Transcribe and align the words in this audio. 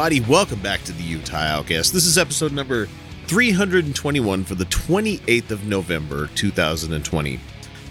Everybody, 0.00 0.32
welcome 0.32 0.58
back 0.62 0.82
to 0.82 0.92
the 0.92 1.02
Utah 1.02 1.36
Outcast. 1.36 1.92
This 1.92 2.06
is 2.06 2.16
episode 2.16 2.52
number 2.52 2.88
321 3.26 4.44
for 4.44 4.54
the 4.54 4.64
28th 4.64 5.50
of 5.50 5.66
November, 5.66 6.30
2020. 6.36 7.38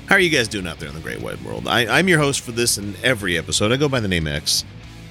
How 0.07 0.15
are 0.15 0.19
you 0.19 0.31
guys 0.31 0.47
doing 0.47 0.65
out 0.65 0.79
there 0.79 0.89
in 0.89 0.95
the 0.95 1.01
great 1.01 1.21
wide 1.21 1.39
world? 1.45 1.67
I, 1.67 1.99
am 1.99 2.07
your 2.07 2.17
host 2.17 2.41
for 2.41 2.51
this 2.51 2.77
and 2.77 2.95
every 3.03 3.37
episode. 3.37 3.71
I 3.71 3.77
go 3.77 3.87
by 3.87 3.99
the 3.99 4.07
name 4.07 4.27
X. 4.27 4.65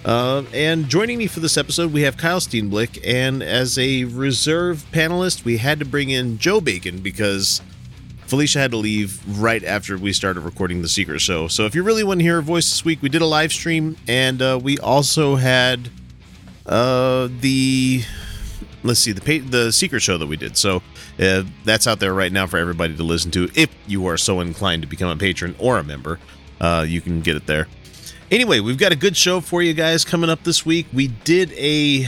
Uh, 0.04 0.42
and 0.52 0.88
joining 0.88 1.18
me 1.18 1.28
for 1.28 1.38
this 1.38 1.56
episode, 1.56 1.92
we 1.92 2.02
have 2.02 2.16
Kyle 2.16 2.40
Steenblick. 2.40 3.00
And 3.06 3.44
as 3.44 3.78
a 3.78 4.02
reserve 4.02 4.84
panelist, 4.90 5.44
we 5.44 5.58
had 5.58 5.78
to 5.78 5.84
bring 5.84 6.10
in 6.10 6.38
Joe 6.38 6.60
Bacon 6.60 6.98
because 6.98 7.62
Felicia 8.26 8.58
had 8.58 8.72
to 8.72 8.76
leave 8.76 9.22
right 9.40 9.62
after 9.62 9.96
we 9.96 10.12
started 10.12 10.40
recording 10.40 10.82
the 10.82 10.88
Secret 10.88 11.20
Show. 11.20 11.46
So 11.46 11.64
if 11.64 11.76
you 11.76 11.84
really 11.84 12.02
want 12.02 12.18
to 12.18 12.24
hear 12.24 12.34
her 12.34 12.42
voice 12.42 12.68
this 12.68 12.84
week, 12.84 13.00
we 13.02 13.08
did 13.08 13.22
a 13.22 13.26
live 13.26 13.52
stream, 13.52 13.96
and 14.08 14.42
uh, 14.42 14.58
we 14.60 14.80
also 14.80 15.36
had 15.36 15.90
uh, 16.68 17.28
the 17.40 18.02
let's 18.82 19.00
see 19.00 19.12
the 19.12 19.38
the 19.38 19.72
Secret 19.72 20.00
Show 20.00 20.18
that 20.18 20.26
we 20.26 20.36
did. 20.36 20.56
So 20.56 20.82
uh, 21.18 21.44
that's 21.64 21.86
out 21.86 22.00
there 22.00 22.14
right 22.14 22.32
now 22.32 22.46
for 22.46 22.58
everybody 22.58 22.96
to 22.96 23.02
listen 23.02 23.30
to. 23.32 23.50
If 23.54 23.70
you 23.86 24.06
are 24.06 24.16
so 24.16 24.40
inclined 24.40 24.82
to 24.82 24.88
become 24.88 25.08
a 25.08 25.16
patron 25.16 25.54
or 25.58 25.78
a 25.78 25.84
member, 25.84 26.18
uh, 26.60 26.84
you 26.86 27.00
can 27.00 27.20
get 27.20 27.36
it 27.36 27.46
there. 27.46 27.66
Anyway, 28.30 28.60
we've 28.60 28.76
got 28.76 28.92
a 28.92 28.96
good 28.96 29.16
show 29.16 29.40
for 29.40 29.62
you 29.62 29.72
guys 29.72 30.04
coming 30.04 30.28
up 30.28 30.44
this 30.44 30.66
week. 30.66 30.86
We 30.92 31.08
did 31.08 31.50
a 31.54 32.06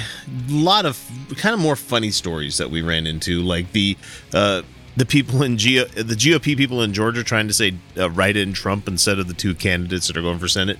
lot 0.49 0.85
of 0.85 1.03
kind 1.37 1.55
of 1.55 1.61
more 1.61 1.77
funny 1.77 2.11
stories 2.11 2.59
that 2.59 2.71
we 2.71 2.83
ran 2.83 3.07
into, 3.07 3.41
like 3.41 3.73
the 3.73 3.97
uh, 4.35 4.63
the 4.97 5.07
people 5.07 5.43
in 5.43 5.57
Geo 5.57 5.87
the 5.87 6.15
GOP 6.15 6.57
people 6.57 6.83
in 6.83 6.93
Georgia 6.93 7.25
trying 7.25 7.49
to 7.49 7.55
say 7.55 7.75
uh, 7.97 8.11
write 8.11 8.37
in 8.37 8.53
Trump 8.53 8.87
instead 8.87 9.19
of 9.19 9.29
the 9.29 9.35
two 9.35 9.55
candidates 9.55 10.09
that 10.09 10.17
are 10.17 10.23
going 10.23 10.39
for 10.39 10.49
Senate. 10.49 10.79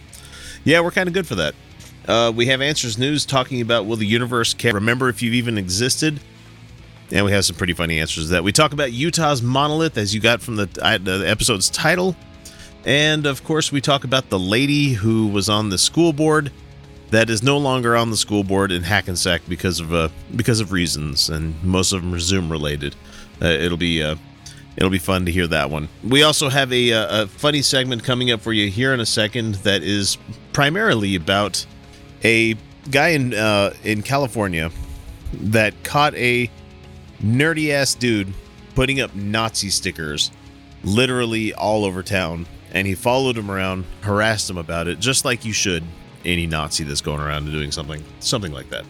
Yeah, 0.63 0.81
we're 0.81 0.91
kind 0.91 1.09
of 1.09 1.15
good 1.15 1.27
for 1.27 1.37
that. 1.37 1.55
Uh, 2.09 2.33
we 2.35 2.47
have 2.47 2.61
Answers 2.61 2.99
News 2.99 3.27
talking 3.27 3.61
about 3.61 3.87
will 3.87 3.97
the 3.97 4.07
universe 4.07 4.55
care? 4.55 4.73
Remember 4.73 5.09
if 5.09 5.23
you've 5.23 5.35
even 5.35 5.59
existed? 5.59 6.21
And 7.13 7.25
we 7.25 7.33
have 7.33 7.45
some 7.45 7.57
pretty 7.57 7.73
funny 7.73 7.99
answers 7.99 8.27
to 8.27 8.31
that. 8.33 8.45
We 8.45 8.53
talk 8.53 8.73
about 8.73 8.93
Utah's 8.93 9.43
monolith, 9.43 9.99
as 9.99 10.15
you 10.15 10.21
got 10.21 10.41
from 10.41 10.57
the, 10.57 10.69
uh, 10.81 10.99
the 10.99 11.29
episode's 11.29 11.69
title. 11.69 12.15
And 12.85 13.27
of 13.27 13.45
course, 13.45 13.73
we 13.73 13.81
talk 13.81 14.05
about 14.05 14.31
the 14.31 14.39
lady 14.39 14.91
who 14.91 15.27
was 15.27 15.49
on 15.49 15.69
the 15.69 15.79
school 15.79 16.13
board 16.13 16.51
that 17.11 17.29
is 17.29 17.43
no 17.43 17.59
longer 17.59 17.97
on 17.97 18.11
the 18.11 18.17
school 18.17 18.45
board 18.45 18.71
in 18.71 18.83
Hackensack 18.83 19.43
because 19.49 19.81
of 19.81 19.93
uh, 19.93 20.09
because 20.37 20.61
of 20.61 20.73
reasons, 20.73 21.29
and 21.29 21.63
most 21.63 21.93
of 21.93 22.03
them 22.03 22.15
are 22.15 22.21
Zoom 22.21 22.51
related. 22.51 22.95
Uh, 23.43 23.47
it'll 23.47 23.77
be 23.77 24.03
uh, 24.03 24.15
it'll 24.77 24.91
be 24.91 24.99
fun 24.99 25.27
to 25.27 25.33
hear 25.33 25.47
that 25.49 25.71
one. 25.71 25.89
We 26.05 26.23
also 26.23 26.49
have 26.49 26.73
a, 26.73 26.93
uh, 26.93 27.25
a 27.25 27.27
funny 27.27 27.63
segment 27.63 28.05
coming 28.05 28.31
up 28.31 28.41
for 28.41 28.53
you 28.53 28.71
here 28.71 28.95
in 28.95 29.01
a 29.01 29.07
second 29.07 29.57
that 29.57 29.83
is 29.83 30.19
primarily 30.53 31.17
about 31.17 31.67
a 32.25 32.55
guy 32.91 33.09
in 33.09 33.35
uh, 33.35 33.75
in 33.85 34.03
California 34.03 34.71
that 35.33 35.75
caught 35.85 36.15
a 36.15 36.51
nerdy 37.23 37.71
ass 37.71 37.95
dude 37.95 38.33
putting 38.75 39.01
up 39.01 39.15
Nazi 39.15 39.71
stickers 39.71 40.31
literally 40.83 41.53
all 41.55 41.85
over 41.85 42.03
town, 42.03 42.47
and 42.73 42.87
he 42.87 42.95
followed 42.95 43.37
him 43.37 43.51
around, 43.51 43.85
harassed 44.01 44.49
him 44.49 44.59
about 44.59 44.89
it, 44.89 44.99
just 44.99 45.25
like 45.25 45.45
you 45.45 45.53
should 45.53 45.85
any 46.25 46.47
Nazi 46.47 46.85
that's 46.85 47.01
going 47.01 47.21
around 47.21 47.45
and 47.45 47.53
doing 47.53 47.71
something 47.71 48.03
something 48.21 48.53
like 48.53 48.71
that. 48.71 48.85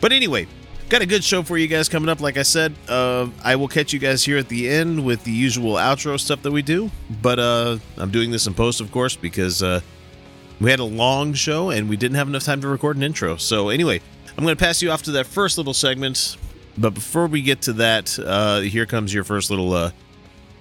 But 0.00 0.12
anyway, 0.12 0.46
Got 0.92 1.00
a 1.00 1.06
good 1.06 1.24
show 1.24 1.42
for 1.42 1.56
you 1.56 1.68
guys 1.68 1.88
coming 1.88 2.10
up. 2.10 2.20
Like 2.20 2.36
I 2.36 2.42
said, 2.42 2.74
uh, 2.86 3.26
I 3.42 3.56
will 3.56 3.66
catch 3.66 3.94
you 3.94 3.98
guys 3.98 4.22
here 4.22 4.36
at 4.36 4.50
the 4.50 4.68
end 4.68 5.02
with 5.02 5.24
the 5.24 5.30
usual 5.30 5.76
outro 5.76 6.20
stuff 6.20 6.42
that 6.42 6.50
we 6.50 6.60
do. 6.60 6.90
But 7.22 7.38
uh, 7.38 7.78
I'm 7.96 8.10
doing 8.10 8.30
this 8.30 8.46
in 8.46 8.52
post, 8.52 8.82
of 8.82 8.92
course, 8.92 9.16
because 9.16 9.62
uh, 9.62 9.80
we 10.60 10.70
had 10.70 10.80
a 10.80 10.84
long 10.84 11.34
show 11.34 11.70
and 11.70 11.88
we 11.88 11.96
didn't 11.96 12.16
have 12.16 12.28
enough 12.28 12.44
time 12.44 12.60
to 12.60 12.68
record 12.68 12.96
an 12.96 13.02
intro. 13.02 13.36
So 13.36 13.68
anyway, 13.68 14.00
I'm 14.36 14.44
going 14.44 14.56
to 14.56 14.62
pass 14.62 14.82
you 14.82 14.90
off 14.90 15.02
to 15.04 15.12
that 15.12 15.26
first 15.26 15.58
little 15.58 15.74
segment. 15.74 16.36
But 16.78 16.94
before 16.94 17.26
we 17.26 17.42
get 17.42 17.62
to 17.62 17.72
that, 17.74 18.18
uh, 18.18 18.60
here 18.60 18.86
comes 18.86 19.12
your 19.12 19.24
first 19.24 19.50
little 19.50 19.74
uh, 19.74 19.90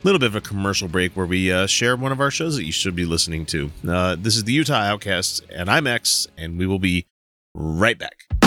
little 0.03 0.19
bit 0.19 0.27
of 0.27 0.35
a 0.35 0.41
commercial 0.41 0.87
break 0.87 1.15
where 1.15 1.25
we 1.25 1.51
uh, 1.51 1.67
share 1.67 1.95
one 1.95 2.11
of 2.11 2.19
our 2.19 2.31
shows 2.31 2.55
that 2.55 2.65
you 2.65 2.71
should 2.71 2.95
be 2.95 3.05
listening 3.05 3.45
to. 3.45 3.71
Uh, 3.87 4.15
this 4.19 4.35
is 4.35 4.43
the 4.43 4.53
Utah 4.53 4.73
Outcasts, 4.81 5.41
and 5.53 5.69
I'm 5.69 5.87
X, 5.87 6.27
and 6.37 6.57
we 6.57 6.67
will 6.67 6.79
be 6.79 7.05
right 7.53 7.97
back. 7.97 8.40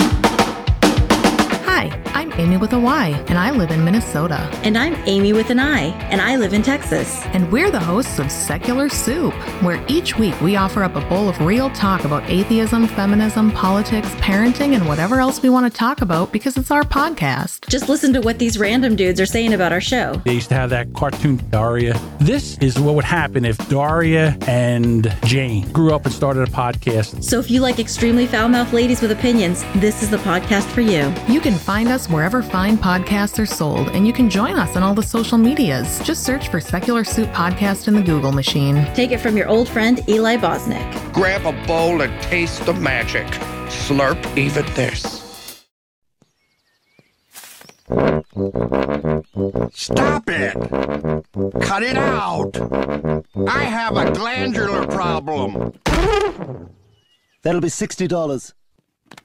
Hi, 1.77 1.91
I'm 2.13 2.31
Amy 2.39 2.55
with 2.55 2.71
a 2.71 2.79
Y, 2.79 3.09
and 3.27 3.37
I 3.37 3.51
live 3.51 3.69
in 3.69 3.83
Minnesota. 3.83 4.49
And 4.63 4.77
I'm 4.77 4.95
Amy 5.07 5.33
with 5.33 5.49
an 5.49 5.59
I, 5.59 5.87
and 6.09 6.21
I 6.21 6.37
live 6.37 6.53
in 6.53 6.61
Texas. 6.61 7.21
And 7.33 7.51
we're 7.51 7.69
the 7.69 7.81
hosts 7.81 8.17
of 8.17 8.31
Secular 8.31 8.87
Soup, 8.87 9.33
where 9.61 9.83
each 9.89 10.17
week 10.17 10.39
we 10.39 10.55
offer 10.55 10.83
up 10.83 10.95
a 10.95 11.01
bowl 11.09 11.27
of 11.27 11.37
real 11.41 11.69
talk 11.71 12.05
about 12.05 12.23
atheism, 12.29 12.87
feminism, 12.87 13.51
politics, 13.51 14.07
parenting, 14.21 14.73
and 14.73 14.87
whatever 14.87 15.19
else 15.19 15.41
we 15.43 15.49
want 15.49 15.69
to 15.69 15.77
talk 15.77 15.99
about 15.99 16.31
because 16.31 16.55
it's 16.55 16.71
our 16.71 16.83
podcast. 16.83 17.67
Just 17.67 17.89
listen 17.89 18.13
to 18.13 18.21
what 18.21 18.39
these 18.39 18.57
random 18.57 18.95
dudes 18.95 19.19
are 19.19 19.25
saying 19.25 19.51
about 19.51 19.73
our 19.73 19.81
show. 19.81 20.13
They 20.23 20.35
used 20.35 20.47
to 20.49 20.55
have 20.55 20.69
that 20.69 20.93
cartoon 20.93 21.41
Daria. 21.49 21.99
This 22.21 22.57
is 22.59 22.79
what 22.79 22.95
would 22.95 23.03
happen 23.03 23.43
if 23.43 23.57
Daria 23.67 24.37
and 24.47 25.13
Jane 25.25 25.69
grew 25.73 25.93
up 25.93 26.05
and 26.05 26.13
started 26.13 26.47
a 26.47 26.51
podcast. 26.51 27.21
So 27.21 27.37
if 27.37 27.51
you 27.51 27.59
like 27.59 27.79
extremely 27.79 28.27
foul 28.27 28.47
mouthed 28.47 28.71
ladies 28.71 29.01
with 29.01 29.11
opinions, 29.11 29.65
this 29.75 30.01
is 30.01 30.09
the 30.09 30.19
podcast 30.19 30.67
for 30.67 30.79
you. 30.79 31.13
You 31.27 31.41
can 31.41 31.64
find 31.65 31.87
us 31.87 32.07
wherever 32.07 32.43
fine 32.43 32.77
podcasts 32.77 33.39
are 33.39 33.45
sold, 33.47 33.89
and 33.89 34.05
you 34.05 34.13
can 34.13 34.29
join 34.29 34.55
us 34.59 34.75
on 34.75 34.83
all 34.83 34.93
the 34.93 35.01
social 35.01 35.37
medias. 35.37 35.99
Just 36.03 36.23
search 36.23 36.49
for 36.49 36.61
Secular 36.61 37.03
Soup 37.03 37.27
Podcast 37.29 37.87
in 37.87 37.95
the 37.95 38.03
Google 38.03 38.31
machine. 38.31 38.85
Take 38.93 39.11
it 39.11 39.17
from 39.19 39.35
your 39.35 39.47
old 39.47 39.67
friend 39.67 40.07
Eli 40.07 40.37
Bosnick. 40.37 41.11
Grab 41.11 41.43
a 41.47 41.67
bowl 41.67 42.01
and 42.03 42.21
taste 42.21 42.63
the 42.67 42.73
magic. 42.73 43.25
Slurp 43.67 44.37
even 44.37 44.63
this. 44.75 45.23
Stop 49.73 50.29
it! 50.29 50.53
Cut 51.61 51.81
it 51.83 51.97
out! 51.97 52.57
I 53.47 53.63
have 53.63 53.97
a 53.97 54.11
glandular 54.11 54.85
problem. 54.85 55.73
That'll 57.43 57.61
be 57.61 57.69
$60. 57.69 58.53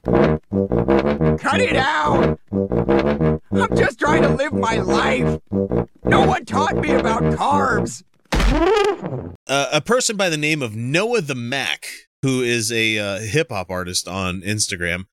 Cut 0.05 1.61
it 1.61 1.77
out! 1.77 2.39
I'm 2.53 3.77
just 3.77 3.99
trying 3.99 4.23
to 4.23 4.31
live 4.31 4.53
my 4.53 4.77
life. 4.77 5.41
No 6.05 6.27
one 6.27 6.45
taught 6.45 6.77
me 6.77 6.93
about 6.93 7.23
carbs. 7.35 8.03
Uh, 9.47 9.69
a 9.73 9.81
person 9.81 10.17
by 10.17 10.29
the 10.29 10.37
name 10.37 10.63
of 10.63 10.75
Noah 10.75 11.21
the 11.21 11.35
Mac, 11.35 11.87
who 12.23 12.43
is 12.43 12.73
a 12.73 12.99
uh, 12.99 13.19
hip 13.21 13.51
hop 13.51 13.71
artist 13.71 14.09
on 14.09 14.41
Instagram, 14.43 15.05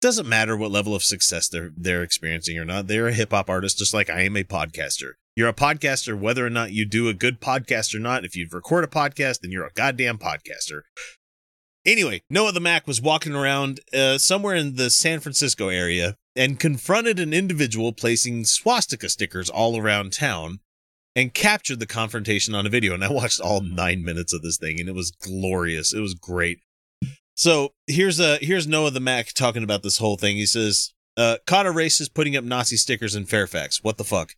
doesn't 0.00 0.28
matter 0.28 0.56
what 0.56 0.70
level 0.70 0.94
of 0.94 1.02
success 1.02 1.48
they're 1.48 1.70
they're 1.76 2.02
experiencing 2.02 2.58
or 2.58 2.64
not. 2.64 2.88
They're 2.88 3.08
a 3.08 3.12
hip 3.12 3.30
hop 3.30 3.48
artist, 3.48 3.78
just 3.78 3.94
like 3.94 4.10
I 4.10 4.22
am 4.22 4.36
a 4.36 4.44
podcaster. 4.44 5.12
You're 5.36 5.48
a 5.48 5.54
podcaster, 5.54 6.18
whether 6.18 6.44
or 6.44 6.50
not 6.50 6.72
you 6.72 6.84
do 6.86 7.08
a 7.08 7.14
good 7.14 7.40
podcast 7.40 7.94
or 7.94 7.98
not. 7.98 8.24
If 8.24 8.36
you 8.36 8.48
record 8.50 8.84
a 8.84 8.88
podcast, 8.88 9.40
then 9.40 9.50
you're 9.50 9.66
a 9.66 9.72
goddamn 9.74 10.18
podcaster. 10.18 10.82
Anyway, 11.84 12.22
Noah 12.30 12.52
the 12.52 12.60
Mac 12.60 12.86
was 12.86 13.00
walking 13.02 13.34
around 13.34 13.80
uh, 13.92 14.16
somewhere 14.18 14.54
in 14.54 14.76
the 14.76 14.88
San 14.88 15.18
Francisco 15.20 15.68
area 15.68 16.16
and 16.36 16.60
confronted 16.60 17.18
an 17.18 17.32
individual 17.34 17.92
placing 17.92 18.44
swastika 18.44 19.08
stickers 19.08 19.50
all 19.50 19.76
around 19.76 20.12
town. 20.12 20.60
and 21.14 21.34
captured 21.34 21.78
the 21.78 21.86
confrontation 21.86 22.54
on 22.54 22.66
a 22.66 22.70
video. 22.70 22.94
And 22.94 23.04
I 23.04 23.10
watched 23.12 23.40
all 23.40 23.60
nine 23.60 24.04
minutes 24.04 24.32
of 24.32 24.42
this 24.42 24.56
thing, 24.58 24.80
and 24.80 24.88
it 24.88 24.94
was 24.94 25.10
glorious. 25.10 25.92
It 25.92 26.00
was 26.00 26.14
great. 26.14 26.60
So 27.34 27.72
here's 27.86 28.20
a 28.20 28.36
here's 28.38 28.66
Noah 28.66 28.90
the 28.90 29.00
Mac 29.00 29.32
talking 29.32 29.62
about 29.62 29.82
this 29.82 29.98
whole 29.98 30.16
thing. 30.16 30.36
He 30.36 30.46
says, 30.46 30.92
uh, 31.16 31.38
"Caught 31.46 31.66
a 31.66 31.70
racist 31.70 32.14
putting 32.14 32.36
up 32.36 32.44
Nazi 32.44 32.76
stickers 32.76 33.14
in 33.14 33.26
Fairfax. 33.26 33.82
What 33.82 33.98
the 33.98 34.04
fuck?" 34.04 34.34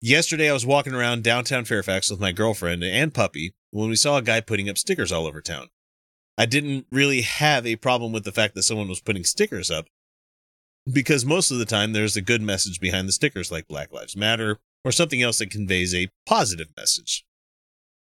Yesterday, 0.00 0.48
I 0.48 0.52
was 0.52 0.64
walking 0.66 0.94
around 0.94 1.24
downtown 1.24 1.64
Fairfax 1.64 2.10
with 2.10 2.20
my 2.20 2.32
girlfriend 2.32 2.84
and 2.84 3.12
puppy 3.12 3.52
when 3.70 3.88
we 3.88 3.96
saw 3.96 4.16
a 4.16 4.22
guy 4.22 4.40
putting 4.40 4.68
up 4.68 4.78
stickers 4.78 5.12
all 5.12 5.26
over 5.26 5.40
town. 5.40 5.68
I 6.38 6.46
didn't 6.46 6.86
really 6.92 7.22
have 7.22 7.66
a 7.66 7.74
problem 7.76 8.12
with 8.12 8.22
the 8.22 8.32
fact 8.32 8.54
that 8.54 8.62
someone 8.62 8.88
was 8.88 9.00
putting 9.00 9.24
stickers 9.24 9.72
up 9.72 9.86
because 10.90 11.24
most 11.24 11.50
of 11.50 11.58
the 11.58 11.64
time 11.64 11.92
there's 11.92 12.16
a 12.16 12.22
good 12.22 12.40
message 12.40 12.78
behind 12.78 13.08
the 13.08 13.12
stickers, 13.12 13.50
like 13.50 13.66
Black 13.66 13.92
Lives 13.92 14.16
Matter 14.16 14.58
or 14.84 14.92
something 14.92 15.20
else 15.20 15.38
that 15.38 15.50
conveys 15.50 15.92
a 15.92 16.08
positive 16.26 16.68
message. 16.76 17.24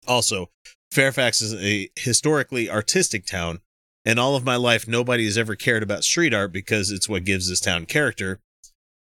Also, 0.06 0.50
Fairfax 0.92 1.40
is 1.40 1.54
a 1.54 1.88
historically 1.96 2.68
artistic 2.68 3.24
town, 3.24 3.60
and 4.04 4.20
all 4.20 4.36
of 4.36 4.44
my 4.44 4.56
life, 4.56 4.86
nobody 4.86 5.24
has 5.24 5.38
ever 5.38 5.56
cared 5.56 5.82
about 5.82 6.04
street 6.04 6.34
art 6.34 6.52
because 6.52 6.90
it's 6.90 7.08
what 7.08 7.24
gives 7.24 7.48
this 7.48 7.60
town 7.60 7.86
character 7.86 8.38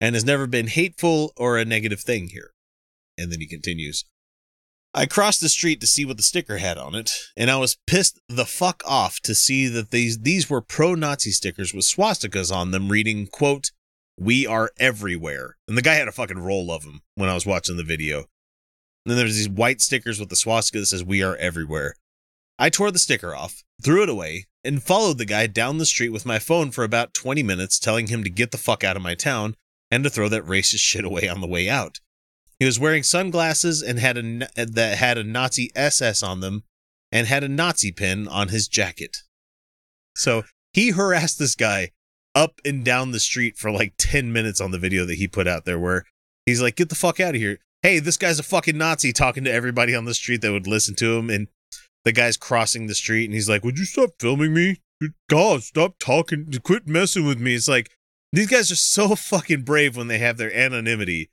and 0.01 0.15
has 0.15 0.25
never 0.25 0.45
been 0.45 0.67
hateful 0.67 1.31
or 1.37 1.57
a 1.57 1.63
negative 1.63 2.01
thing 2.01 2.29
here. 2.29 2.51
And 3.17 3.31
then 3.31 3.39
he 3.39 3.47
continues. 3.47 4.03
I 4.97 5.05
crossed 5.05 5.41
the 5.41 5.49
street 5.49 5.81
to 5.81 5.87
see 5.87 6.05
what 6.05 6.15
the 6.15 6.23
sticker 6.23 6.57
had 6.57 6.77
on 6.77 6.95
it, 6.95 7.11
and 7.35 7.51
I 7.51 7.57
was 7.57 7.77
pissed 7.85 8.21
the 8.29 8.45
fuck 8.45 8.81
off 8.85 9.19
to 9.23 9.35
see 9.35 9.67
that 9.67 9.91
these 9.91 10.19
these 10.19 10.49
were 10.49 10.61
pro-Nazi 10.61 11.31
stickers 11.31 11.73
with 11.73 11.83
swastikas 11.83 12.49
on 12.49 12.71
them 12.71 12.87
reading, 12.87 13.27
quote, 13.27 13.71
"We 14.17 14.47
are 14.47 14.71
everywhere." 14.79 15.57
And 15.67 15.77
the 15.77 15.81
guy 15.81 15.95
had 15.95 16.07
a 16.07 16.13
fucking 16.13 16.39
roll 16.39 16.71
of 16.71 16.83
them 16.83 17.01
when 17.15 17.27
I 17.27 17.33
was 17.33 17.45
watching 17.45 17.75
the 17.75 17.83
video. 17.83 18.19
And 18.19 19.11
then 19.11 19.17
there's 19.17 19.35
these 19.35 19.49
white 19.49 19.81
stickers 19.81 20.17
with 20.17 20.29
the 20.29 20.37
swastika 20.37 20.79
that 20.79 20.85
says 20.85 21.03
"We 21.03 21.21
are 21.21 21.35
everywhere." 21.35 21.95
I 22.57 22.69
tore 22.69 22.89
the 22.89 22.97
sticker 22.97 23.35
off, 23.35 23.65
threw 23.83 24.01
it 24.01 24.07
away, 24.07 24.45
and 24.63 24.81
followed 24.81 25.17
the 25.17 25.25
guy 25.25 25.47
down 25.47 25.77
the 25.77 25.85
street 25.85 26.13
with 26.13 26.25
my 26.25 26.39
phone 26.39 26.71
for 26.71 26.85
about 26.85 27.13
20 27.13 27.43
minutes 27.43 27.79
telling 27.79 28.07
him 28.07 28.23
to 28.23 28.29
get 28.29 28.51
the 28.51 28.57
fuck 28.57 28.81
out 28.81 28.95
of 28.95 29.03
my 29.03 29.13
town 29.13 29.57
and 29.91 30.05
to 30.05 30.09
throw 30.09 30.29
that 30.29 30.45
racist 30.45 30.79
shit 30.79 31.03
away 31.03 31.27
on 31.27 31.41
the 31.41 31.47
way 31.47 31.69
out. 31.69 31.99
He 32.65 32.67
was 32.67 32.79
wearing 32.79 33.03
sunglasses 33.03 33.83
and 33.83 33.99
had 33.99 34.17
a 34.17 34.47
that 34.55 34.97
had 34.97 35.19
a 35.19 35.23
Nazi 35.23 35.69
SS 35.75 36.23
on 36.23 36.39
them 36.39 36.63
and 37.11 37.27
had 37.27 37.43
a 37.43 37.47
Nazi 37.47 37.91
pin 37.91 38.27
on 38.27 38.47
his 38.47 38.67
jacket. 38.67 39.17
So 40.15 40.45
he 40.73 40.89
harassed 40.89 41.37
this 41.37 41.53
guy 41.53 41.91
up 42.33 42.59
and 42.65 42.83
down 42.83 43.11
the 43.11 43.19
street 43.19 43.55
for 43.55 43.69
like 43.69 43.93
10 43.99 44.33
minutes 44.33 44.59
on 44.59 44.71
the 44.71 44.79
video 44.79 45.05
that 45.05 45.19
he 45.19 45.27
put 45.27 45.47
out 45.47 45.65
there 45.65 45.77
where 45.77 46.05
he's 46.47 46.59
like, 46.59 46.75
get 46.75 46.89
the 46.89 46.95
fuck 46.95 47.19
out 47.19 47.35
of 47.35 47.39
here. 47.39 47.59
Hey, 47.83 47.99
this 47.99 48.17
guy's 48.17 48.39
a 48.39 48.43
fucking 48.43 48.79
Nazi 48.79 49.13
talking 49.13 49.43
to 49.43 49.53
everybody 49.53 49.93
on 49.93 50.05
the 50.05 50.15
street 50.15 50.41
that 50.41 50.51
would 50.51 50.65
listen 50.65 50.95
to 50.95 51.19
him. 51.19 51.29
And 51.29 51.49
the 52.03 52.13
guy's 52.13 52.35
crossing 52.35 52.87
the 52.87 52.95
street 52.95 53.25
and 53.25 53.33
he's 53.35 53.47
like, 53.47 53.63
would 53.63 53.77
you 53.77 53.85
stop 53.85 54.09
filming 54.19 54.55
me? 54.55 54.77
God, 55.29 55.61
stop 55.61 55.99
talking. 55.99 56.51
Quit 56.63 56.87
messing 56.87 57.27
with 57.27 57.39
me. 57.39 57.53
It's 57.53 57.67
like, 57.67 57.91
these 58.33 58.47
guys 58.47 58.71
are 58.71 58.75
so 58.75 59.13
fucking 59.15 59.61
brave 59.61 59.95
when 59.95 60.07
they 60.07 60.17
have 60.17 60.37
their 60.37 60.51
anonymity 60.51 61.29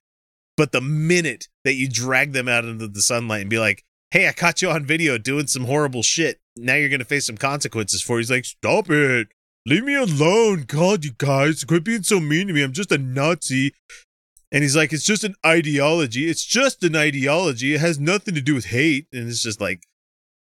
but 0.57 0.73
the 0.73 0.81
minute 0.81 1.49
that 1.65 1.75
you 1.75 1.89
drag 1.89 2.33
them 2.33 2.49
out 2.49 2.65
into 2.65 2.89
the 2.89 3.03
sunlight 3.03 3.43
and 3.43 3.51
be 3.51 3.59
like, 3.59 3.85
hey, 4.11 4.29
I 4.29 4.33
caught 4.33 4.61
you 4.61 4.71
on 4.71 4.85
video 4.85 5.17
doing 5.19 5.47
some 5.47 5.65
horrible 5.65 6.03
shit. 6.03 6.41
Now 6.57 6.75
you're 6.75 6.91
going 6.91 7.01
to 7.01 7.07
face 7.07 7.27
some 7.27 7.39
consequences 7.39 8.03
for 8.03 8.19
it. 8.19 8.21
He's 8.21 8.31
like, 8.31 8.45
stop 8.45 8.91
it. 8.91 9.29
Leave 9.65 9.85
me 9.85 9.95
alone. 9.95 10.65
God, 10.67 11.05
you 11.05 11.13
guys, 11.17 11.65
quit 11.65 11.85
being 11.85 12.03
so 12.03 12.21
mean 12.21 12.49
to 12.49 12.53
me. 12.53 12.63
I'm 12.63 12.73
just 12.73 12.93
a 12.93 12.99
Nazi. 12.99 13.73
And 14.51 14.63
he's 14.63 14.77
like, 14.77 14.93
it's 14.93 15.05
just 15.05 15.25
an 15.25 15.35
ideology. 15.47 16.29
It's 16.29 16.45
just 16.45 16.83
an 16.83 16.95
ideology. 16.95 17.75
It 17.75 17.81
has 17.81 17.99
nothing 17.99 18.35
to 18.35 18.43
do 18.43 18.55
with 18.55 18.67
hate. 18.67 19.07
And 19.13 19.29
it's 19.29 19.43
just 19.43 19.61
like, 19.61 19.85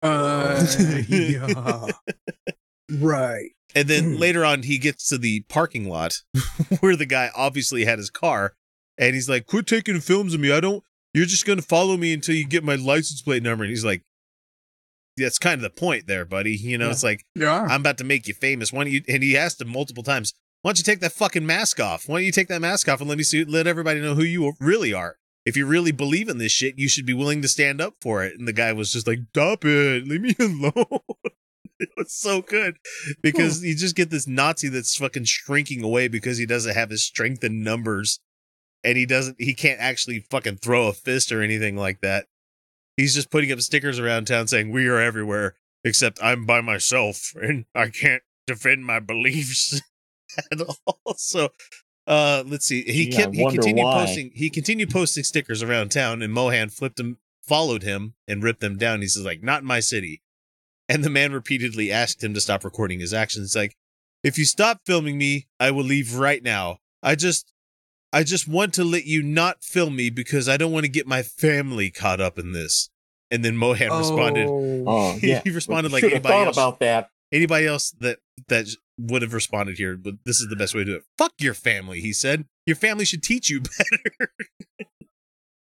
uh, 0.03 0.67
yeah. 1.09 1.87
right. 2.91 3.51
And 3.77 3.87
then 3.87 4.19
later 4.19 4.45
on, 4.45 4.65
he 4.65 4.79
gets 4.79 5.09
to 5.11 5.19
the 5.19 5.45
parking 5.49 5.89
lot 5.89 6.23
where 6.81 6.97
the 6.97 7.07
guy 7.07 7.31
obviously 7.37 7.85
had 7.85 7.99
his 7.99 8.11
car 8.11 8.55
and 9.01 9.15
he's 9.17 9.29
like, 9.29 9.47
"Quit 9.47 9.67
taking 9.67 9.99
films 10.01 10.33
of 10.35 10.39
me. 10.41 10.53
I 10.53 10.61
don't. 10.61 10.85
You're 11.13 11.27
just 11.27 11.45
gonna 11.47 11.63
follow 11.63 11.97
me 11.97 12.13
until 12.13 12.37
you 12.37 12.47
get 12.47 12.63
my 12.63 12.77
license 12.77 13.21
plate 13.23 13.43
number." 13.43 13.65
And 13.65 13.71
he's 13.71 13.85
like, 13.85 14.03
"That's 15.17 15.39
kind 15.39 15.55
of 15.57 15.63
the 15.63 15.71
point, 15.71 16.07
there, 16.07 16.25
buddy. 16.25 16.57
You 16.57 16.79
know, 16.79 16.87
Yeah. 16.87 16.93
it's 16.93 17.03
like 17.03 17.25
Yeah. 17.35 17.63
I'm 17.69 17.81
about 17.81 17.99
to 17.99 18.05
make 18.05 18.29
you 18.29 18.35
famous. 18.35 18.73
Why 18.73 18.85
don't 18.85 18.93
you?" 18.93 19.03
And 19.09 19.23
he 19.23 19.37
asked 19.37 19.61
him 19.61 19.69
multiple 19.69 20.03
times, 20.05 20.33
"Why 20.63 20.69
don't 20.71 20.79
you 20.79 20.85
take 20.85 21.01
that 21.01 21.13
fucking 21.13 21.45
mask 21.47 21.81
off? 21.81 22.09
Why 22.09 22.19
don't 22.19 22.27
you 22.27 22.33
take 22.33 22.49
that 22.49 22.61
mask 22.61 22.89
off 22.89 23.01
and 23.01 23.09
let 23.09 23.19
me 23.19 23.25
see, 23.25 23.45
let 23.45 23.67
everybody 23.67 24.01
know 24.01 24.15
who 24.15 24.23
you 24.23 24.53
really 24.61 24.93
are? 24.93 25.17
If 25.47 25.57
you 25.57 25.67
really 25.67 25.91
believe 25.93 26.29
in 26.29 26.37
this 26.39 26.53
shit, 26.53 26.79
you 26.79 26.87
should 26.89 27.07
be 27.07 27.15
willing 27.15 27.41
to 27.43 27.49
stand 27.49 27.81
up 27.81 27.97
for 28.01 28.23
it." 28.25 28.39
And 28.39 28.47
the 28.47 28.53
guy 28.53 28.73
was 28.73 28.93
just 28.93 29.07
like, 29.07 29.21
"Stop 29.31 29.65
it. 29.65 30.07
Leave 30.07 30.21
me 30.21 30.35
alone." 30.39 31.01
It 31.83 31.89
was 31.97 32.13
so 32.13 32.43
good 32.43 32.77
because 33.23 33.65
you 33.65 33.75
just 33.75 33.97
get 33.97 34.11
this 34.11 34.27
Nazi 34.27 34.69
that's 34.69 34.95
fucking 34.97 35.25
shrinking 35.25 35.83
away 35.83 36.09
because 36.09 36.37
he 36.37 36.45
doesn't 36.45 36.75
have 36.75 36.91
his 36.91 37.03
strength 37.03 37.43
in 37.43 37.63
numbers 37.63 38.21
and 38.85 38.97
he 38.97 39.07
doesn't 39.07 39.37
he 39.39 39.55
can't 39.55 39.81
actually 39.81 40.21
fucking 40.31 40.57
throw 40.57 40.89
a 40.89 40.93
fist 40.93 41.33
or 41.33 41.43
anything 41.43 41.77
like 41.77 42.01
that. 42.01 42.27
He's 42.97 43.15
just 43.15 43.31
putting 43.31 43.53
up 43.53 43.61
stickers 43.61 43.99
around 43.99 44.27
town 44.27 44.47
saying 44.47 44.71
we 44.71 44.87
are 44.89 44.99
everywhere 44.99 45.55
except 45.85 46.23
I'm 46.23 46.47
by 46.47 46.61
myself 46.61 47.33
and 47.41 47.65
I 47.75 47.89
can't 47.89 48.23
defend 48.47 48.85
my 48.85 49.01
beliefs 49.01 49.81
at 50.53 50.61
all. 50.61 51.15
So 51.17 51.51
uh 52.07 52.45
let's 52.47 52.67
see. 52.67 52.83
He 52.83 53.09
I 53.13 53.17
kept 53.17 53.35
he 53.35 53.49
continued 53.49 53.85
why. 53.85 54.05
posting 54.05 54.31
he 54.35 54.51
continued 54.51 54.91
posting 54.91 55.25
stickers 55.25 55.63
around 55.63 55.91
town 55.91 56.23
and 56.23 56.33
Mohan 56.33 56.69
flipped 56.71 57.01
him 57.01 57.19
followed 57.43 57.83
him 57.83 58.15
and 58.29 58.43
ripped 58.43 58.61
them 58.61 58.77
down. 58.77 59.01
He 59.01 59.09
says 59.09 59.25
like 59.25 59.43
not 59.43 59.63
in 59.63 59.67
my 59.67 59.81
city. 59.81 60.23
And 60.89 61.05
the 61.05 61.11
man 61.11 61.33
repeatedly 61.33 61.93
asked 61.93 62.25
him 62.25 62.35
to 62.35 62.41
stop 62.41 62.65
recording 62.65 62.99
his 62.99 63.15
actions. 63.15 63.47
It's 63.47 63.57
like 63.57 63.77
if 64.25 64.37
you 64.37 64.45
stop 64.45 64.81
filming 64.85 65.17
me, 65.17 65.47
I 65.59 65.71
will 65.71 65.85
leave 65.85 66.17
right 66.17 66.43
now. 66.43 66.79
I 67.03 67.15
just 67.15 67.53
I 68.13 68.25
just 68.25 68.49
want 68.49 68.75
to 68.75 68.85
let 68.85 69.05
you 69.05 69.23
not 69.23 69.63
film 69.63 69.97
me 69.97 70.11
because 70.11 70.49
I 70.49 70.57
don't 70.57 70.73
want 70.73 70.85
to 70.85 70.91
get 70.91 71.07
my 71.07 71.23
family 71.23 71.91
caught 71.91 72.21
up 72.21 72.39
in 72.39 72.53
this. 72.53 72.91
And 73.31 73.45
then 73.45 73.57
Mohan 73.57 73.97
responded. 73.97 74.49
Oh, 74.49 74.85
oh 74.87 75.19
yeah. 75.23 75.41
he 75.45 75.51
responded 75.51 75.93
like 75.93 76.03
anybody 76.03 76.23
thought 76.23 76.47
else. 76.49 76.57
about 76.57 76.81
that. 76.81 77.11
Anybody 77.33 77.67
else 77.67 77.93
that 78.01 78.19
that 78.49 78.67
would 78.99 79.23
have 79.23 79.33
responded 79.33 79.79
here, 79.79 79.97
but 79.97 80.15
this 80.25 80.41
is 80.41 80.49
the 80.49 80.57
best 80.57 80.75
way 80.75 80.81
to 80.81 80.85
do 80.85 80.97
it. 80.97 81.05
Fuck 81.17 81.35
your 81.39 81.55
family, 81.55 82.01
he 82.01 82.13
said. 82.13 82.45
Your 82.67 82.77
family 82.77 83.05
should 83.05 83.23
teach 83.23 83.49
you 83.49 83.61
better. 84.19 84.33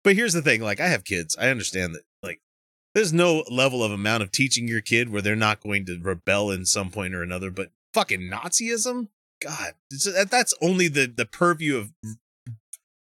but 0.03 0.17
here's 0.17 0.33
the 0.33 0.41
thing: 0.41 0.63
like, 0.63 0.81
I 0.81 0.89
have 0.89 1.05
kids. 1.05 1.37
I 1.39 1.51
understand 1.51 1.95
that. 1.95 2.03
Like, 2.23 2.41
there's 2.95 3.13
no 3.13 3.45
level 3.51 3.85
of 3.85 3.93
amount 3.93 4.23
of 4.23 4.33
teaching 4.33 4.67
your 4.67 4.81
kid 4.81 5.13
where 5.13 5.21
they're 5.21 5.37
not 5.37 5.61
going 5.61 5.85
to 5.87 5.99
rebel 6.01 6.51
in 6.51 6.65
some 6.65 6.91
point 6.91 7.15
or 7.15 7.23
another. 7.23 7.51
But 7.51 7.71
fucking 7.93 8.31
Nazism, 8.31 9.09
God, 9.43 9.75
that's 10.31 10.55
only 10.63 10.89
the 10.89 11.13
the 11.15 11.27
purview 11.27 11.77
of 11.77 11.93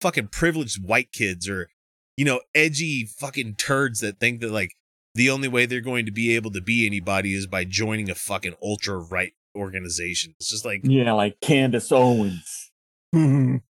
fucking 0.05 0.29
privileged 0.29 0.87
white 0.87 1.13
kids 1.13 1.49
or 1.49 1.71
you 2.15 2.27
know 2.27 2.43
edgy 2.55 3.07
fucking 3.07 3.55
turds 3.55 4.01
that 4.01 4.21
think 4.21 4.43
that 4.43 4.51
like 4.51 4.73
the 5.15 5.31
only 5.31 5.49
way 5.49 5.65
they're 5.65 5.81
going 5.81 6.05
to 6.05 6.13
be 6.13 6.37
able 6.37 6.51
to 6.51 6.61
be 6.61 6.87
anybody 6.87 7.33
is 7.33 7.47
by 7.47 7.65
joining 7.65 8.11
a 8.11 8.15
fucking 8.15 8.55
ultra 8.63 8.99
right 8.99 9.33
organization. 9.57 10.35
It's 10.39 10.51
just 10.51 10.67
like 10.67 10.81
Yeah, 10.85 11.13
like 11.13 11.41
Candace 11.41 11.91
Owens. 11.91 12.71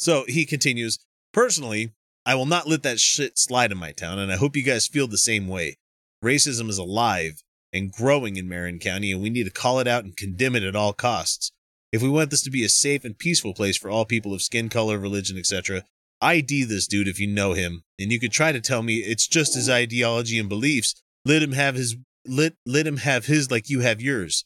So 0.00 0.24
he 0.28 0.46
continues, 0.46 1.00
personally, 1.32 1.92
I 2.24 2.36
will 2.36 2.46
not 2.46 2.68
let 2.68 2.84
that 2.84 3.00
shit 3.00 3.36
slide 3.36 3.72
in 3.72 3.78
my 3.78 3.90
town, 3.90 4.20
and 4.20 4.30
I 4.30 4.36
hope 4.36 4.54
you 4.54 4.62
guys 4.62 4.86
feel 4.86 5.08
the 5.08 5.18
same 5.18 5.48
way. 5.48 5.76
Racism 6.24 6.68
is 6.68 6.78
alive 6.78 7.42
and 7.72 7.90
growing 7.90 8.36
in 8.36 8.48
Marin 8.48 8.78
County, 8.78 9.10
and 9.10 9.20
we 9.20 9.28
need 9.28 9.42
to 9.42 9.50
call 9.50 9.80
it 9.80 9.88
out 9.88 10.04
and 10.04 10.16
condemn 10.16 10.54
it 10.54 10.62
at 10.62 10.76
all 10.76 10.92
costs. 10.92 11.50
If 11.92 12.02
we 12.02 12.08
want 12.08 12.30
this 12.30 12.42
to 12.42 12.50
be 12.50 12.64
a 12.64 12.68
safe 12.68 13.04
and 13.04 13.18
peaceful 13.18 13.54
place 13.54 13.76
for 13.76 13.88
all 13.88 14.04
people 14.04 14.34
of 14.34 14.42
skin 14.42 14.68
color, 14.68 14.98
religion, 14.98 15.38
etc., 15.38 15.84
ID 16.20 16.64
this 16.64 16.86
dude 16.86 17.08
if 17.08 17.20
you 17.20 17.26
know 17.26 17.52
him, 17.52 17.84
and 17.98 18.12
you 18.12 18.20
could 18.20 18.32
try 18.32 18.52
to 18.52 18.60
tell 18.60 18.82
me 18.82 18.96
it's 18.96 19.26
just 19.26 19.54
his 19.54 19.70
ideology 19.70 20.38
and 20.38 20.48
beliefs. 20.48 21.00
Let 21.24 21.42
him 21.42 21.52
have 21.52 21.76
his 21.76 21.96
let 22.26 22.54
let 22.66 22.86
him 22.86 22.98
have 22.98 23.26
his 23.26 23.50
like 23.50 23.70
you 23.70 23.80
have 23.80 24.00
yours. 24.00 24.44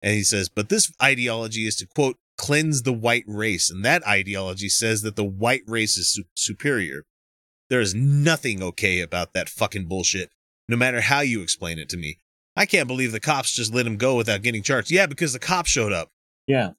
And 0.00 0.14
he 0.14 0.22
says, 0.22 0.48
but 0.48 0.68
this 0.68 0.92
ideology 1.02 1.66
is 1.66 1.76
to 1.76 1.86
quote 1.86 2.16
cleanse 2.36 2.82
the 2.82 2.92
white 2.92 3.24
race, 3.26 3.70
and 3.70 3.84
that 3.84 4.06
ideology 4.06 4.68
says 4.68 5.02
that 5.02 5.16
the 5.16 5.24
white 5.24 5.64
race 5.66 5.96
is 5.96 6.12
su- 6.12 6.24
superior. 6.34 7.04
There 7.68 7.80
is 7.80 7.94
nothing 7.94 8.62
okay 8.62 9.00
about 9.00 9.34
that 9.34 9.48
fucking 9.48 9.86
bullshit, 9.86 10.30
no 10.68 10.76
matter 10.76 11.00
how 11.00 11.20
you 11.20 11.42
explain 11.42 11.78
it 11.78 11.88
to 11.90 11.96
me. 11.96 12.18
I 12.56 12.64
can't 12.64 12.88
believe 12.88 13.12
the 13.12 13.20
cops 13.20 13.54
just 13.54 13.74
let 13.74 13.86
him 13.86 13.96
go 13.96 14.16
without 14.16 14.42
getting 14.42 14.62
charged. 14.62 14.90
Yeah, 14.90 15.06
because 15.06 15.32
the 15.32 15.38
cops 15.38 15.70
showed 15.70 15.92
up 15.92 16.10
Yeah. 16.46 16.70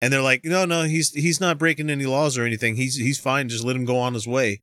And 0.00 0.12
they're 0.12 0.22
like, 0.22 0.44
no, 0.44 0.64
no, 0.64 0.82
he's 0.84 1.12
he's 1.12 1.40
not 1.40 1.58
breaking 1.58 1.90
any 1.90 2.06
laws 2.06 2.36
or 2.38 2.44
anything. 2.44 2.76
He's 2.76 2.96
he's 2.96 3.18
fine. 3.18 3.48
Just 3.48 3.64
let 3.64 3.76
him 3.76 3.84
go 3.84 3.98
on 3.98 4.14
his 4.14 4.26
way. 4.26 4.62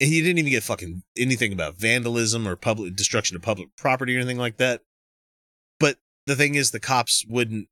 And 0.00 0.08
he 0.10 0.20
didn't 0.20 0.38
even 0.38 0.50
get 0.52 0.62
fucking 0.62 1.02
anything 1.16 1.52
about 1.52 1.76
vandalism 1.76 2.46
or 2.46 2.54
public 2.56 2.94
destruction 2.94 3.36
of 3.36 3.42
public 3.42 3.68
property 3.76 4.14
or 4.14 4.18
anything 4.20 4.38
like 4.38 4.56
that. 4.58 4.82
But 5.80 5.98
the 6.26 6.36
thing 6.36 6.54
is, 6.54 6.70
the 6.70 6.78
cops 6.80 7.24
wouldn't 7.28 7.68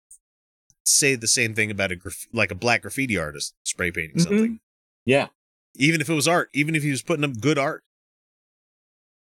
say 0.84 1.14
the 1.14 1.28
same 1.28 1.54
thing 1.54 1.70
about 1.70 1.92
a 1.92 1.96
graf- 1.96 2.26
like 2.32 2.50
a 2.50 2.56
black 2.56 2.82
graffiti 2.82 3.16
artist 3.16 3.54
spray 3.64 3.90
painting 3.90 4.16
Mhm. 4.18 4.22
something. 4.22 4.60
Yeah. 5.04 5.28
Even 5.76 6.00
if 6.00 6.08
it 6.08 6.14
was 6.14 6.26
art, 6.28 6.48
even 6.52 6.74
if 6.74 6.82
he 6.82 6.90
was 6.90 7.02
putting 7.02 7.24
up 7.24 7.40
good 7.40 7.58
art. 7.58 7.84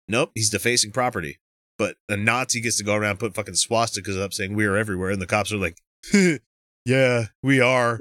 Nope, 0.08 0.32
he's 0.36 0.50
defacing 0.50 0.92
property. 0.92 1.40
But 1.78 1.98
a 2.10 2.18
Nazi 2.18 2.62
gets 2.62 2.78
to 2.78 2.84
go 2.84 2.96
around 2.96 3.12
and 3.12 3.20
put 3.20 3.34
fucking 3.34 3.54
swastikas 3.56 4.20
up 4.20 4.34
saying 4.34 4.54
we 4.54 4.66
are 4.66 4.76
everywhere, 4.78 5.10
and 5.12 5.22
the 5.22 5.28
cops 5.28 5.52
are 5.52 5.58
like, 5.58 5.78
"Yeah, 6.86 7.28
we 7.44 7.60
are." 7.60 8.00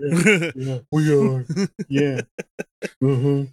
Yeah, 0.54 0.78
we 0.90 1.12
are. 1.14 1.44
Yeah. 1.88 2.20
Uh-huh. 3.02 3.44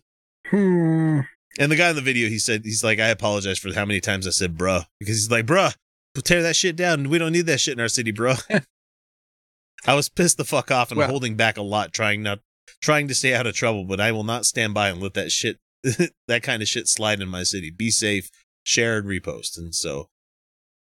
Hmm. 0.47 1.19
And 1.59 1.71
the 1.71 1.75
guy 1.75 1.89
in 1.89 1.95
the 1.95 2.01
video, 2.01 2.29
he 2.29 2.37
said, 2.39 2.63
he's 2.63 2.83
like, 2.83 2.99
I 2.99 3.07
apologize 3.07 3.57
for 3.57 3.73
how 3.73 3.83
many 3.85 3.99
times 3.99 4.27
I 4.27 4.29
said 4.29 4.57
bruh. 4.57 4.85
Because 4.99 5.15
he's 5.15 5.31
like, 5.31 5.45
bruh, 5.47 5.75
tear 6.23 6.43
that 6.43 6.55
shit 6.55 6.75
down. 6.75 7.09
We 7.09 7.17
don't 7.17 7.31
need 7.31 7.47
that 7.47 7.59
shit 7.59 7.73
in 7.73 7.79
our 7.79 7.87
city, 7.87 8.13
bruh. 8.13 8.39
I 9.87 9.93
was 9.95 10.07
pissed 10.09 10.37
the 10.37 10.45
fuck 10.45 10.69
off 10.71 10.91
and 10.91 10.97
Well- 10.99 11.09
holding 11.09 11.35
back 11.35 11.57
a 11.57 11.61
lot, 11.63 11.93
trying 11.93 12.21
not 12.23 12.39
trying 12.81 13.07
to 13.07 13.15
stay 13.15 13.33
out 13.33 13.47
of 13.47 13.55
trouble, 13.55 13.85
but 13.85 13.99
I 13.99 14.11
will 14.11 14.23
not 14.23 14.45
stand 14.45 14.73
by 14.73 14.89
and 14.89 15.01
let 15.01 15.13
that 15.15 15.31
shit 15.31 15.57
that 16.27 16.43
kind 16.43 16.61
of 16.61 16.67
shit 16.67 16.87
slide 16.87 17.21
in 17.21 17.27
my 17.29 17.43
city. 17.43 17.71
Be 17.71 17.89
safe, 17.91 18.29
share 18.63 18.97
and 18.99 19.07
repost. 19.07 19.57
And 19.57 19.73
so 19.73 20.09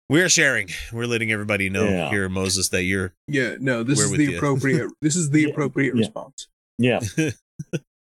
we're 0.10 0.30
sharing. 0.30 0.70
We're 0.92 1.06
letting 1.06 1.32
everybody 1.32 1.70
know 1.70 1.88
Yeah. 1.88 2.10
here, 2.10 2.28
Moses, 2.30 2.70
that 2.70 2.84
you're 2.84 3.14
Yeah, 3.28 3.56
no, 3.60 3.84
this 3.84 4.00
is 4.00 4.12
the 4.12 4.24
you. 4.32 4.38
appropriate. 4.38 4.90
This 5.02 5.16
is 5.16 5.30
the 5.30 5.42
Yeah, 5.44 5.48
appropriate 5.50 5.96
yeah. 5.96 6.00
response. 6.00 6.48
Yeah. 6.78 7.00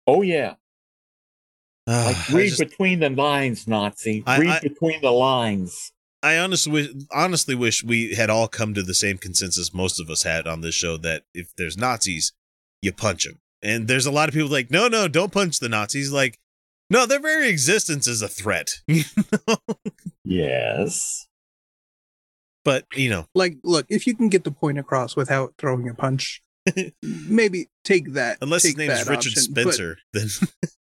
Oh 0.06 0.22
yeah. 0.22 0.54
Like 1.86 2.16
Ah, 2.16 2.26
I 2.30 2.32
read 2.34 2.48
just- 2.48 2.58
between 2.60 3.00
the 3.00 3.10
lines, 3.10 3.66
Nazi. 3.68 4.22
I- 4.26 4.38
read 4.38 4.48
I- 4.48 4.60
between 4.60 5.00
the 5.02 5.10
lines. 5.12 5.92
I 6.22 6.36
honestly 6.38 6.72
wish, 6.72 6.88
honestly 7.12 7.54
wish 7.54 7.84
we 7.84 8.14
had 8.14 8.28
all 8.30 8.48
come 8.48 8.74
to 8.74 8.82
the 8.82 8.94
same 8.94 9.18
consensus 9.18 9.72
most 9.72 10.00
of 10.00 10.10
us 10.10 10.24
had 10.24 10.46
on 10.48 10.62
this 10.62 10.74
show 10.74 10.96
that 10.96 11.22
if 11.32 11.54
there's 11.56 11.76
Nazis, 11.76 12.32
you 12.82 12.92
punch 12.92 13.24
them. 13.24 13.38
And 13.62 13.86
there's 13.86 14.04
a 14.06 14.10
lot 14.10 14.28
of 14.28 14.34
people 14.34 14.48
like, 14.48 14.70
no, 14.70 14.88
no, 14.88 15.06
don't 15.08 15.30
punch 15.32 15.60
the 15.60 15.68
Nazis. 15.68 16.10
Like, 16.10 16.38
no, 16.90 17.06
their 17.06 17.20
very 17.20 17.48
existence 17.48 18.06
is 18.08 18.20
a 18.22 18.28
threat. 18.28 18.68
Yes. 20.24 21.27
But 22.64 22.84
you 22.94 23.10
know, 23.10 23.26
Like, 23.34 23.56
look, 23.64 23.86
if 23.88 24.06
you 24.06 24.14
can 24.14 24.28
get 24.28 24.44
the 24.44 24.50
point 24.50 24.78
across 24.78 25.16
without 25.16 25.54
throwing 25.58 25.88
a 25.88 25.94
punch, 25.94 26.42
maybe 27.02 27.68
take 27.84 28.12
that. 28.12 28.38
unless 28.40 28.62
take 28.62 28.76
his 28.76 28.78
name 28.78 28.90
is 28.90 29.08
Richard 29.08 29.32
option. 29.38 29.52
But- 29.54 29.62
Spencer, 29.74 29.98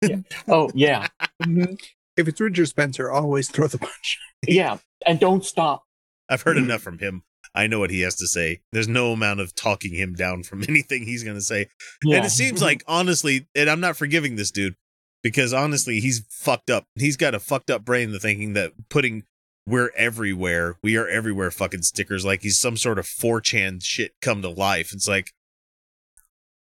then 0.02 0.26
Oh 0.48 0.70
yeah. 0.74 1.08
Mhm. 1.42 1.80
if 2.18 2.28
it's 2.28 2.40
Richard 2.42 2.68
Spencer, 2.68 3.10
always 3.12 3.50
throw 3.50 3.68
the 3.68 3.78
punch. 3.78 4.20
Yeah. 4.48 4.78
And 5.06 5.20
don't 5.20 5.44
stop. 5.44 5.84
I've 6.30 6.44
heard 6.44 6.58
enough 6.58 6.82
from 6.82 7.00
him. 7.00 7.24
I 7.56 7.66
know 7.66 7.80
what 7.80 7.90
he 7.90 8.02
has 8.02 8.16
to 8.18 8.28
say. 8.28 8.60
There's 8.72 8.88
no 8.88 9.12
amount 9.12 9.40
of 9.40 9.56
talking 9.56 9.94
him 9.96 10.14
down 10.14 10.44
from 10.44 10.64
anything 10.70 11.04
he's 11.06 11.24
going 11.24 11.38
to 11.38 11.42
say. 11.42 11.70
Yeah. 12.04 12.18
And 12.18 12.26
it 12.26 12.30
seems 12.30 12.62
like, 12.62 12.84
honestly, 12.88 13.48
and 13.56 13.68
I'm 13.68 13.80
not 13.80 13.98
forgiving 13.98 14.36
this 14.36 14.52
dude 14.52 14.76
because 15.24 15.54
honestly, 15.54 16.00
he's 16.00 16.24
fucked 16.30 16.70
up. 16.70 16.86
He's 16.96 17.18
got 17.18 17.34
a 17.34 17.40
fucked 17.40 17.72
up 17.72 17.84
brain 17.84 18.12
to 18.12 18.20
thinking 18.20 18.54
that 18.54 18.74
putting 18.90 19.24
we're 19.68 19.92
everywhere, 19.98 20.78
we 20.82 20.96
are 20.98 21.08
everywhere 21.08 21.52
fucking 21.52 21.84
stickers 21.84 22.24
like 22.26 22.42
he's 22.42 22.58
some 22.58 22.78
sort 22.78 22.98
of 22.98 23.06
4chan 23.06 23.84
shit 23.84 24.14
come 24.22 24.42
to 24.42 24.50
life. 24.50 24.94
It's 24.94 25.08
like, 25.10 25.34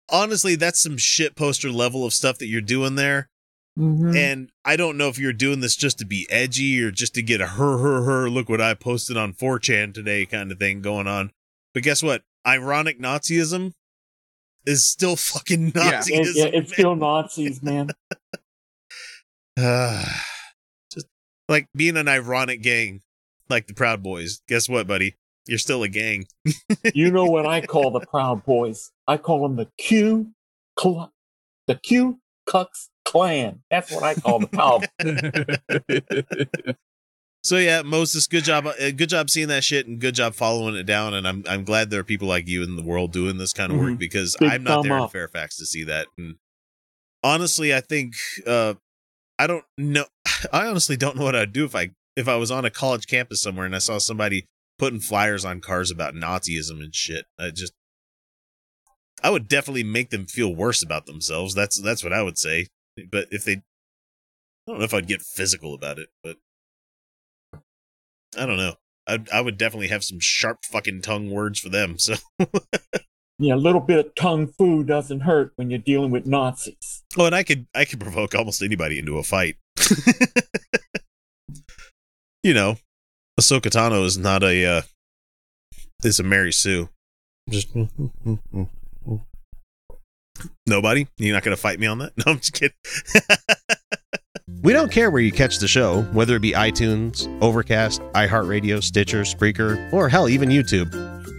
honestly, 0.09 0.55
that's 0.55 0.81
some 0.81 0.97
shit 0.97 1.35
poster 1.35 1.69
level 1.71 2.05
of 2.05 2.13
stuff 2.13 2.39
that 2.39 2.47
you're 2.47 2.59
doing 2.61 2.95
there. 2.95 3.29
Mhm. 3.77 4.17
And 4.17 4.49
I 4.65 4.75
don't 4.75 4.97
know 4.97 5.07
if 5.09 5.19
you're 5.19 5.31
doing 5.31 5.59
this 5.59 5.75
just 5.75 5.99
to 5.99 6.05
be 6.05 6.25
edgy 6.31 6.81
or 6.81 6.89
just 6.89 7.13
to 7.13 7.21
get 7.21 7.39
a 7.39 7.45
her, 7.47 7.77
her, 7.77 8.03
her, 8.03 8.29
look 8.29 8.49
what 8.49 8.59
I 8.59 8.73
posted 8.73 9.15
on 9.15 9.33
4chan 9.33 9.93
today 9.93 10.25
kind 10.25 10.51
of 10.51 10.57
thing 10.57 10.81
going 10.81 11.05
on. 11.05 11.29
But 11.75 11.83
guess 11.83 12.01
what? 12.01 12.23
Ironic 12.47 12.99
Nazism 12.99 13.73
is 14.65 14.87
still 14.87 15.15
fucking 15.15 15.73
Yeah. 15.75 15.99
Nazism. 16.01 16.09
It- 16.25 16.35
yeah, 16.35 16.45
it's 16.45 16.69
man. 16.71 16.73
still 16.73 16.95
Nazis, 16.95 17.61
man. 17.61 17.91
Ah, 19.55 20.23
just 20.25 20.31
like 21.49 21.67
being 21.75 21.97
an 21.97 22.07
ironic 22.07 22.61
gang, 22.61 23.01
like 23.49 23.67
the 23.67 23.73
Proud 23.73 24.01
Boys. 24.03 24.41
Guess 24.47 24.67
what, 24.69 24.87
buddy? 24.87 25.15
You're 25.47 25.57
still 25.59 25.81
a 25.83 25.87
gang. 25.89 26.25
You 26.93 27.09
know 27.11 27.25
what 27.25 27.45
I 27.45 27.61
call 27.65 27.91
the 27.91 28.01
Proud 28.05 28.43
Boys? 28.45 28.91
I 29.07 29.17
call 29.17 29.43
them 29.43 29.55
the 29.55 29.69
Q, 29.77 30.33
Cl- 30.79 31.13
the 31.67 31.75
Q 31.75 32.19
Cux 32.47 32.89
Clan. 33.05 33.61
That's 33.71 33.91
what 33.91 34.03
I 34.03 34.15
call 34.15 34.39
the 34.39 34.47
Proud. 34.47 34.87
So 37.43 37.55
yeah, 37.57 37.81
Moses, 37.81 38.27
good 38.27 38.43
job, 38.43 38.65
uh, 38.67 38.73
good 38.91 39.07
job 39.07 39.29
seeing 39.29 39.47
that 39.47 39.63
shit, 39.63 39.87
and 39.87 40.01
good 40.01 40.15
job 40.15 40.35
following 40.35 40.75
it 40.75 40.83
down. 40.83 41.13
And 41.13 41.25
I'm 41.25 41.45
I'm 41.47 41.63
glad 41.63 41.89
there 41.89 42.01
are 42.01 42.03
people 42.03 42.27
like 42.27 42.45
you 42.45 42.61
in 42.61 42.75
the 42.75 42.83
world 42.83 43.13
doing 43.13 43.37
this 43.37 43.53
kind 43.53 43.71
of 43.71 43.77
work 43.79 43.91
Mhm. 43.93 43.99
because 43.99 44.35
Big 44.37 44.51
I'm 44.51 44.63
not 44.63 44.83
there 44.83 44.97
in. 44.97 45.07
Fairfax 45.07 45.55
to 45.57 45.65
see 45.65 45.85
that. 45.85 46.07
And 46.17 46.35
honestly, 47.23 47.73
I 47.73 47.79
think 47.79 48.15
uh, 48.45 48.73
I 49.39 49.47
don't 49.47 49.65
know. 49.77 50.05
I 50.53 50.67
honestly 50.67 50.97
don't 50.97 51.17
know 51.17 51.23
what 51.23 51.35
I'd 51.35 51.53
do 51.53 51.65
if 51.65 51.75
I 51.75 51.91
if 52.15 52.27
I 52.27 52.35
was 52.35 52.51
on 52.51 52.65
a 52.65 52.71
college 52.71 53.07
campus 53.07 53.41
somewhere 53.41 53.65
and 53.65 53.75
I 53.75 53.79
saw 53.79 53.99
somebody 53.99 54.45
putting 54.77 54.99
flyers 54.99 55.45
on 55.45 55.61
cars 55.61 55.91
about 55.91 56.13
Nazism 56.13 56.83
and 56.83 56.93
shit. 56.93 57.25
I 57.39 57.51
just 57.51 57.73
I 59.23 59.29
would 59.29 59.47
definitely 59.47 59.83
make 59.83 60.09
them 60.09 60.25
feel 60.25 60.53
worse 60.53 60.83
about 60.83 61.05
themselves. 61.05 61.53
That's 61.55 61.81
that's 61.81 62.03
what 62.03 62.13
I 62.13 62.21
would 62.21 62.37
say. 62.37 62.67
But 63.11 63.27
if 63.31 63.45
they, 63.45 63.53
I 63.53 63.61
don't 64.67 64.79
know 64.79 64.85
if 64.85 64.93
I'd 64.93 65.07
get 65.07 65.21
physical 65.21 65.73
about 65.73 65.99
it, 65.99 66.09
but 66.23 66.37
I 68.37 68.45
don't 68.45 68.57
know. 68.57 68.75
I 69.07 69.19
I 69.33 69.41
would 69.41 69.57
definitely 69.57 69.87
have 69.87 70.03
some 70.03 70.19
sharp 70.19 70.65
fucking 70.65 71.01
tongue 71.01 71.31
words 71.31 71.59
for 71.59 71.69
them. 71.69 71.97
So, 71.97 72.15
Yeah, 73.39 73.53
a 73.53 73.55
little 73.55 73.81
bit 73.81 74.03
of 74.03 74.15
tongue 74.15 74.47
fu 74.47 74.83
doesn't 74.83 75.19
hurt 75.21 75.53
when 75.57 75.69
you're 75.69 75.79
dealing 75.79 76.09
with 76.09 76.25
Nazis. 76.25 77.03
oh, 77.17 77.25
and 77.25 77.35
I 77.35 77.43
could 77.43 77.67
I 77.75 77.85
could 77.85 77.99
provoke 77.99 78.33
almost 78.33 78.63
anybody 78.63 78.97
into 78.97 79.17
a 79.17 79.23
fight. 79.23 79.57
you 82.43 82.53
know, 82.53 82.77
Ahsoka 83.39 83.69
Tano 83.69 84.03
is 84.05 84.17
not 84.17 84.43
a 84.43 84.65
uh, 84.65 84.81
is 86.03 86.19
a 86.19 86.23
Mary 86.23 86.51
Sue. 86.51 86.89
Just 87.49 87.73
mm, 87.75 87.89
mm, 88.25 88.39
mm, 88.53 88.69
nobody. 90.65 91.07
You're 91.17 91.35
not 91.35 91.43
gonna 91.43 91.55
fight 91.55 91.79
me 91.79 91.87
on 91.87 91.99
that? 91.99 92.13
No, 92.25 92.31
I'm 92.31 92.39
just 92.39 92.53
kidding. 92.53 92.75
we 94.63 94.73
don't 94.73 94.91
care 94.91 95.11
where 95.11 95.21
you 95.21 95.31
catch 95.31 95.59
the 95.59 95.67
show, 95.67 96.01
whether 96.13 96.35
it 96.35 96.41
be 96.41 96.53
iTunes, 96.53 97.27
Overcast, 97.41 98.01
iHeartRadio, 98.13 98.83
Stitcher, 98.83 99.21
Spreaker, 99.21 99.91
or 99.93 100.09
hell, 100.09 100.27
even 100.27 100.49
YouTube. 100.49 100.91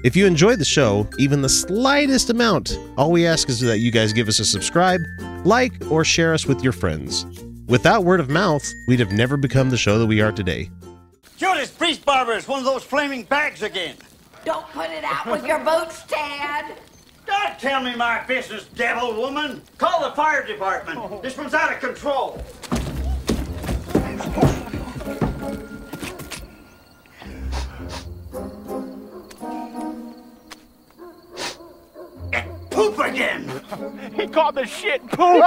If 0.04 0.14
you 0.14 0.26
enjoy 0.26 0.54
the 0.54 0.64
show, 0.64 1.08
even 1.18 1.42
the 1.42 1.48
slightest 1.48 2.30
amount, 2.30 2.78
all 2.96 3.10
we 3.10 3.26
ask 3.26 3.48
is 3.48 3.58
that 3.62 3.80
you 3.80 3.90
guys 3.90 4.12
give 4.12 4.28
us 4.28 4.38
a 4.38 4.44
subscribe, 4.44 5.00
like, 5.44 5.72
or 5.90 6.04
share 6.04 6.32
us 6.32 6.46
with 6.46 6.62
your 6.62 6.72
friends. 6.72 7.26
Without 7.66 8.04
word 8.04 8.20
of 8.20 8.30
mouth, 8.30 8.62
we'd 8.86 9.00
have 9.00 9.10
never 9.10 9.36
become 9.36 9.70
the 9.70 9.76
show 9.76 9.98
that 9.98 10.06
we 10.06 10.20
are 10.20 10.30
today. 10.30 10.70
Judas 11.36 11.70
Priest 11.70 12.04
Barber 12.04 12.34
is 12.34 12.46
one 12.46 12.60
of 12.60 12.64
those 12.64 12.84
flaming 12.84 13.24
bags 13.24 13.62
again. 13.64 13.96
Don't 14.44 14.66
put 14.68 14.88
it 14.90 15.02
out 15.02 15.26
with 15.26 15.44
your 15.44 15.58
boots, 15.58 16.04
Tad. 16.06 16.76
Don't 17.26 17.58
tell 17.58 17.82
me 17.82 17.96
my 17.96 18.22
business, 18.24 18.66
devil 18.76 19.16
woman. 19.16 19.62
Call 19.78 20.08
the 20.08 20.14
fire 20.14 20.46
department. 20.46 21.22
This 21.24 21.36
one's 21.36 21.54
out 21.54 21.72
of 21.72 21.80
control. 21.80 22.40
Poop 32.78 32.98
again. 33.00 33.50
he 34.14 34.28
called 34.28 34.54
the 34.54 34.64
shit 34.64 35.04
poop. 35.08 35.44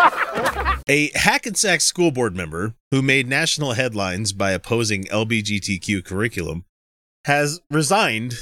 A 0.90 1.12
Hackensack 1.16 1.80
school 1.80 2.12
board 2.12 2.36
member 2.36 2.74
who 2.92 3.02
made 3.02 3.26
national 3.26 3.72
headlines 3.72 4.34
by 4.34 4.52
opposing 4.52 5.06
LBGTQ 5.06 6.04
curriculum 6.04 6.66
has 7.24 7.62
resigned 7.70 8.34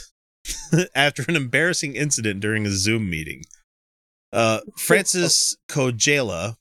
after 0.96 1.24
an 1.28 1.36
embarrassing 1.36 1.96
incident 1.96 2.40
during 2.40 2.66
a 2.66 2.72
Zoom 2.72 3.12
meeting. 3.12 3.44
Uh, 4.34 4.62
Frances 4.76 5.56
Kojala, 5.70 6.56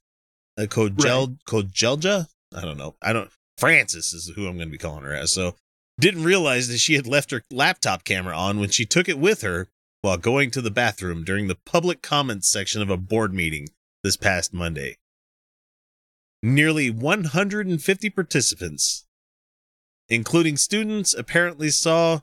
uh, 0.58 0.62
Kojel, 0.62 1.38
Kojelja? 1.48 2.26
I 2.54 2.60
don't 2.60 2.76
know. 2.76 2.94
I 3.00 3.14
don't. 3.14 3.30
Frances 3.56 4.12
is 4.12 4.30
who 4.36 4.46
I'm 4.46 4.56
going 4.56 4.68
to 4.68 4.72
be 4.72 4.76
calling 4.76 5.04
her 5.04 5.14
as. 5.14 5.32
So, 5.32 5.56
didn't 5.98 6.24
realize 6.24 6.68
that 6.68 6.78
she 6.78 6.94
had 6.94 7.06
left 7.06 7.30
her 7.30 7.42
laptop 7.50 8.04
camera 8.04 8.36
on 8.36 8.60
when 8.60 8.68
she 8.68 8.84
took 8.84 9.08
it 9.08 9.18
with 9.18 9.40
her 9.40 9.68
while 10.00 10.16
going 10.16 10.50
to 10.50 10.60
the 10.60 10.70
bathroom 10.70 11.24
during 11.24 11.48
the 11.48 11.58
public 11.66 12.02
comments 12.02 12.48
section 12.48 12.82
of 12.82 12.90
a 12.90 12.96
board 12.96 13.34
meeting 13.34 13.68
this 14.02 14.16
past 14.16 14.54
Monday. 14.54 14.96
Nearly 16.42 16.88
150 16.88 18.10
participants, 18.10 19.06
including 20.08 20.56
students, 20.56 21.14
apparently 21.14 21.70
saw 21.70 22.20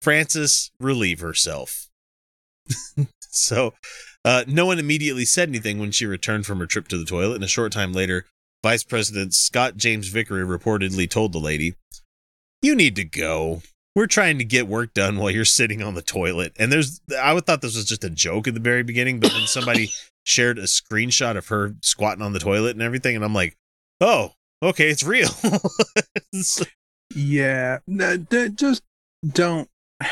Frances 0.00 0.70
relieve 0.78 1.20
herself. 1.20 1.88
so, 3.20 3.74
uh, 4.24 4.44
no 4.46 4.66
one 4.66 4.78
immediately 4.78 5.24
said 5.24 5.48
anything 5.48 5.78
when 5.78 5.90
she 5.90 6.06
returned 6.06 6.46
from 6.46 6.58
her 6.60 6.66
trip 6.66 6.86
to 6.88 6.98
the 6.98 7.04
toilet, 7.04 7.36
and 7.36 7.44
a 7.44 7.48
short 7.48 7.72
time 7.72 7.92
later, 7.92 8.26
Vice 8.62 8.84
President 8.84 9.34
Scott 9.34 9.76
James 9.76 10.08
Vickery 10.08 10.44
reportedly 10.44 11.08
told 11.08 11.32
the 11.32 11.38
lady, 11.38 11.74
You 12.62 12.74
need 12.74 12.96
to 12.96 13.04
go. 13.04 13.62
We're 13.98 14.06
trying 14.06 14.38
to 14.38 14.44
get 14.44 14.68
work 14.68 14.94
done 14.94 15.18
while 15.18 15.32
you're 15.32 15.44
sitting 15.44 15.82
on 15.82 15.94
the 15.94 16.02
toilet. 16.02 16.52
And 16.56 16.70
there's, 16.70 17.00
I 17.20 17.32
would 17.32 17.46
thought 17.46 17.62
this 17.62 17.74
was 17.74 17.84
just 17.84 18.04
a 18.04 18.10
joke 18.10 18.46
at 18.46 18.54
the 18.54 18.60
very 18.60 18.84
beginning, 18.84 19.18
but 19.18 19.32
then 19.32 19.48
somebody 19.48 19.90
shared 20.22 20.56
a 20.56 20.62
screenshot 20.62 21.36
of 21.36 21.48
her 21.48 21.74
squatting 21.82 22.22
on 22.22 22.32
the 22.32 22.38
toilet 22.38 22.76
and 22.76 22.82
everything. 22.82 23.16
And 23.16 23.24
I'm 23.24 23.34
like, 23.34 23.56
oh, 24.00 24.34
okay, 24.62 24.88
it's 24.88 25.02
real. 25.02 25.30
Yeah, 27.16 27.78
no, 27.88 28.18
d- 28.18 28.50
just 28.50 28.82
don't. 29.26 29.68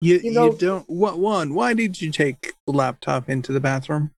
You, 0.00 0.20
you, 0.22 0.32
know- 0.32 0.52
don't. 0.52 0.88
What 0.88 1.18
one? 1.18 1.54
Why 1.54 1.74
did 1.74 2.00
you 2.00 2.10
take 2.10 2.52
the 2.66 2.72
laptop 2.72 3.28
into 3.28 3.52
the 3.52 3.60
bathroom? 3.60 4.10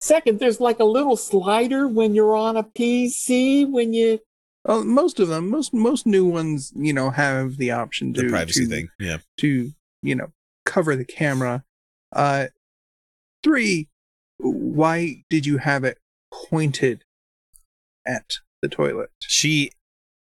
Second, 0.00 0.38
there's 0.38 0.60
like 0.60 0.80
a 0.80 0.84
little 0.84 1.16
slider 1.16 1.86
when 1.88 2.14
you're 2.14 2.36
on 2.36 2.56
a 2.56 2.62
PC 2.64 3.68
when 3.68 3.92
you. 3.92 4.20
Oh, 4.66 4.84
most 4.84 5.18
of 5.20 5.28
them, 5.28 5.48
most 5.50 5.72
most 5.72 6.06
new 6.06 6.26
ones, 6.26 6.72
you 6.76 6.92
know, 6.92 7.10
have 7.10 7.56
the 7.56 7.70
option 7.70 8.12
to 8.14 8.22
the 8.22 8.28
privacy 8.28 8.64
to- 8.64 8.70
thing. 8.70 8.88
Yeah. 8.98 9.18
to 9.38 9.72
you 10.02 10.14
know 10.14 10.32
cover 10.66 10.94
the 10.96 11.04
camera. 11.04 11.64
Uh, 12.12 12.46
three. 13.42 13.88
Why 14.38 15.22
did 15.28 15.44
you 15.46 15.58
have 15.58 15.84
it 15.84 15.98
pointed 16.32 17.04
at 18.06 18.32
the 18.62 18.68
toilet? 18.68 19.10
She 19.20 19.70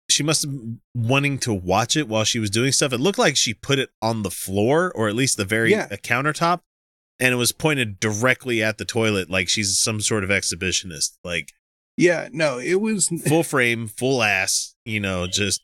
she 0.09 0.21
must 0.21 0.43
have 0.43 0.51
been 0.51 0.81
wanting 0.93 1.39
to 1.39 1.53
watch 1.53 1.95
it 1.97 2.07
while 2.07 2.23
she 2.23 2.37
was 2.39 2.49
doing 2.51 2.71
stuff. 2.71 2.93
It 2.93 2.99
looked 2.99 3.17
like 3.17 3.35
she 3.35 3.53
put 3.55 3.79
it 3.79 3.89
on 4.03 4.21
the 4.21 4.29
floor 4.29 4.91
or 4.95 5.07
at 5.07 5.15
least 5.15 5.37
the 5.37 5.45
very 5.45 5.71
Yeah. 5.71 5.87
a 5.89 5.97
countertop 5.97 6.61
and 7.19 7.33
it 7.33 7.37
was 7.37 7.51
pointed 7.51 7.99
directly 7.99 8.61
at 8.61 8.77
the 8.77 8.85
toilet 8.85 9.29
like 9.29 9.49
she's 9.49 9.79
some 9.79 9.99
sort 10.01 10.23
of 10.23 10.29
exhibitionist. 10.29 11.17
Like 11.23 11.53
Yeah, 11.97 12.27
no, 12.31 12.59
it 12.59 12.81
was 12.81 13.07
full 13.25 13.43
frame, 13.43 13.87
full 13.87 14.21
ass, 14.21 14.75
you 14.85 14.99
know, 14.99 15.27
just 15.27 15.63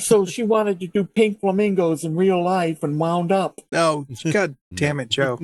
So 0.00 0.26
she 0.26 0.42
wanted 0.42 0.80
to 0.80 0.86
do 0.86 1.04
pink 1.04 1.40
flamingos 1.40 2.04
in 2.04 2.16
real 2.16 2.42
life 2.42 2.82
and 2.82 2.98
wound 2.98 3.32
up. 3.32 3.60
no. 3.72 4.06
God 4.32 4.56
damn 4.74 5.00
it, 5.00 5.08
Joe. 5.08 5.38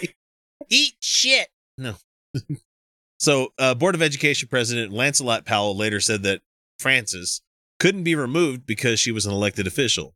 eat 0.70 0.94
shit. 1.00 1.48
No. 1.76 1.94
so, 3.18 3.52
uh, 3.58 3.74
Board 3.74 3.94
of 3.94 4.02
Education 4.02 4.48
President 4.48 4.92
Lancelot 4.92 5.44
Powell 5.44 5.76
later 5.76 6.00
said 6.00 6.22
that 6.22 6.42
Frances 6.78 7.42
couldn't 7.80 8.04
be 8.04 8.14
removed 8.14 8.66
because 8.66 9.00
she 9.00 9.12
was 9.12 9.26
an 9.26 9.32
elected 9.32 9.66
official. 9.66 10.14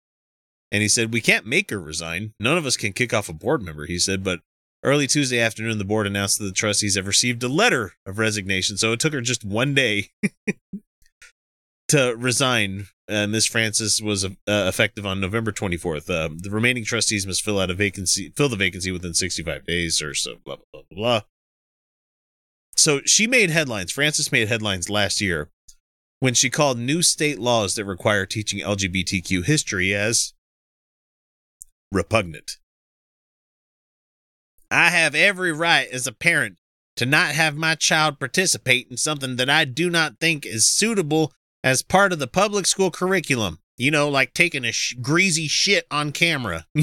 And 0.73 0.83
he 0.83 0.89
said, 0.89 1.13
We 1.13 1.21
can't 1.21 1.47
make 1.47 1.71
her 1.71 1.81
resign. 1.81 2.33
None 2.39 2.57
of 2.57 2.65
us 2.65 2.77
can 2.77 2.93
kick 2.93 3.13
off 3.13 3.29
a 3.29 3.33
board 3.33 3.63
member, 3.63 3.87
he 3.87 3.99
said. 3.99 4.23
But 4.23 4.41
early 4.83 5.07
Tuesday 5.07 5.41
afternoon, 5.41 5.79
the 5.79 5.85
board 5.85 6.07
announced 6.07 6.39
that 6.39 6.45
the 6.45 6.53
trustees 6.53 6.97
have 6.97 7.07
received 7.07 7.43
a 7.43 7.49
letter 7.49 7.93
of 8.07 8.19
resignation. 8.19 8.77
So 8.77 8.93
it 8.93 9.01
took 9.01 9.13
her 9.13 9.21
just 9.21 9.45
one 9.45 9.75
day 9.75 10.09
to 11.89 12.15
resign. 12.17 12.87
And 13.09 13.33
Miss 13.33 13.47
Frances 13.47 14.01
was 14.01 14.25
uh, 14.25 14.29
effective 14.47 15.05
on 15.05 15.21
November 15.21 15.51
24th. 15.51 16.09
Um, 16.09 16.39
the 16.39 16.51
remaining 16.51 16.85
trustees 16.85 17.27
must 17.27 17.43
fill 17.43 17.59
out 17.59 17.71
a 17.71 17.75
vacancy, 17.75 18.33
fill 18.37 18.49
the 18.49 18.57
vacancy 18.57 18.93
within 18.93 19.15
65 19.15 19.67
days 19.67 20.01
or 20.01 20.15
so, 20.15 20.37
blah, 20.45 20.57
blah, 20.57 20.83
blah, 20.91 20.97
blah. 20.97 21.21
So 22.77 23.01
she 23.05 23.27
made 23.27 23.51
headlines. 23.51 23.91
Frances 23.93 24.31
made 24.31 24.49
headlines 24.49 24.89
last 24.89 25.21
year 25.21 25.51
when 26.21 26.35
she 26.35 26.51
called 26.51 26.79
new 26.79 27.03
state 27.03 27.39
laws 27.39 27.75
that 27.75 27.85
require 27.85 28.27
teaching 28.27 28.61
LGBTQ 28.61 29.45
history 29.45 29.93
as 29.95 30.33
repugnant. 31.91 32.59
I 34.71 34.91
have 34.91 35.15
every 35.15 35.53
right 35.53 35.89
as 35.89 36.07
a 36.07 36.13
parent 36.13 36.59
to 36.97 37.07
not 37.07 37.33
have 37.33 37.57
my 37.57 37.75
child 37.75 38.19
participate 38.19 38.89
in 38.91 38.97
something 38.97 39.37
that 39.37 39.51
I 39.51 39.65
do 39.65 39.91
not 39.91 40.21
think 40.21 40.45
is 40.47 40.71
suitable 40.71 41.33
as 41.65 41.83
part 41.83 42.13
of 42.13 42.19
the 42.19 42.27
public 42.27 42.67
school 42.67 42.91
curriculum. 42.91 43.59
You 43.77 43.91
know, 43.91 44.09
like 44.09 44.35
taking 44.35 44.65
a 44.65 44.73
sh- 44.73 44.95
greasy 45.01 45.49
shit 45.49 45.87
on 45.91 46.13
camera. 46.13 46.67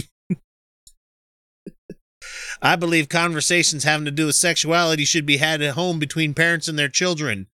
I 2.61 2.75
believe 2.75 3.07
conversations 3.07 3.83
having 3.83 4.05
to 4.05 4.11
do 4.11 4.25
with 4.25 4.35
sexuality 4.35 5.05
should 5.05 5.25
be 5.25 5.37
had 5.37 5.61
at 5.61 5.75
home 5.75 5.99
between 5.99 6.33
parents 6.33 6.67
and 6.67 6.77
their 6.77 6.89
children. 6.89 7.47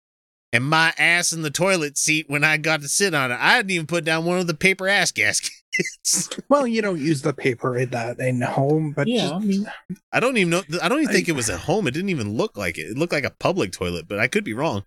And 0.52 0.64
my 0.64 0.94
ass 0.96 1.32
in 1.32 1.42
the 1.42 1.50
toilet 1.50 1.98
seat 1.98 2.30
when 2.30 2.44
I 2.44 2.56
got 2.56 2.80
to 2.80 2.88
sit 2.88 3.12
on 3.12 3.30
it. 3.30 3.38
I 3.38 3.58
didn't 3.58 3.72
even 3.72 3.86
put 3.86 4.04
down 4.04 4.24
one 4.24 4.38
of 4.38 4.46
the 4.46 4.54
paper 4.54 4.88
ass 4.88 5.12
gaskets. 5.12 5.63
Well, 6.48 6.66
you 6.66 6.82
don't 6.82 7.00
use 7.00 7.22
the 7.22 7.32
paper 7.32 7.76
in 7.76 7.90
that 7.90 8.18
in 8.18 8.40
home, 8.42 8.92
but 8.94 9.08
Yeah, 9.08 9.22
just- 9.22 9.34
I 9.34 9.38
mean, 9.40 9.66
I 10.12 10.20
don't 10.20 10.36
even 10.36 10.50
know. 10.50 10.62
I 10.82 10.88
don't 10.88 11.00
even 11.02 11.12
think 11.14 11.28
it 11.28 11.32
was 11.36 11.50
at 11.50 11.60
home. 11.60 11.86
It 11.86 11.92
didn't 11.92 12.10
even 12.10 12.34
look 12.36 12.56
like 12.56 12.78
it. 12.78 12.82
It 12.82 12.98
looked 12.98 13.12
like 13.12 13.24
a 13.24 13.30
public 13.38 13.72
toilet, 13.72 14.06
but 14.08 14.18
I 14.18 14.26
could 14.28 14.44
be 14.44 14.52
wrong. 14.52 14.84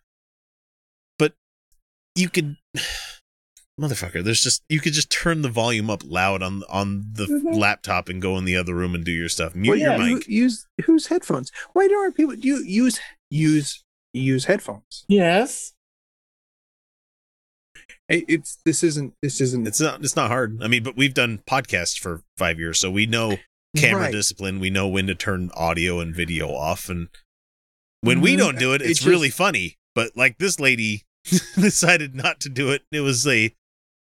But 1.19 1.33
you 2.15 2.29
could, 2.29 2.57
motherfucker. 3.79 4.23
There's 4.23 4.41
just 4.41 4.63
you 4.69 4.79
could 4.79 4.93
just 4.93 5.11
turn 5.11 5.41
the 5.41 5.49
volume 5.49 5.89
up 5.89 6.03
loud 6.05 6.41
on 6.41 6.63
on 6.69 7.05
the 7.13 7.25
Mhm. 7.25 7.57
laptop 7.57 8.09
and 8.09 8.21
go 8.21 8.37
in 8.37 8.45
the 8.45 8.55
other 8.57 8.73
room 8.73 8.95
and 8.95 9.03
do 9.03 9.11
your 9.11 9.29
stuff. 9.29 9.55
Mute 9.55 9.71
Well, 9.71 9.79
your 9.79 9.91
yeah, 9.91 9.97
mic. 10.15 10.27
u- 10.27 10.43
use 10.43 10.65
whose 10.85 11.07
headphones? 11.07 11.51
Why 11.73 11.87
don't 11.87 12.15
people 12.15 12.35
you 12.35 12.63
use 12.63 12.99
use 13.29 13.83
use 14.13 14.45
headphones? 14.45 15.05
yes. 15.07 15.73
It- 18.09 18.25
It's 18.27 18.57
this 18.65 18.83
isn't 18.83 19.13
this 19.21 19.41
isn't 19.41 19.67
It's 19.67 19.79
not. 19.81 20.01
It's 20.03 20.15
not 20.15 20.29
hard. 20.29 20.59
I 20.61 20.67
mean, 20.67 20.83
but 20.83 20.95
we've 20.97 21.13
done 21.13 21.41
podcasts 21.49 21.97
for 21.99 22.21
five 22.37 22.59
years, 22.59 22.79
so 22.79 22.89
we 22.91 23.05
know 23.05 23.37
camera 23.77 24.03
Right. 24.03 24.11
discipline. 24.11 24.59
We 24.59 24.69
know 24.69 24.87
when 24.87 25.07
to 25.07 25.15
turn 25.15 25.51
audio 25.55 25.99
and 25.99 26.15
video 26.15 26.49
off, 26.49 26.89
and 26.89 27.09
when 28.01 28.21
we 28.21 28.33
Mhm. 28.35 28.37
don't 28.37 28.59
do 28.59 28.73
it, 28.73 28.81
It 28.81 28.89
it's 28.91 28.99
just- 28.99 29.09
really 29.09 29.29
funny. 29.29 29.77
But 29.95 30.15
like 30.15 30.37
this 30.37 30.59
lady 30.59 31.03
decided 31.55 32.15
not 32.15 32.39
to 32.41 32.49
do 32.49 32.71
it. 32.71 32.83
It 32.91 33.01
was 33.01 33.25
a. 33.27 33.53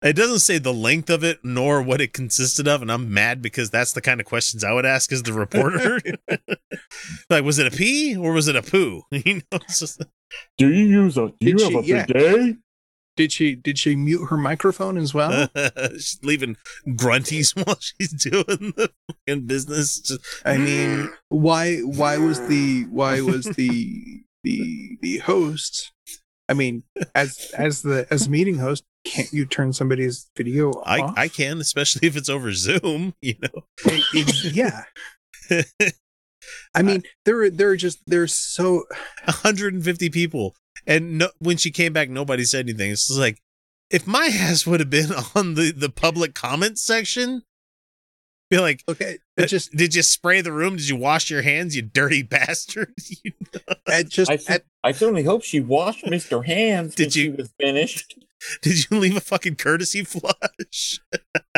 It 0.04 0.14
doesn't 0.14 0.40
say 0.40 0.58
the 0.58 0.74
length 0.74 1.12
of 1.12 1.24
it 1.24 1.42
nor 1.44 1.80
what 1.80 2.02
it 2.02 2.12
consisted 2.12 2.68
of, 2.68 2.82
and 2.82 2.92
I'm 2.92 3.14
mad 3.14 3.40
because 3.40 3.70
that's 3.70 3.92
the 3.92 4.02
kind 4.02 4.20
of 4.20 4.26
questions 4.26 4.64
I 4.64 4.72
would 4.74 4.86
ask 4.86 5.12
as 5.12 5.22
the 5.22 5.32
reporter. 5.34 6.00
like, 7.30 7.44
was 7.44 7.60
it 7.60 7.68
a 7.68 7.72
pee 7.72 8.16
or 8.18 8.34
was 8.34 8.48
it 8.48 8.56
a 8.56 8.64
poo? 8.64 9.04
You 9.12 9.36
know, 9.52 9.60
it's 9.62 9.80
just, 9.80 10.02
Do 10.58 10.72
you 10.74 10.86
use 11.04 11.18
a? 11.18 11.32
Do 11.40 11.48
you 11.50 11.58
Did 11.58 11.74
have 11.74 11.86
she- 11.86 11.92
a 11.92 11.98
yeah. 11.98 12.52
Did 13.18 13.32
she 13.32 13.56
did 13.56 13.78
she 13.78 13.96
mute 13.96 14.28
her 14.28 14.38
microphone 14.38 14.98
as 14.98 15.14
well? 15.14 15.50
she's 15.94 16.20
leaving 16.24 16.58
grunties 16.96 17.52
while 17.56 17.78
she's 17.80 18.12
doing 18.12 18.74
the 18.78 18.92
fucking 19.28 19.48
business. 19.48 20.00
Just, 20.00 20.22
I 20.46 20.58
mean, 20.58 21.10
why 21.30 21.78
why 21.80 22.18
was 22.18 22.48
the 22.48 22.84
why 22.90 23.22
was 23.22 23.46
the 23.46 24.22
the 24.44 24.98
the 25.02 25.18
host? 25.20 25.92
I 26.50 26.54
mean, 26.54 26.84
as 27.16 27.52
as 27.58 27.82
the 27.82 28.08
as 28.10 28.28
meeting 28.30 28.58
host, 28.60 28.84
can't 29.06 29.32
you 29.32 29.46
turn 29.46 29.74
somebody's 29.74 30.30
video 30.38 30.72
off? 30.72 30.84
I 30.86 31.24
I 31.24 31.28
can, 31.28 31.60
especially 31.60 32.08
if 32.08 32.16
it's 32.18 32.30
over 32.30 32.52
Zoom. 32.54 33.14
You 33.22 33.36
know, 33.42 33.64
eh, 33.88 34.00
It- 34.14 34.28
it's- 34.30 34.54
yeah. 34.54 34.84
I 36.74 36.82
mean, 36.82 37.04
there 37.26 37.42
are 37.44 37.50
there 37.50 37.70
are 37.70 37.76
just 37.76 38.00
there's 38.08 38.34
so 38.34 38.86
150 39.26 40.10
people, 40.10 40.56
and 40.88 41.18
no, 41.18 41.30
when 41.40 41.58
she 41.58 41.72
came 41.72 41.94
back, 41.94 42.10
nobody 42.10 42.44
said 42.44 42.66
anything. 42.68 42.92
It's 42.92 43.08
just 43.08 43.20
like 43.20 43.42
if 43.90 44.08
my 44.08 44.30
ass 44.34 44.66
would 44.66 44.80
have 44.80 44.90
been 44.90 45.12
on 45.36 45.56
the 45.56 45.72
the 45.72 45.90
public 45.90 46.34
comments 46.36 46.82
section, 46.84 47.44
be 48.50 48.60
like, 48.60 48.84
okay. 48.90 49.20
"Uh, 49.38 49.44
It 49.44 49.48
just 49.48 49.72
did 49.72 49.96
you 49.96 50.02
spray 50.04 50.42
the 50.42 50.52
room? 50.52 50.76
Did 50.78 50.90
you 50.90 50.96
wash 50.98 51.30
your 51.30 51.42
hands? 51.42 51.76
You 51.76 51.82
dirty 51.84 52.22
bastard! 52.36 52.94
You 53.24 53.32
know? 53.54 53.76
it 53.88 54.10
just 54.10 54.32
I, 54.32 54.38
th- 54.38 54.62
I 54.84 54.92
certainly 54.92 55.24
hope 55.24 55.44
she 55.44 55.60
washed 55.60 56.06
Mr. 56.06 56.46
Hands 56.46 56.94
Did 56.96 57.04
when 57.06 57.10
she 57.12 57.24
you- 57.26 57.34
was 57.34 57.52
finished. 57.60 58.18
Did 58.64 58.90
you 58.90 58.98
leave 58.98 59.16
a 59.16 59.22
fucking 59.22 59.56
courtesy 59.58 60.04
flush? 60.04 61.00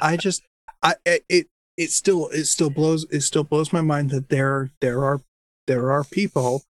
I 0.01 0.17
just 0.17 0.43
I 0.81 0.95
it- 1.05 1.23
it 1.29 1.47
it 1.77 1.91
still 1.91 2.27
it 2.29 2.45
still 2.45 2.69
blows 2.69 3.05
it 3.09 3.21
still 3.21 3.43
blows 3.45 3.71
my 3.73 3.81
mind 3.81 4.09
that 4.11 4.29
there 4.29 4.71
there 4.81 5.03
are 5.05 5.21
there 5.65 5.91
are 5.91 6.03
people 6.03 6.63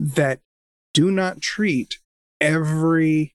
that 0.00 0.40
do 0.94 1.10
not 1.10 1.40
treat 1.40 1.98
every 2.40 3.34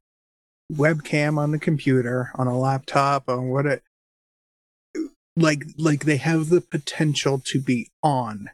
webcam 0.71 1.37
on 1.37 1.51
the 1.51 1.59
computer 1.59 2.31
on 2.35 2.47
a 2.47 2.57
laptop 2.57 3.29
on 3.29 3.49
what 3.49 3.65
it 3.65 3.83
like 5.35 5.63
like 5.77 6.05
they 6.05 6.17
have 6.17 6.49
the 6.49 6.61
potential 6.61 7.41
to 7.45 7.61
be 7.61 7.89
on 8.01 8.49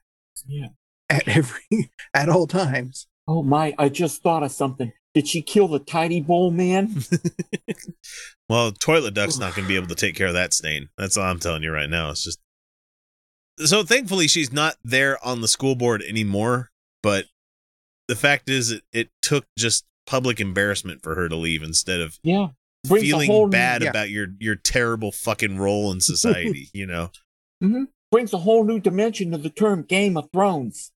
Yeah. 0.47 0.69
at 1.09 1.27
every 1.27 1.61
at 2.13 2.29
all 2.29 2.47
times 2.47 3.07
Oh 3.27 3.43
my! 3.43 3.73
I 3.77 3.87
just 3.87 4.23
thought 4.23 4.41
of 4.43 4.51
something. 4.51 4.91
Did 5.13 5.27
she 5.27 5.41
kill 5.43 5.67
the 5.67 5.79
tidy 5.79 6.19
bowl 6.21 6.51
man? 6.51 7.03
Well, 8.49 8.73
toilet 8.73 9.13
duck's 9.13 9.37
not 9.37 9.55
going 9.55 9.63
to 9.65 9.69
be 9.69 9.77
able 9.77 9.87
to 9.87 9.95
take 9.95 10.13
care 10.15 10.27
of 10.27 10.33
that 10.33 10.53
stain. 10.53 10.89
That's 10.97 11.15
all 11.15 11.23
I'm 11.23 11.39
telling 11.39 11.63
you 11.63 11.71
right 11.71 11.89
now. 11.89 12.09
It's 12.09 12.25
just 12.25 12.39
so 13.59 13.83
thankfully 13.83 14.27
she's 14.27 14.51
not 14.51 14.75
there 14.83 15.23
on 15.25 15.39
the 15.39 15.47
school 15.47 15.75
board 15.75 16.01
anymore. 16.01 16.71
But 17.01 17.25
the 18.11 18.17
fact 18.17 18.49
is, 18.49 18.71
it, 18.71 18.83
it 18.91 19.09
took 19.21 19.45
just 19.57 19.85
public 20.05 20.41
embarrassment 20.41 21.01
for 21.01 21.15
her 21.15 21.29
to 21.29 21.35
leave 21.37 21.63
instead 21.63 22.01
of 22.01 22.19
Yeah. 22.23 22.49
A 22.83 22.89
whole 22.89 22.99
feeling 22.99 23.49
bad 23.49 23.83
yeah. 23.83 23.89
about 23.89 24.09
your 24.09 24.27
your 24.37 24.55
terrible 24.55 25.13
fucking 25.13 25.57
role 25.57 25.93
in 25.93 26.01
society. 26.01 26.67
you 26.73 26.85
know, 26.85 27.11
mm-hmm. 27.63 27.83
Brings 28.11 28.33
a 28.33 28.39
whole 28.39 28.65
new 28.65 28.81
dimension 28.81 29.31
to 29.31 29.37
the 29.37 29.49
term 29.49 29.83
Game 29.83 30.17
of 30.17 30.27
Thrones. 30.33 30.91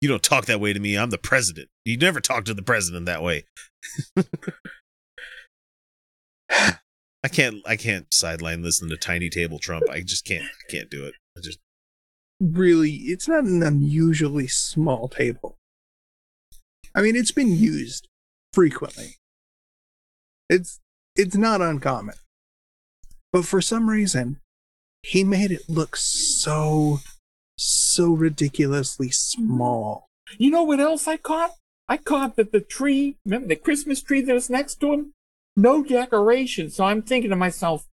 you 0.00 0.08
don't 0.08 0.22
talk 0.22 0.46
that 0.46 0.60
way 0.60 0.72
to 0.72 0.80
me. 0.80 0.98
I'm 0.98 1.10
the 1.10 1.18
president. 1.18 1.68
You 1.84 1.96
never 1.96 2.20
talk 2.20 2.44
to 2.46 2.54
the 2.54 2.62
president 2.62 3.06
that 3.06 3.22
way. 3.22 3.44
I 6.50 7.28
can't. 7.30 7.58
I 7.64 7.76
can't 7.76 8.12
sideline 8.12 8.64
listen 8.64 8.88
to 8.88 8.96
Tiny 8.96 9.30
Table 9.30 9.60
Trump. 9.60 9.84
I 9.88 10.00
just 10.00 10.24
can't. 10.24 10.42
I 10.42 10.72
can't 10.72 10.90
do 10.90 11.04
it. 11.04 11.14
I 11.38 11.40
just 11.40 11.60
really 12.40 12.90
it's 12.90 13.28
not 13.28 13.44
an 13.44 13.62
unusually 13.62 14.48
small 14.48 15.08
table 15.08 15.58
I 16.94 17.02
mean, 17.02 17.16
it's 17.16 17.30
been 17.30 17.56
used 17.56 18.08
frequently. 18.52 19.16
It's 20.48 20.80
it's 21.16 21.36
not 21.36 21.60
uncommon. 21.60 22.16
But 23.32 23.44
for 23.44 23.60
some 23.60 23.88
reason, 23.88 24.40
he 25.02 25.22
made 25.22 25.52
it 25.52 25.68
look 25.68 25.96
so 25.96 26.98
so 27.56 28.12
ridiculously 28.12 29.10
small. 29.10 30.08
You 30.38 30.50
know 30.50 30.62
what 30.62 30.80
else 30.80 31.06
I 31.06 31.16
caught? 31.16 31.52
I 31.88 31.96
caught 31.96 32.36
that 32.36 32.52
the 32.52 32.60
tree, 32.60 33.16
remember 33.24 33.48
the 33.48 33.56
Christmas 33.56 34.00
tree 34.02 34.22
that 34.22 34.32
was 34.32 34.50
next 34.50 34.76
to 34.76 34.92
him? 34.92 35.12
No 35.56 35.82
decoration. 35.82 36.70
So 36.70 36.84
I'm 36.84 37.02
thinking 37.02 37.30
to 37.30 37.36
myself, 37.36 37.86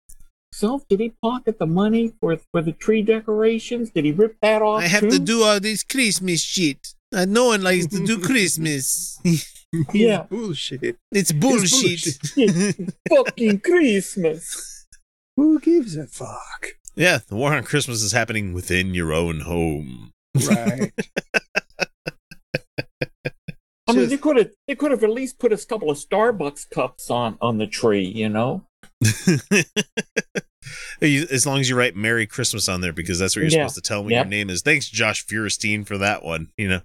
so 0.53 0.83
did 0.89 1.01
he 1.01 1.13
pocket 1.23 1.59
the 1.59 1.67
money 1.67 2.13
for 2.21 2.37
for 2.53 2.63
the 2.63 2.73
tree 2.73 3.03
decorations? 3.03 3.91
Did 3.91 4.05
he 4.05 4.13
rip 4.13 4.37
that 4.43 4.63
off? 4.63 4.81
I 4.83 4.87
have 4.87 5.03
too? 5.03 5.11
to 5.11 5.19
do 5.19 5.43
all 5.43 5.61
this 5.61 5.83
Christmas 5.83 6.43
shit. 6.43 6.95
Uh, 7.15 7.25
no 7.27 7.47
one 7.47 7.63
likes 7.63 7.87
to 7.89 8.05
do 8.05 8.19
Christmas. 8.31 9.19
Yeah. 9.93 10.23
Bullshit. 10.31 10.97
It's 11.11 11.33
bullshit. 11.33 12.01
fucking 13.11 13.61
Christmas. 13.61 14.87
Who 15.37 15.59
gives 15.59 15.97
a 15.97 16.07
fuck? 16.07 16.69
yeah, 16.95 17.19
the 17.29 17.35
war 17.35 17.53
on 17.53 17.65
Christmas 17.65 18.01
is 18.01 18.13
happening 18.13 18.55
within 18.55 18.95
your 18.95 19.13
own 19.13 19.41
home. 19.41 20.13
Right. 20.49 20.93
I 23.89 23.93
mean, 23.93 23.97
Just- 23.97 24.11
they 24.11 24.17
could 24.17 24.37
have 24.37 24.51
they 24.67 24.75
could 24.77 24.91
have 24.93 25.03
at 25.05 25.11
least 25.11 25.39
put 25.39 25.53
a 25.53 25.57
couple 25.67 25.91
of 25.91 25.99
Starbucks 25.99 26.71
cups 26.71 27.11
on 27.11 27.37
on 27.41 27.59
the 27.59 27.67
tree, 27.67 28.05
you 28.07 28.29
know? 28.29 28.65
You- 31.01 31.27
as 31.31 31.47
long 31.47 31.61
as 31.61 31.69
you 31.69 31.77
write 31.77 31.95
Merry 31.95 32.27
Christmas 32.27 32.69
on 32.69 32.81
there, 32.81 32.93
because 32.93 33.19
that's 33.19 33.37
what 33.37 33.43
you're 33.43 33.51
Yeah. 33.51 33.67
supposed 33.67 33.75
to 33.77 33.81
tell 33.83 34.03
me 34.03 34.13
Yep. 34.15 34.25
your 34.25 34.31
name 34.31 34.51
is. 34.51 34.63
Thanks, 34.63 34.89
Josh 34.89 35.25
Feuerstein, 35.27 35.85
for 35.85 35.99
that 35.99 36.25
one. 36.25 36.49
You 36.57 36.69
know. 36.69 36.81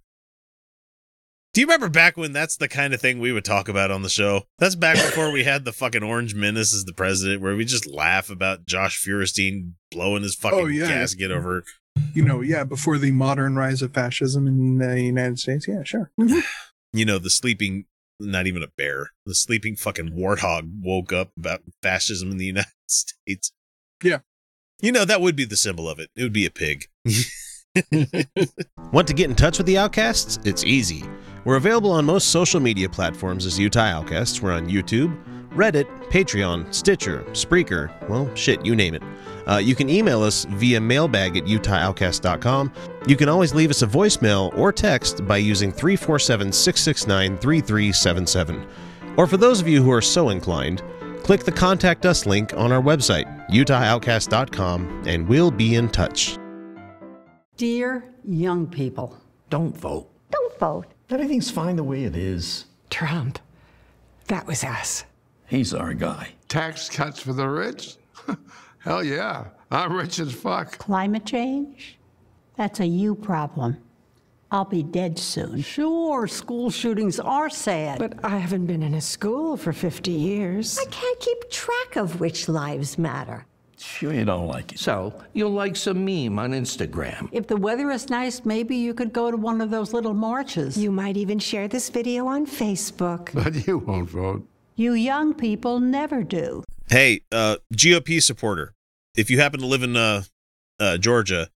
Do 1.54 1.62
you 1.62 1.68
remember 1.68 1.90
back 1.90 2.16
when 2.18 2.32
that's 2.34 2.56
the 2.58 2.68
kind 2.68 2.94
of 2.94 3.02
thing 3.02 3.20
we 3.20 3.32
would 3.32 3.44
talk 3.46 3.68
about 3.70 3.90
on 3.92 4.04
the 4.04 4.10
show? 4.10 4.48
That's 4.60 4.76
back 4.76 4.96
before 5.06 5.32
we 5.32 5.44
had 5.46 5.64
the 5.66 5.72
fucking 5.74 6.04
Orange 6.04 6.36
Menace 6.36 6.74
as 6.74 6.84
the 6.86 6.94
president, 6.94 7.42
where 7.42 7.56
we 7.56 7.66
just 7.66 7.88
laugh 7.88 8.30
about 8.30 8.66
Josh 8.66 8.98
Feuerstein 8.98 9.76
blowing 9.92 10.24
his 10.24 10.36
fucking 10.36 10.60
Oh, 10.60 10.66
yeah. 10.68 10.88
gasket 10.88 11.32
over. 11.32 11.64
you 12.14 12.24
know, 12.24 12.42
yeah, 12.42 12.64
before 12.66 12.98
the 12.98 13.12
modern 13.12 13.56
rise 13.56 13.82
of 13.82 13.94
fascism 13.94 14.46
in 14.48 14.78
the 14.78 15.02
United 15.02 15.40
States. 15.40 15.68
Yeah, 15.68 15.84
sure. 15.84 16.12
Mm-hmm. 16.20 16.40
You 16.94 17.06
know, 17.06 17.20
the 17.20 17.30
sleeping, 17.30 17.86
not 18.22 18.48
even 18.48 18.64
a 18.64 18.68
bear, 18.68 19.12
the 19.26 19.36
sleeping 19.36 19.76
fucking 19.76 20.12
warthog 20.12 20.70
woke 20.82 21.12
up 21.12 21.32
about 21.38 21.62
fascism 21.82 22.32
in 22.32 22.38
the 22.38 22.46
United 22.54 22.72
States. 22.88 23.52
Yeah. 24.04 24.20
You 24.82 24.92
know, 24.92 25.06
that 25.06 25.22
would 25.22 25.36
be 25.36 25.46
the 25.46 25.58
symbol 25.58 25.88
of 25.90 26.00
it. 26.00 26.10
It 26.16 26.24
would 26.24 26.34
be 26.34 26.46
a 26.46 26.52
pig. 26.52 26.86
Want 28.92 29.08
to 29.08 29.14
get 29.14 29.30
in 29.30 29.36
touch 29.36 29.58
with 29.58 29.68
the 29.68 29.78
Outcasts? 29.78 30.40
It's 30.44 30.64
easy. 30.64 31.04
We're 31.46 31.56
available 31.56 31.92
on 31.92 32.06
most 32.06 32.30
social 32.30 32.60
media 32.60 32.90
platforms 32.90 33.46
as 33.46 33.58
Utah 33.58 33.82
Outcasts. 33.82 34.42
We're 34.42 34.54
on 34.54 34.68
YouTube, 34.68 35.18
Reddit, 35.52 35.86
Patreon, 36.10 36.74
Stitcher, 36.74 37.24
Spreaker, 37.32 37.92
well, 38.10 38.34
shit, 38.36 38.66
you 38.66 38.76
name 38.76 38.94
it. 38.96 39.04
Uh, 39.48 39.58
you 39.58 39.76
can 39.76 39.90
email 39.90 40.22
us 40.24 40.46
via 40.46 40.80
mailbag 40.80 41.36
at 41.36 41.44
utahoutcast.com. 41.44 42.72
You 43.08 43.16
can 43.18 43.28
always 43.28 43.54
leave 43.54 43.70
us 43.70 43.82
a 43.82 43.88
voicemail 43.88 44.56
or 44.58 44.72
text 44.72 45.26
by 45.28 45.38
using 45.38 45.72
347 45.72 46.52
669 46.52 47.38
3377. 47.38 48.68
Or 49.18 49.28
for 49.28 49.38
those 49.38 49.60
of 49.60 49.68
you 49.68 49.84
who 49.84 49.92
are 49.92 50.02
so 50.02 50.30
inclined, 50.30 50.82
click 51.24 51.44
the 51.44 51.52
Contact 51.52 52.06
Us 52.06 52.26
link 52.26 52.54
on 52.56 52.72
our 52.72 52.82
website, 52.82 53.26
utahoutcast.com, 53.50 55.04
and 55.06 55.28
we'll 55.28 55.52
be 55.52 55.76
in 55.76 55.90
touch. 55.90 56.38
Dear 57.58 58.04
young 58.24 58.68
people, 58.68 59.18
Don't 59.50 59.76
vote. 59.78 60.08
don't 60.32 60.58
vote. 60.60 60.86
Everything's 61.10 61.52
fine 61.52 61.76
the 61.76 61.84
way 61.84 62.06
it 62.06 62.16
is. 62.16 62.66
Trump. 62.90 63.38
That 64.28 64.48
was 64.48 64.64
us. 64.64 65.04
He's 65.52 65.74
our 65.74 65.94
guy. 65.94 66.30
Tax 66.48 66.88
cuts 66.88 67.20
for 67.20 67.34
the 67.34 67.46
rich? 67.46 67.98
Hell 68.80 69.04
yeah. 69.04 69.48
I'm 69.70 69.92
rich 69.92 70.18
as 70.20 70.32
fuck. 70.32 70.78
Climate 70.78 71.26
change? 71.26 71.98
That's 72.56 72.80
a 72.80 72.86
you 72.86 73.16
problem. 73.16 73.76
I'll 74.50 74.64
be 74.64 74.82
dead 74.82 75.20
soon. 75.20 75.62
Sure, 75.62 76.26
school 76.26 76.70
shootings 76.70 77.20
are 77.20 77.50
sad. 77.50 78.00
But 78.00 78.24
I 78.24 78.38
haven't 78.38 78.66
been 78.66 78.82
in 78.82 78.94
a 78.94 79.02
school 79.02 79.58
for 79.58 79.74
50 79.74 80.10
years. 80.10 80.80
I 80.80 80.86
can't 80.86 81.20
keep 81.20 81.50
track 81.52 81.98
of 81.98 82.22
which 82.22 82.48
lives 82.48 82.98
matter. 82.98 83.46
Sure 83.78 84.14
you 84.14 84.24
don't 84.24 84.48
like 84.48 84.72
it. 84.72 84.80
So, 84.80 85.14
you'll 85.34 85.52
like 85.52 85.76
some 85.76 86.06
meme 86.06 86.40
on 86.40 86.52
Instagram. 86.52 87.28
if 87.34 87.48
the 87.48 87.58
weather 87.58 87.92
is 87.92 88.10
nice, 88.10 88.46
maybe 88.46 88.78
you 88.78 88.94
could 88.94 89.12
go 89.12 89.30
to 89.30 89.36
one 89.36 89.60
of 89.60 89.70
those 89.70 89.92
little 89.92 90.14
marches. 90.14 90.78
You 90.78 90.92
might 90.92 91.18
even 91.18 91.40
share 91.40 91.68
this 91.68 91.90
video 91.90 92.26
on 92.28 92.46
Facebook. 92.46 93.34
But 93.44 93.68
you 93.68 93.80
won't 93.80 94.10
vote. 94.10 94.48
You 94.76 94.94
young 94.94 95.34
people 95.34 95.80
never 95.80 96.24
do. 96.24 96.64
Hey, 96.90 97.22
uh, 97.32 97.58
GOP 97.74 98.22
supporter, 98.22 98.74
if 99.16 99.30
you 99.30 99.40
happen 99.40 99.60
to 99.60 99.66
live 99.66 99.84
in 99.84 99.96
uh, 99.96 100.24
uh, 100.80 100.98
Georgia, 100.98 101.50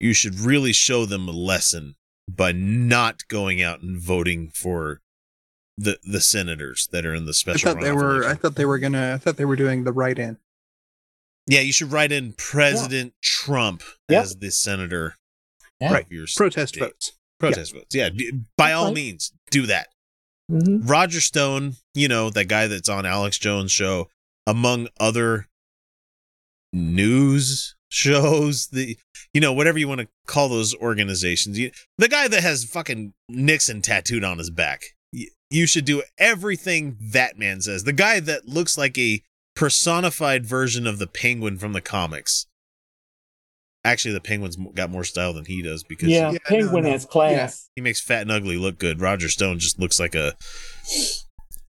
you 0.00 0.12
should 0.12 0.38
really 0.40 0.72
show 0.72 1.06
them 1.06 1.28
a 1.28 1.32
lesson 1.32 1.96
by 2.28 2.52
not 2.52 3.26
going 3.28 3.62
out 3.62 3.82
and 3.82 3.98
voting 4.00 4.48
for 4.48 5.00
the 5.76 5.98
the 6.04 6.20
senators 6.20 6.88
that 6.92 7.04
are 7.04 7.14
in 7.14 7.26
the 7.26 7.34
special. 7.34 7.70
I 7.70 7.72
special. 7.72 7.74
thought 7.74 7.84
they 7.84 7.90
runoff 7.90 8.18
were. 8.20 8.28
I 8.28 8.34
thought 8.34 8.54
they 8.56 8.64
were 8.64 8.78
gonna. 8.78 9.14
I 9.14 9.18
thought 9.18 9.36
they 9.36 9.44
were 9.44 9.56
doing 9.56 9.84
the 9.84 9.92
write-in. 9.92 10.38
Yeah, 11.46 11.60
you 11.60 11.72
should 11.72 11.92
write 11.92 12.12
in 12.12 12.32
President 12.32 13.12
Trump 13.22 13.82
Yep. 14.08 14.22
as 14.22 14.36
the 14.36 14.50
senator 14.50 15.16
Yeah. 15.80 15.92
Right. 15.92 16.06
your 16.10 16.26
Protest 16.36 16.74
state. 16.74 16.80
votes. 16.80 17.12
Protest 17.38 17.74
votes. 17.74 17.94
Yeah, 17.94 18.08
d- 18.08 18.32
by 18.56 18.72
all 18.72 18.86
right. 18.86 18.94
means, 18.94 19.32
do 19.50 19.66
that. 19.66 19.88
Mm-hmm. 20.50 20.86
Roger 20.86 21.20
Stone, 21.20 21.74
you 21.94 22.08
know, 22.08 22.30
that 22.30 22.46
guy 22.46 22.66
that's 22.66 22.88
on 22.88 23.06
Alex 23.06 23.38
Jones' 23.38 23.72
show, 23.72 24.08
among 24.46 24.88
other 25.00 25.48
news 26.72 27.74
shows, 27.88 28.68
the 28.68 28.98
you 29.32 29.40
know, 29.40 29.52
whatever 29.52 29.78
you 29.78 29.88
want 29.88 30.00
to 30.00 30.08
call 30.26 30.48
those 30.48 30.74
organizations. 30.76 31.58
You, 31.58 31.70
the 31.98 32.08
guy 32.08 32.28
that 32.28 32.42
has 32.42 32.64
fucking 32.64 33.14
Nixon 33.28 33.82
tattooed 33.82 34.24
on 34.24 34.38
his 34.38 34.50
back. 34.50 34.82
You, 35.12 35.28
you 35.50 35.66
should 35.66 35.84
do 35.84 36.02
everything 36.18 36.96
that 37.00 37.38
man 37.38 37.60
says. 37.60 37.84
The 37.84 37.92
guy 37.92 38.20
that 38.20 38.46
looks 38.46 38.78
like 38.78 38.96
a 38.96 39.22
personified 39.56 40.46
version 40.46 40.86
of 40.86 40.98
the 40.98 41.06
penguin 41.06 41.58
from 41.58 41.72
the 41.72 41.80
comics. 41.80 42.46
Actually, 43.84 44.14
the 44.14 44.20
penguin's 44.20 44.56
got 44.74 44.88
more 44.90 45.04
style 45.04 45.32
than 45.34 45.44
he 45.44 45.60
does 45.62 45.82
because 45.84 46.08
Yeah, 46.08 46.30
Yeah, 46.32 46.38
Penguin 46.46 46.84
no, 46.84 46.88
no. 46.88 46.92
has 46.92 47.04
class. 47.04 47.68
he 47.76 47.82
makes 47.82 48.00
fat 48.00 48.22
and 48.22 48.32
ugly 48.32 48.56
look 48.56 48.78
good. 48.78 49.00
Roger 49.00 49.28
Stone 49.28 49.58
just 49.58 49.78
looks 49.78 50.00
like 50.00 50.14
a 50.14 50.34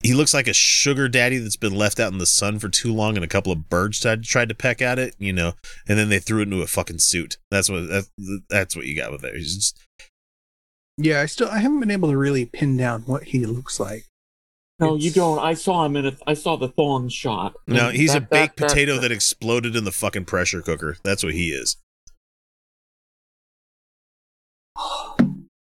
he 0.02 0.12
looks 0.12 0.34
like 0.34 0.46
a 0.46 0.52
sugar 0.52 1.08
daddy 1.08 1.38
that's 1.38 1.56
been 1.56 1.74
left 1.74 1.98
out 1.98 2.12
in 2.12 2.18
the 2.18 2.26
sun 2.26 2.58
for 2.58 2.68
too 2.68 2.92
long 2.92 3.16
and 3.16 3.24
a 3.24 3.28
couple 3.28 3.50
of 3.52 3.68
birds 3.70 3.98
tried, 4.00 4.22
tried 4.22 4.50
to 4.50 4.54
peck 4.54 4.82
at 4.82 4.98
it, 4.98 5.14
you 5.18 5.32
know, 5.32 5.54
and 5.88 5.98
then 5.98 6.10
they 6.10 6.18
threw 6.18 6.40
it 6.40 6.44
into 6.44 6.60
a 6.60 6.66
fucking 6.66 6.98
suit. 6.98 7.38
That's 7.50 7.70
what 7.70 7.88
that's, 7.88 8.10
that's 8.50 8.76
what 8.76 8.84
you 8.86 8.94
got 8.94 9.10
with 9.12 9.22
there. 9.22 9.34
He's 9.36 9.54
just 9.56 9.80
Yeah, 10.98 11.20
I 11.22 11.26
still. 11.26 11.48
I 11.48 11.58
haven't 11.58 11.80
been 11.80 11.90
able 11.90 12.10
to 12.10 12.16
really 12.16 12.44
pin 12.44 12.76
down 12.76 13.02
what 13.02 13.24
he 13.24 13.44
looks 13.46 13.80
like. 13.80 14.04
No, 14.78 14.94
you 14.96 15.10
don't. 15.10 15.38
I 15.38 15.54
saw 15.54 15.84
him 15.86 15.96
in 15.96 16.06
a. 16.06 16.16
I 16.26 16.34
saw 16.34 16.56
the 16.56 16.68
thong 16.68 17.08
shot. 17.08 17.54
no, 17.66 17.88
And 17.88 17.96
he's 17.96 18.14
a 18.14 18.20
baked 18.20 18.58
that- 18.58 18.68
potato 18.68 18.94
that- 18.94 19.00
that 19.02 19.12
exploded 19.12 19.74
in 19.74 19.84
the 19.84 19.92
fucking 19.92 20.26
pressure 20.26 20.60
cooker. 20.62 20.98
That's 21.02 21.22
what 21.24 21.32
he 21.32 21.48
is. 21.50 21.76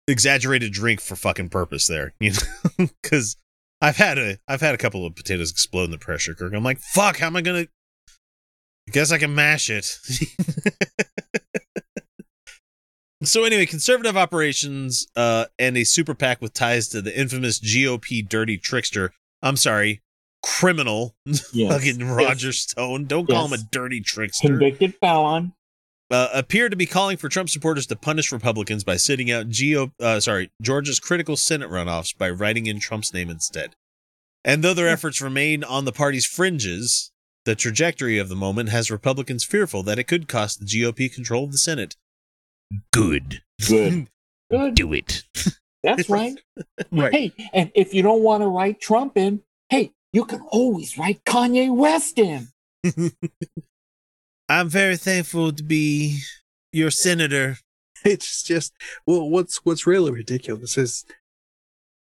Exaggerated 0.09 0.73
drink 0.73 1.01
for 1.01 1.15
fucking 1.15 1.49
purpose 1.49 1.87
there, 1.87 2.13
you 2.19 2.31
know, 2.31 2.87
because 3.01 3.37
I've 3.81 3.97
had 3.97 4.17
a 4.17 4.37
I've 4.47 4.61
had 4.61 4.75
a 4.75 4.77
couple 4.77 5.05
of 5.05 5.15
potatoes 5.15 5.51
explode 5.51 5.85
in 5.85 5.91
the 5.91 5.97
pressure 5.97 6.33
cooker. 6.33 6.55
I'm 6.55 6.63
like, 6.63 6.79
fuck, 6.79 7.17
how 7.17 7.27
am 7.27 7.35
I 7.35 7.41
gonna? 7.41 7.67
I 8.87 8.91
guess 8.91 9.11
I 9.11 9.17
can 9.19 9.35
mash 9.35 9.69
it. 9.69 9.85
so 13.23 13.43
anyway, 13.43 13.65
conservative 13.65 14.17
operations 14.17 15.07
uh, 15.15 15.45
and 15.59 15.77
a 15.77 15.83
super 15.83 16.15
PAC 16.15 16.41
with 16.41 16.53
ties 16.53 16.87
to 16.89 17.01
the 17.01 17.17
infamous 17.17 17.59
GOP 17.59 18.27
dirty 18.27 18.57
trickster. 18.57 19.13
I'm 19.41 19.57
sorry, 19.57 20.01
criminal. 20.43 21.15
Yes. 21.53 21.73
Fucking 21.73 22.07
Roger 22.07 22.51
Stone. 22.51 23.05
Don't 23.05 23.27
call 23.27 23.45
him 23.45 23.53
a 23.53 23.57
dirty 23.57 24.01
trickster. 24.01 24.47
convicted 24.47 24.95
felon. 24.99 25.53
Uh, 26.11 26.27
appear 26.33 26.69
to 26.69 26.75
be 26.75 26.87
calling 26.87 27.17
for 27.17 27.29
Trump 27.29 27.49
supporters 27.49 27.85
to 27.85 27.95
punish 27.95 28.31
Republicans 28.31 28.83
by 28.83 28.97
sitting 28.97 29.29
out 29.29 29.49
Geo, 29.49 29.91
uh, 29.99 30.19
sorry, 30.19 30.49
Georgia's 30.61 30.99
critical 30.99 31.37
Senate 31.37 31.69
runoffs 31.69 32.17
by 32.17 32.29
writing 32.29 32.65
in 32.65 32.79
Trump's 32.79 33.13
name 33.13 33.29
instead. 33.29 33.75
And 34.43 34.63
though 34.63 34.73
their 34.73 34.87
efforts 34.87 35.21
remain 35.21 35.63
on 35.63 35.85
the 35.85 35.91
party's 35.91 36.25
fringes, 36.25 37.11
the 37.45 37.55
trajectory 37.55 38.17
of 38.17 38.27
the 38.29 38.35
moment 38.35 38.69
has 38.69 38.89
Republicans 38.89 39.43
fearful 39.43 39.83
that 39.83 39.99
it 39.99 40.05
could 40.05 40.27
cost 40.27 40.59
the 40.59 40.65
GOP 40.65 41.13
control 41.13 41.43
of 41.43 41.51
the 41.51 41.57
Senate. 41.57 41.95
Good. 42.91 43.41
Good. 43.67 44.07
Good. 44.51 44.75
Do 44.75 44.93
it. 44.93 45.23
That's 45.83 46.09
right. 46.09 46.39
Right. 46.91 47.13
Hey, 47.13 47.49
and 47.53 47.71
if 47.75 47.93
you 47.93 48.01
don't 48.01 48.21
want 48.21 48.41
to 48.41 48.47
write 48.47 48.81
Trump 48.81 49.17
in, 49.17 49.41
hey, 49.69 49.91
you 50.11 50.25
can 50.25 50.41
always 50.49 50.97
write 50.97 51.23
Kanye 51.23 51.73
West 51.73 52.17
in. 52.17 52.47
I'm 54.49 54.67
very 54.67 54.97
thankful 54.97 55.53
to 55.53 55.63
be 55.63 56.19
your 56.73 56.91
senator. 56.91 57.57
It's 58.05 58.43
just 58.43 58.71
well, 59.05 59.29
what's 59.29 59.57
what's 59.65 59.85
really 59.85 60.09
ridiculous 60.13 60.77
is 60.77 61.03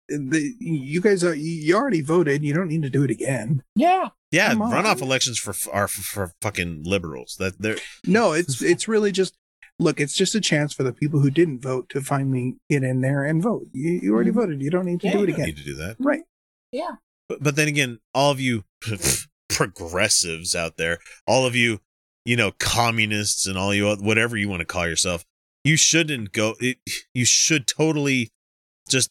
the, 0.08 0.54
you 0.58 1.02
guys 1.02 1.22
are 1.24 1.36
you 1.36 1.76
already 1.76 2.00
voted. 2.00 2.42
You 2.42 2.54
don't 2.54 2.70
need 2.70 2.84
to 2.84 2.90
do 2.90 3.04
it 3.04 3.12
again. 3.12 3.64
Yeah. 3.76 4.10
Yeah, 4.32 4.52
Come 4.52 4.62
on. 4.62 4.72
runoff 4.72 5.02
elections 5.02 5.38
for 5.38 5.54
are 5.74 5.90
for, 5.90 6.02
for 6.02 6.34
fucking 6.42 6.84
liberals. 6.84 7.36
That 7.38 7.62
they're 7.62 7.76
No, 8.08 8.32
it's 8.32 8.62
it's 8.62 8.88
really 8.88 9.12
just 9.12 9.36
look. 9.78 10.00
It's 10.00 10.16
just 10.16 10.36
a 10.36 10.40
chance 10.42 10.74
for 10.74 10.84
the 10.84 10.94
people 10.94 11.20
who 11.20 11.30
didn't 11.30 11.60
vote 11.62 11.90
to 11.90 12.00
finally 12.00 12.56
get 12.70 12.84
in 12.84 13.02
there 13.02 13.26
and 13.26 13.44
vote. 13.44 13.68
You, 13.74 14.00
you 14.02 14.14
already 14.14 14.32
mm-hmm. 14.32 14.40
voted. 14.40 14.62
You 14.62 14.70
don't 14.70 14.86
need 14.86 15.02
to 15.02 15.08
Yeah, 15.08 15.14
do 15.14 15.18
you 15.20 15.24
it 15.26 15.28
don't 15.28 15.36
again. 15.36 15.46
need 15.48 15.58
to 15.58 15.64
do 15.66 15.76
that. 15.76 15.98
Right. 16.00 16.24
Yeah. 16.72 16.92
But, 17.28 17.44
but 17.44 17.56
then 17.56 17.68
again, 17.68 18.00
all 18.14 18.32
of 18.32 18.40
you 18.40 18.64
progressives 19.50 20.56
out 20.56 20.78
there, 20.78 21.00
all 21.28 21.46
of 21.46 21.56
you, 21.56 21.82
you 22.26 22.36
know, 22.36 22.52
communists 22.60 23.48
and 23.48 23.58
all 23.58 23.74
you 23.74 23.94
whatever 23.96 24.38
you 24.38 24.50
want 24.50 24.60
to 24.62 24.66
call 24.66 24.88
yourself, 24.88 25.26
you 25.64 25.78
shouldn't 25.78 26.32
go. 26.32 26.56
It, 26.60 26.78
you 27.14 27.26
should 27.26 27.68
totally 27.68 28.32
just 28.90 29.10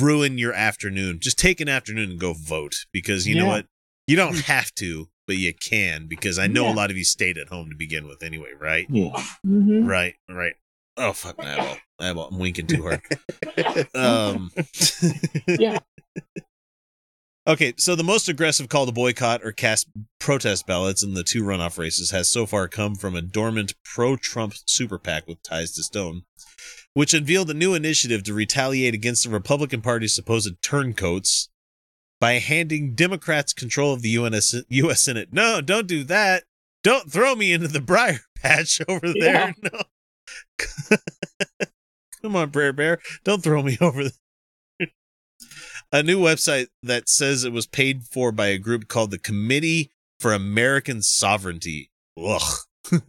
ruin 0.00 0.38
your 0.38 0.52
afternoon. 0.52 1.18
Just 1.20 1.38
take 1.38 1.60
an 1.60 1.68
afternoon 1.68 2.10
and 2.12 2.20
go 2.20 2.32
vote 2.32 2.86
because 2.92 3.26
you 3.26 3.34
know 3.36 3.46
what, 3.46 3.66
you 4.06 4.16
don't 4.16 4.40
have 4.46 4.72
to, 4.76 5.08
but 5.26 5.36
you 5.36 5.52
can 5.54 6.06
because 6.06 6.38
I 6.38 6.46
know 6.46 6.64
Yeah. 6.66 6.72
a 6.72 6.76
lot 6.76 6.90
of 6.90 6.96
you 6.96 7.04
stayed 7.04 7.36
at 7.38 7.48
home 7.48 7.68
to 7.70 7.76
begin 7.76 8.06
with 8.06 8.22
anyway, 8.22 8.50
right? 8.58 8.86
Yeah. 8.88 9.10
Mm-hmm. 9.46 9.86
Right, 9.86 10.14
right. 10.28 10.54
Oh 10.96 11.12
fuck 11.12 11.38
my 11.38 11.54
eyeball. 11.54 11.76
Eyeball. 11.98 12.28
I'm 12.32 12.38
winking 12.38 12.66
too 12.66 12.82
hard. 12.82 13.00
um 13.94 14.50
Yeah. 15.46 15.78
Okay, 17.44 17.74
so 17.76 17.96
the 17.96 18.04
most 18.04 18.28
aggressive 18.28 18.68
call 18.68 18.86
to 18.86 18.92
boycott 18.92 19.40
or 19.42 19.50
cast 19.50 19.88
protest 20.20 20.64
ballots 20.64 21.02
in 21.02 21.14
the 21.14 21.24
two 21.24 21.42
runoff 21.42 21.76
races 21.76 22.12
has 22.12 22.30
so 22.30 22.46
far 22.46 22.68
come 22.68 22.94
from 22.94 23.16
a 23.16 23.22
dormant 23.22 23.74
pro 23.84 24.16
Trump 24.16 24.54
super 24.66 24.96
PAC 24.96 25.26
with 25.26 25.42
ties 25.42 25.72
to 25.72 25.82
Stone, 25.82 26.22
which 26.94 27.12
unveiled 27.12 27.50
a 27.50 27.54
new 27.54 27.74
initiative 27.74 28.22
to 28.24 28.34
retaliate 28.34 28.94
against 28.94 29.24
the 29.24 29.30
Republican 29.30 29.82
Party's 29.82 30.14
supposed 30.14 30.54
turncoats 30.62 31.48
by 32.20 32.34
handing 32.34 32.94
Democrats 32.94 33.52
control 33.52 33.92
of 33.92 34.02
the 34.02 34.10
US, 34.10 34.54
US 34.68 35.02
Senate. 35.02 35.30
No, 35.32 35.60
don't 35.60 35.88
do 35.88 36.04
that. 36.04 36.44
Don't 36.84 37.10
throw 37.10 37.34
me 37.34 37.52
into 37.52 37.66
the 37.66 37.80
briar 37.80 38.20
patch 38.36 38.80
over 38.86 39.12
there. 39.18 39.52
No. 39.60 39.80
Come 42.22 42.36
on, 42.36 42.50
Brer 42.50 42.72
Bear. 42.72 43.00
Don't 43.24 43.42
throw 43.42 43.64
me 43.64 43.76
over 43.80 44.04
there. 44.04 44.12
A 45.92 46.02
new 46.02 46.18
website 46.18 46.68
that 46.82 47.08
says 47.08 47.44
it 47.44 47.52
was 47.52 47.66
paid 47.66 48.04
for 48.04 48.32
by 48.32 48.46
a 48.46 48.58
group 48.58 48.88
called 48.88 49.10
the 49.10 49.18
Committee 49.18 49.90
for 50.18 50.32
American 50.32 51.02
Sovereignty. 51.02 51.90
Ugh. 52.16 52.58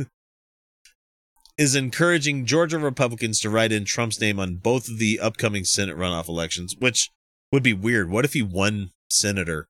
is 1.57 1.75
encouraging 1.75 2.45
Georgia 2.45 2.79
Republicans 2.79 3.39
to 3.39 3.49
write 3.49 3.71
in 3.71 3.85
Trump's 3.85 4.19
name 4.19 4.39
on 4.39 4.55
both 4.55 4.89
of 4.89 4.97
the 4.97 5.19
upcoming 5.19 5.63
Senate 5.63 5.95
runoff 5.95 6.27
elections, 6.27 6.75
which 6.77 7.09
would 7.51 7.63
be 7.63 7.73
weird. 7.73 8.09
What 8.09 8.25
if 8.25 8.33
he 8.33 8.41
won 8.41 8.91
senator 9.09 9.67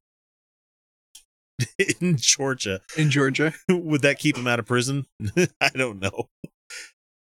in 1.99 2.17
Georgia? 2.17 2.81
In 2.97 3.11
Georgia. 3.11 3.53
would 3.69 4.01
that 4.01 4.19
keep 4.19 4.37
him 4.37 4.47
out 4.47 4.59
of 4.59 4.65
prison? 4.65 5.05
I 5.61 5.69
don't 5.75 5.99
know. 5.99 6.29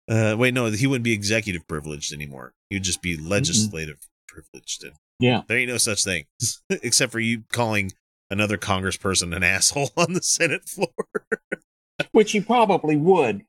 Uh, 0.07 0.35
wait, 0.37 0.53
no, 0.53 0.67
he 0.67 0.87
wouldn't 0.87 1.03
be 1.03 1.13
executive 1.13 1.67
privileged 1.67 2.13
anymore. 2.13 2.53
He'd 2.69 2.83
just 2.83 3.01
be 3.01 3.17
legislative 3.17 4.07
privileged. 4.27 4.83
And 4.83 4.93
Yeah. 5.19 5.41
there 5.47 5.57
ain't 5.57 5.69
no 5.69 5.77
such 5.77 6.03
thing, 6.03 6.25
except 6.69 7.11
for 7.11 7.19
you 7.19 7.43
calling 7.51 7.91
another 8.29 8.57
congressperson 8.57 9.35
an 9.35 9.43
asshole 9.43 9.91
on 9.97 10.13
the 10.13 10.21
Senate 10.23 10.67
floor. 10.67 10.89
Which 12.11 12.31
he 12.33 12.41
probably 12.41 12.97
would. 12.97 13.43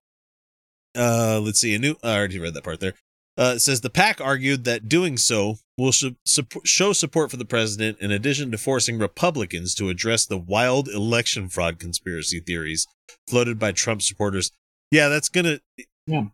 Uh, 0.96 1.40
let's 1.42 1.60
see. 1.60 1.74
A 1.74 1.78
new. 1.78 1.96
I 2.02 2.16
already 2.16 2.38
read 2.38 2.54
that 2.54 2.64
part 2.64 2.80
there. 2.80 2.94
Uh, 3.38 3.52
it 3.56 3.60
says 3.60 3.82
the 3.82 3.90
PAC 3.90 4.18
argued 4.20 4.64
that 4.64 4.88
doing 4.88 5.18
so 5.18 5.56
will 5.76 5.92
sh- 5.92 6.04
supp- 6.26 6.64
show 6.64 6.92
support 6.94 7.30
for 7.30 7.36
the 7.36 7.44
president, 7.44 7.98
in 8.00 8.10
addition 8.10 8.50
to 8.50 8.56
forcing 8.56 8.98
Republicans 8.98 9.74
to 9.74 9.90
address 9.90 10.24
the 10.24 10.38
wild 10.38 10.88
election 10.88 11.48
fraud 11.50 11.78
conspiracy 11.78 12.40
theories 12.40 12.86
floated 13.28 13.58
by 13.58 13.72
Trump 13.72 14.00
supporters. 14.00 14.52
Yeah, 14.90 15.08
that's 15.08 15.28
gonna. 15.28 15.58
Yeah. 16.06 16.26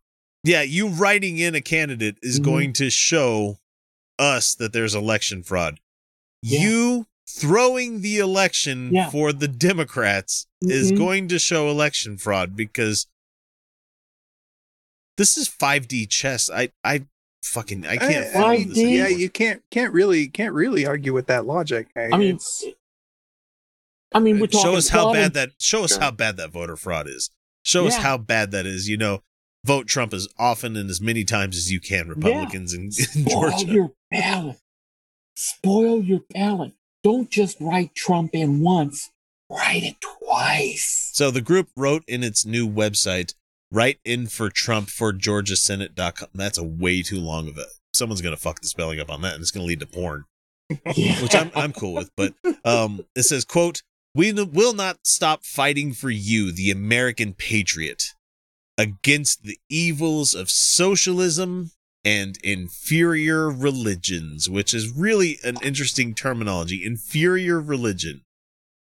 Yeah, 0.44 0.62
you 0.62 0.88
writing 0.88 1.38
in 1.38 1.54
a 1.54 1.60
candidate 1.60 2.18
is 2.22 2.38
Mhm. 2.38 2.44
going 2.44 2.72
to 2.74 2.90
show 2.90 3.56
us 4.22 4.54
that 4.54 4.72
there's 4.72 4.94
election 4.94 5.42
fraud. 5.42 5.80
Yeah. 6.42 6.61
You 6.61 7.06
throwing 7.28 8.00
the 8.02 8.18
election 8.18 8.94
Yeah. 8.94 9.11
for 9.11 9.32
the 9.32 9.48
Democrats 9.48 10.46
is 10.61 10.92
Mhm. 10.92 10.96
going 10.98 11.28
to 11.28 11.38
show 11.38 11.68
election 11.68 12.16
fraud 12.18 12.54
because 12.56 13.06
this 15.16 15.37
is 15.37 15.48
5D 15.48 16.06
chess. 16.06 16.48
I 16.50 16.70
I 16.85 17.06
fucking 17.42 17.87
I 17.87 17.96
can't 17.96 18.26
I- 18.26 18.28
I 18.28 18.32
follow 18.32 18.50
mean, 18.52 18.68
this 18.70 18.78
yeah, 18.78 19.08
you 19.08 19.28
can't 19.30 19.62
can't 19.70 19.92
really 19.92 20.28
can't 20.28 20.54
really 20.54 20.87
argue 20.87 21.12
with 21.12 21.26
that 21.26 21.46
logic. 21.46 21.88
I 21.96 22.16
mean, 22.16 22.37
It's- 22.37 22.64
I 24.14 24.20
mean, 24.20 24.38
we're 24.38 24.46
talking 24.46 24.61
show 24.72 24.76
us 24.76 24.88
how 24.88 25.12
bad 25.12 25.24
and- 25.24 25.35
that 25.35 25.50
show 25.58 25.85
us 25.85 25.92
Sure. 25.92 26.00
how 26.00 26.11
bad 26.11 26.37
that 26.37 26.50
voter 26.50 26.76
fraud 26.76 27.08
is. 27.08 27.30
Show 27.64 27.87
us 27.87 27.96
how 27.96 28.18
bad 28.18 28.50
that 28.50 28.66
is. 28.66 28.88
You 28.88 28.96
know, 28.98 29.22
vote 29.64 29.87
Trump 29.87 30.12
as 30.12 30.29
often 30.38 30.77
and 30.77 30.90
as 30.90 31.01
many 31.01 31.25
times 31.25 31.57
as 31.57 31.70
you 31.70 31.81
can, 31.81 32.09
Republicans 32.09 32.75
in, 32.75 32.85
in 32.85 32.90
Spoil 32.92 33.51
Georgia. 33.51 33.66
your 33.66 33.92
ballot. 34.11 34.57
Spoil 35.37 36.03
your 36.03 36.20
ballot. 36.31 36.72
Don't 37.03 37.31
just 37.31 37.57
write 37.61 37.94
Trump 37.94 38.35
in 38.35 38.61
once. 38.61 39.11
Write 39.51 39.83
it 39.83 39.96
twice. 40.01 41.11
So 41.12 41.31
the 41.31 41.40
group 41.40 41.68
wrote 41.77 42.05
in 42.07 42.22
its 42.22 42.46
new 42.46 42.68
website, 42.68 43.35
write 43.70 43.98
in 44.05 44.27
for 44.27 44.48
Trump 44.48 44.88
for 44.88 45.12
GeorgiaSenate.com. 45.12 46.29
That's 46.35 46.59
a 46.59 46.64
way 46.64 47.03
too 47.03 47.20
long 47.20 47.48
of 47.48 47.59
a. 47.59 47.64
Someone's 47.92 48.22
gonna 48.22 48.37
fuck 48.37 48.61
the 48.61 48.68
spelling 48.68 49.01
up 49.01 49.11
on 49.11 49.20
that, 49.22 49.35
and 49.35 49.42
it's 49.42 49.51
gonna 49.51 49.66
lead 49.66 49.81
to 49.81 49.87
porn, 49.87 50.25
which 50.87 51.35
I'm 51.35 51.51
I'm 51.55 51.72
cool 51.75 51.94
with. 51.94 52.11
But 52.16 52.35
um, 52.64 53.05
it 53.14 53.25
says, 53.25 53.44
"quote 53.44 53.83
We 54.14 54.33
will 54.33 54.72
not 54.72 55.01
stop 55.05 55.44
fighting 55.44 55.92
for 55.92 56.09
you, 56.09 56.53
the 56.53 56.70
American 56.70 57.35
patriot, 57.35 58.05
against 58.82 59.44
the 59.44 59.58
evils 59.68 60.34
of 60.34 60.50
socialism." 60.50 61.70
And 62.04 62.36
inferior 62.42 63.48
religions, 63.48 64.50
which 64.50 64.74
is 64.74 64.90
really 64.90 65.38
an 65.44 65.56
interesting 65.62 66.16
terminology. 66.16 66.84
Inferior 66.84 67.60
religion. 67.60 68.22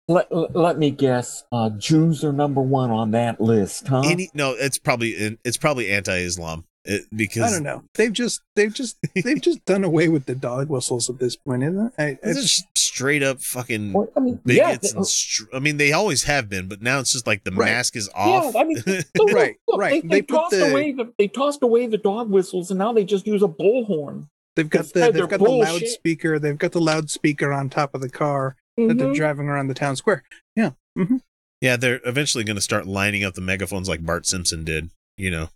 Let, 0.07 0.27
let, 0.55 0.77
me 0.77 0.91
guess. 0.91 1.43
Uh, 1.51 1.71
Jews 1.71 2.23
are 2.23 2.31
number 2.31 2.61
one 2.61 2.91
on 2.91 3.09
that 3.11 3.41
list, 3.41 3.87
huh? 3.87 4.03
Any 4.05 4.29
no, 4.35 4.51
it's 4.51 4.77
probably 4.77 5.37
it's 5.43 5.57
probably 5.57 5.89
anti-Islam 5.89 6.65
it, 6.87 7.03
because 7.15 7.43
I 7.43 7.49
don't 7.55 7.63
know. 7.63 7.83
They've 7.95 8.11
just 8.13 8.41
they've 8.55 8.73
just 8.73 8.97
they've 9.23 9.41
just 9.41 9.63
done 9.65 9.83
away 9.83 10.07
with 10.07 10.25
the 10.25 10.35
dog 10.35 10.69
whistles 10.69 11.09
at 11.09 11.19
this 11.19 11.35
point, 11.35 11.63
isn't 11.63 11.87
it? 11.87 11.93
I, 11.97 12.03
It's 12.23 12.37
it's, 12.39 12.41
just 12.41 12.65
straight 12.77 13.21
up 13.21 13.41
fucking 13.41 13.93
Well, 13.93 14.09
I 14.15 14.19
mean, 14.21 14.39
yeah, 14.45 14.75
they- 14.77 14.89
and 14.95 15.05
str- 15.05 15.45
I 15.53 15.59
mean, 15.59 15.77
they 15.77 15.91
always 15.91 16.23
have 16.23 16.49
been, 16.49 16.67
but 16.67 16.81
now 16.81 16.99
it's 16.99 17.11
just 17.11 17.27
like 17.27 17.43
the 17.43 17.51
Right. 17.51 17.65
mask 17.71 17.95
is 17.95 18.09
off. 18.15 18.53
Yeah, 18.55 18.61
I 18.61 18.63
mean, 18.63 18.77
look, 18.87 19.05
look, 19.17 19.31
Right, 19.33 19.55
look, 19.67 19.79
right. 19.79 20.01
They, 20.01 20.07
They 20.07 20.15
they, 20.21 20.21
tossed 20.23 20.51
the- 20.51 20.71
away 20.71 20.91
the 20.93 21.13
they 21.17 21.27
tossed 21.27 21.61
away 21.61 21.87
the 21.87 21.97
dog 21.97 22.29
whistles, 22.31 22.71
and 22.71 22.79
now 22.79 22.93
they 22.93 23.03
just 23.03 23.27
use 23.27 23.43
a 23.43 23.47
bullhorn. 23.47 24.27
they've 24.55 24.69
got 24.69 24.85
the 24.93 24.99
they've 25.01 25.13
they're 25.13 25.27
got 25.27 25.39
the 25.39 25.49
loudspeaker. 25.49 26.39
They've 26.39 26.57
got 26.57 26.71
the 26.71 26.81
loudspeaker 26.81 27.51
on 27.53 27.69
top 27.69 27.93
of 27.93 28.01
the 28.01 28.09
car 28.09 28.55
that 28.77 28.97
they're 28.97 29.07
Mhm. 29.09 29.15
driving 29.15 29.47
around 29.47 29.67
the 29.67 29.73
town 29.73 29.95
square. 29.95 30.23
Yeah. 30.55 30.71
hmm 30.95 31.17
yeah, 31.59 31.75
they're 31.75 31.99
eventually 32.05 32.43
going 32.43 32.55
to 32.55 32.61
start 32.61 32.85
lining 32.85 33.23
up 33.23 33.33
the 33.33 33.41
megaphones 33.41 33.89
like 33.89 34.05
Bart 34.05 34.27
Simpson 34.27 34.63
did. 34.63 34.91
You 35.17 35.31
know, 35.31 35.49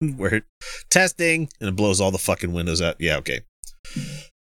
where 0.16 0.36
it, 0.36 0.44
testing 0.90 1.48
and 1.60 1.68
it 1.70 1.76
blows 1.76 2.00
all 2.00 2.10
the 2.10 2.18
fucking 2.18 2.52
windows 2.52 2.80
out. 2.80 2.96
Yeah, 2.98 3.16
okay. 3.18 3.40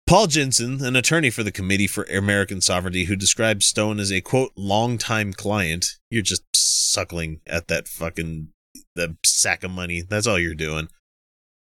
Paul 0.07 0.27
Jensen, 0.27 0.83
an 0.83 0.97
attorney 0.97 1.29
for 1.29 1.43
the 1.43 1.53
Committee 1.53 1.87
for 1.87 2.05
American 2.05 2.61
Sovereignty, 2.61 3.05
who 3.05 3.17
describes 3.17 3.67
Stone 3.67 4.01
as 4.01 4.11
a 4.11 4.23
quote 4.23 4.53
longtime 4.57 5.35
client. 5.35 5.87
You're 6.11 6.23
just 6.23 6.43
suckling 6.55 7.41
at 7.47 7.69
that 7.69 7.89
fucking 7.89 8.49
the 8.95 9.17
sack 9.25 9.65
of 9.65 9.71
money. 9.71 10.03
That's 10.09 10.27
all 10.27 10.39
you're 10.39 10.55
doing. 10.55 10.89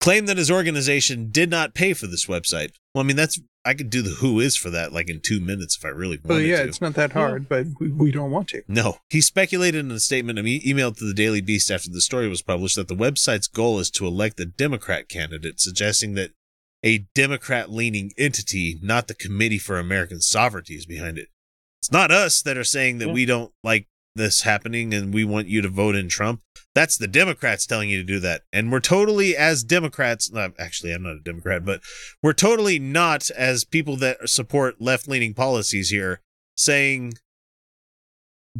Claimed 0.04 0.28
that 0.28 0.36
his 0.36 0.50
organization 0.50 1.30
did 1.30 1.48
not 1.50 1.72
pay 1.74 1.94
for 1.94 2.06
this 2.06 2.26
website. 2.26 2.72
Well, 2.94 3.02
I 3.02 3.06
mean, 3.06 3.16
that's 3.16 3.40
I 3.64 3.72
could 3.72 3.88
do 3.88 4.02
the 4.02 4.10
who 4.20 4.38
is 4.38 4.54
for 4.54 4.68
that 4.68 4.92
like 4.92 5.08
in 5.08 5.20
two 5.20 5.40
minutes 5.40 5.78
if 5.78 5.84
I 5.84 5.88
really 5.88 6.18
wanted 6.18 6.28
Well, 6.28 6.40
yeah, 6.40 6.58
to. 6.58 6.68
it's 6.68 6.82
not 6.82 6.92
that 6.94 7.12
hard, 7.12 7.48
but 7.48 7.66
we, 7.80 7.88
we 7.88 8.12
don't 8.12 8.30
want 8.30 8.48
to. 8.48 8.62
No, 8.68 8.98
he 9.08 9.22
speculated 9.22 9.78
in 9.82 9.90
a 9.90 9.98
statement 9.98 10.38
e- 10.40 10.60
emailed 10.70 10.98
to 10.98 11.06
the 11.06 11.14
Daily 11.14 11.40
Beast 11.40 11.70
after 11.70 11.88
the 11.88 12.02
story 12.02 12.28
was 12.28 12.42
published 12.42 12.76
that 12.76 12.88
the 12.88 12.94
website's 12.94 13.48
goal 13.48 13.78
is 13.78 13.90
to 13.92 14.06
elect 14.06 14.38
a 14.38 14.44
Democrat 14.44 15.08
candidate, 15.08 15.58
suggesting 15.58 16.12
that 16.16 16.32
a 16.82 17.06
Democrat 17.14 17.70
leaning 17.72 18.10
entity, 18.18 18.78
not 18.82 19.08
the 19.08 19.14
Committee 19.14 19.56
for 19.58 19.78
American 19.78 20.20
Sovereignty, 20.20 20.74
is 20.74 20.84
behind 20.84 21.16
it. 21.16 21.28
It's 21.80 21.90
not 21.90 22.10
us 22.10 22.42
that 22.42 22.58
are 22.58 22.64
saying 22.64 22.98
that 22.98 23.06
Yeah. 23.08 23.14
we 23.14 23.24
don't 23.24 23.52
like 23.62 23.86
this 24.14 24.42
happening 24.42 24.94
and 24.94 25.12
we 25.12 25.24
want 25.24 25.48
you 25.48 25.60
to 25.62 25.68
vote 25.68 25.94
in 25.94 26.08
Trump. 26.08 26.40
That's 26.74 26.96
the 26.96 27.08
Democrats 27.08 27.66
telling 27.66 27.90
you 27.90 27.98
to 27.98 28.04
do 28.04 28.20
that. 28.20 28.42
And 28.52 28.70
we're 28.72 28.80
totally, 28.80 29.36
as 29.36 29.62
Democrats, 29.62 30.30
actually, 30.58 30.92
I'm 30.92 31.02
not 31.02 31.16
a 31.16 31.20
Democrat, 31.20 31.64
but 31.64 31.80
we're 32.22 32.32
totally 32.32 32.78
not, 32.78 33.30
as 33.30 33.64
people 33.64 33.96
that 33.96 34.28
support 34.28 34.80
left 34.80 35.08
leaning 35.08 35.34
policies 35.34 35.90
here, 35.90 36.20
saying 36.56 37.14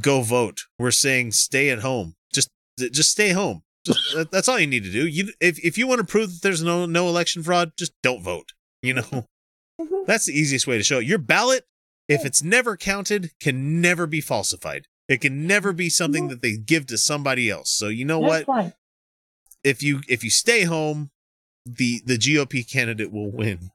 go 0.01 0.23
vote. 0.23 0.63
We're 0.79 0.91
saying 0.91 1.33
stay 1.33 1.71
at 1.71 1.81
home. 1.81 2.15
Just 2.33 2.51
just 2.79 3.11
stay 3.11 3.31
home. 3.31 3.63
Just, 3.87 4.31
that's 4.31 4.49
all 4.49 4.59
you 4.59 4.67
need 4.67 4.85
to 4.85 4.91
do. 4.91 5.07
You 5.07 5.33
if 5.41 5.59
if 5.65 5.79
you 5.79 5.87
want 5.87 6.01
to 6.01 6.07
prove 6.07 6.31
that 6.33 6.43
there's 6.43 6.63
no 6.63 6.87
no 6.87 7.09
election 7.09 7.43
fraud, 7.43 7.73
just 7.77 7.93
don't 8.03 8.23
vote. 8.23 8.53
You 8.83 8.95
know. 8.95 9.27
Mm-hmm. 9.81 10.05
That's 10.07 10.27
the 10.27 10.33
easiest 10.33 10.67
way 10.67 10.79
to 10.79 10.85
show 10.85 10.99
it. 10.99 11.07
Your 11.07 11.19
ballot, 11.19 11.65
if 12.09 12.25
it's 12.25 12.43
never 12.43 12.77
counted, 12.77 13.33
can 13.41 13.81
never 13.81 14.07
be 14.07 14.21
falsified. 14.21 14.87
It 15.09 15.21
can 15.21 15.47
never 15.47 15.73
be 15.73 15.89
something 15.91 16.29
that 16.29 16.41
they 16.43 16.57
give 16.57 16.87
to 16.87 16.99
somebody 16.99 17.51
else. 17.51 17.71
So 17.71 17.89
you 17.89 18.05
know 18.05 18.21
That's 18.21 18.47
what? 18.47 18.57
right. 18.57 18.73
If 19.63 19.83
you 19.83 20.01
if 20.09 20.25
you 20.25 20.31
stay 20.31 20.65
home, 20.65 21.11
the 21.67 22.01
the 22.05 22.17
GOP 22.17 22.69
candidate 22.71 23.13
will 23.13 23.31
win. 23.31 23.71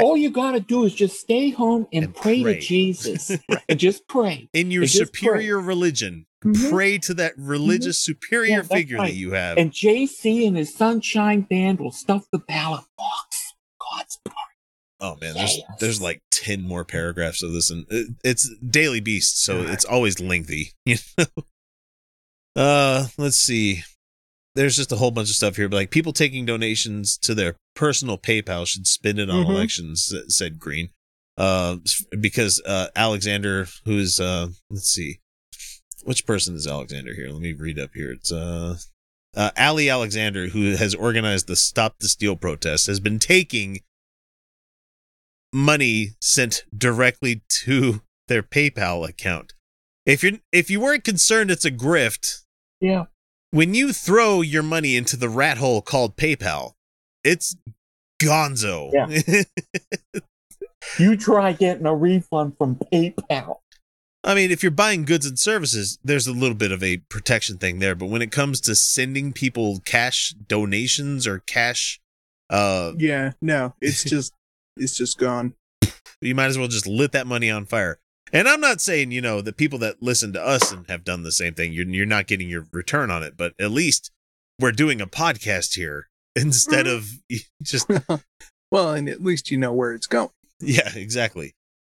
All 0.00 0.16
you 0.16 0.30
got 0.30 0.52
to 0.52 0.60
do 0.60 0.84
is 0.84 0.94
just 0.94 1.18
stay 1.18 1.50
home 1.50 1.86
and, 1.92 2.14
pray, 2.14 2.42
pray. 2.42 2.54
to 2.54 2.60
Jesus. 2.60 3.30
and 3.68 3.78
just 3.78 4.06
pray. 4.06 4.50
In 4.52 4.70
your 4.70 4.82
And 4.82 4.90
pray. 4.90 4.98
superior 5.06 5.58
religion, 5.58 6.26
Mhm. 6.44 6.68
pray 6.70 6.98
to 6.98 7.14
that 7.14 7.32
religious 7.38 7.98
superior 7.98 8.56
Yeah, 8.58 8.62
figure 8.62 8.98
right. 8.98 9.08
that 9.08 9.16
you 9.16 9.32
have. 9.32 9.56
And 9.56 9.72
JC 9.72 10.46
and 10.46 10.56
his 10.56 10.74
Sunshine 10.74 11.42
Band 11.42 11.80
will 11.80 11.92
stuff 11.92 12.26
the 12.30 12.38
ballot 12.38 12.84
box. 12.98 13.54
God's 13.80 14.18
Oh 15.00 15.16
man, 15.20 15.34
there's 15.34 15.58
there's 15.78 16.00
like 16.02 16.22
ten 16.30 16.62
more 16.62 16.84
paragraphs 16.84 17.42
of 17.42 17.52
this, 17.52 17.70
and 17.70 17.86
it, 17.88 18.08
it's 18.24 18.50
Daily 18.68 19.00
Beast, 19.00 19.40
so 19.42 19.62
it's 19.62 19.84
always 19.84 20.20
lengthy. 20.20 20.72
You 20.86 20.96
know. 21.16 21.24
Uh, 22.56 23.06
let's 23.16 23.36
see. 23.36 23.82
There's 24.56 24.74
just 24.76 24.90
a 24.90 24.96
whole 24.96 25.12
bunch 25.12 25.28
of 25.30 25.36
stuff 25.36 25.54
here, 25.56 25.68
but 25.68 25.76
like 25.76 25.90
people 25.90 26.12
taking 26.12 26.44
donations 26.44 27.16
to 27.18 27.34
their 27.34 27.54
personal 27.76 28.18
PayPal 28.18 28.66
should 28.66 28.86
spend 28.88 29.20
it 29.20 29.30
on 29.30 29.44
Mhm. 29.44 29.50
elections, 29.50 30.12
said 30.28 30.58
Green. 30.58 30.88
Uh, 31.36 31.76
because 32.18 32.60
uh 32.66 32.88
Alexander, 32.96 33.68
who's 33.84 34.18
uh, 34.18 34.48
let's 34.70 34.88
see, 34.88 35.20
which 36.02 36.26
person 36.26 36.56
is 36.56 36.66
Alexander 36.66 37.14
here? 37.14 37.28
Let 37.28 37.40
me 37.40 37.52
read 37.52 37.78
up 37.78 37.90
here. 37.94 38.10
It's 38.10 38.32
uh. 38.32 38.78
Uh, 39.36 39.50
Ali 39.56 39.88
Alexander, 39.90 40.48
who 40.48 40.74
has 40.74 40.94
organized 40.94 41.46
the 41.46 41.54
Stop 41.54 41.98
the 42.00 42.08
Steal 42.08 42.34
protest, 42.34 42.86
has 42.88 42.98
been 42.98 43.18
taking 43.20 43.80
money 45.52 46.10
sent 46.20 46.64
directly 46.76 47.42
to 47.64 48.02
their 48.28 48.42
PayPal 48.42 49.08
account. 49.08 49.54
If 50.06 50.22
you 50.22 50.40
if 50.52 50.70
you 50.70 50.80
weren't 50.80 51.04
concerned 51.04 51.50
it's 51.50 51.64
a 51.64 51.70
grift, 51.70 52.44
Yeah. 52.80 53.06
when 53.50 53.74
you 53.74 53.92
throw 53.92 54.40
your 54.42 54.62
money 54.62 54.96
into 54.96 55.16
the 55.16 55.28
rat 55.28 55.58
hole 55.58 55.82
called 55.82 56.16
PayPal, 56.16 56.72
it's 57.24 57.56
gonzo. 58.20 58.90
Yeah. 58.92 59.42
You 60.98 61.16
try 61.16 61.52
getting 61.52 61.86
a 61.86 61.94
refund 61.94 62.56
from 62.56 62.76
PayPal. 62.76 63.58
I 64.24 64.34
mean, 64.34 64.50
if 64.50 64.62
you're 64.62 64.70
buying 64.70 65.04
goods 65.04 65.26
and 65.26 65.38
services, 65.38 65.98
there's 66.02 66.26
a 66.26 66.32
little 66.32 66.56
bit 66.56 66.72
of 66.72 66.82
a 66.82 66.98
protection 67.08 67.58
thing 67.58 67.78
there, 67.78 67.94
but 67.94 68.06
when 68.06 68.22
it 68.22 68.32
comes 68.32 68.60
to 68.62 68.74
sending 68.74 69.32
people 69.32 69.80
cash 69.84 70.34
donations 70.46 71.26
or 71.26 71.40
cash 71.40 72.00
uh 72.50 72.92
Yeah, 72.96 73.32
no, 73.42 73.74
it's 73.80 74.02
just 74.14 74.32
it's 74.78 74.96
just 74.96 75.18
gone. 75.18 75.54
you 76.20 76.34
might 76.34 76.46
as 76.46 76.58
well 76.58 76.68
just 76.68 76.86
lit 76.86 77.12
that 77.12 77.26
money 77.26 77.50
on 77.50 77.66
fire. 77.66 77.98
And 78.32 78.46
I'm 78.48 78.60
not 78.60 78.80
saying, 78.80 79.10
you 79.10 79.20
know, 79.22 79.40
the 79.40 79.52
people 79.54 79.78
that 79.78 80.02
listen 80.02 80.32
to 80.34 80.42
us 80.44 80.70
and 80.70 80.86
have 80.88 81.04
done 81.04 81.22
the 81.22 81.32
same 81.32 81.54
thing, 81.54 81.72
you're, 81.72 81.88
you're 81.88 82.04
not 82.06 82.26
getting 82.26 82.48
your 82.48 82.66
return 82.72 83.10
on 83.10 83.22
it, 83.22 83.36
but 83.36 83.54
at 83.58 83.70
least 83.70 84.10
we're 84.60 84.72
doing 84.72 85.00
a 85.00 85.06
podcast 85.06 85.76
here 85.76 86.08
instead 86.36 86.86
of 86.86 87.08
just, 87.62 87.90
Well, 88.70 88.92
and 88.92 89.08
at 89.08 89.22
least 89.22 89.50
you 89.50 89.56
know 89.56 89.72
where 89.72 89.94
it's 89.94 90.06
going. 90.06 90.28
yeah, 90.60 90.90
exactly. 90.94 91.54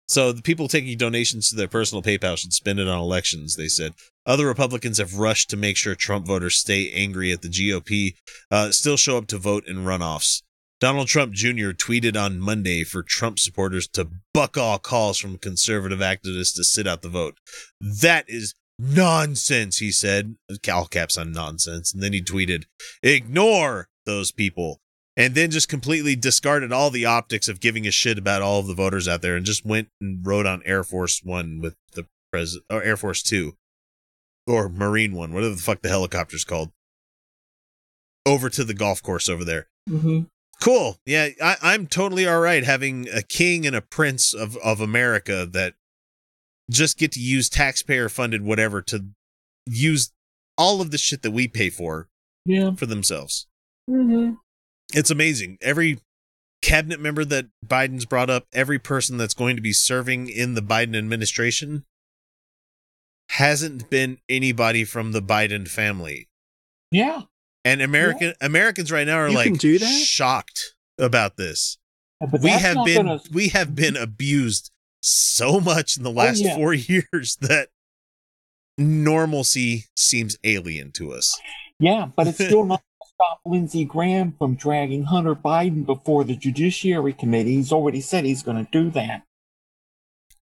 So 0.09 0.33
the 0.33 0.43
people 0.43 0.69
taking 0.69 0.97
donations 0.99 1.49
to 1.51 1.57
their 1.57 1.69
personal 1.69 2.03
PayPal 2.03 2.37
should 2.37 2.53
spend 2.53 2.79
it 2.79 2.89
on 2.89 2.99
elections, 2.99 3.57
they 3.57 3.69
said. 3.69 3.95
Other 4.27 4.47
Republicans 4.47 4.99
have 4.99 5.17
rushed 5.19 5.49
to 5.51 5.57
make 5.57 5.77
sure 5.77 5.95
Trump 5.95 6.27
voters 6.27 6.57
stay 6.57 6.91
angry 6.93 7.33
at 7.33 7.43
the 7.43 7.49
GOP, 7.49 8.15
uh, 8.51 8.71
still 8.71 8.97
show 8.97 9.17
up 9.19 9.27
to 9.29 9.39
vote 9.39 9.67
in 9.67 9.85
runoffs. 9.85 10.43
Donald 10.83 11.07
Trump 11.07 11.33
Jr. 11.33 11.71
tweeted 11.71 12.21
on 12.21 12.41
Monday 12.41 12.83
for 12.83 13.05
Trump 13.05 13.39
supporters 13.39 13.87
to 13.87 14.09
buck 14.35 14.59
all 14.59 14.81
calls 14.81 15.17
from 15.17 15.39
conservative 15.39 16.01
activists 16.01 16.57
to 16.57 16.65
sit 16.65 16.89
out 16.89 17.03
the 17.03 17.09
vote. 17.09 17.39
That 17.81 18.25
is 18.27 18.57
nonsense, 18.81 19.79
he 19.79 19.93
said. 19.93 20.35
All 20.69 20.87
caps 20.87 21.17
on 21.17 21.31
nonsense. 21.31 21.95
And 21.95 22.03
then 22.03 22.13
he 22.13 22.21
tweeted, 22.21 22.65
ignore 23.01 23.91
those 24.07 24.33
people. 24.33 24.81
And 25.17 25.37
then 25.37 25.53
just 25.53 25.69
completely 25.69 26.17
discarded 26.17 26.73
all 26.73 26.91
the 26.91 27.07
optics 27.07 27.47
of 27.47 27.61
giving 27.61 27.87
a 27.87 27.93
shit 27.93 28.19
about 28.19 28.43
all 28.43 28.59
of 28.59 28.67
the 28.67 28.75
voters 28.75 29.07
out 29.07 29.23
there 29.23 29.37
and 29.37 29.47
just 29.47 29.65
went 29.65 29.87
and 30.01 30.27
rode 30.27 30.47
on 30.47 30.63
Air 30.65 30.83
Force 30.83 31.23
One 31.23 31.61
with 31.61 31.77
the 31.93 32.09
president, 32.33 32.65
or 32.69 32.83
Air 32.83 32.97
Force 32.97 33.23
Two, 33.23 33.53
or 34.49 34.69
Marine 34.69 35.15
One, 35.15 35.33
whatever 35.33 35.55
the 35.55 35.63
fuck 35.63 35.81
the 35.83 35.91
helicopter's 35.91 36.45
called, 36.45 36.73
over 38.27 38.51
to 38.51 38.65
the 38.65 38.75
golf 38.75 39.01
course 39.01 39.29
over 39.29 39.45
there. 39.45 39.69
Mm-hmm. 39.89 40.23
Cool. 40.63 40.97
Yeah, 41.05 41.29
I, 41.43 41.57
I'm 41.61 41.89
totally 41.89 42.25
all 42.25 42.39
right 42.39 42.63
having 42.63 43.09
a 43.13 43.21
king 43.23 43.67
and 43.67 43.75
a 43.75 43.81
prince 43.83 44.33
of, 44.33 44.57
of 44.59 44.81
America 44.81 45.45
that 45.51 45.75
just 46.71 46.99
get 46.99 47.11
to 47.13 47.21
use 47.21 47.49
taxpayer 47.49 48.09
funded 48.09 48.43
whatever 48.43 48.81
to 48.83 49.07
use 49.67 50.13
all 50.57 50.81
of 50.81 50.93
the 50.93 50.99
shit 50.99 51.23
that 51.23 51.33
we 51.33 51.49
pay 51.49 51.69
for 51.69 52.09
Yeah. 52.47 52.77
for 52.77 52.87
themselves. 52.87 53.49
Mm-hmm. 53.91 54.35
It's 54.95 55.11
amazing. 55.11 55.59
Every 55.61 55.99
cabinet 56.63 57.01
member 57.01 57.25
that 57.25 57.47
Biden's 57.67 58.05
brought 58.05 58.31
up, 58.31 58.47
every 58.53 58.79
person 58.79 59.17
that's 59.17 59.35
going 59.35 59.57
to 59.57 59.63
be 59.63 59.73
serving 59.73 60.29
in 60.29 60.55
the 60.55 60.63
Biden 60.63 60.97
administration 60.97 61.85
hasn't 63.31 63.91
been 63.91 64.19
anybody 64.29 64.85
from 64.85 65.11
the 65.11 65.23
Biden 65.23 65.67
family. 65.67 66.29
Yeah. 66.93 67.23
And 67.65 67.81
American 67.81 68.35
Americans 68.41 68.91
right 68.91 69.07
now 69.07 69.19
are 69.19 69.29
You 69.29 69.37
like 69.37 69.59
do 69.59 69.79
that? 69.79 69.87
shocked 69.87 70.75
about 70.99 71.37
this. 71.37 71.79
But 72.21 72.41
we 72.41 72.51
have 72.51 72.85
been 72.85 73.07
gonna- 73.07 73.21
we 73.33 73.49
have 73.49 73.75
been 73.75 73.97
abused 73.97 74.71
so 75.01 75.61
much 75.61 75.97
in 75.97 76.03
the 76.03 76.11
oh, 76.11 76.15
last 76.15 76.41
yeah. 76.41 76.57
4 76.57 76.75
years 76.75 77.37
that 77.41 77.69
normalcy 78.79 79.85
seems 79.97 80.37
alien 80.45 80.93
to 80.93 81.13
us. 81.13 81.39
Yeah, 81.79 82.09
but 82.17 82.27
it's 82.29 82.37
still 82.45 82.65
not 82.67 82.83
stop 83.05 83.41
Lindsey 83.45 83.85
Graham 83.85 84.35
from 84.39 84.55
dragging 84.55 85.05
Hunter 85.05 85.35
Biden 85.35 85.85
before 85.85 86.25
the 86.25 86.37
Judiciary 86.37 87.13
Committee. 87.13 87.57
He's 87.57 87.73
already 87.73 88.01
said 88.01 88.25
he's 88.25 88.43
going 88.43 88.65
to 88.65 88.71
do 88.71 88.91
that. 88.91 89.23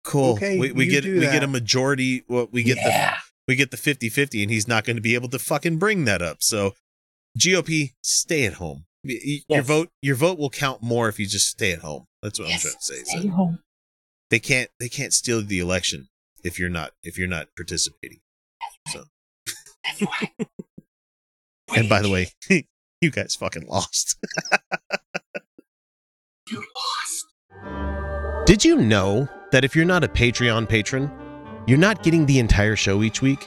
Cool. 0.04 0.32
Okay, 0.34 0.58
we 0.58 0.72
we 0.72 0.86
get 0.86 1.04
do 1.04 1.14
we 1.14 1.20
get 1.20 1.42
a 1.42 1.48
majority 1.48 2.24
well, 2.28 2.48
we 2.50 2.62
get 2.62 2.76
Yeah. 2.78 3.10
the 3.10 3.16
we 3.48 3.56
get 3.56 3.70
the 3.70 3.76
50-50 3.76 4.42
and 4.42 4.50
he's 4.50 4.68
not 4.68 4.84
going 4.84 4.96
to 4.96 5.02
be 5.02 5.14
able 5.14 5.28
to 5.30 5.38
fucking 5.38 5.78
bring 5.78 6.04
that 6.04 6.20
up. 6.22 6.42
So 6.42 6.74
GOP 7.38 7.92
stay 8.02 8.44
at 8.46 8.54
home. 8.54 8.84
Y- 9.04 9.14
y- 9.24 9.40
Your 9.48 9.58
Yes. 9.58 9.66
vote 9.66 9.90
your 10.02 10.16
vote 10.16 10.38
will 10.38 10.50
count 10.50 10.82
more 10.82 11.08
if 11.08 11.18
you 11.18 11.26
just 11.26 11.48
stay 11.48 11.72
at 11.72 11.78
home. 11.80 12.06
That's 12.22 12.38
what 12.38 12.50
I'm 12.52 12.58
trying 12.58 12.74
to 12.74 12.80
say. 12.82 13.04
So 13.04 13.18
Stay 13.20 13.28
home. 13.28 13.60
they 14.30 14.40
can't 14.40 14.70
they 14.80 14.88
can't 14.88 15.12
steal 15.14 15.42
the 15.42 15.60
election 15.60 16.08
if 16.42 16.58
you're 16.58 16.68
not 16.68 16.92
if 17.02 17.16
you're 17.18 17.28
not 17.28 17.48
participating. 17.56 18.20
So 18.88 19.04
Anyway. 19.86 20.32
And 21.76 21.86
by 21.88 22.00
the 22.00 22.08
way, 22.08 22.28
you 23.02 23.10
guys 23.10 23.34
fucking 23.36 23.66
lost. 23.66 24.16
you 26.50 26.64
lost. 26.74 28.46
Did 28.46 28.64
you 28.64 28.76
know 28.76 29.28
that 29.52 29.64
if 29.64 29.76
you're 29.76 29.84
not 29.84 30.02
a 30.02 30.08
Patreon 30.08 30.66
patron, 30.66 31.10
you're 31.66 31.76
not 31.78 32.02
getting 32.02 32.24
the 32.24 32.38
entire 32.38 32.74
show 32.74 33.02
each 33.02 33.20
week? 33.20 33.46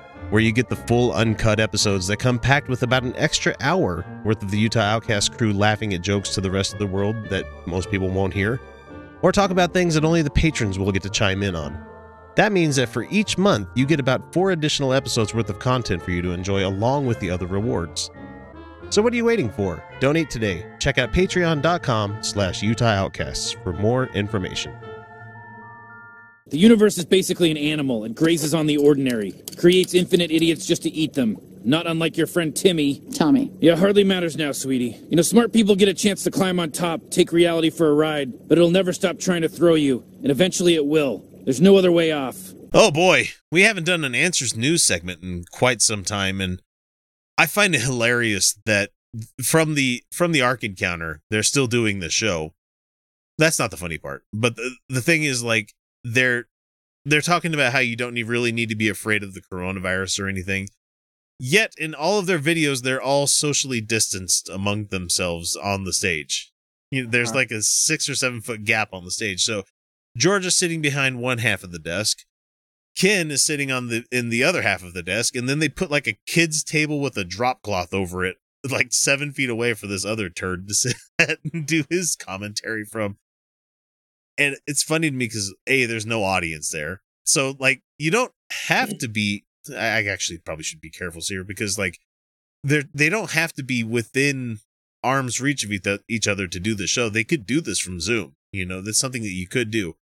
where 0.31 0.41
you 0.41 0.51
get 0.51 0.69
the 0.69 0.75
full 0.75 1.13
uncut 1.13 1.59
episodes 1.59 2.07
that 2.07 2.17
come 2.17 2.39
packed 2.39 2.69
with 2.69 2.83
about 2.83 3.03
an 3.03 3.13
extra 3.17 3.53
hour 3.59 4.05
worth 4.23 4.41
of 4.41 4.49
the 4.49 4.57
Utah 4.57 4.79
Outcast 4.79 5.37
crew 5.37 5.53
laughing 5.53 5.93
at 5.93 6.01
jokes 6.01 6.29
to 6.31 6.41
the 6.41 6.49
rest 6.49 6.73
of 6.73 6.79
the 6.79 6.87
world 6.87 7.29
that 7.29 7.45
most 7.67 7.91
people 7.91 8.09
won't 8.09 8.33
hear, 8.33 8.59
or 9.21 9.31
talk 9.31 9.51
about 9.51 9.73
things 9.73 9.93
that 9.93 10.05
only 10.05 10.21
the 10.21 10.31
patrons 10.31 10.79
will 10.79 10.91
get 10.91 11.03
to 11.03 11.09
chime 11.09 11.43
in 11.43 11.55
on. 11.55 11.85
That 12.35 12.53
means 12.53 12.77
that 12.77 12.87
for 12.87 13.03
each 13.11 13.37
month, 13.37 13.67
you 13.75 13.85
get 13.85 13.99
about 13.99 14.33
four 14.33 14.51
additional 14.51 14.93
episodes 14.93 15.33
worth 15.33 15.49
of 15.49 15.59
content 15.59 16.01
for 16.01 16.11
you 16.11 16.21
to 16.21 16.31
enjoy 16.31 16.65
along 16.65 17.05
with 17.05 17.19
the 17.19 17.29
other 17.29 17.45
rewards. 17.45 18.09
So 18.89 19.01
what 19.01 19.13
are 19.13 19.17
you 19.17 19.25
waiting 19.25 19.49
for? 19.51 19.83
Donate 19.99 20.29
today. 20.29 20.65
Check 20.79 20.97
out 20.97 21.11
patreon.com 21.11 22.23
slash 22.23 22.63
Utah 22.63 22.85
Outcasts 22.85 23.51
for 23.51 23.73
more 23.73 24.07
information. 24.07 24.73
The 26.51 26.57
universe 26.57 26.97
is 26.97 27.05
basically 27.05 27.49
an 27.49 27.55
animal 27.55 28.03
and 28.03 28.13
grazes 28.13 28.53
on 28.53 28.65
the 28.65 28.75
ordinary, 28.75 29.33
creates 29.57 29.93
infinite 29.93 30.31
idiots 30.31 30.65
just 30.65 30.83
to 30.83 30.89
eat 30.89 31.13
them. 31.13 31.37
Not 31.63 31.87
unlike 31.87 32.17
your 32.17 32.27
friend 32.27 32.53
Timmy. 32.53 33.01
Tommy. 33.13 33.49
Yeah, 33.61 33.77
hardly 33.77 34.03
matters 34.03 34.35
now, 34.35 34.51
sweetie. 34.51 34.97
You 35.09 35.15
know, 35.15 35.21
smart 35.21 35.53
people 35.53 35.77
get 35.77 35.87
a 35.87 35.93
chance 35.93 36.25
to 36.25 36.31
climb 36.31 36.59
on 36.59 36.71
top, 36.71 37.09
take 37.09 37.31
reality 37.31 37.69
for 37.69 37.87
a 37.87 37.93
ride, 37.93 38.49
but 38.49 38.57
it'll 38.57 38.69
never 38.69 38.91
stop 38.91 39.17
trying 39.17 39.43
to 39.43 39.49
throw 39.49 39.75
you, 39.75 40.03
and 40.21 40.29
eventually 40.29 40.75
it 40.75 40.85
will. 40.85 41.23
There's 41.45 41.61
no 41.61 41.77
other 41.77 41.91
way 41.91 42.11
off. 42.11 42.37
Oh 42.73 42.91
boy, 42.91 43.29
we 43.49 43.61
haven't 43.61 43.85
done 43.85 44.03
an 44.03 44.13
answers 44.13 44.53
news 44.53 44.83
segment 44.83 45.23
in 45.23 45.45
quite 45.51 45.81
some 45.81 46.03
time, 46.03 46.41
and 46.41 46.61
I 47.37 47.45
find 47.45 47.75
it 47.75 47.81
hilarious 47.81 48.59
that 48.65 48.89
from 49.41 49.75
the 49.75 50.03
from 50.11 50.33
the 50.33 50.41
Ark 50.41 50.65
encounter, 50.65 51.21
they're 51.29 51.43
still 51.43 51.67
doing 51.67 51.99
the 51.99 52.09
show. 52.09 52.53
That's 53.37 53.59
not 53.59 53.71
the 53.71 53.77
funny 53.77 53.97
part, 53.97 54.23
but 54.33 54.57
the, 54.57 54.75
the 54.89 55.01
thing 55.01 55.23
is, 55.23 55.43
like 55.43 55.73
they're 56.03 56.45
they're 57.05 57.21
talking 57.21 57.53
about 57.53 57.73
how 57.73 57.79
you 57.79 57.95
don't 57.95 58.13
need, 58.13 58.27
really 58.27 58.51
need 58.51 58.69
to 58.69 58.75
be 58.75 58.87
afraid 58.89 59.23
of 59.23 59.33
the 59.33 59.41
coronavirus 59.41 60.19
or 60.19 60.27
anything. 60.27 60.67
Yet 61.39 61.73
in 61.77 61.95
all 61.95 62.19
of 62.19 62.27
their 62.27 62.37
videos, 62.37 62.83
they're 62.83 63.01
all 63.01 63.25
socially 63.25 63.81
distanced 63.81 64.47
among 64.49 64.87
themselves 64.87 65.55
on 65.55 65.83
the 65.83 65.93
stage. 65.93 66.51
You 66.91 67.03
know, 67.05 67.09
there's 67.09 67.29
Huh. 67.29 67.37
like 67.37 67.51
a 67.51 67.63
six 67.63 68.07
or 68.07 68.13
seven 68.13 68.41
foot 68.41 68.63
gap 68.65 68.89
on 68.93 69.03
the 69.03 69.11
stage. 69.11 69.41
So 69.43 69.63
George 70.15 70.45
is 70.45 70.55
sitting 70.55 70.81
behind 70.81 71.19
one 71.19 71.39
half 71.39 71.63
of 71.63 71.71
the 71.71 71.79
desk. 71.79 72.19
Ken 72.95 73.31
is 73.31 73.43
sitting 73.43 73.71
on 73.71 73.87
the 73.87 74.03
in 74.11 74.29
the 74.29 74.43
other 74.43 74.61
half 74.61 74.83
of 74.83 74.93
the 74.93 75.01
desk, 75.01 75.35
and 75.35 75.47
then 75.49 75.59
they 75.59 75.69
put 75.69 75.89
like 75.89 76.07
a 76.07 76.17
kid's 76.27 76.63
table 76.63 76.99
with 76.99 77.17
a 77.17 77.23
drop 77.23 77.61
cloth 77.63 77.93
over 77.93 78.23
it, 78.25 78.35
like 78.69 78.91
seven 78.91 79.31
feet 79.31 79.49
away 79.49 79.73
for 79.73 79.87
this 79.87 80.05
other 80.05 80.29
turd 80.29 80.67
to 80.67 80.73
sit 80.75 80.95
at 81.19 81.39
and 81.51 81.65
do 81.65 81.85
his 81.89 82.15
commentary 82.15 82.83
from. 82.85 83.17
And 84.37 84.57
it's 84.65 84.83
funny 84.83 85.09
to 85.09 85.15
me 85.15 85.25
because 85.25 85.53
a 85.67 85.85
there's 85.85 86.05
no 86.05 86.23
audience 86.23 86.69
there, 86.69 87.01
so 87.23 87.55
like 87.59 87.81
you 87.97 88.11
don't 88.11 88.31
have 88.67 88.89
mm. 88.89 88.99
to 88.99 89.07
be. 89.07 89.45
I 89.69 90.05
actually 90.05 90.39
probably 90.39 90.63
should 90.63 90.81
be 90.81 90.89
careful 90.89 91.21
here 91.25 91.43
because 91.43 91.77
like 91.77 91.99
they're 92.63 92.83
they 92.93 93.09
don't 93.09 93.31
have 93.31 93.53
to 93.53 93.63
be 93.63 93.83
within 93.83 94.59
arm's 95.03 95.41
reach 95.41 95.63
of 95.63 95.99
each 96.07 96.27
other 96.27 96.47
to 96.47 96.59
do 96.59 96.75
the 96.75 96.87
show. 96.87 97.09
They 97.09 97.23
could 97.23 97.45
do 97.45 97.61
this 97.61 97.79
from 97.79 97.99
Zoom. 97.99 98.35
You 98.51 98.65
know, 98.65 98.81
that's 98.81 98.99
something 98.99 99.21
that 99.21 99.29
you 99.29 99.47
could 99.47 99.71
do 99.71 99.95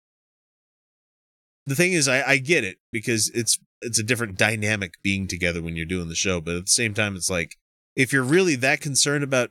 the 1.68 1.74
thing 1.74 1.92
is 1.92 2.08
I, 2.08 2.22
I 2.22 2.36
get 2.38 2.64
it 2.64 2.78
because 2.90 3.30
it's 3.30 3.58
it's 3.80 3.98
a 3.98 4.02
different 4.02 4.36
dynamic 4.36 4.94
being 5.02 5.28
together 5.28 5.62
when 5.62 5.76
you're 5.76 5.86
doing 5.86 6.08
the 6.08 6.14
show 6.14 6.40
but 6.40 6.56
at 6.56 6.64
the 6.64 6.70
same 6.70 6.94
time 6.94 7.14
it's 7.14 7.30
like 7.30 7.56
if 7.94 8.12
you're 8.12 8.24
really 8.24 8.56
that 8.56 8.80
concerned 8.80 9.22
about 9.22 9.50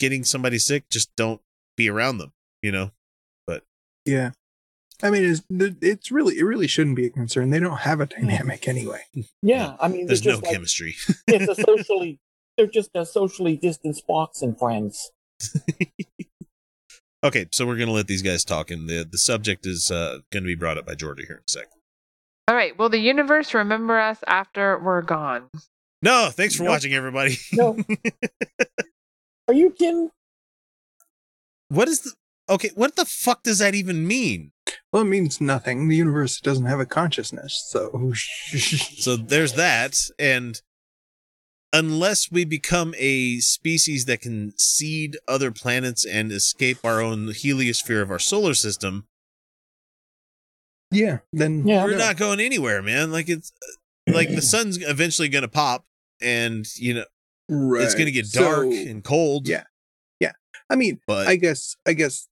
getting 0.00 0.24
somebody 0.24 0.58
sick 0.58 0.88
just 0.90 1.14
don't 1.16 1.40
be 1.76 1.88
around 1.88 2.18
them 2.18 2.32
you 2.62 2.72
know 2.72 2.90
Yeah. 4.08 4.30
I 5.02 5.10
mean, 5.10 5.24
it's, 5.24 5.42
it's 5.80 6.10
really, 6.10 6.38
it 6.38 6.42
really 6.42 6.66
shouldn't 6.66 6.96
be 6.96 7.06
a 7.06 7.10
concern. 7.10 7.50
They 7.50 7.60
don't 7.60 7.78
have 7.78 8.00
a 8.00 8.06
dynamic 8.06 8.66
anyway. 8.66 9.02
Yeah, 9.42 9.76
I 9.80 9.86
mean, 9.88 10.06
there's 10.06 10.22
they're 10.22 10.32
no 10.34 10.40
like- 10.40 10.50
chemistry 10.50 10.94
it's 11.28 11.48
a 11.58 11.62
socially. 11.62 12.18
They're 12.56 12.66
just 12.66 12.90
a 12.96 13.06
socially 13.06 13.56
distanced 13.56 14.04
fox 14.06 14.42
and 14.42 14.58
friends. 14.58 15.12
okay 17.24 17.46
so 17.52 17.66
we're 17.66 17.76
gonna 17.76 17.92
let 17.92 18.06
these 18.08 18.22
guys 18.22 18.44
talk 18.44 18.70
and 18.70 18.88
the 18.88 19.04
the 19.08 19.18
subject 19.18 19.66
is 19.66 19.90
uh 19.90 20.18
gonna 20.32 20.46
be 20.46 20.54
brought 20.56 20.78
up 20.78 20.86
by 20.86 20.94
George 20.94 21.18
here 21.20 21.36
in 21.36 21.42
a 21.46 21.50
sec 21.50 21.66
All 22.48 22.54
right. 22.54 22.76
Will 22.78 22.88
the 22.88 22.98
universe 22.98 23.54
remember 23.54 23.98
us 23.98 24.18
after 24.26 24.78
we're 24.78 25.02
gone? 25.02 25.48
no 26.02 26.30
thanks 26.32 26.54
for 26.56 26.62
Nope. 26.64 26.70
watching 26.72 26.94
everybody 26.94 27.36
No. 27.52 27.76
Are 29.48 29.54
you 29.54 29.70
kidding? 29.70 30.10
what 31.68 31.88
is 31.88 32.00
the 32.02 32.12
okay 32.48 32.70
what 32.74 32.96
the 32.96 33.04
fuck 33.04 33.42
does 33.42 33.58
that 33.58 33.74
even 33.74 34.06
mean 34.06 34.52
Well, 34.92 35.02
it 35.02 35.06
means 35.06 35.40
nothing. 35.40 35.88
The 35.88 35.96
universe 35.96 36.40
doesn't 36.40 36.66
have 36.66 36.80
a 36.80 36.86
consciousness, 36.86 37.62
so 37.70 38.12
So 38.14 39.16
there's 39.16 39.54
that. 39.54 39.96
And 40.18 40.60
unless 41.72 42.30
we 42.30 42.44
become 42.44 42.94
a 42.98 43.38
species 43.40 44.04
that 44.06 44.20
can 44.20 44.52
seed 44.58 45.16
other 45.26 45.50
planets 45.50 46.04
and 46.06 46.32
escape 46.32 46.78
our 46.84 47.00
own 47.00 47.28
heliosphere 47.28 48.00
of 48.02 48.10
our 48.10 48.18
solar 48.18 48.54
system, 48.54 49.06
yeah, 50.90 51.18
then 51.32 51.64
we're 51.64 51.96
not 51.98 52.16
going 52.16 52.40
anywhere, 52.40 52.80
man. 52.82 53.10
Like 53.12 53.28
it's 53.28 53.52
like 54.06 54.28
the 54.28 54.42
sun's 54.42 54.78
eventually 54.82 55.28
going 55.28 55.42
to 55.42 55.48
pop 55.48 55.84
and, 56.20 56.66
you 56.76 56.94
know, 56.94 57.04
it's 57.80 57.94
going 57.94 58.06
to 58.06 58.12
get 58.12 58.30
dark 58.32 58.64
So- 58.64 58.72
and 58.72 59.02
cold. 59.04 59.48
Yeah, 59.48 59.64
yeah. 60.20 60.32
I 60.70 60.76
mean, 60.76 61.00
But- 61.06 61.26
I 61.26 61.36
guess, 61.36 61.76
I 61.86 61.92
guess, 61.94 62.27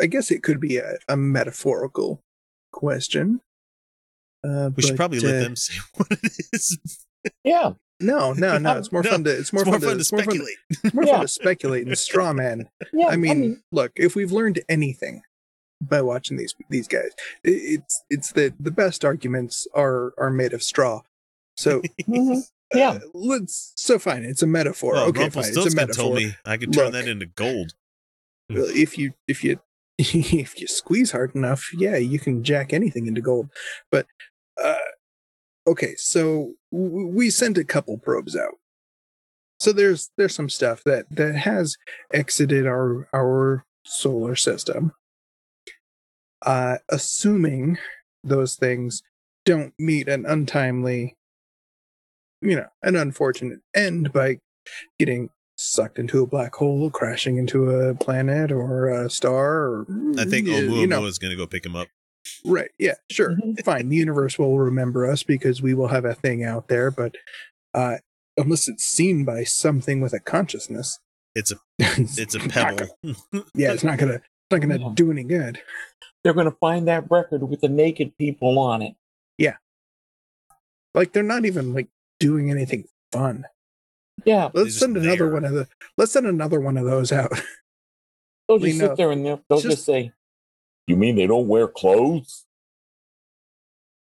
I 0.00 0.06
guess 0.06 0.30
it 0.30 0.42
could 0.42 0.60
be 0.60 0.76
a, 0.78 0.98
a 1.08 1.16
metaphorical 1.16 2.20
question. 2.72 3.40
Uh, 4.44 4.70
We 4.74 4.82
should 4.82 4.92
but, 4.92 4.96
probably 4.96 5.20
let 5.20 5.36
uh, 5.36 5.40
them 5.40 5.56
say 5.56 5.74
what 5.96 6.08
it 6.10 6.32
is. 6.52 6.78
Yeah. 7.44 7.72
No, 8.00 8.32
no, 8.32 8.58
no. 8.58 8.78
It's 8.78 8.90
more 8.90 9.02
No, 9.04 9.10
fun 9.10 9.24
to. 9.24 9.30
It's 9.30 9.52
more, 9.52 9.62
it's 9.62 9.70
more 9.70 9.78
fun, 9.78 9.88
fun 9.88 9.94
to 9.94 10.00
it's 10.00 10.12
more 10.12 10.22
fun 10.22 10.30
speculate. 10.30 10.56
it's 10.70 10.94
more 10.94 11.04
Yeah. 11.04 11.12
fun 11.12 11.20
to 11.22 11.28
speculate 11.28 11.86
and 11.86 11.96
straw 11.98 12.32
man. 12.32 12.68
Yeah, 12.92 13.06
I 13.06 13.12
I 13.12 13.16
mean, 13.16 13.40
mean- 13.40 13.62
look, 13.70 13.92
if 13.96 14.16
we've 14.16 14.32
learned 14.32 14.60
anything 14.68 15.22
by 15.80 16.02
watching 16.02 16.36
these 16.36 16.54
these 16.70 16.88
guys, 16.88 17.10
it's 17.44 18.02
it's 18.10 18.32
that 18.32 18.54
the 18.58 18.70
best 18.72 19.04
arguments 19.04 19.66
are 19.74 20.12
are 20.18 20.30
made 20.30 20.52
of 20.52 20.62
straw. 20.62 21.02
So 21.56 21.82
yeah, 22.74 22.98
let's. 23.14 23.72
So 23.76 23.98
fine, 23.98 24.24
it's 24.24 24.42
a 24.42 24.46
metaphor. 24.46 24.94
Well, 24.94 25.08
okay, 25.08 25.28
fine, 25.30 25.44
it's 25.46 25.56
a 25.56 25.76
metaphor. 25.76 25.94
told 26.04 26.14
me 26.16 26.34
I 26.44 26.56
could 26.56 26.72
turn 26.72 26.86
Look, 26.86 26.92
that 26.94 27.08
into 27.08 27.26
gold. 27.26 27.74
If 28.56 28.98
you 28.98 29.12
if 29.28 29.44
you 29.44 29.58
if 29.98 30.60
you 30.60 30.66
squeeze 30.66 31.12
hard 31.12 31.34
enough, 31.34 31.68
yeah, 31.74 31.96
you 31.96 32.18
can 32.18 32.42
jack 32.42 32.72
anything 32.72 33.06
into 33.06 33.20
gold. 33.20 33.48
But 33.90 34.06
uh, 34.62 34.74
okay, 35.66 35.94
so 35.96 36.52
w- 36.72 37.06
we 37.08 37.30
sent 37.30 37.58
a 37.58 37.64
couple 37.64 37.98
probes 37.98 38.36
out. 38.36 38.54
So 39.60 39.72
there's 39.72 40.10
there's 40.16 40.34
some 40.34 40.48
stuff 40.48 40.82
that 40.84 41.06
that 41.10 41.36
has 41.36 41.76
exited 42.12 42.66
our 42.66 43.08
our 43.14 43.64
solar 43.84 44.36
system. 44.36 44.92
Uh, 46.44 46.78
assuming 46.88 47.78
those 48.24 48.56
things 48.56 49.02
don't 49.44 49.72
meet 49.78 50.08
an 50.08 50.26
untimely, 50.26 51.16
you 52.40 52.56
know, 52.56 52.66
an 52.82 52.96
unfortunate 52.96 53.60
end 53.74 54.12
by 54.12 54.38
getting 54.98 55.30
sucked 55.62 55.98
into 55.98 56.22
a 56.22 56.26
black 56.26 56.54
hole, 56.54 56.90
crashing 56.90 57.36
into 57.36 57.70
a 57.70 57.94
planet 57.94 58.50
or 58.50 58.88
a 58.88 59.08
star, 59.10 59.62
or 59.64 59.86
I 60.18 60.24
think 60.24 60.46
you, 60.46 60.54
Oumuamua 60.54 60.80
you 60.80 60.86
know, 60.86 61.04
is 61.06 61.18
going 61.18 61.30
to 61.30 61.36
go 61.36 61.46
pick 61.46 61.64
him 61.64 61.76
up. 61.76 61.88
Right. 62.44 62.70
Yeah, 62.78 62.94
sure. 63.10 63.36
Fine. 63.64 63.88
The 63.88 63.96
universe 63.96 64.38
will 64.38 64.58
remember 64.58 65.10
us 65.10 65.22
because 65.22 65.62
we 65.62 65.74
will 65.74 65.88
have 65.88 66.04
a 66.04 66.14
thing 66.14 66.44
out 66.44 66.68
there, 66.68 66.90
but 66.90 67.16
uh 67.74 67.96
unless 68.36 68.68
it's 68.68 68.84
seen 68.84 69.24
by 69.24 69.44
something 69.44 70.00
with 70.00 70.12
a 70.12 70.20
consciousness, 70.20 70.98
It's 71.34 71.52
a 71.52 71.56
it's 71.78 72.34
a 72.34 72.40
pebble. 72.40 72.98
yeah, 73.54 73.72
it's 73.72 73.84
not 73.84 73.98
gonna 73.98 74.14
it's 74.14 74.50
not 74.50 74.60
gonna 74.60 74.94
do 74.94 75.10
any 75.10 75.24
good. 75.24 75.60
They're 76.22 76.34
going 76.34 76.50
to 76.50 76.56
find 76.60 76.86
that 76.86 77.10
record 77.10 77.42
with 77.48 77.62
the 77.62 77.68
naked 77.68 78.16
people 78.16 78.58
on 78.58 78.80
it. 78.80 78.94
Yeah. 79.38 79.56
Like 80.94 81.12
they're 81.12 81.24
not 81.24 81.44
even 81.44 81.74
like 81.74 81.88
doing 82.20 82.48
anything 82.50 82.84
fun. 83.10 83.46
Yeah. 84.24 84.50
Let's 84.54 84.78
send 84.78 84.96
another 84.96 85.32
one 85.32 85.44
of 85.44 85.52
the 85.52 85.68
let's 85.96 86.12
send 86.12 86.26
another 86.26 86.60
one 86.60 86.76
of 86.76 86.84
those 86.84 87.10
out. 87.12 87.30
They'll 88.48 88.58
We 88.58 88.70
just 88.70 88.80
know. 88.80 88.88
sit 88.88 88.96
there 88.96 89.10
and 89.12 89.24
they'll, 89.24 89.40
they'll 89.48 89.60
just, 89.60 89.76
just- 89.76 89.84
say, 89.86 90.12
"You 90.86 90.96
mean 90.96 91.16
they 91.16 91.26
don't 91.26 91.46
wear 91.48 91.68
clothes?" 91.68 92.44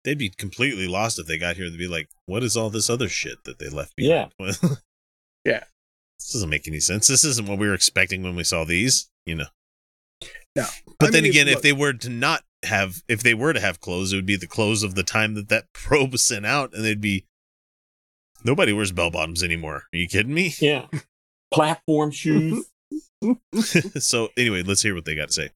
They'd 0.05 0.19
be 0.19 0.31
completely 0.31 0.87
lost 0.87 1.19
if 1.19 1.27
they 1.27 1.39
got 1.39 1.57
here. 1.57 1.69
They'd 1.69 1.77
be 1.77 1.89
like, 1.89 2.09
"What 2.27 2.43
is 2.45 2.57
all 2.57 2.71
this 2.71 2.89
other 2.89 3.09
shit 3.09 3.45
that 3.45 3.59
they 3.59 3.69
left 3.69 3.97
behind?" 3.97 4.33
Yeah, 4.39 4.53
yeah. 5.45 5.65
This 6.19 6.33
doesn't 6.33 6.49
make 6.49 6.67
any 6.69 6.81
sense. 6.81 7.07
This 7.09 7.25
isn't 7.25 7.49
what 7.49 7.59
we 7.59 7.67
were 7.69 7.75
expecting 7.75 8.23
when 8.23 8.37
we 8.37 8.45
saw 8.45 8.65
these. 8.65 9.11
You 9.27 9.35
know. 9.35 9.47
No. 10.57 10.65
But 10.99 11.09
I 11.09 11.11
then 11.11 11.23
mean, 11.25 11.33
again, 11.33 11.49
if 11.49 11.55
look- 11.57 11.63
they 11.65 11.73
were 11.73 11.93
to 11.93 12.09
not 12.09 12.43
have, 12.65 13.03
if 13.09 13.23
they 13.23 13.35
were 13.35 13.53
to 13.53 13.61
have 13.61 13.81
clothes, 13.81 14.13
it 14.13 14.17
would 14.17 14.27
be 14.27 14.37
the 14.37 14.47
clothes 14.47 14.83
of 14.83 14.95
the 14.95 15.03
time 15.05 15.35
that 15.35 15.49
that 15.49 15.67
probe 15.75 16.13
was 16.13 16.25
sent 16.25 16.47
out, 16.47 16.73
and 16.75 16.85
they'd 16.85 17.01
be. 17.01 17.27
Nobody 18.45 18.73
wears 18.73 18.93
bell 18.93 19.11
bottoms 19.11 19.43
anymore. 19.43 19.85
Are 19.93 19.97
you 19.97 20.09
kidding 20.09 20.35
me? 20.35 20.55
Yeah. 20.61 20.87
Platform 21.51 22.11
shoes. 22.11 22.71
so 23.99 24.29
anyway, 24.37 24.63
let's 24.63 24.83
hear 24.83 24.95
what 24.95 25.07
they 25.07 25.15
got 25.15 25.29
to 25.29 25.33
say. 25.33 25.51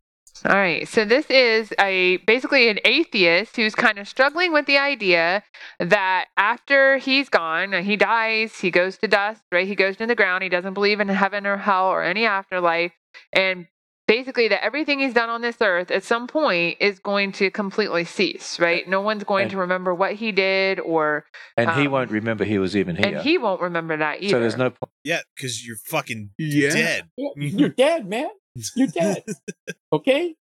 All 0.45 0.57
right. 0.57 0.89
So 0.89 1.05
this 1.05 1.27
is 1.31 1.73
a 1.79 2.17
basically 2.19 2.69
an 2.69 2.79
atheist 2.85 3.57
who's 3.57 3.75
kind 3.75 3.99
of 3.99 4.09
struggling 4.09 4.53
with 4.53 4.67
the 4.67 4.79
idea 4.79 5.45
that 5.79 6.27
after 6.37 6.97
he's 6.99 7.29
gone, 7.29 7.75
uh, 7.75 7.83
he 7.83 7.97
dies, 7.97 8.59
he 8.59 8.71
goes 8.71 8.97
to 8.99 9.09
dust, 9.09 9.43
right? 9.53 9.69
He 9.69 9.77
goes 9.77 9.97
to 9.99 10.07
the 10.07 10.17
ground. 10.17 10.43
He 10.43 10.49
doesn't 10.49 10.75
believe 10.75 10.99
in 10.99 11.09
heaven 11.09 11.47
or 11.47 11.59
hell 11.59 11.87
or 11.87 12.03
any 12.03 12.27
afterlife, 12.27 12.93
and 13.33 13.67
basically 14.09 14.49
that 14.49 14.65
everything 14.65 14.99
he's 14.99 15.15
done 15.15 15.31
on 15.31 15.41
this 15.43 15.57
earth 15.61 15.91
at 15.91 16.03
some 16.05 16.27
point 16.27 16.77
is 16.81 16.99
going 16.99 17.33
to 17.33 17.51
completely 17.51 18.05
cease, 18.05 18.59
right? 18.61 18.87
No 18.89 19.01
one's 19.01 19.25
going 19.25 19.43
And- 19.45 19.51
to 19.53 19.57
remember 19.59 19.95
what 19.95 20.15
he 20.15 20.33
did 20.33 20.81
or 20.81 21.25
And 21.57 21.71
he 21.71 21.87
um, 21.87 21.93
won't 21.93 22.11
remember 22.11 22.45
he 22.45 22.59
was 22.59 22.77
even 22.77 22.97
here. 22.97 23.07
and 23.07 23.19
he 23.19 23.39
won't 23.39 23.61
remember 23.61 23.97
that 23.97 24.23
either. 24.23 24.31
so 24.37 24.41
there's 24.41 24.57
no 24.57 24.71
point. 24.71 24.91
Yeah, 25.05 25.21
because 25.37 25.67
you're 25.67 25.77
fucking 25.77 26.31
Yeah. 26.39 26.71
dead. 26.71 27.11
Yeah, 27.17 27.29
You're 27.37 27.69
dead, 27.69 28.09
man. 28.09 28.29
You're 28.77 28.89
dead. 28.89 29.25
Okay. 29.93 30.35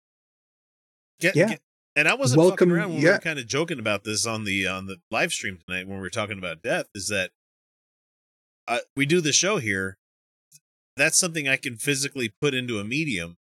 Get, 1.20 1.36
Yeah. 1.36 1.48
get- 1.48 1.60
and 1.96 2.06
I 2.08 2.14
wasn't 2.14 2.38
Welcome- 2.38 2.70
fucking 2.70 2.72
around 2.72 2.88
when 2.90 2.98
we 2.98 3.04
yeah. 3.04 3.12
were 3.14 3.18
kind 3.18 3.38
of 3.38 3.46
joking 3.46 3.78
about 3.78 4.04
this 4.04 4.24
on 4.26 4.44
the 4.44 4.66
on 4.66 4.86
the 4.86 4.98
live 5.10 5.32
stream 5.32 5.58
tonight 5.66 5.86
when 5.86 5.96
we 5.96 6.02
were 6.02 6.08
talking 6.10 6.38
about 6.38 6.62
death. 6.62 6.86
Is 6.94 7.08
that 7.08 7.30
uh, 8.68 8.78
we 8.96 9.06
do 9.06 9.20
the 9.20 9.32
show 9.32 9.58
here? 9.58 9.98
That's 10.96 11.18
something 11.18 11.48
I 11.48 11.56
can 11.56 11.76
physically 11.76 12.32
put 12.40 12.54
into 12.54 12.78
a 12.78 12.84
medium 12.84 13.36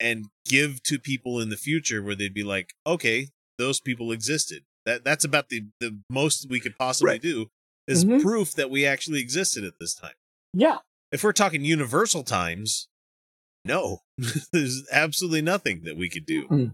and 0.00 0.26
give 0.44 0.82
to 0.84 0.98
people 0.98 1.40
in 1.40 1.48
the 1.48 1.56
future 1.56 2.02
where 2.02 2.14
they'd 2.14 2.34
be 2.34 2.44
like, 2.44 2.74
okay, 2.86 3.28
those 3.58 3.80
people 3.80 4.12
existed. 4.12 4.64
That 4.84 5.04
that's 5.04 5.24
about 5.24 5.48
the 5.48 5.66
the 5.80 5.98
most 6.10 6.46
we 6.48 6.60
could 6.60 6.76
possibly 6.78 7.12
Right. 7.12 7.22
do 7.22 7.46
is 7.88 8.04
Mhm. 8.04 8.20
proof 8.22 8.52
that 8.52 8.70
we 8.70 8.84
actually 8.86 9.20
existed 9.20 9.64
at 9.64 9.74
this 9.80 9.94
time. 9.94 10.14
Yeah. 10.52 10.78
If 11.12 11.22
we're 11.24 11.32
talking 11.32 11.64
universal 11.64 12.22
times, 12.24 12.88
no, 13.64 14.02
there's 14.52 14.86
absolutely 14.92 15.42
nothing 15.42 15.82
that 15.84 15.96
we 15.96 16.08
could 16.08 16.26
do. 16.26 16.72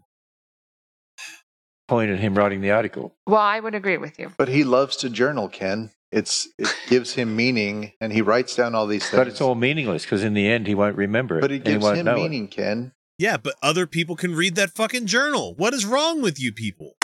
Point 1.88 2.10
at 2.10 2.20
him 2.20 2.34
writing 2.36 2.60
the 2.60 2.70
article. 2.70 3.14
Well, 3.26 3.40
I 3.40 3.60
would 3.60 3.74
agree 3.74 3.98
with 3.98 4.18
you. 4.18 4.32
But 4.38 4.48
he 4.48 4.64
loves 4.64 4.96
to 4.98 5.10
journal, 5.10 5.48
Ken. 5.48 5.90
It's 6.10 6.48
it 6.58 6.68
gives 6.88 7.14
him 7.14 7.34
meaning, 7.36 7.92
and 8.00 8.12
he 8.12 8.22
writes 8.22 8.54
down 8.54 8.74
all 8.74 8.86
these 8.86 9.02
things. 9.08 9.18
But 9.18 9.28
it's 9.28 9.40
all 9.40 9.54
meaningless 9.54 10.02
because 10.04 10.22
in 10.22 10.34
the 10.34 10.46
end 10.46 10.66
he 10.66 10.74
won't 10.74 10.96
remember 10.96 11.38
it. 11.38 11.40
But 11.40 11.50
it 11.52 11.66
he 11.66 11.72
gives 11.72 11.86
him 11.86 12.04
know 12.06 12.14
it. 12.16 12.22
meaning, 12.22 12.48
Ken. 12.48 12.92
Yeah, 13.22 13.36
but 13.36 13.54
other 13.62 13.86
people 13.86 14.16
can 14.16 14.34
read 14.34 14.56
that 14.56 14.70
fucking 14.70 15.06
journal. 15.06 15.54
What 15.54 15.74
is 15.74 15.86
wrong 15.86 16.20
with 16.22 16.40
you 16.40 16.52
people? 16.52 16.96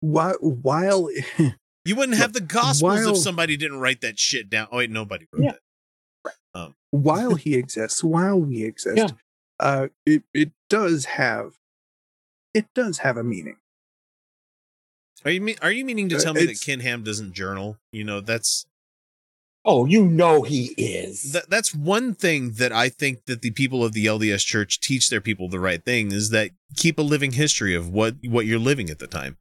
While 0.00 0.34
while 0.40 1.08
You 1.84 1.96
wouldn't 1.96 2.18
have 2.18 2.32
the 2.32 2.40
gospels 2.40 2.82
While- 2.82 3.10
if 3.12 3.18
somebody 3.18 3.56
didn't 3.56 3.80
write 3.80 4.00
that 4.02 4.18
shit 4.18 4.48
down. 4.50 4.68
Oh 4.70 4.76
wait, 4.78 4.90
nobody 4.90 5.26
wrote 5.32 5.42
Yeah. 5.44 6.32
Um, 6.54 6.74
while 6.90 7.34
he 7.44 7.54
exists, 7.54 8.04
while 8.04 8.38
we 8.40 8.62
exist, 8.64 8.96
Yeah. 8.96 9.08
uh, 9.58 9.88
it 10.06 10.22
it 10.34 10.52
does 10.68 11.04
have 11.06 11.54
it 12.54 12.66
does 12.74 12.98
have 12.98 13.16
a 13.16 13.24
meaning. 13.24 13.56
are 15.24 15.30
you 15.32 15.40
mean, 15.40 15.56
are 15.62 15.72
you 15.72 15.84
meaning 15.84 16.08
to 16.10 16.16
Uh, 16.16 16.20
tell 16.20 16.34
me 16.34 16.44
that 16.46 16.60
Ken 16.60 16.80
Ham 16.80 17.02
doesn't 17.02 17.32
journal? 17.32 17.78
You 17.92 18.04
know, 18.04 18.20
that's 18.20 18.66
Oh, 19.70 19.84
you 19.84 20.06
know 20.06 20.42
he 20.44 20.68
is. 20.78 21.32
that, 21.32 21.50
that's 21.50 21.74
one 21.74 22.14
thing 22.14 22.52
that 22.52 22.72
I 22.72 22.88
think 22.88 23.26
that 23.26 23.42
the 23.42 23.50
people 23.50 23.84
of 23.84 23.92
the 23.92 24.06
LDS 24.06 24.44
Church 24.46 24.80
teach 24.80 25.10
their 25.10 25.20
people 25.20 25.50
the 25.50 25.60
right 25.60 25.84
thing 25.84 26.10
is 26.10 26.30
that 26.30 26.52
keep 26.74 26.98
a 26.98 27.02
living 27.02 27.32
history 27.32 27.74
of 27.74 27.90
what 27.90 28.14
what 28.24 28.46
you're 28.46 28.58
living 28.58 28.88
at 28.88 28.98
the 28.98 29.06
time. 29.06 29.36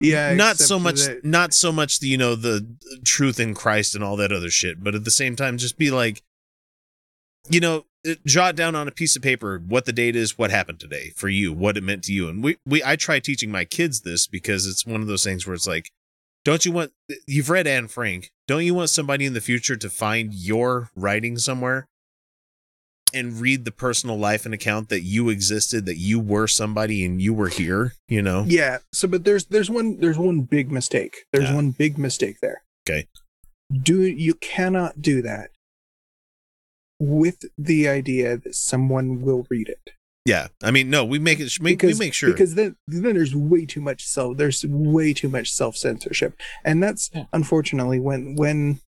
Yeah, 0.00 0.32
not 0.34 0.58
so 0.58 0.78
much 0.78 1.00
that- 1.06 1.24
not 1.24 1.52
so 1.52 1.72
much 1.72 1.98
the 1.98 2.06
you 2.06 2.16
know 2.16 2.36
the 2.36 2.76
truth 3.04 3.40
in 3.40 3.52
Christ 3.54 3.96
and 3.96 4.04
all 4.04 4.14
that 4.16 4.30
other 4.30 4.48
shit, 4.50 4.84
but 4.84 4.94
at 4.94 5.04
the 5.04 5.10
same 5.10 5.34
time 5.34 5.58
just 5.58 5.76
be 5.76 5.90
like 5.90 6.22
you 7.50 7.60
know, 7.60 7.86
uh, 8.08 8.14
jot 8.26 8.54
down 8.54 8.74
on 8.74 8.86
a 8.86 8.92
piece 8.92 9.16
of 9.16 9.22
paper 9.22 9.58
what 9.66 9.86
the 9.86 9.92
date 9.92 10.14
is, 10.14 10.38
what 10.38 10.50
happened 10.50 10.78
today 10.78 11.10
for 11.16 11.28
you, 11.28 11.52
what 11.52 11.76
it 11.76 11.82
meant 11.82 12.04
to 12.04 12.12
you. 12.12 12.28
And 12.28 12.44
we 12.44 12.58
we 12.64 12.80
I 12.84 12.94
try 12.94 13.18
teaching 13.18 13.50
my 13.50 13.64
kids 13.64 14.02
this 14.02 14.28
because 14.28 14.66
it's 14.66 14.86
one 14.86 15.00
of 15.00 15.08
those 15.08 15.24
things 15.24 15.46
where 15.46 15.54
it's 15.54 15.66
like 15.66 15.90
don't 16.48 16.64
you 16.64 16.72
want 16.72 16.92
you've 17.26 17.50
read 17.50 17.66
Anne 17.66 17.88
Frank, 17.88 18.30
don't 18.46 18.64
you 18.64 18.74
want 18.74 18.88
somebody 18.90 19.26
in 19.26 19.34
the 19.34 19.40
future 19.40 19.76
to 19.76 19.90
find 19.90 20.32
your 20.32 20.90
writing 20.96 21.36
somewhere? 21.38 21.86
and 23.14 23.40
read 23.40 23.64
the 23.64 23.70
personal 23.72 24.18
life 24.18 24.44
and 24.44 24.52
account 24.52 24.90
that 24.90 25.00
you 25.00 25.30
existed, 25.30 25.86
that 25.86 25.96
you 25.96 26.20
were 26.20 26.46
somebody 26.46 27.02
and 27.06 27.22
you 27.22 27.32
were 27.32 27.48
here, 27.48 27.94
you 28.06 28.20
know? 28.20 28.44
Yeah. 28.46 28.78
So, 28.92 29.08
but 29.08 29.24
there's 29.24 29.46
there's 29.46 29.70
one 29.70 29.96
there's 29.98 30.18
one 30.18 30.42
big 30.42 30.70
mistake. 30.70 31.24
There's 31.32 31.48
Yeah. 31.48 31.54
one 31.54 31.70
big 31.70 31.96
mistake 31.96 32.40
there. 32.42 32.64
Okay. 32.86 33.06
Do 33.72 34.02
you 34.02 34.34
cannot 34.34 35.00
do 35.00 35.22
that 35.22 35.52
with 37.00 37.44
the 37.56 37.88
idea 37.88 38.36
that 38.36 38.54
someone 38.54 39.22
will 39.22 39.46
read 39.48 39.68
it. 39.68 39.92
Yeah. 40.28 40.48
I 40.62 40.70
mean, 40.70 40.90
no, 40.90 41.04
we 41.04 41.18
make 41.18 41.40
it, 41.40 41.50
make, 41.60 41.80
we 41.82 41.94
make 41.94 42.14
sure. 42.14 42.30
because 42.30 42.54
then 42.54 42.76
then 42.86 43.14
there's 43.14 43.34
way 43.34 43.64
too 43.66 43.80
much 43.80 44.04
self 44.04 44.36
there's 44.36 44.64
way 44.68 45.12
too 45.14 45.28
much 45.28 45.50
self 45.52 45.76
censorship, 45.76 46.34
and 46.64 46.82
that's 46.82 47.10
unfortunately 47.32 47.98
when 47.98 48.34
when 48.36 48.80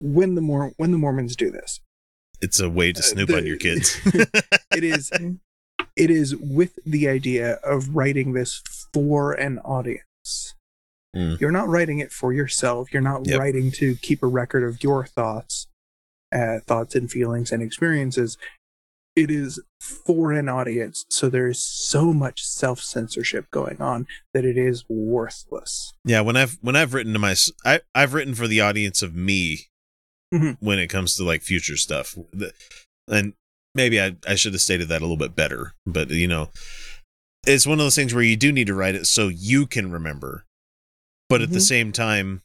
when 0.00 0.34
the 0.34 0.40
more 0.40 0.72
when 0.76 0.90
the 0.92 0.98
Mormons 0.98 1.34
do 1.36 1.50
this. 1.50 1.80
it's 2.40 2.60
a 2.60 2.68
way 2.70 2.92
to 2.92 3.02
snoop 3.02 3.28
the- 3.28 3.36
on 3.38 3.46
your 3.46 3.56
kids. 3.56 3.98
it 4.76 4.84
is 4.84 5.10
it 5.96 6.10
is 6.10 6.36
with 6.36 6.78
the 6.86 7.08
idea 7.08 7.54
of 7.64 7.96
writing 7.96 8.32
this 8.34 8.62
for 8.94 9.32
an 9.32 9.58
audience 9.60 10.54
Mm. 11.16 11.40
you're 11.40 11.50
not 11.50 11.68
writing 11.68 12.00
it 12.00 12.12
for 12.12 12.34
yourself 12.34 12.92
you're 12.92 13.00
not 13.00 13.26
Yep. 13.26 13.40
writing 13.40 13.70
to 13.80 13.96
keep 13.96 14.22
a 14.22 14.26
record 14.26 14.62
of 14.62 14.82
your 14.82 15.06
thoughts 15.06 15.66
uh, 16.30 16.58
thoughts 16.66 16.94
and 16.94 17.10
feelings 17.10 17.50
and 17.50 17.62
experiences 17.62 18.36
it 19.22 19.30
is 19.30 19.60
for 19.80 20.32
an 20.32 20.48
audience 20.48 21.04
so 21.10 21.28
there 21.28 21.48
is 21.48 21.62
so 21.62 22.12
much 22.12 22.42
self-censorship 22.42 23.50
going 23.50 23.80
on 23.80 24.06
that 24.34 24.44
it 24.44 24.56
is 24.58 24.84
worthless 24.88 25.92
Yeah, 26.04 26.20
when 26.20 26.36
I've 26.36 26.58
when 26.60 26.76
I've 26.76 26.94
written 26.94 27.12
to 27.12 27.18
my 27.18 27.34
I 27.64 27.80
I've 27.94 28.14
written 28.14 28.34
for 28.34 28.46
the 28.48 28.60
audience 28.60 29.02
of 29.02 29.14
me 29.14 29.66
Mhm. 30.32 30.58
when 30.60 30.78
it 30.78 30.88
comes 30.88 31.14
to 31.16 31.24
like 31.24 31.42
future 31.42 31.76
stuff. 31.76 32.14
And 33.10 33.32
maybe 33.74 34.00
I 34.00 34.16
I 34.26 34.34
should 34.34 34.52
have 34.52 34.60
stated 34.60 34.88
that 34.88 35.00
a 35.00 35.04
little 35.04 35.16
bit 35.16 35.34
better, 35.34 35.72
but 35.86 36.10
you 36.10 36.28
know, 36.28 36.50
it's 37.46 37.66
one 37.66 37.78
of 37.80 37.84
those 37.84 37.94
things 37.94 38.12
where 38.12 38.22
you 38.22 38.36
do 38.36 38.52
need 38.52 38.66
to 38.66 38.74
write 38.74 38.94
it 38.94 39.06
so 39.06 39.28
you 39.28 39.66
can 39.66 39.90
remember. 39.90 40.44
But 41.30 41.40
at 41.42 41.50
the 41.50 41.58
Mhm. 41.60 41.62
same 41.68 41.92
time, 41.92 42.42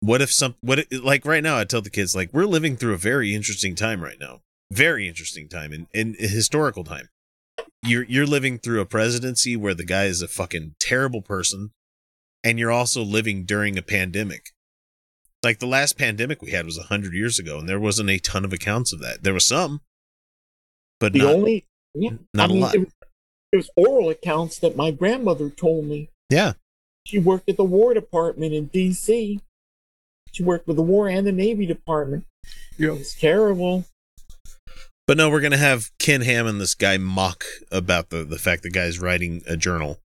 what 0.00 0.20
if 0.20 0.30
some 0.32 0.56
what 0.60 0.86
like 0.92 1.24
right 1.24 1.42
now 1.42 1.58
I 1.58 1.64
tell 1.64 1.80
the 1.80 1.88
kids 1.88 2.14
like 2.14 2.30
we're 2.32 2.44
living 2.44 2.76
through 2.76 2.92
a 2.92 2.98
very 2.98 3.34
interesting 3.34 3.74
time 3.74 4.02
right 4.02 4.20
now. 4.20 4.42
Very 4.70 5.08
interesting 5.08 5.48
time 5.48 5.72
in 5.72 5.86
in 5.92 6.14
historical 6.18 6.84
time. 6.84 7.08
You're 7.82 8.04
you're 8.04 8.26
living 8.26 8.58
through 8.58 8.80
a 8.80 8.86
presidency 8.86 9.56
where 9.56 9.74
the 9.74 9.84
guy 9.84 10.04
is 10.04 10.22
a 10.22 10.28
fucking 10.28 10.74
terrible 10.80 11.22
person 11.22 11.70
and 12.42 12.58
you're 12.58 12.72
also 12.72 13.02
living 13.02 13.44
during 13.44 13.78
a 13.78 13.82
pandemic. 13.82 14.50
Like 15.42 15.58
the 15.58 15.66
last 15.66 15.98
pandemic 15.98 16.40
we 16.40 16.52
had 16.52 16.64
was 16.64 16.78
100 16.78 17.12
years 17.12 17.38
ago 17.38 17.58
and 17.58 17.68
there 17.68 17.78
wasn't 17.78 18.10
a 18.10 18.18
ton 18.18 18.44
of 18.44 18.52
accounts 18.52 18.92
of 18.92 19.00
that. 19.00 19.22
There 19.22 19.34
was 19.34 19.44
some 19.44 19.80
but 21.00 21.12
the 21.12 21.20
not 21.20 21.34
only 21.34 21.66
yeah, 21.94 22.10
not 22.32 22.50
I 22.50 22.52
a 22.52 22.54
mean, 22.54 22.62
lot. 22.62 22.74
It, 22.74 22.88
it 23.52 23.56
was 23.56 23.70
oral 23.76 24.08
accounts 24.08 24.58
that 24.60 24.76
my 24.76 24.90
grandmother 24.90 25.50
told 25.50 25.84
me. 25.84 26.08
Yeah. 26.30 26.54
She 27.06 27.18
worked 27.18 27.48
at 27.48 27.56
the 27.56 27.64
War 27.64 27.94
Department 27.94 28.54
in 28.54 28.66
D.C. 28.66 29.40
She 30.32 30.42
worked 30.42 30.66
with 30.66 30.76
the 30.76 30.82
War 30.82 31.08
and 31.08 31.26
the 31.26 31.32
Navy 31.32 31.66
Department. 31.66 32.24
Yeah. 32.78 32.88
It 32.88 32.98
was 32.98 33.14
terrible. 33.14 33.84
But 35.06 35.16
no, 35.16 35.28
we're 35.28 35.40
gonna 35.40 35.56
have 35.56 35.90
Ken 35.98 36.22
Ham 36.22 36.46
and 36.46 36.60
this 36.60 36.74
guy 36.74 36.96
mock 36.96 37.44
about 37.70 38.10
the 38.10 38.24
the 38.24 38.38
fact 38.38 38.62
the 38.62 38.70
guy's 38.70 38.98
writing 38.98 39.42
a 39.46 39.56
journal. 39.56 40.00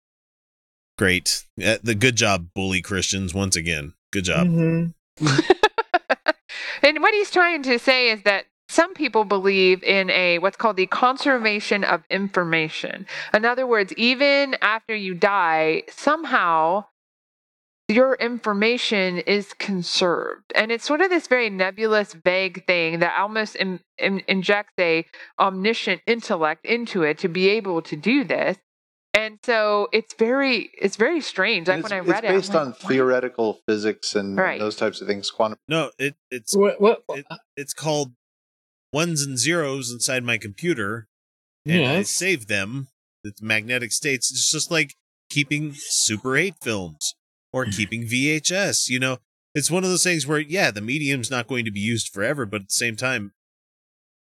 Great, 0.98 1.44
Uh, 1.62 1.78
the 1.84 1.96
good 1.96 2.16
job, 2.16 2.48
bully 2.56 2.82
Christians 2.82 3.34
once 3.34 3.58
again. 3.58 3.94
Good 4.12 4.24
job. 4.26 4.48
Mm-hmm. 4.48 5.28
And 6.86 7.02
what 7.02 7.16
he's 7.16 7.32
trying 7.32 7.64
to 7.64 7.80
say 7.80 8.12
is 8.12 8.22
that 8.24 8.46
some 8.70 8.94
people 8.94 9.26
believe 9.26 9.84
in 9.84 10.12
a 10.12 10.38
what's 10.38 10.56
called 10.58 10.78
the 10.78 10.86
conservation 10.86 11.84
of 11.84 12.04
information. 12.12 13.08
In 13.34 13.44
other 13.44 13.66
words, 13.66 13.92
even 13.94 14.56
after 14.62 14.96
you 14.96 15.16
die, 15.16 15.84
somehow 15.90 16.86
your 17.88 18.16
information 18.16 19.20
is 19.20 19.54
conserved. 19.54 20.52
And 20.56 20.72
it's 20.72 20.86
sort 20.86 21.02
of 21.02 21.10
this 21.10 21.28
very 21.28 21.50
nebulous, 21.50 22.14
vague 22.14 22.66
thing 22.66 23.00
that 23.00 23.18
almost 23.20 23.56
in, 23.56 23.80
in, 23.98 24.24
injects 24.28 24.74
a 24.80 25.06
omniscient 25.40 26.02
intellect 26.08 26.66
into 26.66 27.04
it 27.04 27.20
to 27.20 27.28
be 27.28 27.50
able 27.50 27.82
to 27.84 27.96
do 27.96 28.24
this. 28.24 28.58
And 29.14 29.40
so 29.44 29.88
it's 29.94 30.14
very 30.16 30.72
it's 30.78 30.98
very 30.98 31.22
strange. 31.22 31.70
Like 31.70 31.80
it's, 31.80 31.90
when 31.90 31.94
I 31.94 32.02
it's 32.02 32.10
read 32.10 32.24
it, 32.26 32.28
I'm 32.30 32.36
based 32.36 32.54
like, 32.54 32.68
on 32.68 32.74
theoretical 32.74 33.60
physics 33.66 34.14
and 34.14 34.36
Right. 34.36 34.60
those 34.60 34.76
types 34.76 35.00
of 35.00 35.08
things. 35.08 35.32
Quantum. 35.32 35.58
No, 35.70 35.92
it 35.98 36.16
it's 36.30 36.56
What, 36.56 36.82
what, 36.82 37.04
it, 37.10 37.26
uh, 37.30 37.38
it's 37.56 37.74
called 37.74 38.14
ones 38.92 39.22
and 39.22 39.38
zeros 39.38 39.90
inside 39.90 40.24
my 40.24 40.38
computer, 40.38 41.08
and 41.66 41.86
I 41.86 42.00
Yes. 42.00 42.12
save 42.12 42.48
them. 42.48 42.90
It's 43.24 43.42
magnetic 43.42 43.94
states. 43.94 44.30
It's 44.32 44.52
just 44.52 44.70
like 44.70 44.96
keeping 45.30 45.74
Super 45.76 46.36
8 46.36 46.56
films 46.62 47.16
or 47.56 47.66
keeping 47.66 48.04
VHS. 48.04 48.90
You 48.90 49.00
know, 49.00 49.18
it's 49.56 49.72
one 49.72 49.86
of 49.86 49.90
those 49.90 50.04
things 50.04 50.28
where 50.28 50.40
yeah, 50.40 50.72
the 50.72 50.82
medium's 50.82 51.32
not 51.32 51.48
going 51.48 51.64
to 51.64 51.72
be 51.72 51.80
used 51.80 52.10
forever, 52.10 52.46
but 52.46 52.64
at 52.64 52.68
the 52.68 52.74
same 52.74 52.98
time, 52.98 53.32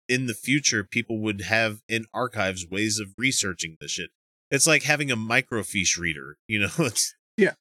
in 0.07 0.25
the 0.25 0.33
future, 0.33 0.83
people 0.83 1.19
would 1.19 1.41
have 1.41 1.83
in 1.87 2.05
archives 2.11 2.67
ways 2.67 2.99
of 2.99 3.13
researching 3.17 3.77
this 3.79 3.91
shit. 3.91 4.09
It's 4.49 4.65
like 4.65 4.81
having 4.81 5.11
a 5.11 5.15
microfiche 5.15 5.99
reader. 5.99 6.37
You 6.47 6.61
know, 6.61 6.69
it's 6.79 7.13
Yeah, 7.37 7.53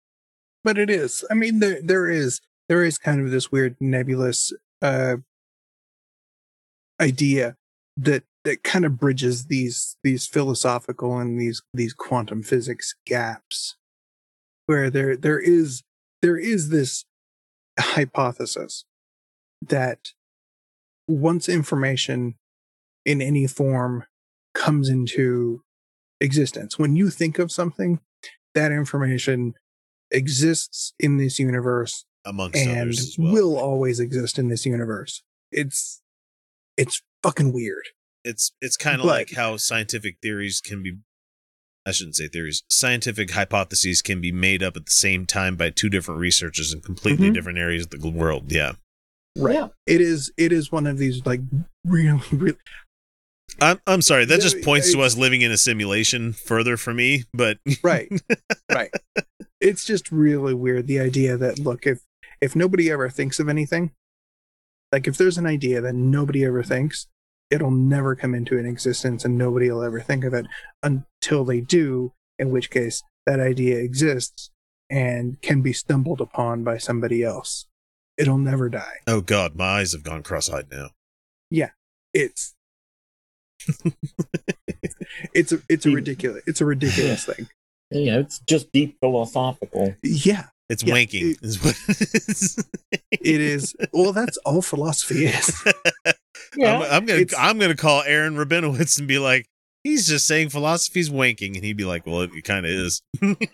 but 0.65 0.79
it 0.79 0.89
is. 0.89 1.23
I 1.31 1.35
mean, 1.35 1.59
there 1.59 1.81
there 1.83 2.09
is 2.09 2.41
there 2.71 2.83
is 2.83 2.97
kind 2.97 3.21
of 3.21 3.31
this 3.31 3.53
weird 3.53 3.77
nebulous 3.79 4.55
uh, 4.81 5.17
idea 6.99 7.57
that 7.99 8.23
that 8.45 8.63
kind 8.63 8.87
of 8.87 8.99
bridges 8.99 9.49
these 9.49 9.99
these 10.03 10.27
philosophical 10.27 11.19
and 11.19 11.39
these 11.39 11.61
these 11.75 11.93
quantum 11.93 12.43
physics 12.43 12.95
gaps, 13.05 13.77
where 14.69 14.91
there 14.91 15.17
there 15.17 15.41
is 15.41 15.83
there 16.21 16.37
is 16.37 16.69
this 16.69 17.07
hypothesis 17.81 18.85
that 19.67 20.13
once 21.09 21.49
information 21.49 22.35
in 23.07 23.23
any 23.23 23.47
form 23.47 24.05
comes 24.55 24.91
into 24.91 25.63
existence, 26.21 26.79
when 26.79 26.97
you 26.97 27.09
think 27.09 27.39
of 27.39 27.51
something, 27.51 28.01
that 28.55 28.71
information 28.71 29.55
exists 30.11 30.93
in 31.01 31.17
this 31.17 31.39
universe 31.39 32.05
amongst 32.27 32.59
and 32.59 32.79
others 32.83 33.01
as 33.01 33.17
well. 33.19 33.33
will 33.33 33.59
always 33.59 33.99
exist 33.99 34.39
in 34.39 34.49
this 34.49 34.67
universe. 34.67 35.23
It's 35.51 36.03
it's 36.77 37.01
fucking 37.23 37.55
weird. 37.55 37.85
it's 38.23 38.53
it's 38.61 38.77
kind 38.77 39.01
of 39.01 39.07
like 39.07 39.33
how 39.33 39.57
scientific 39.57 40.19
theories 40.21 40.61
can 40.61 40.83
be 40.83 40.99
I 41.89 41.93
shouldn't 41.93 42.17
say 42.17 42.29
theories. 42.29 42.63
Scientific 42.71 43.31
hypotheses 43.33 44.03
can 44.03 44.21
be 44.21 44.31
made 44.33 44.63
up 44.63 44.77
at 44.77 44.87
the 44.87 44.93
same 44.93 45.27
time 45.27 45.57
by 45.57 45.71
two 45.71 45.89
different 45.89 46.21
researchers 46.21 46.73
in 46.73 46.81
completely 46.83 47.31
Mhm. 47.31 47.35
different 47.35 47.59
areas 47.59 47.85
of 47.85 48.01
the 48.01 48.11
world. 48.11 48.53
Yeah. 48.53 48.73
Right. 49.37 49.55
Yeah. 49.55 49.69
It 49.87 50.01
is. 50.01 50.31
It 50.37 50.53
is 50.53 50.71
one 50.71 50.87
of 50.87 50.99
these 50.99 51.25
like 51.25 51.41
really, 51.85 52.21
really. 52.33 52.59
I'm 53.61 53.81
I'm 53.87 54.03
sorry. 54.03 54.25
That 54.25 54.41
just 54.41 54.63
points 54.63 54.93
to 54.93 55.01
us 55.01 55.17
living 55.17 55.43
in 55.43 55.51
a 55.51 55.57
simulation 55.57 56.33
further 56.33 56.77
for 56.77 56.93
me, 56.95 57.25
but 57.33 57.59
Right. 57.83 58.09
right. 58.71 58.93
It's 59.61 59.85
just 59.85 60.13
really 60.13 60.55
weird 60.55 60.87
the 60.87 61.01
idea 61.01 61.37
that 61.37 61.59
look 61.59 61.87
if 61.87 62.01
if 62.41 62.55
nobody 62.55 62.91
ever 62.91 63.09
thinks 63.11 63.41
of 63.41 63.49
anything, 63.49 63.91
like 64.93 65.09
if 65.09 65.17
there's 65.17 65.39
an 65.39 65.47
idea 65.47 65.81
that 65.81 65.95
nobody 65.95 66.45
ever 66.45 66.63
thinks, 66.63 67.07
it'll 67.51 67.71
never 67.71 68.15
come 68.15 68.35
into 68.35 68.59
an 68.59 68.67
existence 68.67 69.25
and 69.25 69.37
nobody 69.39 69.71
will 69.71 69.83
ever 69.83 70.01
think 70.01 70.25
of 70.25 70.35
it 70.35 70.47
until 70.83 71.45
they 71.45 71.61
do. 71.61 72.13
In 72.39 72.51
which 72.51 72.71
case, 72.71 73.03
that 73.27 73.41
idea 73.41 73.79
exists 73.79 74.51
and 74.91 75.41
can 75.43 75.61
be 75.61 75.73
stumbled 75.73 76.21
upon 76.21 76.63
by 76.65 76.79
somebody 76.79 77.23
else. 77.25 77.67
It'll 78.17 78.39
never 78.39 78.69
die. 78.69 78.99
oh 79.07 79.21
god, 79.21 79.57
my 79.57 79.79
eyes 79.81 79.93
have 79.93 80.03
gone 80.05 80.23
cross-eyed 80.23 80.67
now. 80.71 80.91
Yeah, 81.51 81.71
it's 82.15 82.55
it's 85.35 85.53
a 85.53 85.61
it's 85.69 85.85
a 85.87 85.91
ridiculous 85.91 86.43
it's 86.47 86.61
a 86.61 86.65
ridiculous 86.65 87.25
thing. 87.25 87.49
Yeah, 87.91 88.19
it's 88.19 88.39
just 88.41 88.71
deep 88.73 88.99
philosophical. 89.01 89.95
Yeah, 90.03 90.47
It's 90.69 90.83
Yeah, 90.85 90.95
wanking. 90.95 91.43
is 91.43 91.63
what 91.65 91.75
it 91.89 92.01
is. 92.29 92.65
it 93.11 93.41
is. 93.41 93.75
Well, 93.93 94.13
that's 94.13 94.37
all 94.39 94.61
philosophy 94.63 95.27
is. 95.27 95.65
I'm, 96.63 96.83
I'm 96.83 97.07
gonna 97.07 97.25
I'm 97.39 97.59
gonna 97.59 97.77
call 97.77 98.03
Aaron 98.03 98.35
Rabinowitz 98.37 98.99
and 98.99 99.07
be 99.09 99.19
like, 99.19 99.47
he's 99.85 100.07
just 100.09 100.27
saying 100.27 100.49
philosophy's 100.51 101.11
wanking, 101.11 101.55
and 101.55 101.65
he'd 101.65 101.77
be 101.77 101.85
like, 101.85 102.07
well, 102.07 102.23
it, 102.23 102.31
kind 102.45 102.67
of 102.67 102.71
is. 102.73 103.03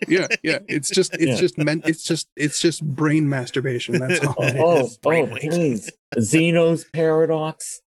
yeah, 0.07 0.27
yeah. 0.43 0.59
It's 0.67 0.89
just 0.89 1.13
it's 1.15 1.23
Yeah. 1.25 1.35
just 1.35 1.57
meant 1.57 1.85
it's 1.87 2.03
just 2.03 2.27
it's 2.35 2.59
just 2.61 2.83
brain 2.83 3.27
masturbation. 3.29 3.99
That's 3.99 4.25
all 4.25 4.35
it 4.39 4.55
Oh, 4.57 4.85
is. 4.85 4.99
oh, 5.05 5.27
please. 5.27 5.91
Zeno's 6.19 6.85
paradox, 6.93 7.81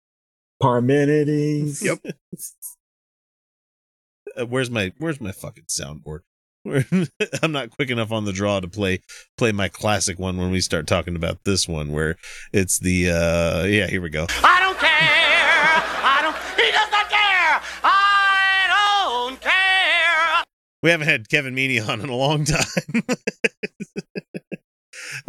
Parmenides. 0.62 1.82
Yep. 1.82 1.98
Uh, 4.38 4.46
where's 4.46 4.70
my 4.70 4.92
Where's 4.98 5.20
my 5.20 5.32
fucking 5.32 5.64
soundboard? 5.64 6.20
I'm 7.42 7.52
not 7.52 7.70
quick 7.70 7.90
enough 7.90 8.12
on 8.12 8.24
the 8.24 8.32
draw 8.32 8.60
to 8.60 8.68
play 8.68 9.00
play 9.36 9.52
my 9.52 9.68
classic 9.68 10.18
one 10.18 10.36
when 10.36 10.50
we 10.50 10.60
start 10.60 10.86
talking 10.86 11.16
about 11.16 11.44
this 11.44 11.68
one, 11.68 11.92
where 11.92 12.16
it's 12.52 12.78
the 12.78 13.10
uh 13.10 13.64
yeah. 13.64 13.86
Here 13.86 14.00
we 14.00 14.10
go. 14.10 14.26
I 14.44 14.60
don't 14.60 14.78
care. 14.78 14.88
I 14.90 16.20
don't. 16.22 16.36
He 16.56 16.70
does 16.70 16.90
not 16.90 17.08
care. 17.08 17.60
I 17.84 19.26
don't 19.28 19.40
care. 19.40 20.44
We 20.82 20.90
haven't 20.90 21.08
had 21.08 21.28
Kevin 21.28 21.54
Meaney 21.54 21.86
on 21.86 22.00
in 22.00 22.08
a 22.08 22.16
long 22.16 22.44
time. 22.44 23.02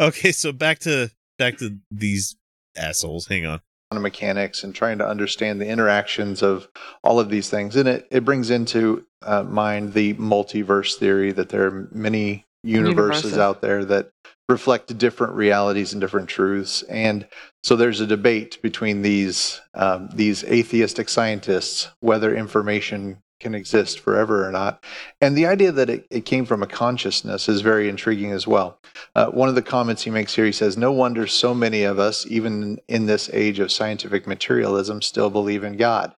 okay, 0.00 0.32
so 0.32 0.52
back 0.52 0.80
to 0.80 1.10
back 1.38 1.58
to 1.58 1.78
these 1.90 2.36
assholes. 2.76 3.26
Hang 3.26 3.46
on. 3.46 3.60
Quantum 3.90 4.02
mechanics 4.04 4.62
and 4.62 4.72
trying 4.72 4.98
to 4.98 5.06
understand 5.06 5.60
the 5.60 5.66
interactions 5.66 6.42
of 6.42 6.68
all 7.02 7.18
of 7.18 7.28
these 7.28 7.50
things. 7.50 7.74
And 7.74 7.88
it, 7.88 8.06
it 8.10 8.24
brings 8.24 8.48
into 8.48 9.04
uh, 9.22 9.42
mind 9.42 9.94
the 9.94 10.14
multiverse 10.14 10.94
theory 10.94 11.32
that 11.32 11.48
there 11.48 11.66
are 11.66 11.88
many 11.90 12.46
universes, 12.62 13.24
Universes. 13.24 13.38
out 13.38 13.62
there 13.62 13.84
that 13.86 14.10
reflect 14.48 14.96
different 14.96 15.32
realities 15.32 15.92
and 15.92 16.00
different 16.00 16.28
truths. 16.28 16.82
And 16.84 17.26
so 17.64 17.74
there's 17.74 18.00
a 18.00 18.06
debate 18.06 18.62
between 18.62 19.02
these 19.02 19.60
um, 19.74 20.08
these 20.14 20.44
atheistic 20.44 21.08
scientists 21.08 21.88
whether 21.98 22.32
information 22.34 23.20
can 23.40 23.54
exist 23.54 23.98
forever 23.98 24.46
or 24.46 24.52
not. 24.52 24.84
And 25.20 25.36
the 25.36 25.46
idea 25.46 25.72
that 25.72 25.90
it, 25.90 26.06
it 26.10 26.24
came 26.26 26.44
from 26.44 26.62
a 26.62 26.66
consciousness 26.66 27.48
is 27.48 27.62
very 27.62 27.88
intriguing 27.88 28.30
as 28.30 28.46
well. 28.46 28.78
Uh, 29.16 29.26
one 29.30 29.48
of 29.48 29.54
the 29.54 29.62
comments 29.62 30.02
he 30.02 30.10
makes 30.10 30.34
here, 30.34 30.44
he 30.44 30.52
says, 30.52 30.76
No 30.76 30.92
wonder 30.92 31.26
so 31.26 31.54
many 31.54 31.82
of 31.82 31.98
us, 31.98 32.26
even 32.26 32.78
in 32.86 33.06
this 33.06 33.30
age 33.32 33.58
of 33.58 33.72
scientific 33.72 34.26
materialism, 34.26 35.02
still 35.02 35.30
believe 35.30 35.64
in 35.64 35.76
God. 35.76 36.14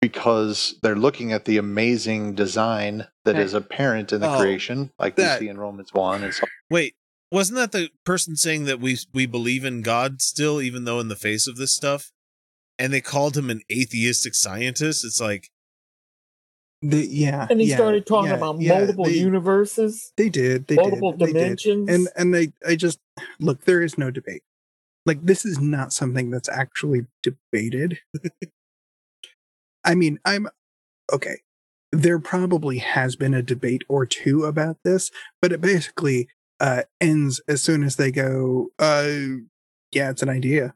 Because 0.00 0.76
they're 0.82 0.96
looking 0.96 1.32
at 1.32 1.44
the 1.46 1.58
amazing 1.58 2.34
design 2.34 3.06
that 3.24 3.36
Okay. 3.36 3.42
is 3.44 3.54
apparent 3.54 4.12
in 4.12 4.20
the 4.20 4.30
Oh, 4.30 4.36
creation, 4.36 4.90
like 4.98 5.16
that- 5.16 5.40
we 5.40 5.46
see 5.46 5.50
in 5.50 5.58
Romans 5.58 5.92
1 5.92 6.22
and 6.24 6.34
so 6.34 6.46
Wait, 6.70 6.94
wasn't 7.30 7.56
that 7.56 7.72
the 7.72 7.90
person 8.04 8.36
saying 8.36 8.64
that 8.64 8.80
we 8.80 8.98
we 9.12 9.26
believe 9.26 9.64
in 9.64 9.82
God 9.82 10.20
still, 10.20 10.60
even 10.60 10.84
though 10.84 11.00
in 11.00 11.08
the 11.08 11.16
face 11.16 11.46
of 11.46 11.56
this 11.56 11.74
stuff? 11.74 12.12
And 12.78 12.92
they 12.92 13.00
called 13.00 13.36
him 13.38 13.48
an 13.48 13.62
atheistic 13.72 14.34
scientist. 14.34 15.02
It's 15.04 15.20
like 15.20 15.50
The, 16.82 16.98
yeah, 17.06 17.46
And 17.48 17.60
he 17.60 17.68
yeah, 17.68 17.76
started 17.76 18.06
talking 18.06 18.30
yeah, 18.30 18.36
about 18.36 18.60
multiple 18.60 19.06
they- 19.06 19.12
universes. 19.14 20.12
They 20.16 20.28
did. 20.28 20.66
They 20.66 20.76
multiple 20.76 21.12
did. 21.12 21.20
they 21.20 21.32
did. 21.32 21.38
dimensions. 21.38 21.88
And 21.88 22.08
and 22.16 22.34
they 22.34 22.52
I 22.66 22.76
just 22.76 22.98
look. 23.40 23.64
There 23.64 23.82
is 23.82 23.96
no 23.96 24.10
debate. 24.10 24.42
Like 25.06 25.24
this 25.24 25.44
is 25.44 25.58
not 25.58 25.92
something 25.92 26.30
that's 26.30 26.48
actually 26.48 27.06
debated. 27.22 28.00
I 29.84 29.94
mean, 29.94 30.18
I'm 30.24 30.48
okay. 31.12 31.38
There 31.92 32.18
probably 32.18 32.78
has 32.78 33.16
been 33.16 33.32
a 33.32 33.42
debate 33.42 33.82
or 33.88 34.04
two 34.04 34.44
about 34.44 34.78
this, 34.84 35.10
but 35.40 35.52
it 35.52 35.60
basically 35.60 36.28
uh, 36.60 36.82
ends 37.00 37.40
as 37.48 37.62
soon 37.62 37.84
as 37.84 37.96
they 37.96 38.10
go, 38.10 38.68
uh, 38.78 39.08
"Yeah, 39.92 40.10
it's 40.10 40.22
an 40.22 40.28
idea." 40.28 40.74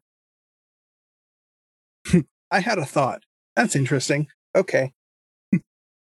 I 2.51 2.61
had 2.61 2.79
a 2.79 2.87
thought. 2.87 3.25
That's 3.55 3.77
interesting. 3.77 4.29
Okay. 4.57 4.93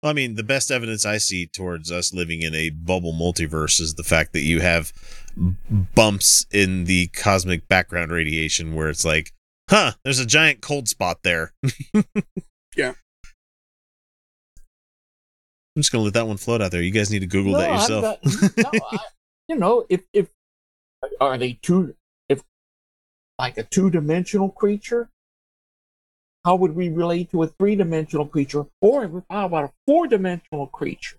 I 0.02 0.12
mean, 0.14 0.34
the 0.36 0.42
best 0.42 0.70
evidence 0.70 1.04
I 1.04 1.18
see 1.18 1.46
towards 1.46 1.90
us 1.92 2.14
living 2.14 2.40
in 2.42 2.54
a 2.54 2.70
bubble 2.70 3.12
multiverse 3.12 3.80
is 3.80 3.94
the 3.94 4.02
fact 4.02 4.32
that 4.32 4.40
you 4.40 4.60
have 4.60 4.92
bumps 5.94 6.46
in 6.50 6.84
the 6.84 7.08
cosmic 7.08 7.68
background 7.68 8.10
radiation 8.10 8.74
where 8.74 8.88
it's 8.88 9.04
like, 9.04 9.32
huh, 9.68 9.92
there's 10.04 10.18
a 10.18 10.24
giant 10.26 10.62
cold 10.62 10.88
spot 10.88 11.18
there. 11.22 11.52
Yeah. 12.76 12.92
I'm 15.76 15.82
just 15.82 15.90
gonna 15.90 16.04
let 16.04 16.14
that 16.14 16.26
one 16.28 16.36
float 16.36 16.62
out 16.62 16.70
there. 16.70 16.80
You 16.82 16.92
guys 16.92 17.10
need 17.10 17.18
to 17.18 17.26
Google 17.26 17.54
that 17.54 17.68
yourself. 17.68 18.02
not- 18.24 18.56
no, 18.56 18.80
I- 18.92 18.98
you 19.48 19.56
know, 19.56 19.86
if 19.88 20.02
if 20.12 20.28
are 21.20 21.36
they 21.36 21.54
two, 21.54 21.96
if 22.28 22.42
like 23.40 23.58
a 23.58 23.64
two-dimensional 23.64 24.50
creature, 24.50 25.10
how 26.44 26.56
would 26.56 26.74
we 26.74 26.88
relate 26.88 27.30
to 27.32 27.42
a 27.42 27.46
three-dimensional 27.46 28.26
creature, 28.26 28.64
or 28.80 29.24
how 29.30 29.46
about 29.46 29.64
a 29.64 29.72
four-dimensional 29.86 30.66
creature? 30.68 31.16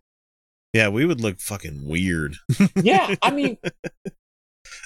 yeah, 0.73 0.87
we 0.87 1.05
would 1.05 1.19
look 1.19 1.39
fucking 1.39 1.85
weird. 1.87 2.35
Yeah, 2.81 3.15
I 3.21 3.31
mean, 3.31 3.57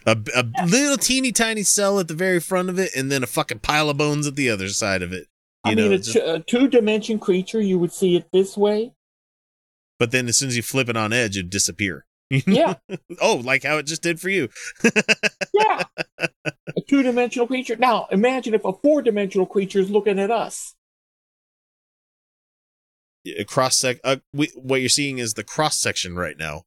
a, 0.06 0.18
a 0.36 0.66
little 0.66 0.98
teeny 0.98 1.32
tiny 1.32 1.64
cell 1.64 2.00
at 2.00 2.08
the 2.08 2.14
very 2.16 2.40
front 2.40 2.70
of 2.70 2.80
it, 2.80 2.92
and 2.96 3.12
then 3.12 3.24
a 3.24 3.28
fucking 3.28 3.60
pile 3.60 3.90
of 3.90 3.98
bones 3.98 4.26
at 4.28 4.36
the 4.36 4.50
other 4.50 4.68
side 4.70 5.02
of 5.04 5.14
it. 5.14 5.28
You 5.66 5.72
I 5.72 5.74
know, 5.76 5.84
mean, 5.84 5.94
a, 5.94 5.98
just- 5.98 6.14
t- 6.14 6.20
a 6.20 6.40
two-dimension 6.40 7.20
creature, 7.20 7.62
you 7.62 7.78
would 7.80 7.94
see 7.94 8.16
it 8.16 8.28
this 8.34 8.58
way. 8.58 8.94
but 10.00 10.12
then 10.12 10.28
as 10.28 10.38
soon 10.38 10.50
as 10.50 10.58
you 10.58 10.64
flip 10.64 10.90
it 10.90 10.98
on 10.98 11.14
edge, 11.14 11.38
it'd 11.38 11.50
disappear. 11.50 12.06
Yeah. 12.30 12.76
oh, 13.22 13.36
like 13.44 13.64
how 13.64 13.78
it 13.78 13.86
just 13.86 14.02
did 14.02 14.20
for 14.20 14.30
you. 14.30 14.50
Yeah, 15.54 15.84
a 16.20 16.82
two-dimensional 16.90 17.48
creature. 17.48 17.78
Now, 17.78 18.08
imagine 18.12 18.54
if 18.54 18.66
a 18.66 18.74
four-dimensional 18.74 19.46
creature 19.46 19.80
is 19.80 19.90
looking 19.90 20.20
at 20.20 20.30
us. 20.30 20.76
a 23.26 23.46
cross 23.46 23.78
sec. 23.78 23.98
Uh, 24.04 24.18
we, 24.34 24.52
what 24.56 24.82
you're 24.82 24.90
seeing 24.90 25.18
is 25.18 25.34
the 25.36 25.44
cross 25.46 25.78
section 25.80 26.16
right 26.16 26.38
now. 26.38 26.64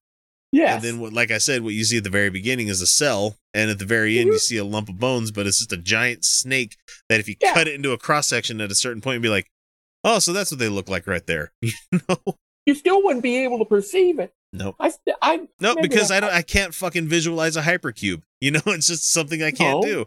Yeah. 0.53 0.77
And 0.77 0.83
then, 0.83 1.01
what, 1.01 1.13
like 1.13 1.31
I 1.31 1.37
said, 1.39 1.63
what 1.63 1.75
you 1.75 1.85
see 1.85 1.99
at 1.99 2.05
the 2.05 2.11
very 2.11 2.31
beginning 2.31 2.69
is 2.69 2.81
a 2.81 2.87
cell, 2.87 3.37
and 3.53 3.71
at 3.71 3.79
the 3.79 3.85
very 3.85 4.19
end, 4.19 4.29
Mm-hmm. 4.29 4.33
you 4.33 4.39
see 4.39 4.57
a 4.57 4.65
lump 4.65 4.89
of 4.89 4.99
bones. 4.99 5.31
But 5.31 5.47
it's 5.47 5.59
just 5.59 5.73
a 5.73 5.77
giant 5.77 6.25
snake 6.25 6.77
that, 7.11 7.21
if 7.21 7.29
you 7.29 7.35
Yeah. 7.43 7.53
cut 7.53 7.69
it 7.69 7.75
into 7.75 7.93
a 7.93 7.99
cross 7.99 8.27
section 8.27 8.61
at 8.63 8.71
a 8.71 8.75
certain 8.75 9.03
point, 9.03 9.17
you'd 9.17 9.23
be 9.23 9.29
like, 9.29 9.49
"Oh, 10.03 10.19
so 10.19 10.33
that's 10.33 10.51
what 10.51 10.59
they 10.61 10.71
look 10.71 10.89
like 10.89 11.07
right 11.07 11.27
there." 11.27 11.53
You 11.63 11.73
still 12.75 13.03
wouldn't 13.03 13.23
be 13.23 13.39
able 13.45 13.59
to 13.59 13.65
perceive 13.65 14.19
it. 14.19 14.33
nope. 14.53 14.75
I, 14.81 14.91
st- 14.91 15.17
I 15.23 15.49
No, 15.61 15.75
maybe 15.75 15.89
because 15.89 16.11
I- 16.11 16.17
I 16.19 16.21
don't. 16.21 16.33
I 16.33 16.43
can't 16.43 16.75
fucking 16.75 17.07
visualize 17.09 17.57
a 17.57 17.63
hypercube. 17.63 18.23
You 18.41 18.53
know, 18.53 18.61
it's 18.67 18.87
just 18.87 19.13
something 19.13 19.43
I 19.43 19.51
can't 19.51 19.81
No. 19.81 19.89
do. 19.89 20.07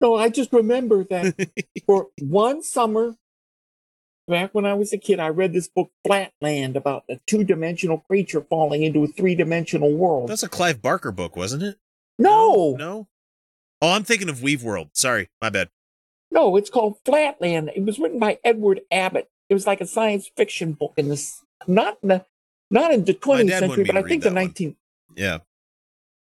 No, 0.00 0.14
I 0.14 0.28
just 0.28 0.52
remember 0.52 1.02
that 1.04 1.34
for 1.86 2.06
one 2.20 2.62
summer, 2.62 3.16
back 4.28 4.54
when 4.54 4.64
I 4.64 4.74
was 4.74 4.92
a 4.92 4.98
kid, 4.98 5.18
I 5.20 5.28
read 5.28 5.52
this 5.52 5.68
book, 5.68 5.90
Flatland, 6.06 6.76
about 6.76 7.04
a 7.10 7.18
two 7.26 7.42
dimensional 7.44 7.98
creature 7.98 8.42
falling 8.48 8.82
into 8.84 9.02
a 9.04 9.06
three 9.08 9.34
dimensional 9.34 9.92
world. 9.92 10.28
That's 10.28 10.42
a 10.44 10.48
Clive 10.48 10.80
Barker 10.82 11.12
book, 11.12 11.36
wasn't 11.36 11.62
it? 11.64 11.76
no, 12.18 12.76
No. 12.78 13.08
Oh, 13.82 13.90
I'm 13.92 14.04
thinking 14.04 14.28
of 14.28 14.40
Weave 14.42 14.62
World. 14.62 14.90
Sorry, 14.94 15.28
my 15.42 15.50
bad. 15.50 15.68
no, 16.30 16.56
it's 16.56 16.70
called 16.70 16.96
Flatland. 17.04 17.70
It 17.74 17.84
was 17.84 17.98
written 17.98 18.18
by 18.18 18.38
Edward 18.44 18.80
Abbott. 18.90 19.28
It 19.50 19.54
was 19.54 19.66
like 19.66 19.80
a 19.80 19.86
science 19.86 20.30
fiction 20.36 20.72
book 20.72 20.94
in 20.96 21.08
this, 21.08 21.42
not 21.68 21.98
in 22.02 22.08
the, 22.10 22.24
not 22.70 22.92
in 22.92 23.04
the 23.04 23.14
20th 23.14 23.48
century, 23.58 23.84
but 23.84 23.96
I 23.96 24.02
think 24.02 24.22
the 24.22 24.30
that 24.30 24.34
one. 24.42 24.48
19th. 24.52 24.76
Yeah. 25.16 25.38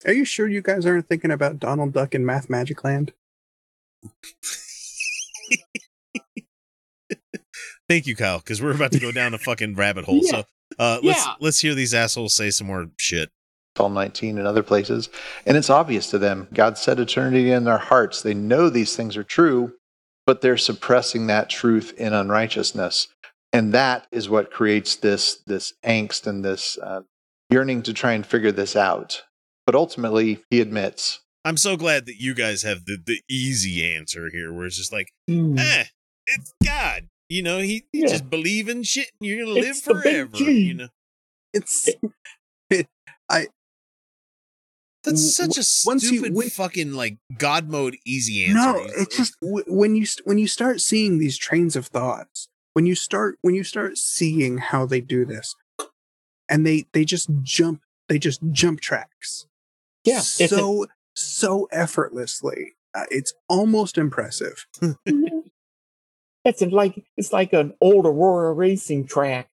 Are 0.07 0.12
you 0.12 0.24
sure 0.24 0.49
you 0.49 0.62
guys 0.62 0.85
aren't 0.87 1.09
thinking 1.09 1.30
about 1.30 1.59
Donald 1.61 1.93
Duck 1.93 2.14
in 2.14 2.26
Math 2.26 2.51
Magic 2.51 2.83
Land? 2.85 3.12
Thank 7.89 8.07
you, 8.07 8.16
Kyle, 8.16 8.39
because 8.39 8.62
we're 8.62 8.74
about 8.74 8.93
to 8.93 8.99
go 9.01 9.12
down 9.12 9.35
a 9.35 9.39
fucking 9.39 9.74
rabbit 9.74 10.05
hole. 10.05 10.20
So 10.26 10.45
Uh, 10.78 10.99
let's 11.03 11.24
Yeah. 11.24 11.35
let's 11.41 11.59
hear 11.61 11.74
these 11.74 11.93
assholes 11.93 12.35
say 12.35 12.51
some 12.51 12.66
more 12.66 12.89
shit. 12.99 13.30
Psalm 13.76 13.93
19 13.95 14.39
and 14.39 14.47
other 14.47 14.62
places. 14.62 15.09
And 15.47 15.57
it's 15.57 15.68
obvious 15.70 16.09
to 16.11 16.18
them. 16.18 16.49
God 16.55 16.78
set 16.78 16.99
eternity 16.99 17.51
in 17.51 17.64
their 17.64 17.78
hearts. 17.78 18.22
They 18.22 18.33
know 18.35 18.68
these 18.70 18.97
things 18.97 19.16
are 19.16 19.24
true, 19.24 19.74
but 20.26 20.41
they're 20.41 20.57
suppressing 20.57 21.26
that 21.26 21.51
truth 21.51 21.93
in 21.99 22.12
unrighteousness. 22.14 23.09
And 23.53 23.74
that 23.74 24.07
is 24.11 24.28
what 24.28 24.50
creates 24.50 24.96
this, 24.96 25.42
this 25.46 25.74
angst 25.84 26.26
and 26.26 26.44
this 26.44 26.78
uh, 26.82 27.03
yearning 27.50 27.82
to 27.82 27.92
try 27.92 28.12
and 28.12 28.24
figure 28.26 28.53
this 28.53 28.74
out. 28.76 29.22
But 29.66 29.74
ultimately, 29.74 30.42
he 30.50 30.61
admits 30.61 31.20
I'm 31.44 31.57
so 31.57 31.76
glad 31.76 32.07
that 32.07 32.20
you 32.20 32.34
guys 32.34 32.62
have 32.62 32.84
the, 32.84 32.96
the 33.05 33.20
easy 33.28 33.84
answer 33.94 34.30
here, 34.32 34.53
where 34.53 34.66
it's 34.66 34.76
just 34.76 34.92
like, 34.92 35.09
Mm. 35.28 35.59
eh, 35.59 35.84
it's 36.26 36.53
God. 36.64 37.09
You 37.28 37.42
know, 37.42 37.59
he, 37.59 37.84
he 37.92 38.00
Yeah. 38.03 38.07
just 38.09 38.30
believe 38.30 38.68
in 38.68 38.82
shit 38.84 39.11
and 39.20 39.28
you're 39.28 39.44
gonna 39.44 39.55
live 39.55 39.64
It's 39.66 39.80
the 39.82 39.94
big 39.94 40.03
forever. 40.30 40.36
You 40.50 40.74
know, 40.74 40.88
It's 41.53 41.88
it, 42.70 42.86
I 43.28 43.48
that's 45.05 45.34
such 45.34 45.57
a 45.59 45.64
once 45.84 46.05
you- 46.05 46.18
stupid 46.18 46.34
when- 46.34 46.48
fucking 46.48 46.92
like 46.92 47.18
God 47.38 47.68
mode 47.68 47.96
easy 48.07 48.44
answer. 48.44 48.55
no. 48.55 48.86
It's 48.96 49.16
just 49.16 49.34
when 49.40 49.96
you 49.96 50.07
when 50.24 50.38
you 50.38 50.46
start 50.46 50.80
seeing 50.80 51.18
these 51.18 51.36
trains 51.36 51.74
of 51.74 51.86
thoughts, 51.88 52.48
when 52.75 52.87
you 52.87 52.95
start 52.95 53.39
when 53.43 53.55
you 53.55 53.64
start 53.64 53.99
seeing 53.99 54.59
how 54.59 54.87
they 54.87 55.01
do 55.01 55.25
this, 55.25 55.55
and 56.49 56.66
they 56.66 56.87
they 56.93 57.05
just 57.05 57.29
jump 57.43 57.83
they 58.09 58.18
just 58.18 58.41
jump 58.51 58.81
tracks. 58.81 59.47
Yeah, 60.05 60.18
it's 60.18 60.41
a- 60.41 60.49
so 60.49 60.87
so 61.14 61.68
effortlessly. 61.70 62.73
Uh, 62.95 63.05
it's 63.11 63.33
almost 63.49 63.97
impressive. 63.99 64.66
It's 66.45 66.61
like 66.61 67.05
it's 67.16 67.33
like 67.33 67.53
an 67.53 67.75
old 67.81 68.05
Aurora 68.05 68.53
racing 68.53 69.07
track. 69.07 69.49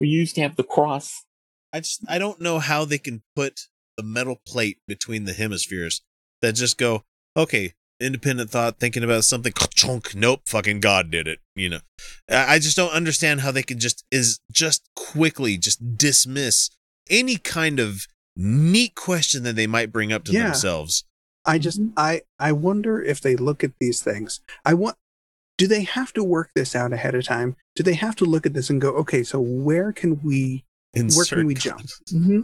We 0.00 0.08
used 0.08 0.34
to 0.36 0.40
have 0.42 0.56
the 0.56 0.64
cross. 0.64 1.24
I 1.72 1.80
just 1.80 2.00
I 2.08 2.18
don't 2.18 2.40
know 2.40 2.58
how 2.58 2.84
they 2.84 2.98
can 2.98 3.22
put 3.34 3.68
the 3.96 4.02
metal 4.02 4.40
plate 4.46 4.78
between 4.88 5.24
the 5.24 5.32
hemispheres 5.34 6.00
that 6.40 6.54
just 6.54 6.78
go, 6.78 7.04
okay, 7.36 7.74
independent 8.00 8.50
thought, 8.50 8.78
thinking 8.78 9.02
about 9.02 9.24
something, 9.24 9.52
chunk, 9.74 10.14
nope, 10.14 10.42
fucking 10.46 10.80
God 10.80 11.10
did 11.10 11.26
it. 11.26 11.40
You 11.54 11.70
know, 11.70 11.80
I 12.30 12.54
I 12.54 12.58
just 12.58 12.76
don't 12.76 12.92
understand 12.92 13.40
how 13.40 13.50
they 13.50 13.62
can 13.62 13.78
just 13.78 14.04
is 14.10 14.40
just 14.50 14.88
quickly 14.94 15.56
just 15.58 15.96
dismiss 15.96 16.70
any 17.08 17.36
kind 17.36 17.78
of 17.78 18.06
neat 18.36 18.94
question 18.94 19.42
that 19.44 19.56
they 19.56 19.66
might 19.66 19.92
bring 19.92 20.12
up 20.12 20.24
to 20.24 20.32
Yeah. 20.32 20.44
themselves. 20.44 21.04
I 21.44 21.58
just 21.58 21.80
mm-hmm. 21.80 21.94
I 21.96 22.22
I 22.38 22.52
wonder 22.52 23.00
if 23.02 23.20
they 23.20 23.36
look 23.36 23.62
at 23.64 23.72
these 23.80 24.02
things. 24.02 24.40
I 24.64 24.74
want 24.74 24.96
do 25.58 25.66
they 25.66 25.84
have 25.84 26.12
to 26.12 26.22
work 26.22 26.50
this 26.54 26.76
out 26.76 26.92
ahead 26.92 27.14
of 27.14 27.24
time? 27.24 27.56
Do 27.74 27.82
they 27.82 27.94
have 27.94 28.14
to 28.16 28.24
look 28.26 28.44
at 28.44 28.52
this 28.52 28.68
and 28.68 28.80
go, 28.80 28.90
okay, 28.96 29.22
so 29.22 29.40
where 29.40 29.92
can 29.92 30.20
we 30.22 30.64
where 30.92 31.24
can 31.24 31.46
we 31.46 31.54
jump? 31.54 31.82
Mm-hmm. 32.12 32.40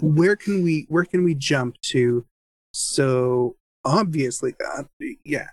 where 0.00 0.36
can 0.36 0.62
we 0.62 0.86
where 0.88 1.04
can 1.04 1.24
we 1.24 1.34
jump 1.34 1.80
to 1.82 2.24
so 2.72 3.56
obviously 3.88 4.54
uh, 4.76 4.84
yeah. 5.24 5.48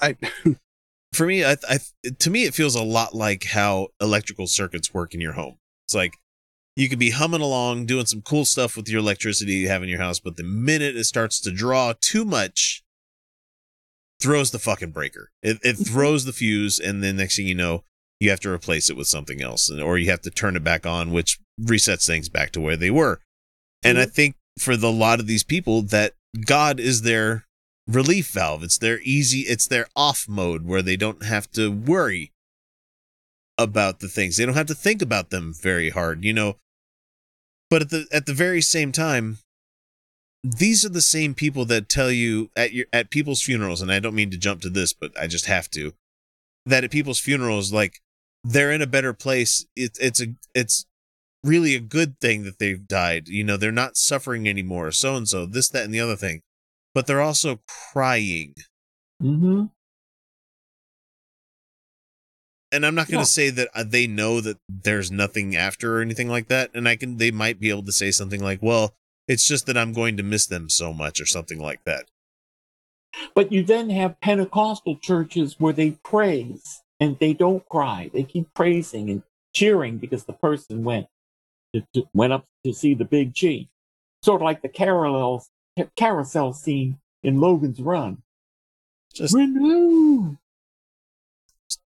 I 0.00 0.16
for 1.12 1.26
me, 1.26 1.44
I, 1.44 1.56
I 1.68 1.78
to 2.18 2.30
me 2.30 2.44
it 2.44 2.54
feels 2.54 2.74
a 2.74 2.82
lot 2.82 3.14
like 3.14 3.44
how 3.44 3.88
electrical 4.00 4.46
circuits 4.46 4.94
work 4.94 5.14
in 5.14 5.20
your 5.20 5.32
home. 5.32 5.58
It's 5.86 5.94
like 5.94 6.14
you 6.76 6.88
could 6.88 6.98
be 6.98 7.10
humming 7.10 7.40
along, 7.40 7.86
doing 7.86 8.06
some 8.06 8.22
cool 8.22 8.44
stuff 8.44 8.76
with 8.76 8.88
your 8.88 9.00
electricity 9.00 9.54
you 9.54 9.68
have 9.68 9.82
in 9.82 9.88
your 9.88 9.98
house, 9.98 10.20
but 10.20 10.36
the 10.36 10.44
minute 10.44 10.96
it 10.96 11.04
starts 11.04 11.40
to 11.40 11.50
draw 11.50 11.92
too 12.00 12.24
much, 12.24 12.82
throws 14.20 14.50
the 14.50 14.58
fucking 14.58 14.92
breaker. 14.92 15.30
It 15.42 15.58
it 15.62 15.74
throws 15.74 16.24
the 16.24 16.32
fuse, 16.32 16.78
and 16.78 17.02
then 17.02 17.16
next 17.16 17.36
thing 17.36 17.48
you 17.48 17.54
know, 17.54 17.84
you 18.20 18.30
have 18.30 18.40
to 18.40 18.50
replace 18.50 18.88
it 18.88 18.96
with 18.96 19.08
something 19.08 19.42
else, 19.42 19.68
and 19.68 19.82
or 19.82 19.98
you 19.98 20.10
have 20.10 20.22
to 20.22 20.30
turn 20.30 20.56
it 20.56 20.64
back 20.64 20.86
on, 20.86 21.10
which 21.10 21.38
resets 21.60 22.06
things 22.06 22.28
back 22.28 22.52
to 22.52 22.60
where 22.60 22.76
they 22.76 22.90
were. 22.90 23.20
And 23.82 23.98
I 23.98 24.04
think 24.04 24.36
for 24.58 24.76
the 24.76 24.92
lot 24.92 25.20
of 25.20 25.26
these 25.26 25.42
people, 25.42 25.82
that 25.82 26.12
God 26.46 26.78
is 26.78 27.02
their 27.02 27.46
relief 27.86 28.30
valve. 28.30 28.62
It's 28.62 28.78
their 28.78 29.00
easy, 29.02 29.40
it's 29.40 29.66
their 29.66 29.86
off 29.96 30.26
mode 30.28 30.64
where 30.64 30.82
they 30.82 30.96
don't 30.96 31.24
have 31.24 31.50
to 31.52 31.70
worry 31.70 32.32
about 33.58 34.00
the 34.00 34.08
things. 34.08 34.36
They 34.36 34.46
don't 34.46 34.54
have 34.54 34.66
to 34.66 34.74
think 34.74 35.02
about 35.02 35.30
them 35.30 35.52
very 35.52 35.90
hard, 35.90 36.24
you 36.24 36.32
know. 36.32 36.56
But 37.68 37.82
at 37.82 37.90
the 37.90 38.06
at 38.12 38.26
the 38.26 38.32
very 38.32 38.60
same 38.60 38.90
time, 38.90 39.38
these 40.42 40.84
are 40.84 40.90
the 40.90 41.02
same 41.02 41.34
people 41.34 41.64
that 41.66 41.88
tell 41.88 42.10
you 42.10 42.50
at 42.56 42.72
your 42.72 42.86
at 42.92 43.10
people's 43.10 43.42
funerals, 43.42 43.82
and 43.82 43.92
I 43.92 44.00
don't 44.00 44.14
mean 44.14 44.30
to 44.30 44.38
jump 44.38 44.62
to 44.62 44.70
this, 44.70 44.92
but 44.92 45.12
I 45.18 45.26
just 45.26 45.46
have 45.46 45.70
to. 45.70 45.92
That 46.66 46.84
at 46.84 46.90
people's 46.90 47.20
funerals, 47.20 47.72
like 47.72 48.00
they're 48.42 48.72
in 48.72 48.82
a 48.82 48.86
better 48.86 49.12
place. 49.12 49.66
It's 49.76 49.98
it's 49.98 50.20
a 50.20 50.34
it's 50.54 50.86
really 51.44 51.74
a 51.74 51.80
good 51.80 52.18
thing 52.20 52.44
that 52.44 52.58
they've 52.58 52.86
died. 52.86 53.28
You 53.28 53.44
know, 53.44 53.56
they're 53.56 53.72
not 53.72 53.96
suffering 53.96 54.48
anymore. 54.48 54.92
So 54.92 55.16
and 55.16 55.28
so, 55.28 55.46
this, 55.46 55.68
that, 55.70 55.84
and 55.84 55.94
the 55.94 56.00
other 56.00 56.16
thing. 56.16 56.42
But 56.94 57.06
they're 57.06 57.20
also 57.20 57.60
crying. 57.92 58.54
Mm-hmm. 59.22 59.66
And 62.72 62.86
I'm 62.86 62.94
not 62.94 63.08
going 63.08 63.18
to 63.18 63.20
Yeah. 63.20 63.24
say 63.24 63.50
that 63.50 63.68
uh, 63.74 63.84
they 63.86 64.06
know 64.06 64.40
that 64.40 64.58
there's 64.68 65.10
nothing 65.10 65.56
after 65.56 65.98
or 65.98 66.00
anything 66.02 66.28
like 66.28 66.48
that. 66.48 66.70
And 66.74 66.88
I 66.88 66.96
can, 66.96 67.16
they 67.16 67.30
might 67.30 67.58
be 67.58 67.70
able 67.70 67.84
to 67.84 67.92
say 67.92 68.10
something 68.10 68.42
like, 68.42 68.60
well, 68.62 68.94
it's 69.26 69.46
just 69.46 69.66
that 69.66 69.76
I'm 69.76 69.92
going 69.92 70.16
to 70.16 70.22
miss 70.22 70.46
them 70.46 70.68
so 70.68 70.92
much 70.92 71.20
or 71.20 71.26
something 71.26 71.58
like 71.58 71.84
that. 71.84 72.06
But 73.34 73.50
you 73.50 73.64
then 73.64 73.90
have 73.90 74.20
Pentecostal 74.20 74.96
churches 74.96 75.56
where 75.58 75.72
they 75.72 75.92
praise 76.04 76.82
and 77.00 77.18
they 77.18 77.32
don't 77.32 77.68
cry. 77.68 78.10
They 78.12 78.22
keep 78.22 78.52
praising 78.54 79.10
and 79.10 79.22
cheering 79.52 79.98
because 79.98 80.24
the 80.24 80.32
person 80.32 80.84
went 80.84 81.08
to, 81.74 81.86
to- 81.94 82.08
went 82.14 82.32
up 82.32 82.46
to 82.64 82.72
see 82.72 82.94
the 82.94 83.04
big 83.04 83.34
G. 83.34 83.68
Sort 84.22 84.40
of 84.40 84.44
like 84.44 84.62
the 84.62 84.68
carousel 84.68 85.46
carousel 85.96 86.52
scene 86.52 86.98
in 87.22 87.40
Logan's 87.40 87.80
Run. 87.80 88.22
Just 89.14 89.34
Renew. 89.34 90.36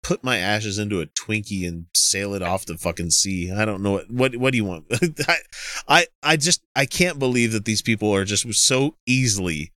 put 0.03 0.23
my 0.23 0.37
ashes 0.37 0.77
into 0.79 1.01
a 1.01 1.05
Twinkie 1.07 1.67
and 1.67 1.85
sail 1.95 2.33
it 2.33 2.41
off 2.41 2.65
the 2.65 2.77
fucking 2.77 3.09
sea. 3.09 3.51
I 3.51 3.65
don't 3.65 3.81
know 3.81 3.91
what 3.93 4.11
what 4.11 4.35
what 4.37 4.51
do 4.51 4.57
you 4.57 4.65
want? 4.65 4.85
I, 5.27 5.37
I 5.87 6.05
I 6.21 6.37
just 6.37 6.63
I 6.75 6.85
can't 6.85 7.19
believe 7.19 7.51
that 7.53 7.65
these 7.65 7.81
people 7.81 8.13
are 8.13 8.25
just 8.25 8.51
so 8.53 8.95
easily 9.05 9.71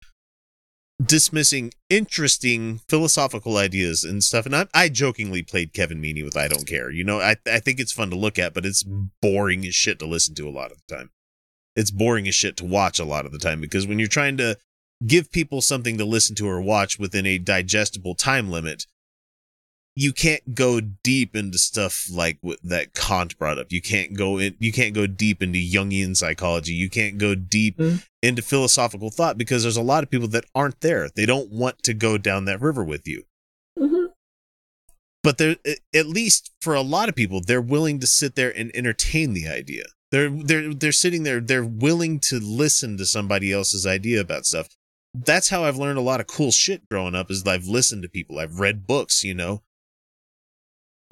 dismissing 1.04 1.72
interesting 1.90 2.80
philosophical 2.88 3.56
ideas 3.56 4.04
and 4.04 4.22
stuff. 4.22 4.46
And 4.46 4.54
I, 4.54 4.66
I 4.74 4.88
jokingly 4.88 5.42
played 5.42 5.72
Kevin 5.72 6.00
Meaney 6.00 6.24
with 6.24 6.36
I 6.36 6.48
don't 6.48 6.66
care. 6.66 6.90
You 6.90 7.04
know, 7.04 7.20
I 7.20 7.36
I 7.46 7.60
think 7.60 7.80
it's 7.80 7.92
fun 7.92 8.10
to 8.10 8.16
look 8.16 8.38
at, 8.38 8.54
but 8.54 8.66
it's 8.66 8.82
boring 8.82 9.64
as 9.66 9.74
shit 9.74 9.98
to 10.00 10.06
listen 10.06 10.34
to 10.36 10.48
a 10.48 10.50
lot 10.50 10.70
of 10.70 10.78
the 10.86 10.94
time. 10.94 11.10
It's 11.74 11.90
boring 11.90 12.28
as 12.28 12.34
shit 12.34 12.56
to 12.58 12.64
watch 12.64 12.98
a 12.98 13.04
lot 13.04 13.26
of 13.26 13.32
the 13.32 13.38
time 13.38 13.60
because 13.60 13.86
when 13.86 13.98
you're 13.98 14.08
trying 14.08 14.36
to 14.36 14.58
give 15.06 15.32
people 15.32 15.60
something 15.60 15.98
to 15.98 16.04
listen 16.04 16.36
to 16.36 16.48
or 16.48 16.60
watch 16.60 16.98
within 16.98 17.26
a 17.26 17.38
digestible 17.38 18.14
time 18.14 18.50
limit, 18.50 18.86
you 19.94 20.12
can't 20.12 20.54
go 20.54 20.80
deep 20.80 21.36
into 21.36 21.58
stuff 21.58 22.06
like 22.10 22.38
what 22.40 22.58
that 22.62 22.94
Kant 22.94 23.38
brought 23.38 23.58
up. 23.58 23.70
You 23.70 23.82
can't 23.82 24.14
go 24.14 24.38
in, 24.38 24.56
you 24.58 24.72
can't 24.72 24.94
go 24.94 25.06
deep 25.06 25.42
into 25.42 25.58
Jungian 25.58 26.16
psychology. 26.16 26.72
You 26.72 26.88
can't 26.88 27.18
go 27.18 27.34
deep 27.34 27.76
hmm. 27.76 27.96
into 28.22 28.42
philosophical 28.42 29.10
thought 29.10 29.36
because 29.36 29.62
there's 29.62 29.76
a 29.76 29.82
lot 29.82 30.02
of 30.02 30.10
people 30.10 30.28
that 30.28 30.46
aren't 30.54 30.80
there. 30.80 31.10
They 31.14 31.26
don't 31.26 31.50
want 31.50 31.82
to 31.82 31.94
go 31.94 32.16
down 32.16 32.46
that 32.46 32.60
river 32.60 32.82
with 32.82 33.06
you. 33.06 33.24
Mm-hmm. 33.78 34.06
But 35.22 35.38
they're 35.38 35.56
at 35.94 36.06
least 36.06 36.50
for 36.60 36.74
a 36.74 36.82
lot 36.82 37.08
of 37.08 37.14
people, 37.14 37.40
they're 37.40 37.60
willing 37.60 38.00
to 38.00 38.06
sit 38.06 38.34
there 38.34 38.50
and 38.56 38.74
entertain 38.74 39.34
the 39.34 39.46
idea. 39.46 39.84
They're 40.10 40.30
they're 40.30 40.74
they're 40.74 40.92
sitting 40.92 41.22
there, 41.22 41.40
they're 41.40 41.64
willing 41.64 42.18
to 42.20 42.40
listen 42.40 42.96
to 42.96 43.06
somebody 43.06 43.52
else's 43.52 43.86
idea 43.86 44.20
about 44.20 44.46
stuff. 44.46 44.68
That's 45.14 45.50
how 45.50 45.64
I've 45.64 45.76
learned 45.76 45.98
a 45.98 46.02
lot 46.02 46.20
of 46.20 46.26
cool 46.26 46.50
shit 46.50 46.88
growing 46.88 47.14
up 47.14 47.30
is 47.30 47.46
I've 47.46 47.66
listened 47.66 48.02
to 48.02 48.08
people. 48.08 48.38
I've 48.38 48.58
read 48.58 48.86
books, 48.86 49.22
you 49.22 49.34
know. 49.34 49.62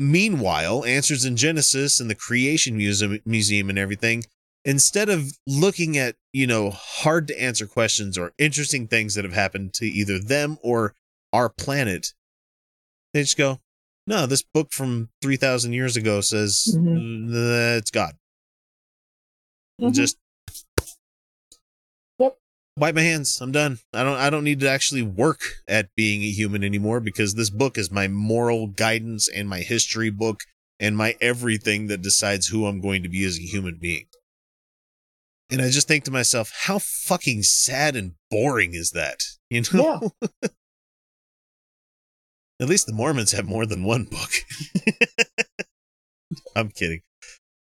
Meanwhile, 0.01 0.87
Answers 0.87 1.27
in 1.27 1.37
Genesis 1.37 2.01
and 2.01 2.09
the 2.09 2.15
Creation 2.15 2.75
Museum, 2.79 3.21
Museum 3.27 3.69
and 3.69 3.79
everything, 3.79 4.25
instead 4.65 5.11
of 5.11 5.33
looking 5.47 5.99
at, 5.99 6.17
you 6.33 6.47
know, 6.47 6.71
hard 6.71 7.29
to 7.29 7.39
answer 7.39 7.67
questions 7.67 8.17
or 8.17 8.33
interesting 8.39 8.89
things 8.89 9.15
that 9.15 9.25
have 9.25 9.35
happened 9.35 9.75
to 9.75 9.85
either 9.85 10.19
them 10.19 10.57
or 10.63 10.95
our 11.35 11.51
planet, 11.51 12.15
they 13.13 13.21
just 13.21 13.37
go, 13.37 13.61
no, 14.07 14.25
this 14.25 14.43
book 14.43 14.73
from 14.73 15.11
3,000 15.21 15.75
years 15.75 15.99
ago 15.99 16.23
says 16.23 16.75
Mhm. 16.79 17.29
uh, 17.35 17.77
it's 17.77 17.91
God. 17.91 18.17
Mhm. 19.81 19.93
Just 19.95 20.17
wipe 22.77 22.95
my 22.95 23.03
hands. 23.03 23.41
I'm 23.41 23.53
done. 23.53 23.79
I 23.93 24.03
don't 24.03 24.17
I 24.17 24.31
don't 24.31 24.45
need 24.45 24.61
to 24.61 24.71
actually 24.71 25.03
work 25.03 25.41
at 25.69 25.95
being 25.97 26.23
a 26.23 26.31
human 26.31 26.65
anymore 26.65 27.01
because 27.01 27.35
this 27.35 27.51
book 27.51 27.77
is 27.79 27.91
my 27.91 28.09
moral 28.09 28.69
guidance 28.69 29.29
and 29.29 29.49
my 29.49 29.61
history 29.61 30.11
book 30.11 30.41
and 30.79 30.97
my 30.97 31.17
everything 31.21 31.89
that 31.89 32.03
decides 32.03 32.49
who 32.49 32.67
I'm 32.67 32.81
going 32.81 33.03
to 33.03 33.09
be 33.09 33.25
as 33.25 33.39
a 33.39 33.43
human 33.43 33.79
being. 33.81 34.07
And 35.51 35.61
I 35.61 35.69
just 35.71 35.89
think 35.89 36.05
to 36.05 36.13
myself, 36.13 36.53
how 36.65 36.79
fucking 36.79 37.43
sad 37.43 37.97
and 37.97 38.13
boring 38.31 38.75
is 38.75 38.93
that? 38.93 39.23
You 39.51 39.63
know? 39.73 40.13
At 42.61 42.69
least 42.69 42.87
the 42.87 42.93
Mormons 42.93 43.33
have 43.33 43.47
more 43.47 43.67
than 43.67 43.83
one 43.83 44.05
book. 44.05 44.31
I'm 46.57 46.69
kidding. 46.69 47.01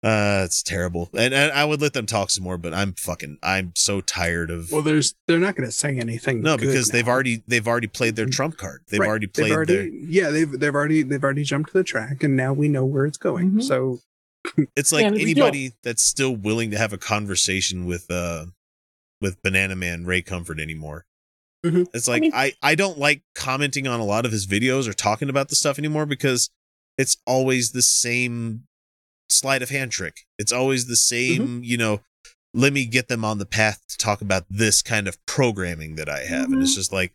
Uh, 0.04 0.44
it's 0.46 0.62
terrible, 0.62 1.10
and, 1.18 1.34
and 1.34 1.52
I 1.52 1.66
would 1.66 1.82
let 1.82 1.94
them 1.94 2.06
talk 2.06 2.30
some 2.30 2.44
more, 2.44 2.58
but 2.60 2.72
I'm 2.72 2.94
fucking, 2.94 3.40
I'm 3.42 3.74
so 3.76 4.00
tired 4.00 4.52
of. 4.52 4.72
Well, 4.72 4.84
there's 4.84 5.16
they're 5.28 5.40
not 5.40 5.56
going 5.56 5.68
to 5.68 5.72
say 5.72 5.98
anything. 5.98 6.42
no, 6.42 6.56
good 6.56 6.68
because 6.68 6.90
they've 6.90 7.06
now. 7.08 7.12
already 7.14 7.44
they've 7.48 7.68
already 7.68 7.88
played 7.88 8.16
their 8.16 8.28
trump 8.28 8.58
card. 8.58 8.84
They've 8.90 9.00
Right. 9.00 9.10
already 9.10 9.26
played 9.28 9.52
already, 9.52 9.74
their. 9.74 9.86
yeah 9.88 10.30
they've 10.30 10.52
they've 10.52 10.74
already 10.76 11.02
they've 11.02 11.24
already 11.24 11.44
jumped 11.44 11.72
to 11.72 11.80
the 11.80 11.84
track 11.84 12.22
and 12.24 12.36
now 12.38 12.54
we 12.54 12.68
know 12.68 12.86
where 12.86 13.06
it's 13.08 13.18
going 13.18 13.50
Mm-hmm. 13.50 13.62
so 13.62 14.00
It's 14.76 14.92
like 14.92 15.02
Yeah, 15.02 15.20
anybody 15.20 15.72
that's 15.84 16.04
still 16.04 16.36
willing 16.36 16.70
to 16.72 16.78
have 16.78 16.94
a 16.94 16.98
conversation 17.00 17.86
with 17.88 18.10
uh 18.12 18.46
with 19.20 19.42
Banana 19.42 19.76
Man 19.76 20.06
Ray 20.06 20.22
Comfort 20.22 20.60
anymore. 20.60 21.06
Mm-hmm. 21.66 21.84
It's 21.96 22.08
like 22.08 22.24
I, 22.36 22.54
I 22.62 22.76
don't 22.76 23.00
like 23.00 23.24
commenting 23.34 23.88
on 23.88 24.00
a 24.00 24.06
lot 24.06 24.26
of 24.28 24.32
his 24.32 24.46
videos 24.46 24.88
or 24.88 24.94
talking 24.94 25.28
about 25.28 25.50
the 25.50 25.56
stuff 25.56 25.80
anymore 25.80 26.06
because 26.06 26.52
it's 27.00 27.18
always 27.26 27.72
the 27.72 27.82
same 27.82 28.67
sleight 29.30 29.62
of 29.62 29.70
hand 29.70 29.92
trick. 29.92 30.22
It's 30.38 30.52
always 30.54 30.88
the 30.88 30.96
same, 30.96 31.42
Mm-hmm. 31.42 31.64
you 31.64 31.78
know, 31.78 32.02
let 32.54 32.74
me 32.74 32.86
get 32.86 33.08
them 33.08 33.24
on 33.26 33.38
the 33.38 33.46
path 33.46 33.82
to 33.90 33.98
talk 33.98 34.22
about 34.22 34.46
this 34.50 34.82
kind 34.82 35.08
of 35.08 35.24
programming 35.26 35.96
that 35.96 36.10
I 36.10 36.22
have. 36.22 36.52
And 36.52 36.62
it's 36.62 36.72
Mm-hmm. 36.72 36.80
just 36.80 36.94
like 36.94 37.14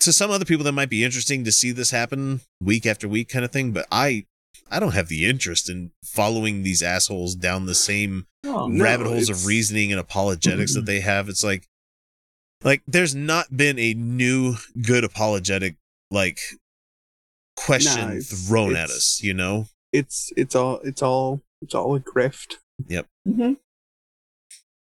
to 0.00 0.12
some 0.12 0.30
other 0.30 0.44
people 0.44 0.64
that 0.64 0.72
might 0.72 0.90
be 0.90 1.04
interesting 1.04 1.44
to 1.44 1.52
see 1.52 1.70
this 1.72 1.90
happen 1.90 2.40
week 2.60 2.84
after 2.86 3.08
week 3.08 3.28
kind 3.28 3.44
of 3.44 3.52
thing, 3.52 3.72
but 3.72 3.86
I 3.90 4.26
I 4.70 4.80
don't 4.80 4.94
have 4.94 5.08
the 5.08 5.26
interest 5.26 5.70
in 5.70 5.92
following 6.04 6.64
these 6.64 6.82
assholes 6.82 7.34
down 7.36 7.66
the 7.66 7.74
same 7.74 8.26
Oh, 8.44 8.66
no, 8.66 8.82
rabbit 8.82 9.06
holes 9.06 9.24
it's- 9.30 9.40
of 9.42 9.46
reasoning 9.46 9.92
and 9.92 10.00
apologetics 10.00 10.74
that 10.74 10.86
they 10.86 11.00
have. 11.00 11.28
It's 11.28 11.44
like 11.44 11.68
like 12.64 12.82
there's 12.86 13.14
not 13.14 13.56
been 13.56 13.78
a 13.78 13.94
new 13.94 14.56
good 14.82 15.04
apologetic 15.04 15.76
like 16.10 16.40
question 17.56 18.08
No, 18.08 18.16
it's- 18.16 18.48
thrown 18.48 18.74
at 18.76 18.90
us, 18.90 19.20
you 19.22 19.34
know? 19.34 19.68
It's 19.92 20.32
it's 20.36 20.54
all 20.54 20.80
it's 20.84 21.02
all 21.02 21.40
it's 21.62 21.74
all 21.74 21.94
a 21.94 22.00
grift 22.00 22.54
Yep. 22.88 23.06
Mm-hmm. 23.26 23.52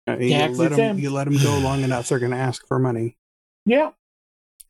I 0.07 0.17
mean, 0.17 0.29
you 0.29 0.35
Tax 0.35 0.59
let 0.59 0.71
them 0.71 0.79
exempt. 0.81 1.03
you 1.03 1.11
let 1.11 1.25
them 1.25 1.39
go 1.43 1.59
long 1.59 1.83
enough 1.83 2.09
they're 2.09 2.19
going 2.19 2.33
to 2.33 2.37
ask 2.37 2.67
for 2.67 2.79
money 2.79 3.17
Yeah. 3.67 3.91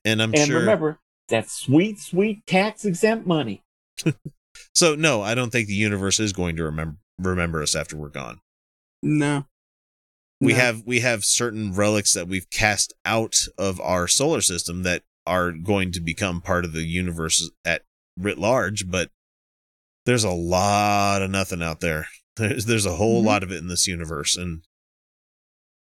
And 0.05 0.23
I'm 0.23 0.33
and 0.35 0.47
sure 0.47 0.61
remember, 0.61 0.99
that 1.29 1.49
sweet, 1.51 1.99
sweet 1.99 2.47
tax 2.47 2.85
exempt 2.85 3.27
money. 3.27 3.63
So 4.75 4.95
no, 4.95 5.23
I 5.23 5.35
don't 5.35 5.51
think 5.51 5.69
the 5.69 5.75
universe 5.75 6.21
is 6.21 6.33
going 6.33 6.57
to 6.57 6.65
remember 6.65 6.97
remember 7.19 7.63
us 7.63 7.75
after 7.75 7.97
we're 7.97 8.09
gone. 8.09 8.41
no 9.03 9.47
We 10.41 10.53
No. 10.53 10.59
have 10.59 10.83
we 10.87 11.01
have 11.01 11.25
certain 11.25 11.73
relics 11.73 12.15
that 12.15 12.29
we've 12.29 12.49
cast 12.51 12.93
out 13.05 13.37
of 13.59 13.81
our 13.81 14.07
solar 14.09 14.41
system 14.41 14.83
that 14.85 15.03
are 15.27 15.53
going 15.53 15.93
to 15.93 16.01
become 16.01 16.41
part 16.41 16.65
of 16.65 16.73
the 16.73 16.83
universe 16.85 17.51
at 17.65 17.83
writ 18.19 18.39
large, 18.39 18.91
but 18.91 19.11
there's 20.07 20.25
a 20.25 20.31
lot 20.31 21.23
of 21.23 21.31
nothing 21.31 21.63
out 21.63 21.81
there. 21.81 22.09
There's 22.37 22.65
there's 22.67 22.87
a 22.87 22.97
whole 22.97 23.19
Mm-hmm. 23.19 23.27
lot 23.27 23.43
of 23.43 23.53
it 23.53 23.59
in 23.59 23.69
this 23.69 23.87
universe, 23.87 24.37
and 24.37 24.63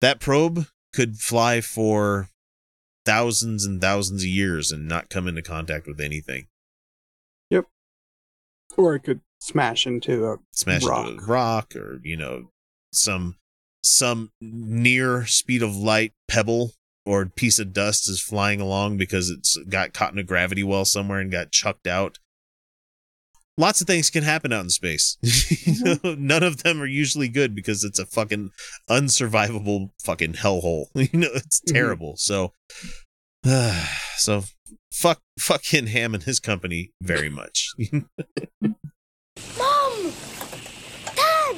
that 0.00 0.18
probe 0.20 0.66
could 0.92 1.18
fly 1.18 1.60
for 1.60 2.30
thousands 3.04 3.64
and 3.64 3.80
thousands 3.80 4.22
of 4.22 4.28
years 4.28 4.72
and 4.72 4.88
not 4.88 5.08
come 5.10 5.28
into 5.28 5.42
contact 5.42 5.86
with 5.86 6.00
anything. 6.00 6.46
yep 7.50 7.66
or 8.76 8.94
it 8.94 9.04
could 9.04 9.20
smash 9.40 9.86
into 9.86 10.26
a 10.26 10.36
smash 10.52 10.84
rock. 10.84 11.06
into 11.08 11.22
a 11.22 11.26
rock 11.26 11.76
or 11.76 12.00
you 12.02 12.16
know 12.16 12.50
some 12.92 13.36
some 13.82 14.30
near 14.40 15.24
speed 15.26 15.62
of 15.62 15.74
light 15.76 16.12
pebble 16.26 16.72
or 17.06 17.24
piece 17.26 17.58
of 17.58 17.72
dust 17.72 18.08
is 18.08 18.20
flying 18.20 18.60
along 18.60 18.96
because 18.98 19.30
it's 19.30 19.56
got 19.68 19.92
caught 19.94 20.12
in 20.12 20.18
a 20.18 20.22
gravity 20.24 20.62
well 20.62 20.84
somewhere 20.84 21.20
and 21.20 21.30
got 21.32 21.50
chucked 21.52 21.86
out 21.86 22.18
lots 23.58 23.80
of 23.82 23.86
things 23.86 24.08
can 24.08 24.22
happen 24.22 24.52
out 24.52 24.62
in 24.64 24.70
space 24.70 25.18
You 25.22 25.98
know, 26.04 26.14
none 26.18 26.42
of 26.42 26.62
them 26.62 26.80
are 26.80 26.86
usually 26.86 27.28
good 27.28 27.54
because 27.54 27.84
it's 27.84 27.98
a 27.98 28.06
fucking 28.06 28.50
unsurvivable 28.88 29.90
fucking 30.02 30.32
hellhole 30.34 30.86
you 30.94 31.18
know 31.18 31.28
it's 31.34 31.60
Mhm. 31.60 31.72
terrible 31.74 32.16
so 32.16 32.52
so 34.16 34.44
fuck 34.92 35.20
fucking 35.38 35.88
ham 35.88 36.14
and 36.14 36.22
his 36.22 36.40
company 36.40 36.92
very 37.02 37.28
much 37.28 37.68
Mom! 39.58 40.12
Dad! 41.14 41.56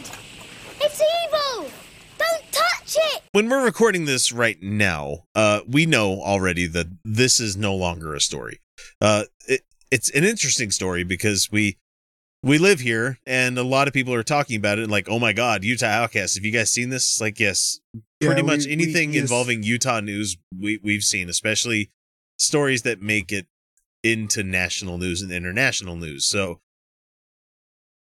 It's 0.81 1.01
evil! 1.01 1.71
Don't 2.19 2.43
touch 2.53 2.97
it! 2.97 3.23
when 3.33 3.49
we're 3.49 3.65
recording 3.65 4.05
this 4.05 4.33
right 4.33 4.61
now, 4.63 5.25
uh, 5.35 5.61
we 5.67 5.87
know 5.87 6.21
already 6.21 6.67
that 6.67 6.87
this 7.05 7.41
is 7.41 7.57
no 7.57 7.75
longer 7.75 8.15
a 8.15 8.21
story. 8.21 8.61
Uh, 9.01 9.25
it, 9.49 9.63
it's 9.91 10.11
an 10.11 10.25
interesting 10.25 10.71
story 10.71 11.05
because 11.05 11.49
we 11.51 11.79
we 12.43 12.59
live 12.59 12.81
here, 12.81 13.19
and 13.27 13.59
a 13.59 13.63
lot 13.63 13.87
of 13.89 13.95
people 13.95 14.15
are 14.15 14.23
talking 14.23 14.57
about 14.57 14.79
it. 14.79 14.89
Like, 14.89 15.09
oh 15.09 15.19
my 15.19 15.33
god, 15.33 15.63
Utah 15.65 15.87
Outcast! 15.87 16.37
Have 16.37 16.45
you 16.45 16.53
guys 16.53 16.71
seen 16.73 16.89
this? 16.91 17.21
Like, 17.21 17.39
yes, 17.39 17.81
pretty 18.21 18.41
Yeah, 18.41 18.47
much 18.47 18.61
we- 18.61 18.67
we- 18.67 18.73
anything 18.73 19.13
yes. 19.15 19.23
involving 19.23 19.63
Utah 19.63 20.01
news 20.01 20.37
we 20.59 20.79
we've 20.83 21.05
seen, 21.05 21.29
especially 21.29 21.91
stories 22.39 22.83
that 22.83 23.03
make 23.03 23.31
it 23.33 23.47
into 24.03 24.43
national 24.43 24.97
news 24.99 25.21
and 25.21 25.31
international 25.31 25.97
news. 25.97 26.27
So, 26.27 26.61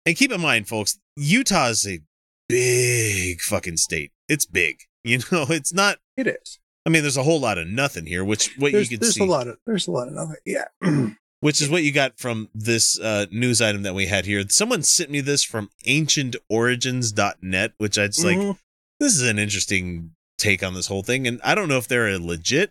and 0.07 0.17
keep 0.17 0.33
in 0.33 0.41
mind, 0.41 0.69
folks, 0.69 0.99
Utah 1.17 1.69
is 1.69 1.87
a 1.87 2.01
big 2.49 3.41
fucking 3.43 3.77
state. 3.77 4.13
It's 4.29 4.47
big. 4.47 4.79
You 5.05 5.19
know, 5.33 5.47
it's 5.49 5.73
not. 5.75 5.99
It 6.17 6.29
is. 6.29 6.61
I 6.87 6.91
mean, 6.91 7.03
there's 7.03 7.17
a 7.17 7.25
whole 7.25 7.41
lot 7.41 7.59
of 7.59 7.67
nothing 7.67 8.07
here, 8.07 8.25
which 8.25 8.55
what 8.57 8.71
there's, 8.71 8.89
you 8.89 8.97
can 8.99 9.03
there's 9.05 9.15
see, 9.17 9.25
a 9.25 9.27
lot 9.27 9.49
of 9.49 9.59
there's 9.67 9.89
a 9.89 9.91
lot 9.91 10.07
of 10.07 10.15
nothing 10.15 10.37
yeah 10.47 10.67
which 11.43 11.61
is 11.61 11.69
what 11.69 11.83
you 11.83 11.91
got 11.91 12.19
from 12.21 12.49
this 12.55 12.99
uh, 13.01 13.27
news 13.33 13.61
item 13.61 13.83
that 13.83 13.95
we 13.97 14.07
had 14.07 14.25
here. 14.27 14.45
Someone 14.49 14.85
sent 14.85 15.11
me 15.11 15.21
this 15.21 15.43
from 15.43 15.71
ancientorigins.net, 15.87 17.73
which 17.79 17.99
I 17.99 18.07
just 18.07 18.25
like. 18.25 18.39
Mhm. 18.39 18.59
This 19.01 19.15
is 19.15 19.23
an 19.29 19.39
interesting 19.41 20.13
take 20.39 20.63
on 20.63 20.75
this 20.75 20.87
whole 20.87 21.03
thing, 21.03 21.27
and 21.27 21.41
I 21.43 21.57
don't 21.57 21.69
know 21.69 21.79
if 21.79 21.89
they're 21.89 22.09
a 22.09 22.19
legit 22.21 22.71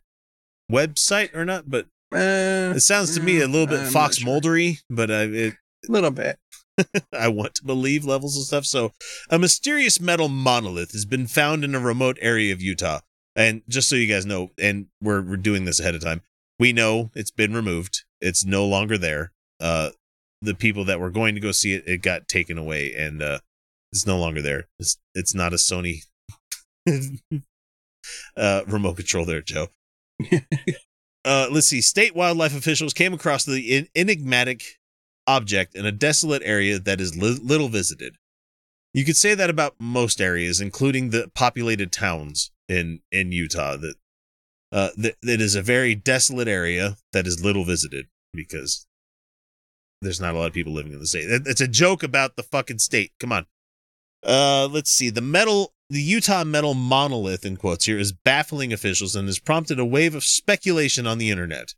website 0.72 1.36
or 1.36 1.44
not, 1.44 1.70
but 1.70 1.88
Uh, 2.14 2.74
it 2.76 2.80
sounds 2.82 3.14
to 3.16 3.22
me 3.22 3.40
a 3.42 3.48
little 3.48 3.68
bit 3.68 3.82
I'm 3.82 3.92
Fox 3.92 4.18
sure. 4.18 4.28
Muldery, 4.28 4.80
but 4.90 5.10
uh, 5.12 5.28
it, 5.30 5.54
a 5.88 5.92
little 5.92 6.12
bit 6.12 6.38
I 7.14 7.28
want 7.28 7.56
to 7.56 7.66
believe 7.66 8.06
levels 8.06 8.38
of 8.38 8.44
stuff. 8.46 8.66
So, 8.66 8.94
a 9.30 9.38
mysterious 9.38 10.00
metal 10.00 10.30
monolith 10.30 10.92
has 10.94 11.06
been 11.06 11.28
found 11.28 11.64
in 11.66 11.76
a 11.76 11.80
remote 11.80 12.18
area 12.22 12.54
of 12.54 12.62
Utah. 12.62 13.00
And 13.36 13.62
just 13.70 13.88
so 13.90 13.96
you 13.96 14.08
guys 14.08 14.26
know, 14.26 14.52
and 14.58 14.88
we're, 15.02 15.22
we're 15.22 15.38
doing 15.38 15.64
this 15.66 15.80
ahead 15.82 15.96
of 15.96 16.02
time, 16.02 16.22
we 16.60 16.72
know 16.74 17.12
it's 17.16 17.32
been 17.32 17.54
removed. 17.54 18.04
It's 18.22 18.46
no 18.46 18.66
longer 18.66 18.98
there. 18.98 19.32
Uh, 19.60 19.90
the 20.42 20.56
people 20.56 20.86
that 20.86 21.00
were 21.00 21.12
going 21.12 21.36
to 21.36 21.42
go 21.42 21.52
see 21.52 21.74
it, 21.74 21.84
it 21.88 22.02
got 22.02 22.28
taken 22.28 22.58
away, 22.58 22.94
and 22.98 23.22
uh, 23.22 23.40
it's 23.92 24.08
no 24.08 24.18
longer 24.18 24.42
there. 24.42 24.68
It's 24.80 24.98
it's 25.14 25.36
not 25.36 25.54
a 25.54 25.58
Sony 25.58 26.04
uh, 28.38 28.62
remote 28.68 28.98
control 28.98 29.26
there, 29.26 29.42
Joe. 29.42 29.68
uh, 31.26 31.48
let's 31.52 31.68
see. 31.68 31.82
State 31.82 32.16
wildlife 32.16 32.56
officials 32.56 32.94
came 32.94 33.14
across 33.14 33.46
the 33.46 33.76
en- 33.76 33.88
enigmatic 33.96 34.64
object 35.28 35.76
in 35.76 35.86
a 35.86 35.92
desolate 35.92 36.42
area 36.44 36.80
that 36.80 37.00
is 37.00 37.18
li- 37.18 37.40
little 37.42 37.70
visited. 37.70 38.16
You 38.94 39.06
could 39.06 39.16
say 39.16 39.36
that 39.36 39.50
about 39.50 39.76
most 39.80 40.20
areas, 40.20 40.60
including 40.60 41.10
the 41.10 41.32
populated 41.34 41.92
towns 41.92 42.52
in 42.68 43.02
in 43.12 43.32
Utah. 43.32 43.78
That 43.78 43.96
uh, 44.72 44.90
that, 44.98 45.16
is 45.22 45.56
a 45.56 45.62
very 45.62 45.96
desolate 45.96 46.48
area 46.48 46.98
that 47.14 47.28
is 47.28 47.44
little 47.44 47.66
visited 47.66 48.08
because 48.34 48.88
there's 50.02 50.22
not 50.22 50.34
a 50.34 50.38
lot 50.38 50.48
of 50.48 50.54
people 50.54 50.74
living 50.74 50.94
in 50.94 51.00
the 51.00 51.08
state. 51.08 51.26
It's 51.30 51.62
a 51.62 51.68
joke 51.68 52.04
about 52.04 52.36
the 52.36 52.44
fucking 52.44 52.80
state. 52.80 53.12
Come 53.20 53.32
on. 53.32 53.46
Uh, 54.24 54.68
let's 54.72 54.92
see. 54.92 55.10
The 55.10 55.22
metal, 55.22 55.74
the 55.90 56.02
Utah 56.02 56.44
metal 56.44 56.74
monolith 56.74 57.46
in 57.46 57.58
quotes 57.58 57.86
here 57.86 58.00
is 58.00 58.12
baffling 58.12 58.72
officials 58.72 59.16
and 59.16 59.28
has 59.28 59.40
prompted 59.40 59.80
a 59.80 59.86
wave 59.86 60.16
of 60.16 60.24
speculation 60.24 61.06
on 61.06 61.18
the 61.18 61.30
internet. 61.30 61.74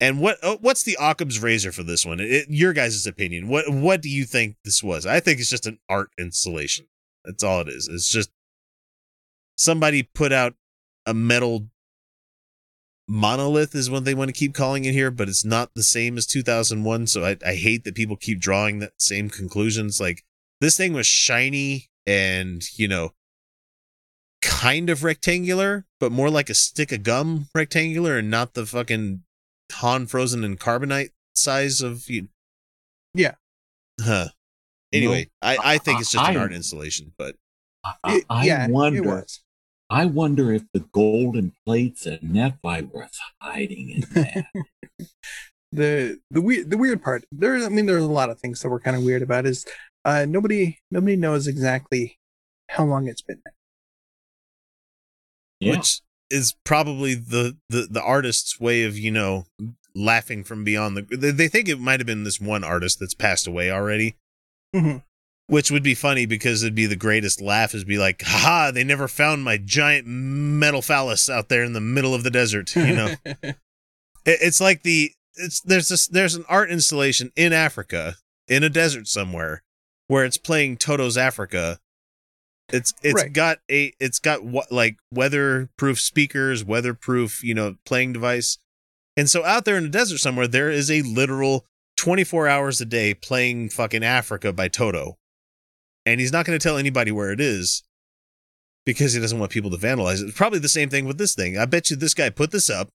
And 0.00 0.20
what 0.20 0.38
oh, 0.42 0.58
what's 0.60 0.82
the 0.82 0.98
Occam's 1.00 1.40
razor 1.40 1.72
for 1.72 1.84
this 1.84 2.04
one? 2.04 2.18
It, 2.20 2.46
your 2.48 2.72
guys' 2.72 3.06
opinion. 3.06 3.48
What 3.48 3.70
what 3.70 4.02
do 4.02 4.10
you 4.10 4.24
think 4.24 4.56
this 4.64 4.82
was? 4.82 5.06
I 5.06 5.20
think 5.20 5.38
it's 5.38 5.48
just 5.48 5.66
an 5.66 5.78
art 5.88 6.10
installation. 6.18 6.86
That's 7.24 7.44
all 7.44 7.60
it 7.60 7.68
is. 7.68 7.88
It's 7.88 8.08
just 8.08 8.30
somebody 9.56 10.02
put 10.02 10.32
out 10.32 10.54
a 11.06 11.14
metal 11.14 11.68
monolith 13.08 13.74
is 13.74 13.90
what 13.90 14.04
they 14.04 14.14
want 14.14 14.28
to 14.28 14.32
keep 14.38 14.54
calling 14.54 14.84
it 14.84 14.92
here, 14.92 15.10
but 15.10 15.28
it's 15.28 15.44
not 15.44 15.70
the 15.74 15.82
same 15.82 16.16
as 16.16 16.26
2001. 16.26 17.06
So 17.06 17.24
I, 17.24 17.36
I 17.44 17.54
hate 17.54 17.84
that 17.84 17.94
people 17.94 18.16
keep 18.16 18.40
drawing 18.40 18.78
that 18.78 18.92
same 18.98 19.28
conclusions. 19.28 20.00
Like 20.00 20.24
this 20.60 20.76
thing 20.76 20.92
was 20.92 21.06
shiny 21.06 21.90
and 22.06 22.62
you 22.76 22.88
know 22.88 23.12
kind 24.42 24.90
of 24.90 25.04
rectangular, 25.04 25.86
but 26.00 26.12
more 26.12 26.30
like 26.30 26.50
a 26.50 26.54
stick 26.54 26.92
of 26.92 27.02
gum 27.02 27.48
rectangular 27.54 28.18
and 28.18 28.30
not 28.30 28.54
the 28.54 28.66
fucking 28.66 29.22
Han 29.72 30.06
frozen 30.06 30.44
and 30.44 30.60
carbonite 30.60 31.10
size 31.34 31.80
of 31.80 32.08
you. 32.08 32.28
Yeah. 33.14 33.34
Huh. 34.00 34.28
Anyway, 34.92 35.30
I, 35.42 35.56
I 35.62 35.78
think 35.78 36.00
it's 36.00 36.12
just 36.12 36.28
an 36.28 36.36
I- 36.36 36.40
art 36.40 36.52
installation, 36.52 37.12
but 37.18 37.36
I, 37.84 38.16
It- 38.16 38.24
I 38.30 38.44
yeah, 38.46 38.64
it 38.66 38.70
wonder. 38.70 39.24
Was. 39.94 40.02
I 40.02 40.04
wonder 40.06 40.52
if 40.52 40.64
the 40.72 40.80
golden 40.80 41.52
plates 41.66 42.06
at 42.06 42.22
Nephi 42.22 42.82
were 42.92 43.08
hiding 43.40 43.90
in 43.90 44.00
that. 44.14 44.46
the 45.72 46.20
the 46.30 46.40
weird 46.40 46.70
the 46.70 46.76
weird 46.78 47.02
part 47.02 47.24
there 47.32 47.56
i 47.56 47.68
mean 47.68 47.86
there's 47.86 48.04
a 48.04 48.06
lot 48.06 48.30
of 48.30 48.38
things 48.38 48.60
that 48.60 48.68
we're 48.68 48.78
kind 48.78 48.96
of 48.96 49.02
weird 49.02 49.22
about 49.22 49.44
is 49.44 49.66
Uh, 50.04 50.24
nobody 50.28 50.78
nobody 50.90 51.16
knows 51.16 51.48
exactly 51.48 52.16
how 52.68 52.84
long 52.84 53.08
it's 53.08 53.22
been 53.22 53.40
there. 53.44 53.54
which 55.76 56.00
is 56.30 56.54
probably 56.64 57.14
the, 57.14 57.56
the 57.70 57.88
the 57.90 58.02
artist's 58.02 58.60
way 58.60 58.84
of 58.84 58.96
you 58.98 59.10
know 59.10 59.46
laughing 59.94 60.44
from 60.44 60.62
beyond 60.64 60.96
the. 60.96 61.02
They, 61.16 61.30
they 61.30 61.48
think 61.48 61.68
it 61.68 61.80
might 61.80 62.00
have 62.00 62.06
been 62.06 62.24
this 62.24 62.40
one 62.40 62.64
artist 62.64 62.98
that's 63.00 63.14
passed 63.14 63.46
away 63.46 63.70
already, 63.70 64.16
Mhm. 64.74 65.02
Which 65.46 65.70
would 65.70 65.82
be 65.82 65.94
funny 65.94 66.26
because 66.26 66.62
it'd 66.62 66.74
be 66.74 66.86
the 66.86 66.96
greatest 66.96 67.40
laugh. 67.40 67.74
Is 67.74 67.84
be 67.84 67.98
like, 67.98 68.22
haha, 68.22 68.70
they 68.70 68.84
never 68.84 69.08
found 69.08 69.44
my 69.44 69.56
giant 69.58 70.06
metal 70.06 70.82
phallus 70.82 71.28
out 71.28 71.48
there 71.48 71.62
in 71.64 71.72
the 71.74 71.80
middle 71.80 72.14
of 72.14 72.22
the 72.24 72.30
desert. 72.30 72.74
You 72.74 72.94
know, 72.94 73.14
It- 73.42 73.56
it's 74.40 74.60
like 74.60 74.82
the 74.82 75.12
it's 75.36 75.60
there's 75.60 75.88
this 75.88 76.06
there's 76.06 76.34
an 76.34 76.44
art 76.48 76.70
installation 76.70 77.30
in 77.36 77.52
Africa 77.52 78.16
in 78.48 78.62
a 78.62 78.70
desert 78.70 79.06
somewhere 79.08 79.62
where 80.06 80.24
it's 80.24 80.38
playing 80.38 80.76
Toto's 80.78 81.18
Africa. 81.18 81.78
It's 82.72 82.94
it's 83.02 83.14
Right. 83.22 83.32
got 83.32 83.58
a 83.70 83.92
it's 84.00 84.18
got 84.18 84.42
what 84.44 84.72
like 84.72 84.96
weatherproof 85.12 86.00
speakers, 86.00 86.64
weatherproof 86.64 87.44
you 87.44 87.52
know 87.54 87.76
playing 87.84 88.14
device, 88.14 88.56
and 89.16 89.28
so 89.28 89.44
out 89.44 89.66
there 89.66 89.76
in 89.76 89.82
the 89.84 89.88
desert 89.90 90.18
somewhere 90.18 90.48
there 90.48 90.70
is 90.70 90.90
a 90.90 91.02
literal 91.02 91.66
24 91.98 92.48
hours 92.48 92.80
a 92.80 92.86
day 92.86 93.12
playing 93.12 93.68
fucking 93.68 94.02
Africa 94.02 94.52
by 94.54 94.68
Toto, 94.68 95.18
and 96.06 96.20
he's 96.20 96.32
not 96.32 96.44
going 96.46 96.58
to 96.58 96.62
tell 96.62 96.76
anybody 96.76 97.10
where 97.10 97.32
it 97.32 97.40
is 97.40 97.82
because 98.84 99.14
he 99.14 99.20
doesn't 99.20 99.38
want 99.38 99.52
people 99.52 99.70
to 99.70 99.76
vandalize 99.76 100.22
it. 100.22 100.34
Probably 100.34 100.58
the 100.58 100.68
same 100.68 100.90
thing 100.90 101.06
with 101.06 101.18
this 101.18 101.34
thing. 101.34 101.58
I 101.58 101.64
bet 101.64 101.90
you 101.90 101.96
this 101.96 102.14
guy 102.14 102.30
put 102.30 102.50
this 102.50 102.68
up, 102.68 102.90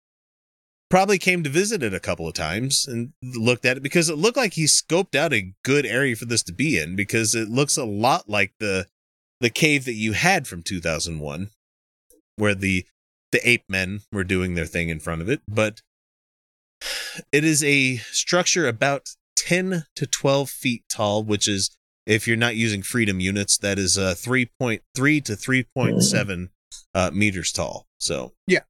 probably 0.91 1.19
came 1.19 1.43
to 1.43 1.51
visit 1.51 1.83
it 1.83 1.95
a 1.95 2.01
couple 2.01 2.27
of 2.27 2.35
times 2.35 2.87
and 2.87 3.13
looked 3.23 3.65
at 3.65 3.77
it 3.77 3.83
because 3.83 4.09
it 4.09 4.17
looked 4.17 4.37
like 4.37 4.55
he 4.55 4.65
scoped 4.65 5.15
out 5.15 5.33
a 5.33 5.53
good 5.65 5.87
area 5.87 6.17
for 6.17 6.25
this 6.25 6.43
to 6.45 6.53
be 6.53 6.79
in 6.79 6.97
because 6.97 7.35
it 7.35 7.49
looks 7.49 7.77
a 7.77 7.85
lot 7.85 8.29
like 8.29 8.53
the 8.59 8.87
the 9.41 9.51
cave 9.51 9.85
that 9.85 9.93
you 9.93 10.13
had 10.13 10.47
from 10.47 10.63
2001 10.63 11.51
where 12.37 12.55
the 12.55 12.87
the 13.33 13.49
ape 13.49 13.65
men 13.69 14.01
were 14.13 14.25
doing 14.25 14.55
their 14.55 14.65
thing 14.65 14.89
in 14.89 15.01
front 15.01 15.21
of 15.21 15.29
it 15.29 15.43
but 15.47 15.83
it 17.33 17.45
is 17.45 17.63
a 17.63 17.97
structure 17.97 18.67
about 18.67 19.11
10 19.37 19.85
to 19.95 20.07
12 20.07 20.49
feet 20.49 20.85
tall 20.89 21.23
which 21.23 21.47
is 21.49 21.76
if 22.07 22.27
you're 22.29 22.37
not 22.37 22.57
using 22.57 22.83
freedom 22.83 23.21
units 23.21 23.59
that 23.59 23.79
is 23.79 23.99
uh 23.99 24.15
3.3 24.17 24.81
to 25.25 25.33
3.7 25.33 26.49
uh 26.95 27.11
meters 27.13 27.53
tall 27.53 27.87
so 27.99 28.33
Yeah. 28.47 28.61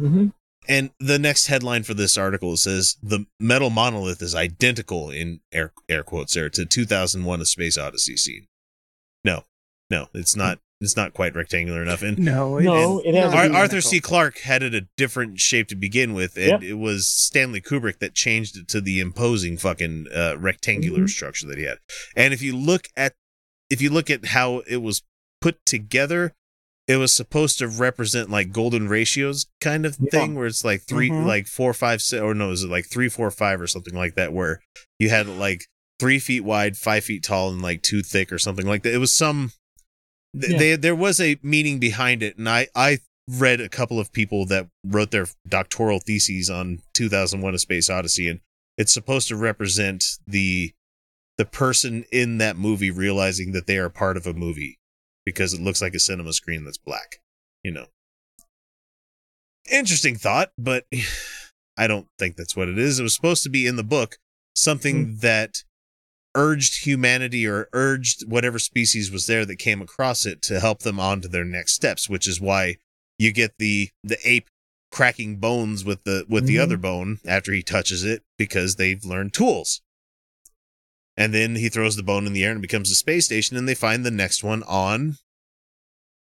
Mm-hmm. 0.00 0.28
and 0.68 0.90
the 0.98 1.18
next 1.18 1.46
headline 1.46 1.84
for 1.84 1.94
this 1.94 2.18
article 2.18 2.56
says 2.56 2.96
the 3.02 3.26
metal 3.38 3.70
monolith 3.70 4.20
is 4.22 4.34
identical 4.34 5.10
in 5.10 5.40
air 5.52 5.72
air 5.88 6.02
quotes 6.02 6.34
there 6.34 6.50
to 6.50 6.64
2001: 6.66 7.40
A 7.40 7.44
Space 7.46 7.78
Odyssey 7.78 8.16
scene. 8.16 8.46
No, 9.24 9.44
no, 9.90 10.08
it's 10.12 10.34
not. 10.34 10.58
It's 10.84 10.96
not 10.96 11.12
quite 11.14 11.34
rectangular 11.34 11.82
enough. 11.82 12.02
And 12.02 12.18
No, 12.18 12.58
it- 12.58 12.64
No, 12.64 13.00
it 13.00 13.14
has 13.14 13.32
Ar- 13.34 13.52
Arthur 13.52 13.80
C. 13.80 13.98
Clarke 14.00 14.38
had 14.40 14.62
it 14.62 14.74
a 14.74 14.86
different 14.96 15.40
shape 15.40 15.66
to 15.68 15.74
begin 15.76 16.14
with, 16.14 16.36
and 16.36 16.46
Yep. 16.46 16.62
it 16.62 16.74
was 16.74 17.08
Stanley 17.08 17.60
Kubrick 17.60 17.98
that 17.98 18.14
changed 18.14 18.56
it 18.56 18.68
to 18.68 18.80
the 18.80 19.00
imposing 19.00 19.56
fucking 19.56 20.06
uh, 20.14 20.36
rectangular 20.38 21.00
Mhm. 21.00 21.08
structure 21.10 21.46
that 21.48 21.58
he 21.58 21.64
had. 21.64 21.78
And 22.14 22.32
if 22.32 22.40
you 22.42 22.56
look 22.56 22.88
at 22.96 23.14
if 23.70 23.80
you 23.80 23.88
look 23.90 24.10
at 24.10 24.26
how 24.26 24.58
it 24.68 24.76
was 24.76 25.02
put 25.40 25.64
together, 25.64 26.32
it 26.86 26.96
was 26.96 27.12
supposed 27.14 27.58
to 27.58 27.66
represent 27.66 28.28
like 28.28 28.52
golden 28.52 28.88
ratios 28.88 29.46
kind 29.62 29.86
of 29.86 29.96
thing, 29.96 30.34
where 30.34 30.46
it's 30.46 30.64
like 30.64 30.82
3 30.82 31.08
Mhm. 31.08 31.24
like 31.26 31.46
four, 31.46 31.72
five, 31.72 32.02
six, 32.02 32.20
or 32.20 32.34
no, 32.34 32.50
is 32.50 32.62
it 32.62 32.68
like 32.68 32.86
three, 32.90 33.08
four, 33.08 33.30
five, 33.30 33.60
or 33.60 33.66
something 33.66 33.94
like 33.94 34.14
that, 34.16 34.34
where 34.34 34.60
you 34.98 35.08
had 35.08 35.26
like 35.26 35.62
three 35.98 36.18
feet 36.18 36.42
wide, 36.44 36.76
five 36.76 37.04
feet 37.04 37.22
tall, 37.22 37.50
and 37.50 37.62
like 37.62 37.82
two 37.82 38.02
thick, 38.02 38.30
or 38.30 38.38
something 38.38 38.66
like 38.66 38.82
that. 38.82 38.92
It 38.92 38.98
was 38.98 39.12
some. 39.12 39.52
Th- 40.38 40.52
Yeah. 40.52 40.58
They, 40.58 40.76
there 40.76 40.94
was 40.94 41.20
a 41.20 41.38
meaning 41.42 41.78
behind 41.78 42.22
it, 42.22 42.36
and 42.36 42.48
I 42.48 42.68
I 42.74 42.98
read 43.28 43.60
a 43.60 43.68
couple 43.68 43.98
of 43.98 44.12
people 44.12 44.46
that 44.46 44.68
wrote 44.84 45.10
their 45.10 45.26
doctoral 45.48 46.00
theses 46.00 46.50
on 46.50 46.80
2001: 46.94 47.54
A 47.54 47.58
Space 47.58 47.90
Odyssey, 47.90 48.28
and 48.28 48.40
it's 48.76 48.92
supposed 48.92 49.28
to 49.28 49.36
represent 49.36 50.04
the 50.26 50.72
the 51.36 51.44
person 51.44 52.04
in 52.12 52.38
that 52.38 52.56
movie 52.56 52.90
realizing 52.90 53.52
that 53.52 53.66
they 53.66 53.78
are 53.78 53.90
part 53.90 54.16
of 54.16 54.26
a 54.26 54.34
movie 54.34 54.78
because 55.24 55.52
it 55.52 55.60
looks 55.60 55.82
like 55.82 55.94
a 55.94 56.00
cinema 56.00 56.32
screen 56.32 56.64
that's 56.64 56.78
black. 56.78 57.20
You 57.62 57.72
know, 57.72 57.86
interesting 59.70 60.16
thought, 60.16 60.50
but 60.58 60.84
I 61.76 61.86
don't 61.86 62.06
think 62.18 62.36
that's 62.36 62.54
what 62.54 62.68
it 62.68 62.78
is. 62.78 63.00
It 63.00 63.02
was 63.02 63.14
supposed 63.14 63.42
to 63.44 63.50
be 63.50 63.66
in 63.66 63.76
the 63.76 63.82
book 63.82 64.18
something 64.54 65.04
hmm. 65.04 65.16
that 65.18 65.64
urged 66.34 66.84
humanity 66.84 67.46
or 67.46 67.68
urged 67.72 68.28
whatever 68.28 68.58
species 68.58 69.10
was 69.10 69.26
there 69.26 69.44
that 69.44 69.56
came 69.56 69.80
across 69.80 70.26
it 70.26 70.42
to 70.42 70.60
help 70.60 70.80
them 70.80 70.98
on 70.98 71.20
to 71.20 71.28
their 71.28 71.44
next 71.44 71.72
steps, 71.72 72.08
which 72.08 72.26
is 72.26 72.40
why 72.40 72.76
you 73.18 73.32
get 73.32 73.58
the 73.58 73.90
the 74.02 74.18
ape 74.24 74.48
cracking 74.90 75.36
bones 75.36 75.84
with 75.84 76.04
the 76.04 76.24
with 76.28 76.46
the 76.46 76.56
Mhm. 76.56 76.62
other 76.62 76.76
bone 76.76 77.18
after 77.26 77.52
he 77.52 77.62
touches 77.62 78.04
it 78.04 78.22
because 78.38 78.76
they've 78.76 79.04
learned 79.04 79.32
tools. 79.34 79.80
And 81.16 81.32
then 81.32 81.56
he 81.56 81.68
throws 81.68 81.96
the 81.96 82.02
bone 82.02 82.26
in 82.26 82.32
the 82.32 82.42
air 82.44 82.50
and 82.50 82.58
it 82.58 82.62
becomes 82.62 82.90
a 82.90 82.94
space 82.94 83.26
station 83.26 83.56
and 83.56 83.68
they 83.68 83.74
find 83.74 84.04
the 84.04 84.10
next 84.10 84.42
one 84.42 84.62
on 84.64 85.18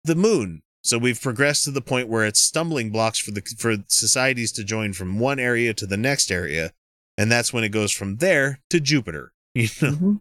the 0.05 0.15
moon. 0.15 0.63
So 0.83 0.97
we've 0.97 1.21
progressed 1.21 1.65
to 1.65 1.71
the 1.71 1.83
point 1.83 2.09
where 2.09 2.25
it's 2.25 2.41
stumbling 2.41 2.91
blocks 2.91 3.19
for 3.19 3.31
the 3.31 3.43
for 3.59 3.77
societies 3.89 4.53
to 4.53 4.65
join 4.65 4.93
from 4.95 5.19
one 5.19 5.39
area 5.39 5.75
to 5.75 5.87
the 5.87 5.97
next 5.99 6.31
area, 6.31 6.73
and 7.19 7.31
that's 7.31 7.53
when 7.53 7.65
it 7.65 7.71
goes 7.71 7.93
from 7.93 8.17
there 8.17 8.61
to 8.71 8.81
Jupiter. 8.81 9.33
You 9.63 9.69
know, 9.83 9.89
Mm-hmm. 9.97 10.13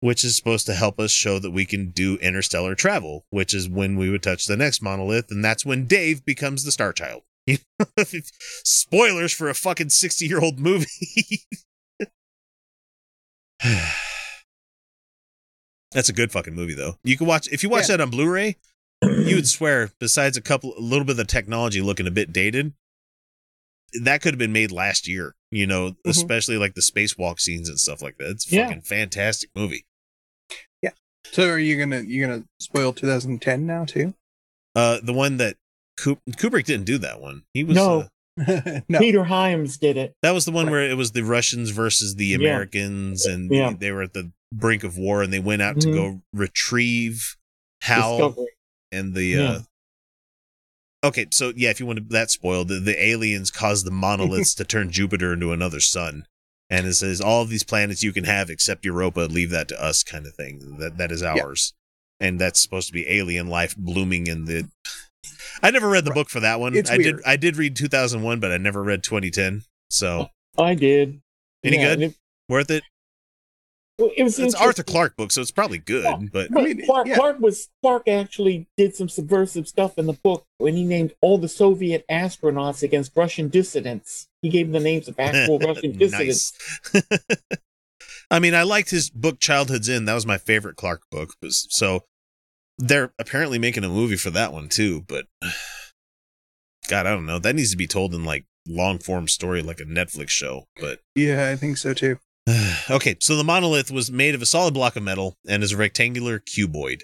which 0.00 0.24
is 0.24 0.36
supposed 0.36 0.64
to 0.66 0.74
help 0.74 0.98
us 0.98 1.10
show 1.10 1.38
that 1.38 1.50
we 1.50 1.64
can 1.66 1.90
do 1.90 2.16
interstellar 2.18 2.74
travel, 2.74 3.24
which 3.30 3.52
is 3.54 3.68
when 3.68 3.96
we 3.96 4.08
would 4.10 4.22
touch 4.22 4.46
the 4.46 4.56
next 4.56 4.80
monolith, 4.82 5.30
and 5.30 5.44
that's 5.44 5.64
when 5.66 5.86
Dave 5.86 6.24
becomes 6.24 6.64
the 6.64 6.72
Star 6.72 6.92
Child. 6.92 7.22
You 7.46 7.58
know? 7.78 7.86
Spoilers 8.64 9.32
for 9.34 9.50
a 9.50 9.54
fucking 9.54 9.90
sixty-year-old 9.90 10.58
movie. 10.58 10.86
That's 15.92 16.08
a 16.08 16.12
good 16.12 16.32
fucking 16.32 16.54
movie, 16.54 16.74
though. 16.74 16.96
You 17.04 17.16
can 17.16 17.26
watch 17.26 17.48
if 17.52 17.62
you 17.62 17.68
watch 17.68 17.88
Yeah. 17.88 17.96
that 17.98 18.02
on 18.02 18.10
Blu-ray. 18.10 18.56
You 19.02 19.36
would 19.36 19.46
swear, 19.48 19.90
besides 20.00 20.36
a 20.36 20.40
couple, 20.40 20.72
a 20.76 20.80
little 20.80 21.04
bit 21.04 21.12
of 21.12 21.16
the 21.18 21.24
technology 21.24 21.80
looking 21.82 22.06
a 22.06 22.10
bit 22.10 22.32
dated, 22.32 22.72
that 24.02 24.20
could 24.22 24.34
have 24.34 24.38
been 24.38 24.52
made 24.52 24.72
last 24.72 25.06
year. 25.08 25.34
You 25.50 25.66
know, 25.66 25.94
especially 26.04 26.58
like 26.58 26.74
the 26.74 26.80
spacewalk 26.80 27.38
scenes 27.40 27.68
and 27.68 27.78
stuff 27.78 28.02
like 28.02 28.16
that. 28.18 28.30
It's 28.30 28.50
a 28.52 28.56
Yeah. 28.56 28.66
fucking 28.66 28.82
fantastic 28.82 29.50
movie. 29.54 29.84
Yeah. 30.82 30.90
So 31.26 31.48
are 31.48 31.58
you 31.58 31.78
gonna 31.78 32.00
you 32.00 32.26
gonna 32.26 32.44
spoil 32.60 32.92
2010 32.92 33.66
now 33.66 33.84
too? 33.84 34.14
Uh, 34.74 34.98
the 35.02 35.12
one 35.12 35.36
that 35.36 35.56
Kup- 35.96 36.18
Kubrick 36.32 36.64
didn't 36.64 36.86
do 36.86 36.98
that 36.98 37.20
one. 37.20 37.44
He 37.54 37.62
was 37.62 37.76
No. 37.76 38.08
uh, 38.46 38.80
Peter 38.98 39.22
Hyams 39.24 39.78
did 39.78 39.96
it. 39.96 40.12
that 40.22 40.32
was 40.32 40.44
the 40.44 40.50
one 40.50 40.68
where 40.68 40.82
it 40.82 40.96
was 40.96 41.12
the 41.12 41.22
Russians 41.22 41.70
versus 41.70 42.16
the 42.16 42.26
Yeah. 42.26 42.36
Americans, 42.38 43.24
and 43.26 43.48
Yeah. 43.52 43.72
they 43.78 43.92
were 43.92 44.02
at 44.02 44.12
the 44.12 44.32
brink 44.52 44.82
of 44.82 44.98
war, 44.98 45.22
and 45.22 45.32
they 45.32 45.38
went 45.38 45.62
out 45.62 45.80
to 45.82 45.86
Mhm. 45.88 45.94
go 45.94 46.22
retrieve 46.32 47.36
Hal 47.82 48.16
Discovery. 48.18 48.48
and 48.90 49.14
the. 49.14 49.24
Yeah. 49.24 49.42
uh 49.50 49.60
Okay, 51.04 51.26
so 51.30 51.52
yeah, 51.54 51.68
if 51.70 51.78
you 51.78 51.86
want 51.86 51.98
to, 51.98 52.04
that 52.10 52.30
spoiled, 52.30 52.68
the, 52.68 52.80
the 52.80 53.00
aliens 53.04 53.50
caused 53.50 53.86
the 53.86 53.90
monoliths 53.90 54.54
to 54.54 54.64
turn 54.64 54.90
Jupiter 54.90 55.34
into 55.34 55.52
another 55.52 55.78
sun, 55.78 56.26
and 56.70 56.86
it 56.86 56.94
says 56.94 57.20
all 57.20 57.42
of 57.42 57.50
these 57.50 57.62
planets 57.62 58.02
you 58.02 58.12
can 58.12 58.24
have 58.24 58.48
except 58.48 58.84
Europa, 58.86 59.20
leave 59.20 59.50
that 59.50 59.68
to 59.68 59.80
us, 59.82 60.02
kind 60.02 60.26
of 60.26 60.34
thing. 60.34 60.78
That 60.78 60.96
that 60.96 61.12
is 61.12 61.22
ours, 61.22 61.74
and 62.18 62.40
that's 62.40 62.58
supposed 62.60 62.86
to 62.86 62.92
be 62.94 63.06
alien 63.08 63.48
life 63.48 63.76
blooming 63.76 64.26
in 64.26 64.46
the. 64.46 64.68
I 65.62 65.70
never 65.70 65.88
read 65.90 66.04
the 66.06 66.10
book 66.10 66.30
for 66.30 66.40
that 66.40 66.58
one. 66.58 66.74
It's 66.74 66.90
I 66.90 66.96
weird. 66.96 67.16
did. 67.18 67.24
I 67.26 67.36
did 67.36 67.56
read 67.56 67.76
2001, 67.76 68.40
but 68.40 68.50
I 68.50 68.56
never 68.56 68.82
read 68.82 69.02
2010. 69.04 69.62
So 69.90 70.28
I 70.58 70.74
did. 70.74 71.20
any 71.62 71.76
Yeah, 71.76 71.94
good? 71.96 72.02
it- 72.02 72.14
Worth 72.48 72.70
it? 72.70 72.82
Well, 73.98 74.10
it 74.16 74.24
was 74.24 74.32
It's 74.32 74.38
interesting. 74.40 74.66
Arthur 74.66 74.82
Clarke 74.82 75.16
book, 75.16 75.30
so 75.30 75.40
it's 75.40 75.52
probably 75.52 75.78
good. 75.78 76.30
But 76.32 76.50
But 76.50 76.82
Clarke, 76.84 77.12
Clarke 77.12 77.40
was 77.40 77.68
Clarke 77.82 78.08
actually 78.08 78.66
did 78.76 78.96
some 78.96 79.08
subversive 79.08 79.68
stuff 79.68 79.98
in 79.98 80.06
the 80.06 80.14
book 80.14 80.44
when 80.58 80.74
he 80.74 80.84
named 80.84 81.12
all 81.20 81.38
the 81.38 81.48
Soviet 81.48 82.04
astronauts 82.10 82.82
against 82.82 83.12
Russian 83.16 83.48
dissidents. 83.48 84.26
He 84.42 84.48
gave 84.48 84.66
them 84.66 84.72
the 84.72 84.88
names 84.88 85.06
of 85.06 85.18
actual 85.18 85.58
Russian 85.60 85.96
dissidents. 85.96 86.52
I 88.30 88.40
mean, 88.40 88.54
I 88.54 88.64
liked 88.64 88.90
his 88.90 89.10
book 89.10 89.38
Childhood's 89.38 89.88
End. 89.88 90.08
That 90.08 90.14
was 90.14 90.26
my 90.26 90.38
favorite 90.38 90.76
Clarke 90.76 91.02
book. 91.10 91.34
Was 91.40 91.66
so 91.70 92.04
they're 92.78 93.12
apparently 93.18 93.60
making 93.60 93.84
a 93.84 93.88
movie 93.88 94.16
for 94.16 94.30
that 94.30 94.52
one 94.52 94.68
too. 94.68 95.04
But 95.06 95.26
God, 96.88 97.06
I 97.06 97.10
don't 97.10 97.26
know. 97.26 97.38
That 97.38 97.54
needs 97.54 97.70
to 97.70 97.76
be 97.76 97.86
told 97.86 98.12
in 98.12 98.24
like 98.24 98.44
long 98.66 98.98
form 98.98 99.28
story, 99.28 99.62
like 99.62 99.78
a 99.78 99.84
Netflix 99.84 100.30
show. 100.30 100.64
But 100.80 100.98
Yeah, 101.14 101.48
I 101.50 101.54
think 101.56 101.76
so 101.76 101.94
too. 101.94 102.18
okay, 102.90 103.16
so 103.20 103.36
the 103.36 103.44
monolith 103.44 103.90
was 103.90 104.10
made 104.10 104.34
of 104.34 104.42
a 104.42 104.46
solid 104.46 104.74
block 104.74 104.96
of 104.96 105.02
metal 105.02 105.36
and 105.48 105.62
is 105.62 105.72
a 105.72 105.76
rectangular 105.76 106.38
cuboid. 106.38 107.02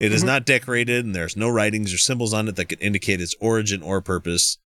It 0.00 0.12
is 0.12 0.22
Mhm. 0.22 0.26
not 0.26 0.46
decorated, 0.46 1.04
and 1.04 1.14
there's 1.14 1.36
no 1.36 1.48
writings 1.48 1.92
or 1.92 1.98
symbols 1.98 2.32
on 2.32 2.48
it 2.48 2.56
that 2.56 2.66
could 2.66 2.80
indicate 2.82 3.20
its 3.20 3.34
origin 3.40 3.82
or 3.82 4.00
purpose. 4.00 4.58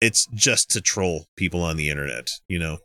It's 0.00 0.26
just 0.34 0.70
to 0.70 0.80
troll 0.80 1.26
people 1.36 1.62
on 1.62 1.76
the 1.76 1.90
internet, 1.90 2.28
you 2.48 2.58
know. 2.58 2.78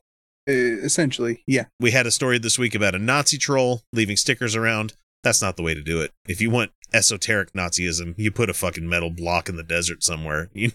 Uh, 0.50 0.54
essentially, 0.54 1.44
yeah. 1.48 1.66
We 1.80 1.92
had 1.92 2.06
a 2.06 2.12
story 2.12 2.38
this 2.38 2.60
week 2.60 2.76
about 2.76 2.94
a 2.96 3.00
Nazi 3.00 3.38
troll 3.38 3.84
leaving 3.92 4.18
stickers 4.18 4.56
around. 4.56 4.94
That's 5.24 5.42
not 5.42 5.58
the 5.58 5.64
way 5.64 5.74
to 5.74 5.82
do 5.82 6.00
it. 6.02 6.12
If 6.28 6.42
you 6.42 6.50
want 6.50 6.72
esoteric 6.94 7.54
Nazism, 7.54 8.14
you 8.18 8.32
put 8.32 8.50
a 8.50 8.54
fucking 8.54 8.88
metal 8.88 9.10
block 9.10 9.50
in 9.50 9.56
the 9.56 9.64
desert 9.64 10.04
somewhere. 10.04 10.50
You- 10.54 10.72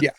Yeah. 0.00 0.10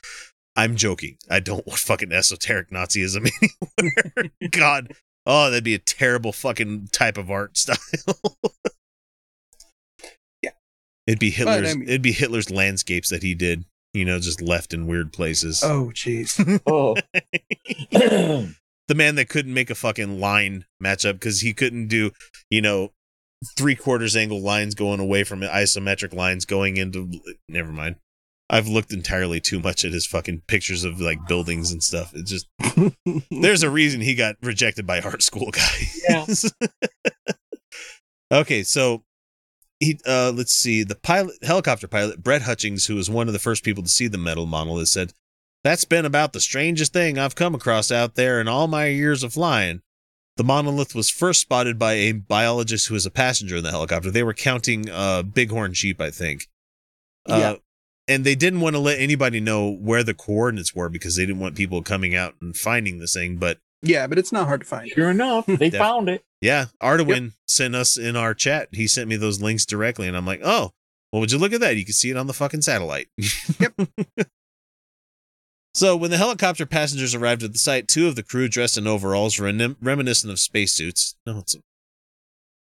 I'm 0.57 0.75
joking. 0.75 1.17
I 1.29 1.39
don't 1.39 1.65
want 1.65 1.79
fucking 1.79 2.11
esoteric 2.11 2.69
Nazism 2.71 3.29
anywhere. 3.77 4.31
God. 4.51 4.91
Oh, 5.25 5.49
that'd 5.49 5.63
be 5.63 5.75
a 5.75 5.79
terrible 5.79 6.31
fucking 6.33 6.89
type 6.91 7.17
of 7.17 7.29
art 7.31 7.55
style. 7.57 7.77
Yeah. 10.41 10.51
It'd 11.05 11.19
be 11.19 11.29
But, 11.37 11.47
I 11.47 11.53
Hitler's 11.53 11.75
mean- 11.75 11.87
it'd 11.87 12.01
be 12.01 12.11
Hitler's 12.11 12.49
landscapes 12.51 13.09
that 13.09 13.23
he 13.23 13.35
did, 13.35 13.65
you 13.93 14.03
know, 14.05 14.19
just 14.19 14.41
left 14.41 14.73
in 14.73 14.87
weird 14.87 15.13
places. 15.13 15.61
Oh, 15.63 15.91
jeez. 15.93 16.59
Oh. 16.65 16.95
the 18.87 18.95
man 18.95 19.15
that 19.15 19.29
couldn't 19.29 19.53
make 19.53 19.69
a 19.69 19.75
fucking 19.75 20.19
line 20.19 20.65
match 20.79 21.05
up 21.05 21.17
because 21.17 21.41
he 21.41 21.53
couldn't 21.53 21.87
do, 21.87 22.11
you 22.49 22.61
know, 22.61 22.93
three 23.55 23.75
quarters 23.75 24.15
angle 24.15 24.41
lines 24.41 24.73
going 24.75 24.99
away 24.99 25.23
from 25.23 25.41
isometric 25.41 26.13
lines 26.13 26.45
going 26.45 26.77
into. 26.77 27.11
Never 27.49 27.71
mind. 27.71 27.97
I've 28.49 28.67
looked 28.67 28.93
entirely 28.93 29.41
too 29.41 29.59
much 29.59 29.83
at 29.83 29.91
his 29.91 30.05
fucking 30.05 30.43
pictures 30.47 30.83
of 30.83 31.01
like 31.01 31.27
buildings 31.27 31.71
and 31.71 31.83
stuff. 31.83 32.13
It 32.15 32.25
just 32.25 32.47
there's 33.31 33.63
a 33.63 33.69
reason 33.69 34.01
he 34.01 34.15
got 34.15 34.35
rejected 34.41 34.87
by 34.87 35.01
art 35.01 35.21
school 35.21 35.51
guys. 35.51 36.01
Yeah. 36.07 36.25
okay, 38.31 38.63
so 38.63 39.03
he 39.79 39.99
uh 40.07 40.31
let's 40.33 40.53
see 40.53 40.83
the 40.83 40.95
pilot 40.95 41.35
helicopter 41.43 41.87
pilot 41.87 42.23
Brett 42.23 42.43
Hutchings, 42.43 42.85
who 42.85 42.95
was 42.95 43.09
one 43.09 43.27
of 43.27 43.33
the 43.33 43.39
first 43.39 43.63
people 43.63 43.83
to 43.83 43.89
see 43.89 44.07
the 44.07 44.17
metal 44.17 44.45
monolith, 44.45 44.87
said 44.89 45.13
that's 45.63 45.85
been 45.85 46.05
about 46.05 46.33
the 46.33 46.39
strangest 46.39 46.93
thing 46.93 47.17
I've 47.17 47.35
come 47.35 47.53
across 47.53 47.91
out 47.91 48.15
there 48.15 48.39
in 48.39 48.47
all 48.47 48.67
my 48.67 48.85
years 48.87 49.23
of 49.23 49.33
flying. 49.33 49.81
The 50.37 50.43
monolith 50.43 50.93
was 50.95 51.09
first 51.09 51.41
spotted 51.41 51.77
by 51.79 51.93
a 51.93 52.11
biologist 52.13 52.87
who 52.87 52.93
was 52.93 53.05
a 53.07 53.11
passenger 53.11 53.57
in 53.57 53.63
the 53.63 53.71
helicopter. 53.71 54.11
They 54.11 54.21
were 54.23 54.35
counting 54.35 54.87
uh, 54.89 55.23
bighorn 55.23 55.73
sheep, 55.73 55.99
I 55.99 56.11
think. 56.11 56.43
Uh, 57.27 57.37
Yeah. 57.37 57.55
And 58.07 58.23
they 58.23 58.35
didn't 58.35 58.61
want 58.61 58.75
to 58.75 58.79
let 58.79 58.99
anybody 58.99 59.39
know 59.39 59.69
where 59.69 60.03
the 60.03 60.13
coordinates 60.13 60.73
were 60.73 60.87
because 60.89 61.15
they 61.17 61.25
didn't 61.25 61.41
want 61.41 61.55
people 61.55 61.81
coming 61.83 62.15
out 62.15 62.35
and 62.41 62.55
finding 62.55 62.99
this 62.99 63.13
thing. 63.13 63.37
But 63.37 63.59
Yeah, 63.81 64.07
but 64.07 64.17
it's 64.17 64.31
not 64.31 64.47
hard 64.47 64.61
to 64.61 64.65
find. 64.67 64.89
Sure 64.89 65.09
enough, 65.09 65.45
they 65.47 65.69
Def- 65.69 65.77
found 65.79 66.07
it. 66.07 66.23
yeah, 66.41 66.67
Arduin 66.81 67.33
sent 67.47 67.75
us 67.75 67.97
in 67.97 68.15
our 68.15 68.33
chat. 68.33 68.69
He 68.71 68.87
sent 68.87 69.09
me 69.09 69.17
those 69.17 69.41
links 69.41 69.65
directly, 69.65 70.07
and 70.07 70.15
I'm 70.15 70.25
like, 70.25 70.39
oh, 70.43 70.71
well, 71.11 71.19
would 71.19 71.31
you 71.31 71.37
look 71.37 71.51
at 71.53 71.59
that? 71.61 71.75
You 71.77 71.83
can 71.85 71.93
see 71.93 72.09
it 72.09 72.17
on 72.17 72.27
the 72.27 72.33
fucking 72.33 72.61
satellite. 72.61 73.07
Yep. 73.59 73.73
so 75.73 75.95
when 75.95 76.09
the 76.11 76.17
helicopter 76.17 76.65
passengers 76.65 77.13
arrived 77.13 77.43
at 77.43 77.53
the 77.53 77.59
site, 77.59 77.87
two 77.87 78.07
of 78.07 78.15
the 78.15 78.23
crew 78.23 78.47
dressed 78.47 78.77
in 78.77 78.87
overalls 78.87 79.37
renem- 79.37 79.75
reminiscent 79.81 80.31
of 80.31 80.39
spacesuits. 80.39 81.15
No, 81.25 81.39
it's 81.39 81.55
a... 81.55 81.59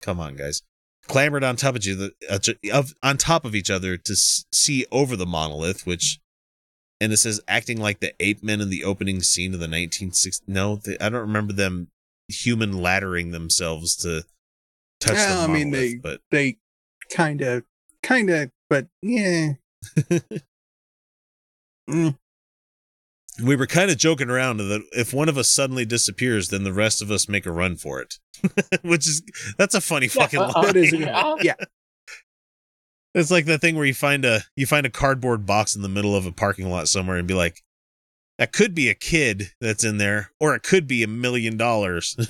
come 0.01 0.19
on, 0.19 0.35
guys. 0.35 0.61
Clambered 1.07 1.43
on 1.43 1.55
top 1.55 1.75
of 1.75 1.85
each 1.85 1.93
other, 1.95 2.11
uh, 2.29 2.39
of 2.73 2.93
on 3.03 3.17
top 3.17 3.45
of 3.45 3.53
each 3.55 3.69
other 3.69 3.95
to 3.97 4.13
s- 4.13 4.45
see 4.51 4.85
over 4.91 5.15
the 5.15 5.25
monolith, 5.25 5.85
which, 5.85 6.19
and 6.99 7.13
it 7.13 7.17
says 7.17 7.39
acting 7.47 7.79
like 7.79 7.99
the 7.99 8.13
ape 8.19 8.41
men 8.43 8.59
in 8.61 8.69
the 8.69 8.83
opening 8.83 9.21
scene 9.21 9.53
of 9.53 9.59
the 9.59 9.67
1960s. 9.67 10.41
No, 10.47 10.77
they, 10.77 10.97
I 10.99 11.09
don't 11.09 11.21
remember 11.21 11.53
them 11.53 11.89
human 12.27 12.73
laddering 12.73 13.31
themselves 13.31 13.95
to 13.97 14.23
touch 14.99 15.15
Yeah, 15.15 15.35
the 15.35 15.41
I 15.41 15.47
monolith. 15.47 15.53
mean, 15.53 15.71
they 15.71 15.95
but 15.95 16.21
they 16.31 16.57
kind 17.11 17.41
of, 17.41 17.63
kind 18.01 18.29
of, 18.31 18.49
but 18.69 18.87
yeah. 19.01 19.53
Mm. 21.87 22.17
we 23.43 23.55
were 23.55 23.67
kind 23.67 23.91
of 23.91 23.97
joking 23.97 24.29
around 24.29 24.57
that 24.57 24.83
if 24.93 25.13
one 25.13 25.29
of 25.29 25.37
us 25.37 25.49
suddenly 25.51 25.85
disappears, 25.85 26.49
then 26.49 26.63
the 26.63 26.73
rest 26.73 26.99
of 27.01 27.11
us 27.11 27.29
make 27.29 27.45
a 27.45 27.51
run 27.51 27.75
for 27.75 28.01
it. 28.01 28.15
Which 28.83 29.07
is 29.07 29.23
that's 29.57 29.75
a 29.75 29.81
funny 29.81 30.07
fucking 30.07 30.39
uh, 30.39 30.51
line. 30.55 30.77
uh, 30.77 30.81
Yeah. 30.81 31.35
yeah. 31.41 31.65
It's 33.13 33.31
like 33.31 33.45
the 33.45 33.57
thing 33.57 33.75
where 33.75 33.85
you 33.85 33.93
find 33.93 34.25
a 34.25 34.41
you 34.55 34.65
find 34.65 34.85
a 34.85 34.89
cardboard 34.89 35.45
box 35.45 35.75
in 35.75 35.81
the 35.81 35.89
middle 35.89 36.15
of 36.15 36.25
a 36.25 36.31
parking 36.31 36.69
lot 36.69 36.87
somewhere 36.89 37.17
and 37.17 37.27
be 37.27 37.33
like, 37.33 37.61
that 38.37 38.51
could 38.51 38.75
be 38.75 38.89
a 38.89 38.93
kid 38.93 39.51
that's 39.61 39.83
in 39.83 39.97
there, 39.97 40.31
or 40.39 40.53
it 40.55 40.63
could 40.63 40.87
be 40.87 41.03
a 41.03 41.07
million 41.07 41.55
dollars. 41.55 42.15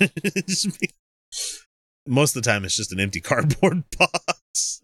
Most 2.07 2.35
of 2.35 2.43
the 2.43 2.49
time, 2.49 2.63
it's 2.63 2.75
just 2.75 2.93
an 2.93 2.99
empty 2.99 3.19
cardboard 3.19 3.83
box. 3.97 4.81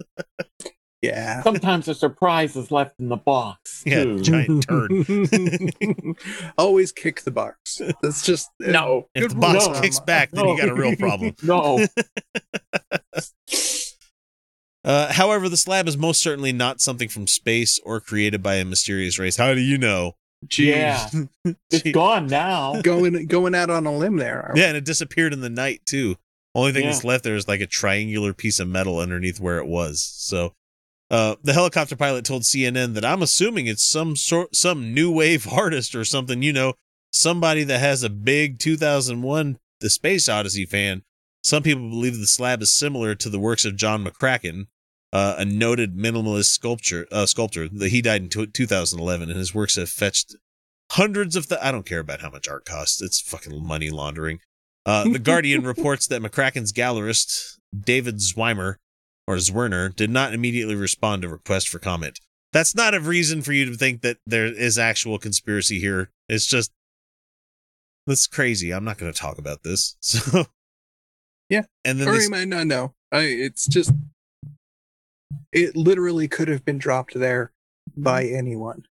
Yeah. 1.01 1.41
Sometimes 1.41 1.87
a 1.87 1.95
surprise 1.95 2.55
is 2.55 2.69
left 2.71 2.99
in 2.99 3.09
the 3.09 3.17
box. 3.17 3.83
Yeah, 3.87 4.05
giant 4.21 4.67
turd. 4.67 4.91
Always 6.57 6.91
kick 6.91 7.21
the 7.21 7.31
box. 7.31 7.81
That's 8.03 8.23
just 8.23 8.49
uh, 8.63 8.69
No. 8.71 9.07
If 9.15 9.29
the 9.29 9.35
box 9.35 9.65
of 9.65 9.81
kicks 9.81 9.99
back, 9.99 10.29
then 10.31 10.47
you 10.47 10.57
got 10.57 10.69
a 10.69 10.75
real 10.75 10.95
problem. 10.95 11.35
No. 11.43 11.85
Uh, 14.83 15.11
however, 15.13 15.47
the 15.47 15.57
slab 15.57 15.87
is 15.87 15.97
most 15.97 16.21
certainly 16.21 16.51
not 16.51 16.81
something 16.81 17.07
from 17.07 17.27
space 17.27 17.79
or 17.85 17.99
created 17.99 18.41
by 18.41 18.55
a 18.55 18.65
mysterious 18.65 19.19
race. 19.19 19.37
How 19.37 19.53
do 19.53 19.61
you 19.61 19.77
know? 19.77 20.15
Jeez. 20.47 20.65
Yeah. 21.45 21.53
It's 21.69 21.91
gone 21.91 22.25
now. 22.27 22.81
going 22.81 23.27
going 23.27 23.53
out 23.53 23.69
on 23.69 23.85
a 23.85 23.95
limb 23.95 24.17
there. 24.17 24.51
Yeah, 24.55 24.67
and 24.69 24.77
it 24.77 24.83
disappeared 24.85 25.33
in 25.33 25.41
the 25.41 25.49
night 25.51 25.81
too. 25.85 26.15
Only 26.55 26.71
thing 26.71 26.83
Yeah. 26.85 26.91
that's 26.91 27.03
left 27.03 27.23
there 27.23 27.35
is 27.35 27.47
like 27.47 27.61
a 27.61 27.67
triangular 27.67 28.33
piece 28.33 28.59
of 28.59 28.67
metal 28.67 28.97
underneath 28.97 29.39
where 29.39 29.59
it 29.59 29.67
was. 29.67 30.03
So, 30.03 30.53
uh, 31.11 31.35
the 31.43 31.51
helicopter 31.51 31.97
pilot 31.97 32.23
told 32.23 32.43
CNN 32.43 32.93
that 32.93 33.03
I'm 33.03 33.21
assuming 33.21 33.67
it's 33.67 33.85
some 33.85 34.15
sort, 34.15 34.55
some 34.55 34.93
new 34.93 35.11
wave 35.11 35.45
artist 35.51 35.93
or 35.93 36.05
something. 36.05 36.41
You 36.41 36.53
know, 36.53 36.73
somebody 37.11 37.63
that 37.65 37.79
has 37.79 38.01
a 38.01 38.09
big 38.09 38.57
2001 38.59 39.59
The 39.81 39.89
Space 39.89 40.29
Odyssey 40.29 40.65
fan. 40.65 41.03
Some 41.43 41.63
people 41.63 41.89
believe 41.89 42.17
the 42.17 42.27
slab 42.27 42.61
is 42.61 42.71
similar 42.71 43.13
to 43.15 43.27
the 43.29 43.39
works 43.39 43.65
of 43.65 43.75
John 43.75 44.05
McCracken, 44.05 44.67
uh, 45.11 45.35
a 45.39 45.43
noted 45.43 45.97
minimalist 45.97 46.45
sculpture 46.45 47.07
uh, 47.11 47.25
sculptor. 47.25 47.67
That 47.67 47.89
he 47.89 48.01
died 48.01 48.21
in 48.21 48.29
t- 48.29 48.45
2011, 48.45 49.29
and 49.29 49.37
his 49.37 49.53
works 49.53 49.75
have 49.75 49.89
fetched 49.89 50.35
hundreds 50.91 51.35
of. 51.35 51.49
The- 51.49 51.63
I 51.65 51.71
don't 51.71 51.85
care 51.85 51.99
about 51.99 52.21
how 52.21 52.29
much 52.29 52.47
art 52.47 52.63
costs. 52.63 53.01
It's 53.01 53.19
fucking 53.19 53.65
money 53.65 53.89
laundering. 53.89 54.39
Uh, 54.85 55.03
the 55.03 55.19
Guardian 55.19 55.63
reports 55.65 56.07
that 56.07 56.21
McCracken's 56.21 56.71
gallerist, 56.71 57.57
David 57.77 58.17
Zweimer, 58.17 58.75
or 59.31 59.37
Zwirner, 59.37 59.95
did 59.95 60.09
not 60.09 60.33
immediately 60.33 60.75
respond 60.75 61.21
to 61.21 61.29
requests 61.29 61.65
for 61.65 61.79
comment. 61.79 62.19
That's 62.53 62.75
not 62.75 62.93
a 62.93 62.99
reason 62.99 63.41
for 63.41 63.53
you 63.53 63.65
to 63.65 63.75
think 63.75 64.01
that 64.01 64.17
there 64.25 64.45
is 64.45 64.77
actual 64.77 65.17
conspiracy 65.17 65.79
here. 65.79 66.11
It's 66.27 66.45
just, 66.45 66.71
that's 68.05 68.27
crazy. 68.27 68.71
I'm 68.71 68.83
not 68.83 68.97
going 68.97 69.11
to 69.11 69.17
talk 69.17 69.37
about 69.37 69.63
this. 69.63 69.95
So, 70.01 70.45
Yeah. 71.49 71.63
and 71.85 71.99
then 71.99 72.07
Or 72.07 72.29
might 72.29 72.47
not 72.47 72.67
know. 72.67 72.93
I, 73.11 73.21
it's 73.23 73.67
just 73.67 73.91
it 75.51 75.75
literally 75.75 76.27
could 76.27 76.47
have 76.47 76.63
been 76.63 76.77
dropped 76.77 77.13
there 77.13 77.51
by 77.95 78.25
anyone. 78.25 78.85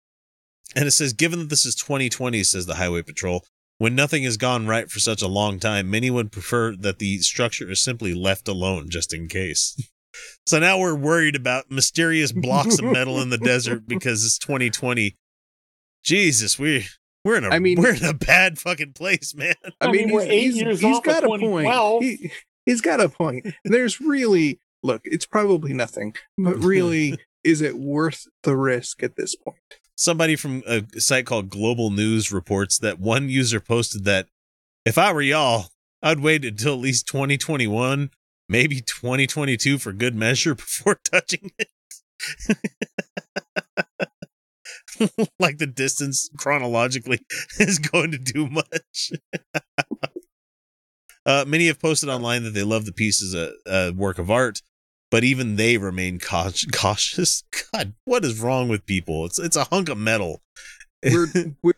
And 0.75 0.87
it 0.87 0.91
says, 0.91 1.13
given 1.13 1.39
that 1.39 1.49
this 1.49 1.65
is 1.65 1.75
2020, 1.75 2.43
says 2.43 2.65
the 2.65 2.75
Highway 2.75 3.01
Patrol, 3.01 3.43
when 3.77 3.95
nothing 3.95 4.23
has 4.23 4.37
gone 4.37 4.67
right 4.67 4.89
for 4.89 4.99
such 4.99 5.21
a 5.21 5.27
long 5.27 5.59
time, 5.59 5.89
many 5.89 6.09
would 6.11 6.31
prefer 6.31 6.75
that 6.75 6.99
the 6.99 7.17
structure 7.19 7.69
is 7.69 7.81
simply 7.81 8.13
left 8.13 8.47
alone 8.47 8.89
just 8.89 9.13
in 9.13 9.27
case. 9.27 9.75
So 10.45 10.59
now 10.59 10.79
we're 10.79 10.95
worried 10.95 11.35
about 11.35 11.71
mysterious 11.71 12.31
blocks 12.31 12.79
of 12.79 12.85
metal 12.85 13.21
in 13.21 13.29
the 13.29 13.37
desert 13.37 13.83
because 13.87 14.25
it's 14.25 14.37
2020. 14.39 15.15
Jesus, 16.03 16.57
we 16.57 16.87
we're 17.23 17.37
in 17.37 17.45
a 17.45 17.49
I 17.49 17.59
mean- 17.59 17.79
we're 17.81 17.93
in 17.95 18.03
a 18.05 18.13
bad 18.13 18.57
fucking 18.59 18.93
place, 18.93 19.35
man. 19.35 19.53
I, 19.79 19.87
I 19.87 19.91
mean, 19.91 20.05
mean, 20.07 20.15
we're 20.15 20.21
he's, 20.23 20.31
eight 20.31 20.41
he's- 20.43 20.55
years 20.55 20.79
he's 20.81 20.97
off 20.97 21.03
got 21.03 21.23
a 21.23 21.27
point. 21.27 21.41
2012. 21.41 22.03
He, 22.03 22.31
he's 22.65 22.81
got 22.81 22.99
a 22.99 23.09
point. 23.09 23.47
There's 23.63 24.01
really 24.01 24.59
look. 24.83 25.01
It's 25.05 25.25
probably 25.25 25.73
nothing, 25.73 26.15
but 26.37 26.57
really, 26.63 27.17
is 27.43 27.61
it 27.61 27.77
worth 27.77 28.25
the 28.43 28.55
risk 28.57 29.03
at 29.03 29.15
this 29.15 29.35
point? 29.35 29.57
Somebody 29.95 30.35
from 30.35 30.63
a 30.65 30.83
site 30.99 31.27
called 31.27 31.49
Global 31.49 31.91
News 31.91 32.31
reports 32.31 32.79
that 32.79 32.99
one 32.99 33.29
user 33.29 33.59
posted 33.59 34.03
that 34.05 34.27
if 34.83 34.97
I 34.97 35.13
were 35.13 35.21
y'all, 35.21 35.67
I'd 36.01 36.21
wait 36.21 36.43
until 36.43 36.73
at 36.73 36.79
least 36.79 37.05
2021, 37.07 38.09
maybe 38.51 38.81
2022 38.81 39.77
for 39.77 39.93
good 39.93 40.13
measure 40.13 40.53
before 40.63 40.99
touching 41.09 41.51
it. 41.57 41.69
like 45.39 45.57
the 45.57 45.65
distance 45.65 46.29
chronologically 46.37 47.19
is 47.59 47.79
going 47.79 48.11
to 48.11 48.17
do 48.17 48.47
much. 48.47 49.11
uh, 51.25 51.45
many 51.47 51.67
have 51.67 51.79
posted 51.79 52.09
online 52.09 52.43
that 52.43 52.51
they 52.53 52.63
love 52.63 52.85
the 52.85 52.91
piece 52.91 53.23
as 53.23 53.33
a, 53.33 53.53
a 53.65 53.91
work 53.93 54.19
of 54.19 54.29
art, 54.29 54.61
but 55.09 55.23
even 55.23 55.55
they 55.55 55.77
remain 55.77 56.19
cautious. 56.19 57.43
God, 57.73 57.93
what 58.05 58.23
is 58.25 58.39
wrong 58.39 58.67
with 58.67 58.85
people? 58.85 59.25
It's 59.25 59.39
it's 59.39 59.55
a 59.55 59.63
hunk 59.65 59.89
of 59.89 59.97
metal. 59.97 60.41
We're, 61.03 61.27
we're 61.63 61.73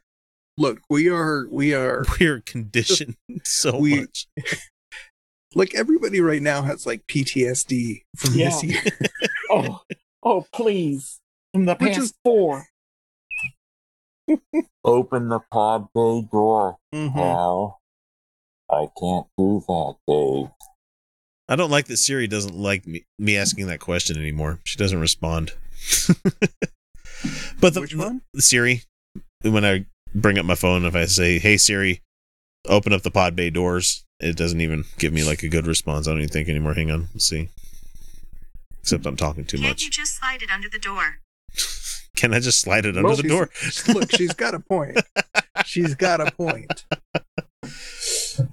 look. 0.57 0.79
We 0.89 1.07
are 1.09 1.47
we 1.49 1.73
are 1.73 2.03
We're 2.19 2.41
conditioned 2.41 3.15
so 3.43 3.77
We- 3.77 4.01
much. 4.01 4.27
Like 5.55 5.73
everybody 5.75 6.19
right 6.21 6.41
now 6.41 6.61
has 6.63 6.85
like 6.85 7.05
PTSD 7.07 8.01
from 8.17 8.33
Yeah. 8.35 8.49
this 8.49 8.63
year. 8.63 8.81
Oh, 9.51 9.81
oh, 10.23 10.45
please. 10.51 11.19
From 11.53 11.65
the 11.65 11.75
Which 11.75 11.93
past 11.93 11.99
is- 11.99 12.13
four. 12.23 12.65
Open 14.83 15.29
the 15.29 15.39
pod 15.51 15.87
bay 15.93 16.27
door, 16.31 16.77
Mhm. 16.93 17.13
pal. 17.13 17.81
I 18.71 18.87
can't 18.99 19.27
do 19.37 19.63
that, 19.67 19.95
Dave. 20.07 20.49
I 21.47 21.55
don't 21.55 21.69
like 21.69 21.85
that 21.87 21.97
Siri 21.97 22.25
doesn't 22.27 22.55
like 22.55 22.87
me, 22.87 23.05
me 23.19 23.37
asking 23.37 23.67
that 23.67 23.79
question 23.79 24.17
anymore. 24.17 24.59
She 24.63 24.77
doesn't 24.77 24.99
respond. 24.99 25.51
but 27.59 27.73
the, 27.73 27.81
Which 27.81 27.95
one? 27.95 28.21
the 28.33 28.41
Siri, 28.41 28.81
when 29.43 29.65
I 29.65 29.85
bring 30.15 30.39
up 30.39 30.45
my 30.45 30.55
phone, 30.55 30.85
if 30.85 30.95
I 30.95 31.05
say, 31.05 31.37
"Hey 31.37 31.57
Siri, 31.57 32.01
open 32.67 32.93
up 32.93 33.01
the 33.01 33.11
pod 33.11 33.35
bay 33.35 33.49
doors," 33.49 34.05
it 34.19 34.35
doesn't 34.35 34.61
even 34.61 34.85
give 34.97 35.13
me 35.13 35.23
like 35.23 35.43
a 35.43 35.49
good 35.49 35.67
response. 35.67 36.07
I 36.07 36.11
don't 36.11 36.19
even 36.19 36.29
think 36.29 36.49
anymore. 36.49 36.73
Hang 36.73 36.91
on, 36.91 37.09
let's 37.13 37.27
see. 37.27 37.49
Except 38.81 39.05
I'm 39.05 39.15
talking 39.15 39.45
too 39.45 39.57
much. 39.57 39.77
Can 39.77 39.85
you 39.85 39.91
just 39.91 40.17
slide 40.17 40.41
it 40.41 40.49
under 40.51 40.69
the 40.69 40.79
door? 40.79 41.19
Can 42.15 42.33
I 42.33 42.39
just 42.39 42.61
slide 42.61 42.85
it 42.85 42.95
under 42.97 43.03
Well, 43.07 43.15
the 43.15 43.23
door? 43.23 43.49
Look, 43.93 44.11
she's 44.11 44.33
got 44.33 44.53
a 44.53 44.59
point. 44.59 45.01
She's 45.65 45.95
got 45.95 46.21
a 46.21 46.31
point. 46.31 46.85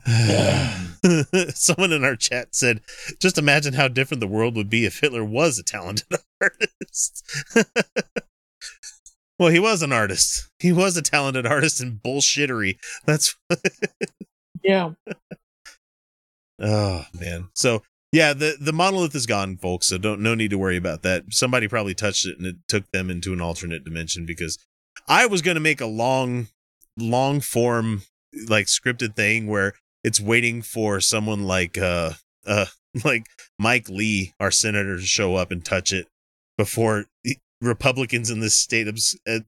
Someone 1.55 1.93
in 1.93 2.05
our 2.05 2.16
chat 2.16 2.55
said, 2.55 2.81
"Just 3.19 3.39
imagine 3.39 3.74
how 3.74 3.89
different 3.89 4.20
the 4.20 4.27
world 4.27 4.57
would 4.57 4.70
be 4.70 4.85
if 4.85 5.01
Hitler 5.01 5.24
was 5.24 5.59
a 5.59 5.62
talented 5.62 6.07
artist." 6.41 7.24
Well, 9.41 9.49
he 9.49 9.59
was 9.59 9.83
an 9.83 9.91
artist. 9.91 10.51
He 10.59 10.71
was 10.71 10.99
a 10.99 11.03
talented 11.03 11.47
artist 11.47 11.81
in 11.81 11.99
bullshittery. 12.05 12.77
That's 13.07 13.35
Yeah. 14.62 14.91
oh 16.61 17.07
man. 17.19 17.49
So 17.55 17.83
yeah, 18.12 18.35
the 18.35 18.57
the 18.61 18.75
monolith 18.75 19.15
is 19.15 19.25
gone, 19.25 19.57
folks. 19.57 19.87
So 19.87 19.97
don't 19.97 20.21
no 20.21 20.35
need 20.35 20.51
to 20.51 20.59
worry 20.59 20.77
about 20.77 21.01
that. 21.03 21.25
Somebody 21.31 21.69
probably 21.69 21.95
touched 21.95 22.27
it 22.27 22.37
and 22.37 22.47
it 22.47 22.57
took 22.69 22.85
them 22.91 23.09
into 23.09 23.33
an 23.33 23.41
alternate 23.41 23.83
dimension 23.83 24.27
because 24.27 24.59
I 25.09 25.25
was 25.25 25.41
going 25.41 25.55
to 25.55 25.61
make 25.61 25.81
a 25.81 25.87
long, 25.87 26.49
long 26.99 27.41
form 27.41 28.03
like 28.47 28.67
scripted 28.67 29.17
thing 29.17 29.47
where 29.47 29.73
it's 30.05 30.21
waiting 30.21 30.61
for 30.61 31.01
someone 31.01 31.45
like 31.45 31.79
uh 31.79 32.12
uh 32.47 32.67
like 33.07 33.25
Mike 33.59 33.89
Lee, 33.89 34.35
our 34.39 34.51
senator, 34.51 34.97
to 34.97 35.03
show 35.03 35.37
up 35.37 35.51
and 35.51 35.65
touch 35.65 35.95
it 35.95 36.09
before 36.59 37.07
Republicans 37.61 38.31
in 38.31 38.41
this 38.41 38.59
state 38.59 38.89
of, 38.89 38.99
uh, 39.28 39.41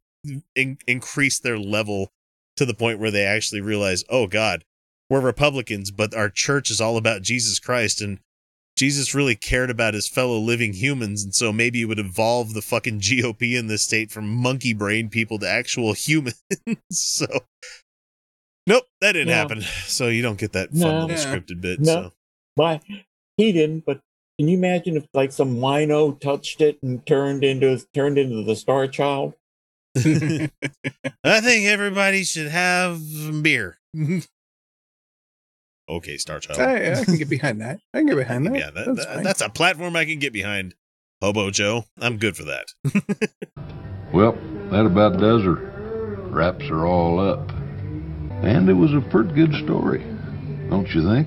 in, 0.55 0.79
increase 0.87 1.39
their 1.39 1.59
level 1.59 2.11
to 2.57 2.65
the 2.65 2.75
point 2.75 2.99
where 2.99 3.11
they 3.11 3.25
actually 3.25 3.61
realize, 3.61 4.05
oh 4.09 4.27
God, 4.27 4.65
we're 5.09 5.21
Republicans, 5.21 5.91
but 5.91 6.15
our 6.15 6.29
church 6.31 6.71
is 6.71 6.81
all 6.81 6.97
about 6.97 7.23
Jesus 7.23 7.59
Christ 7.59 8.01
and 8.01 8.19
Jesus 8.77 9.15
really 9.15 9.37
cared 9.37 9.69
about 9.69 9.93
his 9.93 10.09
fellow 10.09 10.39
living 10.39 10.73
humans, 10.73 11.23
and 11.23 11.35
so 11.35 11.53
maybe 11.53 11.83
it 11.83 11.85
would 11.85 11.99
evolve 11.99 12.55
the 12.55 12.63
fucking 12.63 13.01
GOP 13.01 13.57
in 13.57 13.67
this 13.67 13.83
state 13.83 14.11
from 14.11 14.27
monkey 14.29 14.73
brain 14.73 15.11
people 15.11 15.39
to 15.41 15.49
actual 15.49 15.93
humans. 15.97 16.43
so, 16.91 17.27
nope, 18.67 18.85
that 19.03 19.13
didn't 19.13 19.29
No. 19.29 19.35
happen. 19.35 19.61
So 19.61 20.09
you 20.09 20.23
don't 20.23 20.39
get 20.39 20.53
that 20.53 20.71
fun 20.71 20.81
No. 20.81 21.01
little 21.07 21.11
Yeah. 21.11 21.17
scripted 21.17 21.61
bit. 21.61 21.81
No. 21.81 21.85
So 21.85 22.13
Why? 22.55 22.81
He 23.37 23.53
didn't, 23.53 23.85
but 23.85 24.01
can 24.39 24.49
you 24.49 24.57
imagine 24.57 24.97
if 24.97 25.07
like 25.15 25.33
some 25.33 25.57
wino 25.57 26.19
touched 26.21 26.61
it 26.61 26.79
and 26.83 27.05
turned 27.07 27.45
into 27.45 27.79
turned 27.95 28.19
into 28.19 28.43
the 28.45 28.57
Star 28.57 28.87
Child? 28.89 29.35
I 29.97 30.01
think 31.41 31.67
everybody 31.67 32.25
should 32.25 32.49
have 32.49 32.99
beer. 33.43 33.79
okay, 35.89 36.17
Star 36.17 36.41
Child. 36.41 36.61
I, 36.61 36.93
I 37.01 37.05
can 37.05 37.17
get 37.19 37.29
behind 37.29 37.61
that. 37.61 37.81
I 37.93 37.99
can 37.99 38.07
get 38.07 38.17
behind 38.17 38.47
that. 38.47 38.55
yeah, 38.55 38.71
that, 38.71 38.87
That's 38.95 39.07
that- 39.07 39.25
that's 39.25 39.41
a 39.43 39.49
platform 39.51 39.97
I 39.97 40.05
can 40.05 40.19
get 40.19 40.33
behind. 40.33 40.75
Hobo 41.21 41.51
Joe, 41.51 41.85
I'm 42.01 42.17
good 42.19 42.37
for 42.37 42.45
that. 42.45 42.67
Well, 44.13 44.33
that 44.71 44.85
about 44.85 45.19
does 45.19 45.43
her. 45.45 45.55
Wraps 46.31 46.67
are 46.67 46.85
all 46.87 47.19
up. 47.19 47.51
And 48.43 48.69
it 48.69 48.75
was 48.75 48.93
a 48.93 49.01
pretty 49.01 49.33
good 49.33 49.55
story, 49.65 50.05
don't 50.69 50.87
you 50.95 51.03
think? 51.03 51.27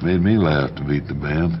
Made 0.00 0.22
me 0.22 0.36
laugh 0.38 0.72
to 0.76 0.84
beat 0.84 1.08
the 1.08 1.14
band. 1.14 1.60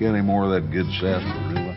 got 0.00 0.14
any 0.14 0.22
more 0.22 0.44
of 0.44 0.50
that 0.50 0.70
good 0.70 0.86
sarsaparilla? 0.98 1.76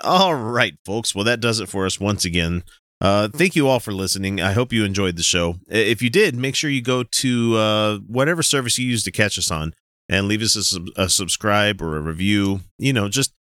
All 0.00 0.34
right, 0.34 0.74
folks. 0.84 1.14
Well, 1.14 1.24
that 1.24 1.40
does 1.40 1.58
it 1.58 1.68
for 1.68 1.84
us 1.84 1.98
once 1.98 2.24
again. 2.24 2.62
Uh, 3.00 3.28
thank 3.28 3.56
you 3.56 3.68
all 3.68 3.80
for 3.80 3.92
listening. 3.92 4.40
I 4.40 4.52
hope 4.52 4.72
you 4.72 4.84
enjoyed 4.84 5.16
the 5.16 5.22
show. 5.22 5.56
If 5.68 6.00
you 6.00 6.08
did, 6.08 6.36
make 6.36 6.54
sure 6.54 6.70
you 6.70 6.80
go 6.80 7.02
to 7.02 7.56
uh, 7.56 7.98
whatever 8.06 8.42
service 8.42 8.78
you 8.78 8.88
use 8.88 9.02
to 9.04 9.10
catch 9.10 9.38
us 9.38 9.50
on 9.50 9.74
and 10.08 10.28
leave 10.28 10.40
us 10.40 10.56
a, 10.56 10.62
sub- 10.62 10.88
a 10.96 11.08
subscribe 11.08 11.82
or 11.82 11.96
a 11.96 12.00
review. 12.00 12.60
You 12.78 12.92
know, 12.92 13.08
just 13.08 13.34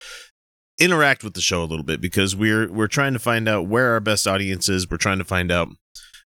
interact 0.78 1.22
with 1.22 1.34
the 1.34 1.40
show 1.40 1.62
a 1.62 1.66
little 1.66 1.84
bit 1.84 2.00
because 2.00 2.34
we're 2.34 2.70
we're 2.72 2.86
trying 2.86 3.12
to 3.12 3.18
find 3.18 3.48
out 3.48 3.66
where 3.66 3.92
our 3.92 4.00
best 4.00 4.26
audience 4.26 4.68
is. 4.68 4.88
We're 4.88 4.96
trying 4.96 5.18
to 5.18 5.24
find 5.24 5.50
out 5.50 5.68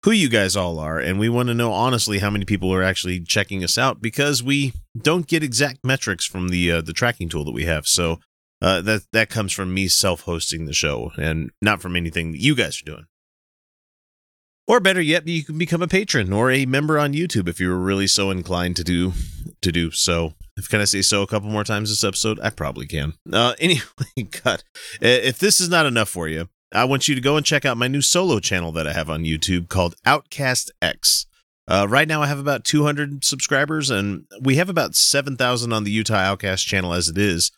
who 0.04 0.12
you 0.12 0.30
guys 0.30 0.56
all 0.56 0.80
are, 0.80 1.00
and 1.00 1.20
we 1.20 1.30
want 1.30 1.50
to 1.50 1.54
know 1.54 1.72
honestly 1.72 2.20
how 2.20 2.30
many 2.30 2.46
people 2.46 2.74
are 2.74 2.84
actually 2.84 3.20
checking 3.20 3.64
us 3.64 3.78
out 3.78 4.02
because 4.02 4.42
we 4.42 4.74
don't 4.98 5.28
get 5.28 5.44
exact 5.44 5.80
metrics 5.84 6.26
from 6.26 6.50
the 6.50 6.72
uh, 6.72 6.82
the 6.82 6.94
tracking 6.94 7.30
tool 7.30 7.46
that 7.46 7.52
we 7.52 7.66
have. 7.66 7.86
So 7.86 8.20
uh, 8.62 8.82
that 8.82 9.04
that 9.12 9.30
comes 9.30 9.52
from 9.52 9.74
me 9.74 9.88
self-hosting 9.88 10.66
the 10.66 10.74
show 10.74 11.12
and 11.18 11.52
not 11.62 11.82
from 11.82 11.96
anything 11.96 12.32
that 12.32 12.42
you 12.42 12.56
guys 12.56 12.82
are 12.82 12.86
doing. 12.86 13.06
Or 14.68 14.80
better 14.80 15.02
yet, 15.02 15.28
you 15.28 15.44
can 15.44 15.58
become 15.58 15.82
a 15.82 15.88
patron 15.88 16.32
or 16.32 16.52
a 16.52 16.68
member 16.68 17.00
on 17.00 17.14
YouTube 17.14 17.48
if 17.48 17.60
you 17.60 17.70
were 17.70 17.80
really 17.80 18.06
so 18.06 18.30
inclined 18.30 18.76
to 18.76 18.84
do 18.84 19.14
to 19.62 19.72
do 19.72 19.90
so. 19.90 20.34
If 20.58 20.70
can 20.70 20.80
I 20.80 20.86
say 20.86 21.02
so 21.02 21.24
a 21.24 21.28
couple 21.28 21.50
more 21.50 21.64
times 21.64 21.90
this 21.90 22.04
episode? 22.04 22.40
I 22.42 22.52
probably 22.52 22.86
can. 22.86 23.14
Uh, 23.34 23.56
anyway, 23.60 24.30
God, 24.44 24.64
if 25.02 25.40
this 25.40 25.60
is 25.60 25.70
not 25.70 25.88
enough 25.88 26.10
for 26.10 26.28
you, 26.28 26.50
I 26.72 26.86
want 26.86 27.08
you 27.08 27.16
to 27.16 27.22
go 27.22 27.36
and 27.36 27.46
check 27.46 27.66
out 27.66 27.78
my 27.78 27.88
new 27.88 28.02
solo 28.02 28.40
channel 28.40 28.72
that 28.74 28.88
I 28.88 28.94
have 28.94 29.10
on 29.10 29.24
YouTube 29.24 29.70
called 29.70 29.96
Outcast 30.06 30.72
X. 30.82 31.26
Uh, 31.68 31.88
right 31.90 32.08
now, 32.08 32.22
I 32.22 32.28
have 32.28 32.40
about 32.40 32.64
200 32.64 33.24
subscribers, 33.24 33.90
and 33.90 34.26
we 34.42 34.56
have 34.56 34.70
about 34.70 34.96
7,000 34.96 35.72
on 35.72 35.84
the 35.84 35.92
Utah 35.92 36.16
Outcast 36.16 36.66
channel 36.66 36.94
as 36.94 37.10
it 37.10 37.18
is. 37.18 37.52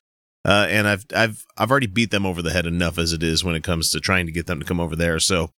Uh, 0.44 0.66
and 0.70 0.88
I've 0.88 1.06
I've 1.16 1.46
I've 1.56 1.70
already 1.70 1.86
beat 1.88 2.10
them 2.10 2.26
over 2.26 2.42
the 2.42 2.52
head 2.52 2.66
enough 2.66 2.98
as 2.98 3.14
it 3.14 3.22
is 3.22 3.44
when 3.44 3.54
it 3.54 3.64
comes 3.64 3.92
to 3.92 4.00
trying 4.00 4.26
to 4.26 4.32
get 4.32 4.48
them 4.48 4.60
to 4.60 4.66
come 4.66 4.80
over 4.80 4.96
there. 4.96 5.20
So 5.20 5.52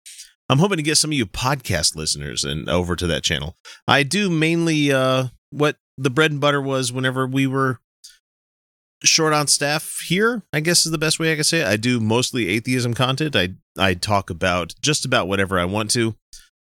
I'm 0.48 0.58
hoping 0.58 0.78
to 0.78 0.82
get 0.82 0.98
some 0.98 1.10
of 1.10 1.16
you 1.16 1.24
podcast 1.24 1.94
listeners 1.94 2.42
and 2.42 2.68
over 2.68 2.96
to 2.96 3.06
that 3.06 3.22
channel. 3.22 3.56
I 3.86 4.02
do 4.02 4.28
mainly 4.28 4.92
uh, 4.92 5.28
what 5.50 5.76
the 5.96 6.10
bread 6.10 6.32
and 6.32 6.40
butter 6.40 6.60
was 6.60 6.92
whenever 6.92 7.28
we 7.28 7.46
were 7.46 7.78
short 9.04 9.32
on 9.32 9.46
staff 9.46 10.00
here. 10.06 10.42
I 10.52 10.60
guess 10.60 10.86
is 10.86 10.92
the 10.92 10.98
best 10.98 11.18
way 11.18 11.32
I 11.32 11.34
can 11.34 11.44
say 11.44 11.60
it. 11.60 11.66
I 11.66 11.76
do 11.76 12.00
mostly 12.00 12.48
atheism 12.48 12.94
content. 12.94 13.36
I 13.36 13.50
I 13.78 13.94
talk 13.94 14.30
about 14.30 14.74
just 14.80 15.04
about 15.04 15.28
whatever 15.28 15.58
I 15.58 15.64
want 15.64 15.90
to, 15.92 16.14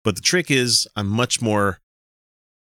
but 0.05 0.17
the 0.17 0.23
trick 0.23 0.51
is 0.51 0.89
I'm 0.97 1.09
much 1.09 1.43
more 1.43 1.79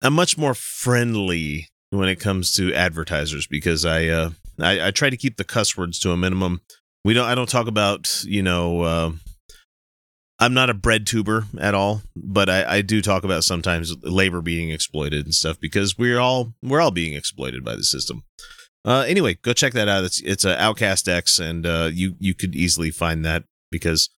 I'm 0.01 0.13
much 0.13 0.37
more 0.37 0.53
friendly 0.53 1.69
when 1.89 2.09
it 2.09 2.19
comes 2.19 2.51
to 2.53 2.73
advertisers 2.73 3.47
because 3.47 3.85
I 3.85 4.07
uh 4.07 4.31
I, 4.59 4.87
I 4.87 4.91
try 4.91 5.09
to 5.09 5.17
keep 5.17 5.37
the 5.37 5.43
cuss 5.43 5.77
words 5.77 5.99
to 5.99 6.11
a 6.11 6.17
minimum. 6.17 6.61
We 7.05 7.13
don't 7.13 7.25
I 7.27 7.35
don't 7.35 7.49
talk 7.49 7.67
about, 7.67 8.23
you 8.25 8.41
know, 8.43 8.81
uh 8.81 9.11
I'm 10.39 10.53
not 10.53 10.69
a 10.69 10.73
bread 10.73 11.07
tuber 11.07 11.45
at 11.57 11.73
all, 11.73 12.01
but 12.15 12.49
I, 12.49 12.77
I 12.77 12.81
do 12.81 13.01
talk 13.01 13.23
about 13.23 13.45
sometimes 13.45 13.95
labor 14.03 14.41
being 14.41 14.71
exploited 14.71 15.25
and 15.25 15.33
stuff 15.33 15.59
because 15.59 15.97
we're 15.97 16.19
all 16.19 16.53
we're 16.61 16.81
all 16.81 16.91
being 16.91 17.13
exploited 17.13 17.63
by 17.63 17.75
the 17.75 17.83
system. 17.83 18.23
Uh, 18.85 19.05
anyway, 19.07 19.35
go 19.41 19.53
check 19.53 19.73
that 19.73 19.87
out. 19.87 20.03
It's 20.03 20.19
it's 20.21 20.45
a 20.45 20.61
Outcast 20.61 21.07
X, 21.07 21.39
and 21.39 21.65
uh, 21.65 21.89
you 21.91 22.15
you 22.19 22.33
could 22.33 22.55
easily 22.55 22.91
find 22.91 23.23
that 23.25 23.45
because 23.71 24.09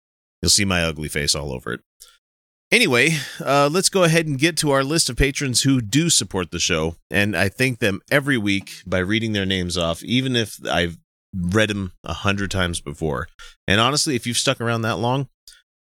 you'll 0.41 0.51
see 0.51 0.65
my 0.65 0.82
ugly 0.82 1.09
face 1.09 1.35
all 1.35 1.53
over 1.53 1.73
it. 1.74 1.81
Anyway, 2.73 3.11
uh, 3.45 3.69
let's 3.70 3.89
go 3.89 4.03
ahead 4.05 4.27
and 4.27 4.39
get 4.39 4.57
to 4.57 4.70
our 4.70 4.82
list 4.82 5.09
of 5.09 5.16
patrons 5.16 5.62
who 5.62 5.81
do 5.81 6.09
support 6.11 6.51
the 6.51 6.59
show, 6.59 6.97
and 7.11 7.36
I 7.36 7.49
thank 7.49 7.78
them 7.78 8.01
every 8.11 8.39
week 8.39 8.82
by 8.86 8.99
reading 8.99 9.32
their 9.32 9.47
names 9.47 9.77
off, 9.77 10.03
even 10.03 10.35
if 10.35 10.59
I've 10.66 10.99
read 11.36 11.69
them 11.69 11.93
a 12.03 12.15
hundred 12.15 12.51
times 12.51 12.81
before. 12.81 13.28
And 13.69 13.81
honestly, 13.81 14.16
if 14.16 14.27
you've 14.27 14.36
stuck 14.36 14.61
around 14.61 14.82
that 14.82 14.99
long, 14.99 15.28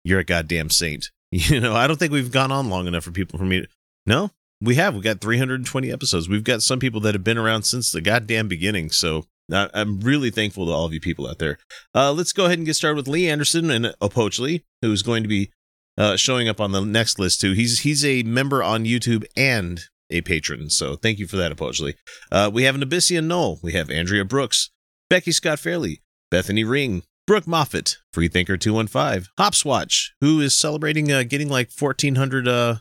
you're 0.03 0.19
a 0.19 0.25
goddamn 0.25 0.69
saint. 0.69 1.11
You 1.31 1.59
know, 1.59 1.75
I 1.75 1.85
don't 1.85 1.97
think 1.97 2.13
we've 2.13 2.31
gone 2.31 2.51
on 2.51 2.69
long 2.69 2.87
enough 2.87 3.03
for 3.03 3.11
people 3.11 3.37
for 3.37 3.43
me. 3.43 3.61
To, 3.61 3.67
no, 4.05 4.31
we 4.61 4.75
have. 4.75 4.95
We 4.95 5.01
got 5.01 5.21
320 5.21 5.91
episodes. 5.91 6.29
We've 6.29 6.43
got 6.43 6.61
some 6.61 6.79
people 6.79 7.01
that 7.01 7.15
have 7.15 7.23
been 7.23 7.37
around 7.37 7.63
since 7.63 7.91
the 7.91 8.01
goddamn 8.01 8.47
beginning. 8.47 8.89
So 8.91 9.25
I'm 9.51 9.99
really 9.99 10.31
thankful 10.31 10.65
to 10.65 10.71
all 10.71 10.85
of 10.85 10.93
you 10.93 10.99
people 10.99 11.27
out 11.27 11.39
there. 11.39 11.59
Uh, 11.93 12.11
let's 12.11 12.33
go 12.33 12.45
ahead 12.45 12.57
and 12.57 12.65
get 12.65 12.75
started 12.75 12.97
with 12.97 13.07
Lee 13.07 13.29
Anderson 13.29 13.69
and 13.69 13.85
Opochli, 14.01 14.63
who's 14.81 15.03
going 15.03 15.23
to 15.23 15.29
be 15.29 15.51
uh, 15.97 16.15
showing 16.15 16.47
up 16.49 16.59
on 16.59 16.71
the 16.71 16.81
next 16.81 17.19
list 17.19 17.41
too. 17.41 17.53
He's 17.53 17.81
he's 17.81 18.03
a 18.03 18.23
member 18.23 18.63
on 18.63 18.85
YouTube 18.85 19.25
and 19.37 19.81
a 20.09 20.21
patron, 20.21 20.69
so 20.69 20.95
thank 20.95 21.19
you 21.19 21.27
for 21.27 21.37
that, 21.37 21.51
Apogely. 21.51 21.95
Uh, 22.31 22.49
we 22.53 22.63
have 22.63 22.75
an 22.75 22.81
Abyssian 22.81 23.25
Null. 23.25 23.59
We 23.63 23.73
have 23.73 23.89
Andrea 23.89 24.25
Brooks, 24.25 24.71
Becky 25.09 25.31
Scott 25.31 25.59
Fairley, 25.59 26.01
Bethany 26.29 26.63
Ring, 26.63 27.03
Brooke 27.27 27.47
Moffat, 27.47 27.97
Freethinker 28.13 28.57
two 28.57 28.73
one 28.73 28.87
five, 28.87 29.29
Hopswatch, 29.39 30.09
who 30.21 30.39
is 30.41 30.53
celebrating 30.55 31.11
uh, 31.11 31.23
getting 31.23 31.49
like 31.49 31.71
fourteen 31.71 32.15
hundred 32.15 32.47
uh, 32.47 32.77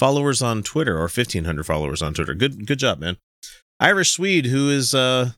followers 0.00 0.40
on 0.42 0.62
Twitter 0.62 0.98
or 0.98 1.08
fifteen 1.08 1.44
hundred 1.44 1.66
followers 1.66 2.02
on 2.02 2.14
Twitter. 2.14 2.34
Good 2.34 2.66
good 2.66 2.80
job, 2.80 2.98
man. 2.98 3.18
Irish 3.78 4.10
Swede, 4.10 4.46
who 4.46 4.70
is 4.70 4.94
uh 4.94 5.32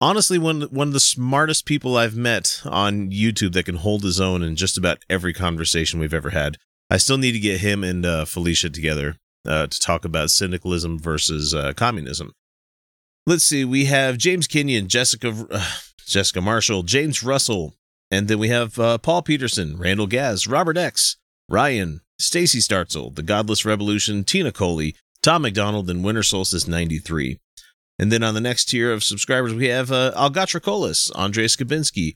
honestly 0.00 0.38
one 0.38 0.62
one 0.62 0.88
of 0.88 0.94
the 0.94 1.00
smartest 1.00 1.66
people 1.66 1.96
I've 1.96 2.16
met 2.16 2.62
on 2.64 3.10
YouTube 3.10 3.52
that 3.52 3.66
can 3.66 3.76
hold 3.76 4.02
his 4.02 4.20
own 4.20 4.42
in 4.42 4.56
just 4.56 4.78
about 4.78 5.04
every 5.08 5.34
conversation 5.34 6.00
we've 6.00 6.14
ever 6.14 6.30
had. 6.30 6.56
I 6.90 6.96
still 6.98 7.18
need 7.18 7.32
to 7.32 7.38
get 7.38 7.60
him 7.60 7.84
and 7.84 8.04
uh, 8.04 8.24
Felicia 8.24 8.70
together 8.70 9.16
uh, 9.46 9.66
to 9.66 9.80
talk 9.80 10.04
about 10.04 10.30
syndicalism 10.30 10.98
versus 10.98 11.54
uh, 11.54 11.72
communism. 11.74 12.32
Let's 13.26 13.44
see. 13.44 13.64
We 13.64 13.84
have 13.84 14.18
James 14.18 14.46
Kenyon, 14.46 14.88
Jessica 14.88 15.46
uh, 15.50 15.70
Jessica 16.06 16.40
Marshall, 16.40 16.82
James 16.82 17.22
Russell, 17.22 17.74
and 18.10 18.26
then 18.28 18.38
we 18.38 18.48
have 18.48 18.78
uh, 18.78 18.98
Paul 18.98 19.22
Peterson, 19.22 19.76
Randall 19.78 20.08
Gaz, 20.08 20.46
Robert 20.46 20.76
X, 20.76 21.16
Ryan, 21.48 22.00
Stacy 22.20 22.58
Startzel, 22.58 23.14
The 23.14 23.22
Godless 23.22 23.64
Revolution, 23.64 24.24
Tina 24.24 24.52
Coley, 24.52 24.94
Tom 25.22 25.42
McDonald, 25.42 25.88
and 25.88 26.04
Winter 26.04 26.22
Solstice 26.22 26.68
93. 26.68 27.38
And 27.98 28.12
then 28.12 28.22
on 28.22 28.34
the 28.34 28.40
next 28.40 28.66
tier 28.66 28.92
of 28.92 29.02
subscribers, 29.02 29.54
we 29.54 29.66
have 29.66 29.90
uh, 29.90 30.12
Algatracolis, 30.16 31.10
Andre 31.14 31.44
Skabinski, 31.44 32.14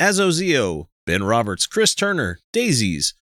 Azozio, 0.00 0.86
Ben 1.06 1.24
Roberts, 1.24 1.66
Chris 1.66 1.94
Turner, 1.94 2.38
Daisies, 2.52 3.14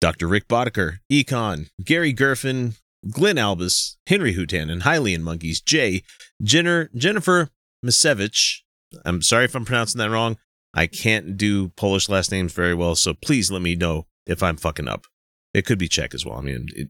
Dr. 0.00 0.28
Rick 0.28 0.48
Boddicker, 0.48 0.98
Econ, 1.10 1.68
Gary 1.82 2.12
Gerfin, 2.12 2.76
Glenn 3.10 3.38
Albus, 3.38 3.96
Henry 4.06 4.34
Hutan, 4.34 4.70
and 4.70 4.82
Hylian 4.82 5.20
Monkeys, 5.20 5.60
Jay, 5.60 6.02
Jenner, 6.42 6.90
Jennifer 6.94 7.50
Misevich. 7.84 8.62
I'm 9.04 9.22
sorry 9.22 9.44
if 9.44 9.54
I'm 9.54 9.64
pronouncing 9.64 9.98
that 9.98 10.10
wrong. 10.10 10.38
I 10.74 10.86
can't 10.86 11.36
do 11.36 11.68
Polish 11.70 12.08
last 12.08 12.30
names 12.30 12.52
very 12.52 12.74
well, 12.74 12.94
so 12.94 13.14
please 13.14 13.50
let 13.50 13.62
me 13.62 13.74
know 13.74 14.06
if 14.26 14.42
I'm 14.42 14.56
fucking 14.56 14.88
up. 14.88 15.06
It 15.54 15.66
could 15.66 15.78
be 15.78 15.88
Czech 15.88 16.14
as 16.14 16.24
well. 16.24 16.38
I 16.38 16.42
mean, 16.42 16.66
it, 16.74 16.88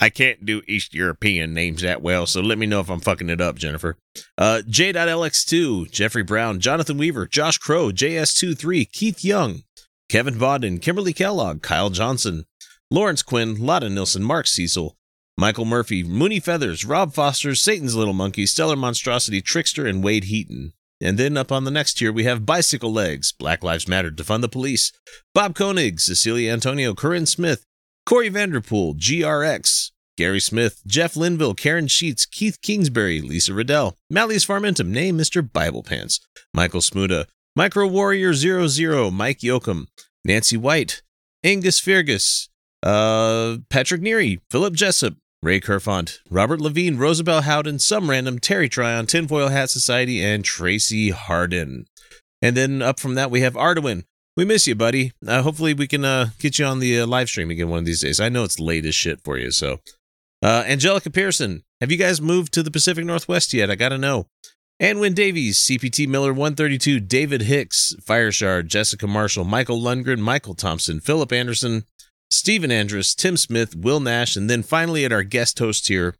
I 0.00 0.08
can't 0.10 0.44
do 0.44 0.62
East 0.66 0.92
European 0.92 1.54
names 1.54 1.82
that 1.82 2.02
well, 2.02 2.26
so 2.26 2.40
let 2.40 2.58
me 2.58 2.66
know 2.66 2.80
if 2.80 2.90
I'm 2.90 3.00
fucking 3.00 3.30
it 3.30 3.40
up, 3.40 3.56
Jennifer. 3.56 3.96
Uh, 4.36 4.62
J.LX2, 4.68 5.90
Jeffrey 5.90 6.24
Brown, 6.24 6.58
Jonathan 6.58 6.98
Weaver, 6.98 7.26
Josh 7.26 7.58
Crow, 7.58 7.90
JS23, 7.90 8.90
Keith 8.90 9.24
Young, 9.24 9.62
Kevin 10.08 10.36
Bodden, 10.38 10.80
Kimberly 10.80 11.12
Kellogg, 11.12 11.62
Kyle 11.62 11.90
Johnson, 11.90 12.44
Lawrence 12.90 13.22
Quinn, 13.22 13.56
Lotta 13.64 13.88
Nilsson, 13.88 14.24
Mark 14.24 14.46
Cecil, 14.46 14.96
Michael 15.36 15.64
Murphy, 15.64 16.02
Mooney 16.02 16.40
Feathers, 16.40 16.84
Rob 16.84 17.12
Foster, 17.12 17.54
Satan's 17.54 17.96
Little 17.96 18.14
Monkey, 18.14 18.46
Stellar 18.46 18.76
Monstrosity, 18.76 19.40
Trickster, 19.40 19.86
and 19.86 20.02
Wade 20.02 20.24
Heaton. 20.24 20.72
And 21.04 21.18
then 21.18 21.36
up 21.36 21.52
on 21.52 21.64
the 21.64 21.70
next 21.70 21.98
tier, 21.98 22.10
we 22.10 22.24
have 22.24 22.46
Bicycle 22.46 22.90
Legs, 22.90 23.30
Black 23.30 23.62
Lives 23.62 23.86
Matter, 23.86 24.10
Defund 24.10 24.40
the 24.40 24.48
Police, 24.48 24.90
Bob 25.34 25.54
Koenig, 25.54 26.00
Cecilia 26.00 26.50
Antonio, 26.50 26.94
Corinne 26.94 27.26
Smith, 27.26 27.66
Corey 28.06 28.30
Vanderpool, 28.30 28.94
GRX, 28.94 29.90
Gary 30.16 30.40
Smith, 30.40 30.80
Jeff 30.86 31.14
Linville, 31.14 31.54
Karen 31.54 31.88
Sheets, 31.88 32.24
Keith 32.24 32.58
Kingsbury, 32.62 33.20
Lisa 33.20 33.52
Riddell, 33.52 33.98
Malleus 34.08 34.46
Farmentum, 34.46 34.86
name 34.86 35.18
Mr. 35.18 35.46
Bible 35.46 35.82
Pants, 35.82 36.26
Michael 36.54 36.80
Smuda, 36.80 37.26
Micro 37.54 37.86
Warrior 37.86 38.32
00, 38.32 39.10
Mike 39.10 39.40
Yoakum, 39.40 39.88
Nancy 40.24 40.56
White, 40.56 41.02
Angus 41.42 41.78
Fergus, 41.80 42.48
uh, 42.82 43.58
Patrick 43.68 44.00
Neary, 44.00 44.40
Philip 44.50 44.72
Jessup, 44.72 45.16
Ray 45.44 45.60
Kerfont, 45.60 46.20
Robert 46.30 46.58
Levine, 46.58 46.96
Rosabelle 46.96 47.42
Howden, 47.42 47.78
Some 47.78 48.08
Random, 48.08 48.38
Terry 48.38 48.66
Tryon, 48.66 49.04
Tinfoil 49.04 49.48
Hat 49.48 49.68
Society, 49.68 50.24
and 50.24 50.42
Tracy 50.42 51.10
Harden. 51.10 51.86
And 52.40 52.56
then 52.56 52.80
up 52.80 52.98
from 52.98 53.14
that, 53.16 53.30
we 53.30 53.42
have 53.42 53.52
Arduin. 53.52 54.04
We 54.38 54.46
miss 54.46 54.66
you, 54.66 54.74
buddy. 54.74 55.12
Uh, 55.26 55.42
hopefully, 55.42 55.74
we 55.74 55.86
can 55.86 56.02
uh, 56.02 56.30
get 56.38 56.58
you 56.58 56.64
on 56.64 56.78
the 56.78 56.98
uh, 57.00 57.06
live 57.06 57.28
stream 57.28 57.50
again 57.50 57.68
one 57.68 57.80
of 57.80 57.84
these 57.84 58.00
days. 58.00 58.20
I 58.20 58.30
know 58.30 58.42
it's 58.42 58.58
late 58.58 58.86
as 58.86 58.94
shit 58.94 59.20
for 59.22 59.36
you. 59.36 59.50
So, 59.50 59.80
uh, 60.42 60.64
Angelica 60.66 61.10
Pearson, 61.10 61.62
have 61.82 61.92
you 61.92 61.98
guys 61.98 62.22
moved 62.22 62.54
to 62.54 62.62
the 62.62 62.70
Pacific 62.70 63.04
Northwest 63.04 63.52
yet? 63.52 63.70
I 63.70 63.74
got 63.74 63.90
to 63.90 63.98
know. 63.98 64.26
Anwin 64.80 65.14
Davies, 65.14 65.58
CPT 65.58 66.08
Miller 66.08 66.32
132, 66.32 67.00
David 67.00 67.42
Hicks, 67.42 67.94
Fireshard, 68.02 68.68
Jessica 68.68 69.06
Marshall, 69.06 69.44
Michael 69.44 69.80
Lundgren, 69.80 70.20
Michael 70.20 70.54
Thompson, 70.54 71.00
Philip 71.00 71.32
Anderson, 71.32 71.84
Stephen 72.30 72.72
Andrus, 72.72 73.14
Tim 73.14 73.36
Smith, 73.36 73.76
Will 73.76 74.00
Nash, 74.00 74.36
and 74.36 74.50
then 74.50 74.62
finally 74.62 75.04
at 75.04 75.12
our 75.12 75.22
guest 75.22 75.58
host 75.58 75.88
here, 75.88 76.16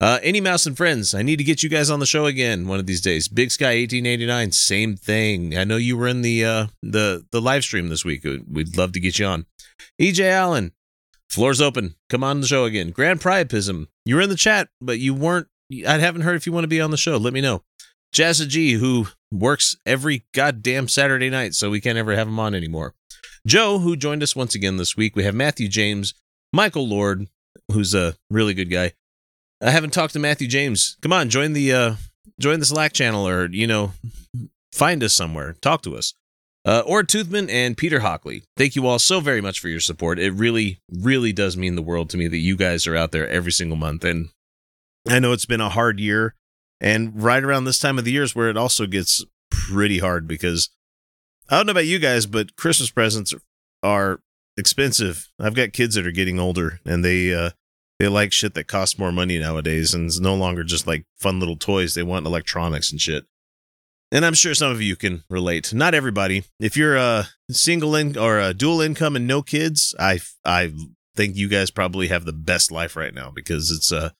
uh, 0.00 0.18
Any 0.22 0.40
Mouse 0.40 0.64
and 0.66 0.76
Friends. 0.76 1.14
I 1.14 1.22
need 1.22 1.36
to 1.36 1.44
get 1.44 1.62
you 1.62 1.68
guys 1.68 1.90
on 1.90 2.00
the 2.00 2.06
show 2.06 2.26
again 2.26 2.66
one 2.66 2.80
of 2.80 2.86
these 2.86 3.00
days. 3.00 3.28
Big 3.28 3.50
Sky 3.50 3.76
1889, 3.76 4.52
same 4.52 4.96
thing. 4.96 5.56
I 5.56 5.64
know 5.64 5.76
you 5.76 5.96
were 5.96 6.08
in 6.08 6.22
the 6.22 6.44
uh, 6.44 6.66
the 6.82 7.26
the 7.30 7.40
live 7.40 7.64
stream 7.64 7.88
this 7.88 8.04
week. 8.04 8.24
We'd 8.24 8.76
love 8.76 8.92
to 8.92 9.00
get 9.00 9.18
you 9.18 9.26
on. 9.26 9.46
EJ 10.00 10.30
Allen, 10.30 10.72
floor's 11.28 11.60
open. 11.60 11.96
Come 12.08 12.24
on 12.24 12.40
the 12.40 12.46
show 12.46 12.64
again. 12.64 12.90
Grand 12.90 13.20
Priapism, 13.20 13.88
you 14.04 14.16
were 14.16 14.22
in 14.22 14.30
the 14.30 14.36
chat, 14.36 14.68
but 14.80 14.98
you 14.98 15.14
weren't. 15.14 15.48
I 15.86 15.98
haven't 15.98 16.22
heard 16.22 16.36
if 16.36 16.46
you 16.46 16.52
want 16.52 16.64
to 16.64 16.68
be 16.68 16.80
on 16.80 16.90
the 16.90 16.96
show. 16.96 17.16
Let 17.16 17.32
me 17.32 17.40
know. 17.40 17.62
Jazza 18.14 18.48
G, 18.48 18.72
who 18.72 19.06
works 19.30 19.76
every 19.86 20.24
goddamn 20.34 20.88
Saturday 20.88 21.30
night, 21.30 21.54
so 21.54 21.70
we 21.70 21.80
can't 21.80 21.98
ever 21.98 22.16
have 22.16 22.26
him 22.26 22.40
on 22.40 22.54
anymore. 22.54 22.94
Joe, 23.46 23.78
who 23.78 23.96
joined 23.96 24.22
us 24.22 24.36
once 24.36 24.54
again 24.54 24.76
this 24.76 24.96
week. 24.96 25.16
We 25.16 25.24
have 25.24 25.34
Matthew 25.34 25.68
James, 25.68 26.14
Michael 26.52 26.86
Lord, 26.86 27.28
who's 27.72 27.94
a 27.94 28.14
really 28.30 28.54
good 28.54 28.70
guy. 28.70 28.92
I 29.62 29.70
haven't 29.70 29.92
talked 29.92 30.12
to 30.14 30.18
Matthew 30.18 30.48
James. 30.48 30.96
Come 31.02 31.12
on, 31.12 31.30
join 31.30 31.52
the 31.52 31.72
uh 31.72 31.94
join 32.38 32.58
the 32.58 32.66
Slack 32.66 32.92
channel 32.92 33.28
or, 33.28 33.46
you 33.46 33.66
know, 33.66 33.92
find 34.72 35.02
us 35.02 35.14
somewhere. 35.14 35.54
Talk 35.60 35.82
to 35.82 35.96
us. 35.96 36.14
Uh, 36.64 36.82
Ord 36.84 37.08
Toothman 37.08 37.48
and 37.50 37.76
Peter 37.76 38.00
Hockley. 38.00 38.42
Thank 38.56 38.76
you 38.76 38.86
all 38.86 38.98
so 38.98 39.20
very 39.20 39.40
much 39.40 39.60
for 39.60 39.68
your 39.68 39.80
support. 39.80 40.18
It 40.18 40.32
really, 40.32 40.78
really 40.90 41.32
does 41.32 41.56
mean 41.56 41.74
the 41.74 41.82
world 41.82 42.10
to 42.10 42.18
me 42.18 42.28
that 42.28 42.38
you 42.38 42.56
guys 42.56 42.86
are 42.86 42.96
out 42.96 43.12
there 43.12 43.28
every 43.28 43.52
single 43.52 43.78
month. 43.78 44.04
And 44.04 44.28
I 45.08 45.18
know 45.20 45.32
it's 45.32 45.46
been 45.46 45.62
a 45.62 45.70
hard 45.70 45.98
year. 45.98 46.34
And 46.80 47.22
right 47.22 47.42
around 47.42 47.64
this 47.64 47.78
time 47.78 47.98
of 47.98 48.04
the 48.04 48.12
year 48.12 48.22
is 48.22 48.34
where 48.34 48.50
it 48.50 48.56
also 48.56 48.86
gets 48.86 49.24
pretty 49.50 49.98
hard 49.98 50.26
because 50.28 50.68
I 51.50 51.56
don't 51.56 51.66
know 51.66 51.72
about 51.72 51.86
you 51.86 51.98
guys, 51.98 52.26
but 52.26 52.54
Christmas 52.54 52.90
presents 52.90 53.34
are 53.82 54.20
expensive. 54.56 55.28
I've 55.38 55.54
got 55.54 55.72
kids 55.72 55.96
that 55.96 56.06
are 56.06 56.12
getting 56.12 56.38
older 56.38 56.78
and 56.84 57.04
they 57.04 57.34
uh 57.34 57.50
they 57.98 58.06
like 58.06 58.32
shit 58.32 58.54
that 58.54 58.68
costs 58.68 58.98
more 58.98 59.10
money 59.10 59.38
nowadays 59.38 59.92
and 59.92 60.06
it's 60.06 60.20
no 60.20 60.34
longer 60.34 60.62
just 60.62 60.86
like 60.86 61.04
fun 61.18 61.40
little 61.40 61.56
toys. 61.56 61.94
They 61.94 62.04
want 62.04 62.24
electronics 62.24 62.92
and 62.92 63.00
shit. 63.00 63.24
And 64.12 64.24
I'm 64.24 64.34
sure 64.34 64.54
some 64.54 64.70
of 64.70 64.80
you 64.80 64.94
can 64.96 65.24
relate. 65.28 65.74
Not 65.74 65.94
everybody. 65.94 66.44
If 66.60 66.76
you're 66.76 66.96
a 66.96 67.28
single 67.50 67.96
in 67.96 68.16
or 68.16 68.38
a 68.38 68.54
dual 68.54 68.80
income 68.80 69.16
and 69.16 69.26
no 69.26 69.42
kids, 69.42 69.92
I 69.98 70.20
I 70.44 70.72
think 71.16 71.36
you 71.36 71.48
guys 71.48 71.72
probably 71.72 72.08
have 72.08 72.24
the 72.24 72.32
best 72.32 72.70
life 72.70 72.94
right 72.94 73.14
now 73.14 73.32
because 73.34 73.72
it's 73.72 73.90
uh 73.90 74.10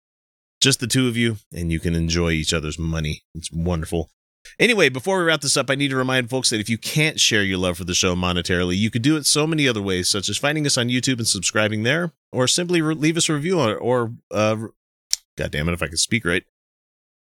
just 0.61 0.81
the 0.81 0.89
two 0.89 1.07
of 1.07 1.17
you 1.17 1.37
and 1.53 1.71
you 1.71 1.79
can 1.79 1.95
enjoy 1.95 2.31
each 2.33 2.53
other's 2.53 2.79
money. 2.79 3.23
It's 3.37 3.53
wonderful. 3.53 4.11
Anyway, 4.59 4.89
before 4.89 5.19
we 5.19 5.25
wrap 5.25 5.41
this 5.41 5.57
up, 5.57 5.71
I 5.71 5.75
need 5.75 5.89
to 5.89 5.97
remind 5.97 6.31
folks 6.31 6.51
that 6.51 6.61
if 6.61 6.69
you 6.69 6.79
can't 6.79 7.21
share 7.21 7.43
your 7.43 7.59
love 7.59 7.79
for 7.79 7.85
the 7.85 7.95
show 7.95 8.15
monetarily, 8.15 8.77
you 8.77 8.91
could 8.91 9.03
do 9.03 9.17
it 9.17 9.27
so 9.27 9.47
many 9.47 9.69
other 9.69 9.83
ways, 9.83 10.09
such 10.09 10.29
as 10.29 10.39
finding 10.39 10.67
us 10.67 10.77
on 10.77 10.89
YouTube 10.89 11.19
and 11.19 11.27
subscribing 11.27 11.83
there, 11.83 12.13
or 12.33 12.47
simply 12.47 12.83
re- 12.83 12.95
leave 12.95 13.17
us 13.17 13.29
a 13.29 13.35
review 13.35 13.61
on, 13.61 13.77
or, 13.77 14.13
uh, 14.31 14.57
God 15.37 15.51
damn 15.51 15.69
it, 15.69 15.73
if 15.73 15.83
I 15.83 15.89
could 15.89 15.99
speak 15.99 16.25
right, 16.25 16.45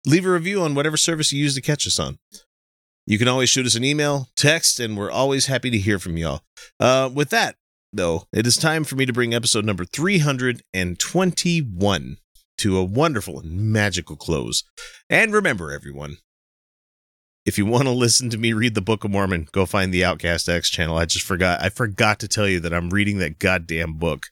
leave 0.05 0.25
a 0.25 0.31
review 0.31 0.61
on 0.61 0.75
whatever 0.75 0.97
service 0.97 1.31
you 1.31 1.43
use 1.43 1.55
to 1.55 1.61
catch 1.61 1.87
us 1.87 1.99
on. 1.99 2.19
You 3.05 3.17
can 3.17 3.27
always 3.27 3.49
shoot 3.49 3.65
us 3.65 3.75
an 3.75 3.83
email, 3.83 4.27
text, 4.35 4.79
and 4.79 4.97
we're 4.97 5.11
always 5.11 5.45
happy 5.45 5.69
to 5.69 5.77
hear 5.77 5.99
from 5.99 6.17
y'all. 6.17 6.41
Uh, 6.79 7.09
with 7.13 7.29
that, 7.29 7.55
though, 7.93 8.27
it 8.33 8.45
is 8.45 8.57
time 8.57 8.83
for 8.83 8.95
me 8.95 9.05
to 9.05 9.13
bring 9.13 9.33
episode 9.33 9.63
number 9.63 9.85
321 9.85 12.17
to 12.57 12.77
a 12.77 12.83
wonderful 12.83 13.39
and 13.39 13.71
magical 13.71 14.15
close. 14.15 14.63
And 15.09 15.33
remember, 15.33 15.71
everyone, 15.71 16.17
if 17.47 17.57
you 17.57 17.65
want 17.65 17.85
to 17.85 17.91
listen 17.91 18.29
to 18.29 18.37
me 18.37 18.51
read 18.51 18.75
the 18.75 18.81
Book 18.81 19.05
of 19.05 19.11
Mormon, 19.11 19.47
go 19.53 19.65
find 19.65 19.93
the 19.93 20.03
Outcast 20.03 20.49
X 20.49 20.69
channel. 20.69 20.97
I 20.97 21.05
just 21.05 21.25
forgot. 21.25 21.63
I 21.63 21.69
forgot 21.69 22.19
to 22.19 22.27
tell 22.27 22.47
you 22.47 22.59
that 22.59 22.73
I'm 22.73 22.89
reading 22.89 23.19
that 23.19 23.39
goddamn 23.39 23.93
book 23.93 24.27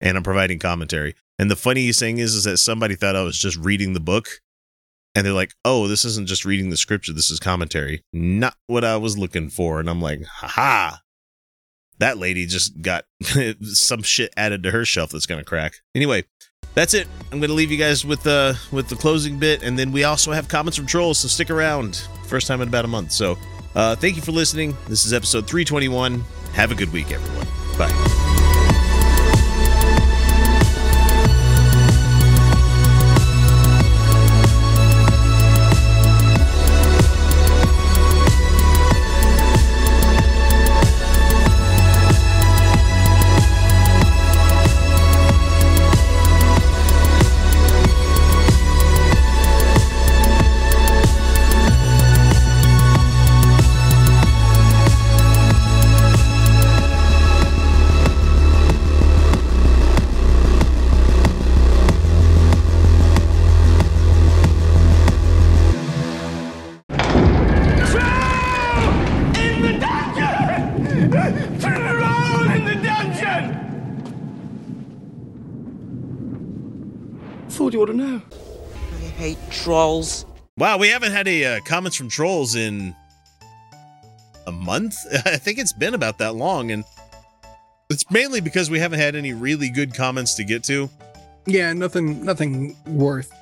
and 0.00 0.16
I'm 0.16 0.24
providing 0.24 0.58
commentary. 0.58 1.14
And 1.38 1.48
the 1.48 1.56
funniest 1.56 2.00
thing 2.00 2.18
is, 2.18 2.34
is 2.34 2.42
that 2.42 2.56
somebody 2.56 2.96
thought 2.96 3.14
I 3.14 3.22
was 3.22 3.38
just 3.38 3.56
reading 3.56 3.92
the 3.92 4.00
book. 4.00 4.26
And 5.14 5.24
they're 5.24 5.32
like, 5.32 5.52
oh, 5.64 5.86
this 5.86 6.04
isn't 6.04 6.26
just 6.26 6.44
reading 6.44 6.70
the 6.70 6.76
scripture. 6.76 7.12
This 7.12 7.30
is 7.30 7.38
commentary. 7.38 8.02
Not 8.12 8.56
what 8.66 8.82
I 8.84 8.96
was 8.96 9.16
looking 9.16 9.48
for. 9.48 9.78
And 9.78 9.88
I'm 9.88 10.02
like, 10.02 10.24
haha. 10.24 10.96
That 12.00 12.18
lady 12.18 12.46
just 12.46 12.82
got 12.82 13.04
some 13.62 14.02
shit 14.02 14.34
added 14.36 14.64
to 14.64 14.72
her 14.72 14.84
shelf 14.84 15.10
that's 15.10 15.26
going 15.26 15.38
to 15.38 15.44
crack. 15.44 15.74
Anyway, 15.94 16.24
that's 16.74 16.94
it. 16.94 17.08
I'm 17.32 17.40
going 17.40 17.48
to 17.50 17.54
leave 17.54 17.70
you 17.70 17.78
guys 17.78 18.04
with 18.04 18.22
the 18.22 18.58
with 18.70 18.88
the 18.88 18.96
closing 18.96 19.38
bit, 19.38 19.62
and 19.62 19.78
then 19.78 19.92
we 19.92 20.04
also 20.04 20.32
have 20.32 20.48
comments 20.48 20.76
from 20.76 20.86
trolls. 20.86 21.18
So 21.18 21.28
stick 21.28 21.50
around. 21.50 22.06
First 22.26 22.46
time 22.46 22.60
in 22.60 22.68
about 22.68 22.84
a 22.84 22.88
month. 22.88 23.12
So 23.12 23.38
uh, 23.74 23.96
thank 23.96 24.16
you 24.16 24.22
for 24.22 24.32
listening. 24.32 24.76
This 24.88 25.04
is 25.04 25.12
episode 25.12 25.46
321. 25.46 26.22
Have 26.52 26.70
a 26.70 26.74
good 26.74 26.92
week, 26.92 27.10
everyone. 27.10 27.46
Bye. 27.76 28.33
You 77.74 77.80
want 77.80 77.90
to 77.90 77.96
know. 77.96 78.22
I 78.92 78.96
hate 79.18 79.38
trolls. 79.50 80.24
Wow, 80.56 80.78
we 80.78 80.88
haven't 80.88 81.12
had 81.12 81.26
any 81.28 81.44
uh, 81.44 81.60
comments 81.66 81.96
from 81.96 82.08
trolls 82.08 82.54
in 82.54 82.94
a 84.46 84.52
month. 84.52 84.96
I 85.26 85.36
think 85.36 85.58
it's 85.58 85.72
been 85.72 85.94
about 85.94 86.18
that 86.18 86.34
long, 86.34 86.70
and 86.70 86.84
it's 87.90 88.08
mainly 88.10 88.40
because 88.40 88.70
we 88.70 88.78
haven't 88.78 89.00
had 89.00 89.14
any 89.16 89.32
really 89.32 89.68
good 89.68 89.94
comments 89.94 90.34
to 90.34 90.44
get 90.44 90.62
to. 90.64 90.88
Yeah, 91.46 91.72
nothing, 91.72 92.24
nothing 92.24 92.76
worth. 92.86 93.32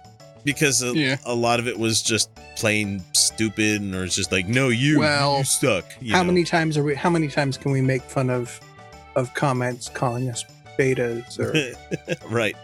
Because 0.45 0.83
a, 0.83 0.93
Yeah. 0.97 1.19
a 1.25 1.35
lot 1.35 1.61
of 1.61 1.69
it 1.69 1.79
was 1.79 2.03
just 2.03 2.29
plain 2.57 3.03
stupid, 3.13 3.81
and 3.81 3.95
or 3.95 4.03
it's 4.05 4.17
just 4.17 4.33
like, 4.33 4.49
no, 4.49 4.71
you, 4.71 4.99
Well, 4.99 5.39
you 5.39 5.45
stuck. 5.45 5.85
you 6.01 6.13
how 6.13 6.23
know? 6.23 6.29
many 6.29 6.43
times 6.45 6.77
are 6.77 6.83
we? 6.83 6.95
How 6.97 7.11
many 7.11 7.29
times 7.29 7.57
can 7.57 7.71
we 7.71 7.81
make 7.81 8.03
fun 8.03 8.29
of 8.31 8.59
of 9.15 9.33
comments 9.35 9.89
calling 9.91 10.29
us 10.31 10.45
betas 10.79 11.39
or? 11.39 11.53
right. 12.29 12.57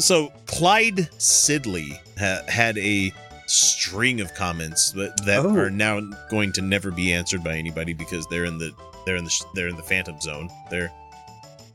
So 0.00 0.32
Clyde 0.46 1.08
Sidley 1.18 1.98
ha- 2.18 2.42
had 2.48 2.76
a 2.78 3.12
string 3.46 4.20
of 4.20 4.32
comments 4.34 4.92
that, 4.92 5.16
that 5.24 5.44
Oh. 5.44 5.54
are 5.56 5.70
now 5.70 6.00
going 6.30 6.52
to 6.52 6.62
never 6.62 6.90
be 6.90 7.12
answered 7.12 7.42
by 7.44 7.56
anybody 7.56 7.92
because 7.92 8.26
they're 8.28 8.44
in 8.44 8.58
the 8.58 8.72
they're 9.06 9.16
in 9.16 9.24
the 9.24 9.30
sh- 9.30 9.42
they're 9.54 9.68
in 9.68 9.76
the 9.76 9.82
phantom 9.82 10.20
zone. 10.20 10.48
They're 10.70 10.90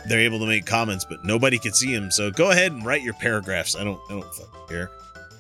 they're 0.08 0.20
able 0.22 0.40
to 0.40 0.46
make 0.46 0.66
comments, 0.66 1.04
but 1.06 1.26
nobody 1.26 1.58
can 1.58 1.74
see 1.74 1.94
them. 1.94 2.12
So 2.12 2.30
go 2.32 2.52
ahead 2.52 2.72
and 2.72 2.86
write 2.86 3.02
your 3.02 3.16
paragraphs. 3.16 3.76
I 3.76 3.84
don't 3.84 4.00
I 4.10 4.14
don't 4.14 4.34
fucking 4.34 4.68
care. 4.70 4.90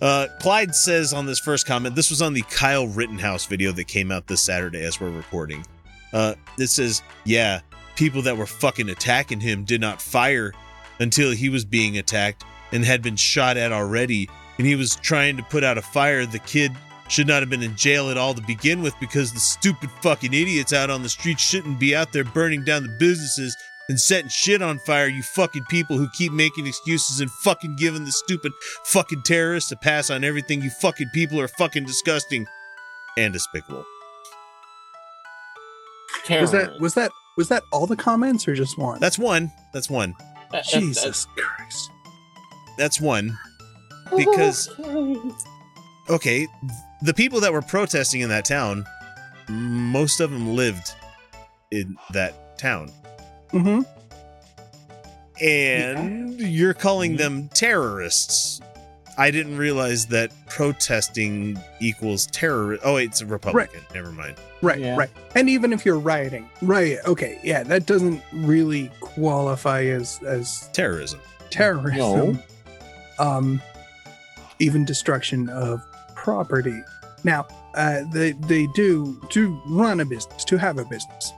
Uh, 0.01 0.27
Clyde 0.41 0.75
says 0.75 1.13
on 1.13 1.25
this 1.25 1.39
first 1.39 1.65
comment, 1.65 1.95
this 1.95 2.09
was 2.09 2.21
on 2.21 2.33
the 2.33 2.41
Kyle 2.49 2.87
Rittenhouse 2.87 3.45
video 3.45 3.71
that 3.71 3.85
came 3.87 4.11
out 4.11 4.27
this 4.27 4.41
Saturday 4.41 4.83
as 4.83 4.99
we're 4.99 5.09
recording. 5.09 5.65
Uh, 6.11 6.35
it 6.59 6.67
says, 6.67 7.01
yeah, 7.23 7.61
people 7.95 8.21
that 8.23 8.35
were 8.35 8.45
fucking 8.45 8.89
attacking 8.89 9.39
him 9.39 9.63
did 9.63 9.79
not 9.79 10.01
fire 10.01 10.51
until 10.99 11.31
he 11.31 11.47
was 11.49 11.63
being 11.63 11.97
attacked 11.97 12.43
and 12.75 12.85
had 12.85 13.01
been 13.01 13.15
shot 13.15 13.57
at 13.57 13.71
already. 13.71 14.29
And 14.57 14.67
he 14.67 14.75
was 14.75 14.95
trying 14.97 15.37
to 15.37 15.43
put 15.43 15.63
out 15.63 15.77
a 15.77 15.81
fire. 15.81 16.25
The 16.25 16.39
kid 16.39 16.71
should 17.07 17.27
not 17.27 17.41
have 17.41 17.49
been 17.49 17.63
in 17.63 17.75
jail 17.75 18.09
at 18.09 18.17
all 18.17 18.33
to 18.33 18.41
begin 18.41 18.81
with 18.81 18.93
because 18.99 19.31
the 19.33 19.39
stupid 19.39 19.89
fucking 20.01 20.33
idiots 20.33 20.73
out 20.73 20.89
on 20.89 21.01
the 21.03 21.09
street 21.09 21.39
shouldn't 21.39 21.79
be 21.79 21.95
out 21.95 22.11
there 22.11 22.23
burning 22.23 22.63
down 22.63 22.83
the 22.83 22.95
businesses 22.99 23.55
and 23.87 23.99
setting 23.99 24.29
shit 24.29 24.61
on 24.61 24.79
fire. 24.79 25.07
You 25.07 25.23
fucking 25.23 25.65
people 25.69 25.97
who 25.97 26.09
keep 26.17 26.31
making 26.31 26.67
excuses 26.67 27.21
and 27.21 27.29
fucking 27.29 27.75
giving 27.77 28.05
the 28.05 28.11
stupid 28.11 28.51
fucking 28.85 29.21
terrorists 29.23 29.71
a 29.71 29.77
pass 29.77 30.09
on 30.09 30.23
everything. 30.23 30.61
You 30.61 30.69
fucking 30.69 31.09
people 31.13 31.39
are 31.39 31.47
fucking 31.47 31.85
disgusting 31.85 32.45
and 33.17 33.33
despicable. 33.33 33.85
Was 36.29 36.51
that 36.51 36.79
was 36.79 36.95
that 36.95 37.11
was 37.37 37.49
that 37.49 37.63
all 37.71 37.85
the 37.85 37.95
comments 37.95 38.47
or 38.47 38.55
just 38.55 38.77
one? 38.77 38.99
That's 38.99 39.19
one. 39.19 39.51
That's 39.73 39.89
one. 39.89 40.15
Uh, 40.51 40.57
uh, 40.57 40.59
uh, 40.59 40.61
Jesus 40.63 41.27
Christ. 41.35 41.91
That's 42.77 42.99
one. 42.99 43.37
Because 44.15 44.69
okay, 46.09 46.47
the 47.01 47.13
people 47.15 47.39
that 47.39 47.51
were 47.51 47.63
protesting 47.63 48.21
in 48.21 48.29
that 48.29 48.45
town, 48.45 48.85
most 49.49 50.19
of 50.19 50.29
them 50.29 50.55
lived 50.55 50.93
in 51.71 51.97
that 52.13 52.57
town. 52.59 52.91
Mm-hmm. 53.51 53.81
And 55.43 56.39
you're 56.39 56.73
calling 56.75 57.17
them 57.17 57.49
terrorists. 57.49 58.61
I 59.17 59.31
didn't 59.31 59.57
realize 59.57 60.05
that 60.07 60.31
protesting 60.47 61.57
equals 61.79 62.27
terror. 62.27 62.77
Oh, 62.83 62.95
wait, 62.95 63.09
it's 63.09 63.21
a 63.21 63.25
Republican. 63.25 63.81
Never 63.93 64.11
mind. 64.11 64.35
Right, 64.61 64.79
Yeah. 64.79 64.95
right. 64.97 65.09
And 65.35 65.49
even 65.49 65.73
if 65.73 65.85
you're 65.85 65.99
rioting, 65.99 66.49
right? 66.61 66.97
Okay, 67.05 67.39
yeah, 67.43 67.63
that 67.63 67.85
doesn't 67.85 68.21
really 68.33 68.91
qualify 68.99 69.83
as 69.85 70.21
as 70.23 70.69
terrorism. 70.73 71.19
Terrorism. 71.49 72.39
Um, 73.19 73.61
even 74.59 74.85
destruction 74.85 75.49
of 75.49 75.81
property. 76.15 76.81
Now, 77.23 77.47
uh, 77.75 78.01
they 78.11 78.31
they 78.33 78.67
do 78.75 79.19
to 79.29 79.59
run 79.67 79.99
a 79.99 80.05
business, 80.05 80.43
to 80.45 80.57
have 80.57 80.77
a 80.77 80.85
business, 80.85 81.33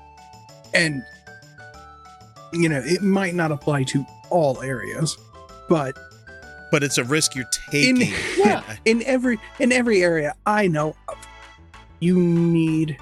and 0.74 1.02
you 2.54 2.70
know 2.70 2.82
it 2.86 3.02
might 3.02 3.34
not 3.36 3.52
apply 3.52 3.84
to 3.84 4.06
all 4.30 4.62
areas, 4.62 5.18
but 5.70 5.98
But 6.72 6.84
it's 6.84 6.98
a 6.98 7.04
risk 7.04 7.36
you're 7.36 7.46
in 7.74 7.96
taking. 7.98 8.62
in 8.86 9.04
every 9.04 9.40
in 9.60 9.72
every 9.72 10.04
area 10.04 10.36
I 10.46 10.68
know 10.68 10.96
of, 11.08 11.18
you 12.00 12.20
need 12.20 12.98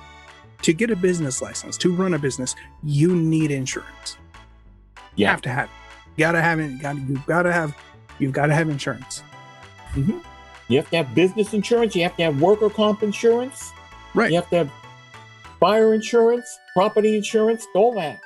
to 0.62 0.74
get 0.74 0.90
a 0.92 0.96
business 0.96 1.42
license 1.42 1.78
to 1.80 1.94
run 1.94 2.14
a 2.14 2.20
business. 2.20 2.56
You 2.84 3.16
need 3.16 3.52
insurance. 3.52 4.18
You 5.16 5.26
have 5.28 5.42
to 5.44 5.50
have. 5.50 5.66
it. 5.66 5.72
You 6.16 6.26
gotta 6.26 6.42
have 6.42 6.60
it. 6.60 6.80
gotta, 6.82 7.00
you've 7.00 7.26
gotta 7.26 7.52
have. 7.52 7.76
You've 8.20 8.32
gotta 8.34 8.54
have 8.54 8.70
insurance. 8.70 9.24
Mhm. 9.94 10.22
You 10.68 10.78
have 10.78 10.90
to 10.92 10.98
have 10.98 11.14
business 11.14 11.54
insurance. 11.54 11.96
You 11.96 12.04
have 12.04 12.16
to 12.18 12.24
have 12.24 12.42
worker 12.42 12.70
comp 12.70 13.04
insurance. 13.04 13.72
Right. 14.14 14.32
You 14.32 14.38
have 14.38 14.50
to 14.50 14.58
have 14.58 14.72
fire 15.60 15.94
insurance, 15.94 16.46
property 16.74 17.16
insurance, 17.16 17.66
all 17.76 17.94
that. 17.96 18.20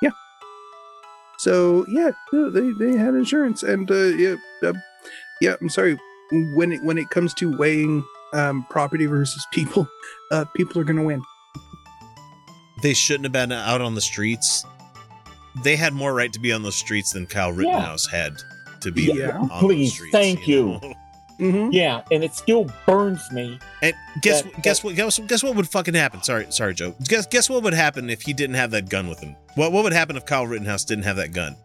Yeah. 0.00 0.10
So 1.38 1.84
yeah, 1.88 2.10
they 2.32 2.70
they 2.78 2.96
had 2.96 3.14
insurance, 3.14 3.62
and 3.62 3.90
uh, 3.90 3.94
yeah, 3.94 4.36
uh, 4.62 4.72
yeah. 5.40 5.56
I'm 5.60 5.68
sorry. 5.68 5.98
When 6.32 6.72
it 6.72 6.82
when 6.82 6.96
it 6.96 7.10
comes 7.10 7.34
to 7.34 7.56
weighing 7.56 8.04
um, 8.32 8.64
property 8.70 9.06
versus 9.06 9.44
people, 9.52 9.88
uh, 10.30 10.44
people 10.54 10.80
are 10.80 10.84
gonna 10.84 11.02
win. 11.02 11.22
They 12.82 12.94
shouldn't 12.94 13.24
have 13.24 13.32
been 13.32 13.52
out 13.52 13.80
on 13.80 13.94
the 13.94 14.00
streets. 14.00 14.64
They 15.64 15.76
had 15.76 15.92
more 15.92 16.14
right 16.14 16.32
to 16.32 16.38
be 16.40 16.52
on 16.52 16.62
the 16.62 16.72
streets 16.72 17.12
than 17.12 17.26
Kyle 17.26 17.52
Rittenhouse 17.52 18.06
had 18.06 18.36
to 18.82 18.92
be 18.92 19.12
Yeah, 19.12 19.38
on 19.38 19.48
the 19.48 19.54
please, 19.54 19.92
streets. 19.94 20.12
thank 20.12 20.46
you. 20.46 20.78
know? 20.82 20.94
Mm-hmm. 21.40 21.70
Yeah, 21.72 22.02
and 22.10 22.22
it 22.22 22.34
still 22.34 22.70
burns 22.84 23.32
me. 23.32 23.58
And 23.80 23.94
guess 24.20 24.42
That- 24.42 24.62
guess 24.62 24.84
what 24.84 24.94
guess, 24.94 25.18
guess 25.20 25.42
what 25.42 25.56
would 25.56 25.66
fucking 25.70 25.94
happen? 25.94 26.22
Sorry, 26.22 26.46
sorry, 26.50 26.74
Joe. 26.74 26.94
Guess 27.04 27.28
guess 27.28 27.48
what 27.48 27.62
would 27.62 27.72
happen 27.72 28.10
if 28.10 28.20
he 28.20 28.34
didn't 28.34 28.56
have 28.56 28.70
that 28.72 28.90
gun 28.90 29.08
with 29.08 29.20
him? 29.20 29.34
What 29.54 29.72
what 29.72 29.82
would 29.84 29.94
happen 29.94 30.16
if 30.18 30.26
Kyle 30.26 30.46
Rittenhouse 30.46 30.84
didn't 30.84 31.04
have 31.04 31.16
that 31.16 31.32
gun? 31.32 31.56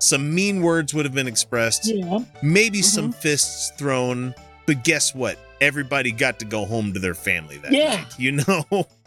Some 0.00 0.34
mean 0.34 0.62
words 0.62 0.92
would 0.94 1.04
have 1.04 1.14
been 1.14 1.28
expressed. 1.28 1.86
Yeah. 1.86 2.24
Maybe 2.42 2.78
mm-hmm. 2.80 2.84
some 2.86 3.12
fists 3.12 3.70
thrown. 3.78 4.34
But 4.66 4.82
guess 4.82 5.14
what? 5.14 5.38
Everybody 5.60 6.10
got 6.10 6.40
to 6.40 6.44
go 6.44 6.64
home 6.64 6.92
to 6.92 6.98
their 6.98 7.14
family 7.14 7.58
that 7.58 7.70
Yeah. 7.70 7.94
night. 7.94 8.18
You 8.18 8.32
know? 8.32 8.64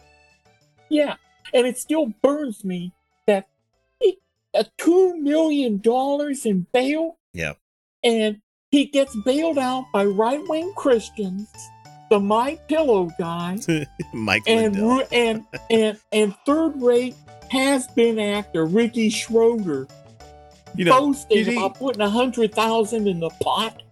Yeah, 0.90 1.16
and 1.54 1.68
it 1.68 1.78
still 1.78 2.14
burns 2.22 2.64
me 2.64 2.94
that 3.26 3.50
a 4.54 4.66
two 4.78 5.18
million 5.18 5.80
dollars 5.80 6.46
in 6.46 6.66
bail, 6.72 7.18
Yeah. 7.38 7.54
and 8.04 8.42
he 8.72 8.86
gets 8.86 9.16
bailed 9.24 9.58
out 9.58 9.86
by 9.94 10.04
right 10.06 10.42
wing 10.50 10.74
Christians, 10.76 11.48
the 12.10 12.20
My 12.20 12.56
Pillow 12.68 13.10
guy, 13.20 13.58
Mike 14.14 14.44
and 14.48 14.76
Lindell. 14.76 14.90
ru- 14.98 15.04
and 15.12 15.46
and 15.70 15.98
and 16.12 16.36
third 16.46 16.82
rate 16.82 17.16
has 17.52 17.88
been 17.96 18.20
actor 18.20 18.66
Ricky 18.66 19.10
Schroder. 19.10 19.88
You 20.76 20.86
know, 20.86 21.00
boasting 21.00 21.38
did 21.38 21.48
he- 21.48 21.56
about 21.58 21.76
putting 21.78 22.02
a 22.02 22.10
hundred 22.10 22.54
thousand 22.54 23.08
in 23.08 23.20
the 23.20 23.30
pot. 23.42 23.84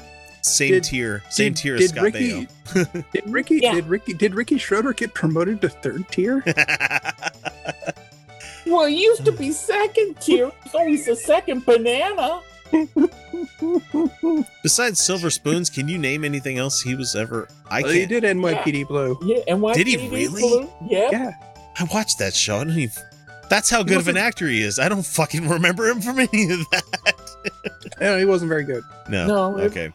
Same 0.41 0.71
Did- 0.73 0.83
tier. 0.83 1.23
Same 1.29 1.53
did- 1.53 1.57
tier 1.61 1.75
as 1.75 1.81
did 1.81 1.89
Scott 1.91 2.03
Ricky- 2.03 2.47
Baio. 2.65 3.11
Did 3.13 3.29
Ricky 3.29 3.59
did 3.59 3.85
Ricky 3.87 4.13
did 4.13 4.33
Ricky 4.35 4.57
Schroder 4.57 4.91
get 4.93 5.13
promoted 5.13 5.61
to 5.61 5.69
third 5.69 6.07
tier? 6.09 6.43
Well, 8.67 8.87
he 8.87 9.03
used 9.03 9.23
to 9.25 9.31
be 9.31 9.51
second 9.51 10.19
tier. 10.19 10.51
He's 10.63 10.73
always 10.73 11.05
the 11.05 11.15
second 11.15 11.65
banana. 11.65 12.41
Besides 14.63 14.99
Silver 14.99 15.29
Spoons, 15.31 15.69
can 15.69 15.87
you 15.87 15.97
name 15.97 16.23
anything 16.25 16.57
else 16.57 16.81
he 16.81 16.95
was 16.95 17.15
ever? 17.15 17.47
I 17.69 17.81
Well, 17.81 17.91
can't. 17.91 18.11
he 18.11 18.19
did 18.19 18.23
NYPD 18.23 18.87
Blue. 18.87 19.17
Yeah, 19.23 19.39
and 19.47 19.61
why 19.61 19.73
Did 19.73 19.87
he 19.87 19.97
really? 20.09 20.69
Yeah. 20.87 21.09
Yeah. 21.11 21.31
I 21.79 21.83
watched 21.93 22.19
that 22.19 22.33
show. 22.33 22.57
I 22.57 22.63
don't 22.63 22.77
even. 22.77 23.03
That's 23.49 23.69
how 23.69 23.83
good 23.83 23.97
of 23.97 24.07
an 24.07 24.15
wasn't- 24.15 24.17
actor 24.27 24.47
he 24.47 24.61
is. 24.61 24.79
I 24.79 24.89
don't 24.89 25.05
fucking 25.05 25.47
remember 25.55 25.87
him 25.87 26.01
from 26.01 26.19
any 26.19 26.51
of 26.51 26.59
that. 26.71 27.91
No, 28.01 28.17
he 28.17 28.25
wasn't 28.25 28.49
very 28.49 28.63
good. 28.63 28.83
No. 29.09 29.27
No, 29.27 29.57
it- 29.57 29.65
Okay. 29.65 29.91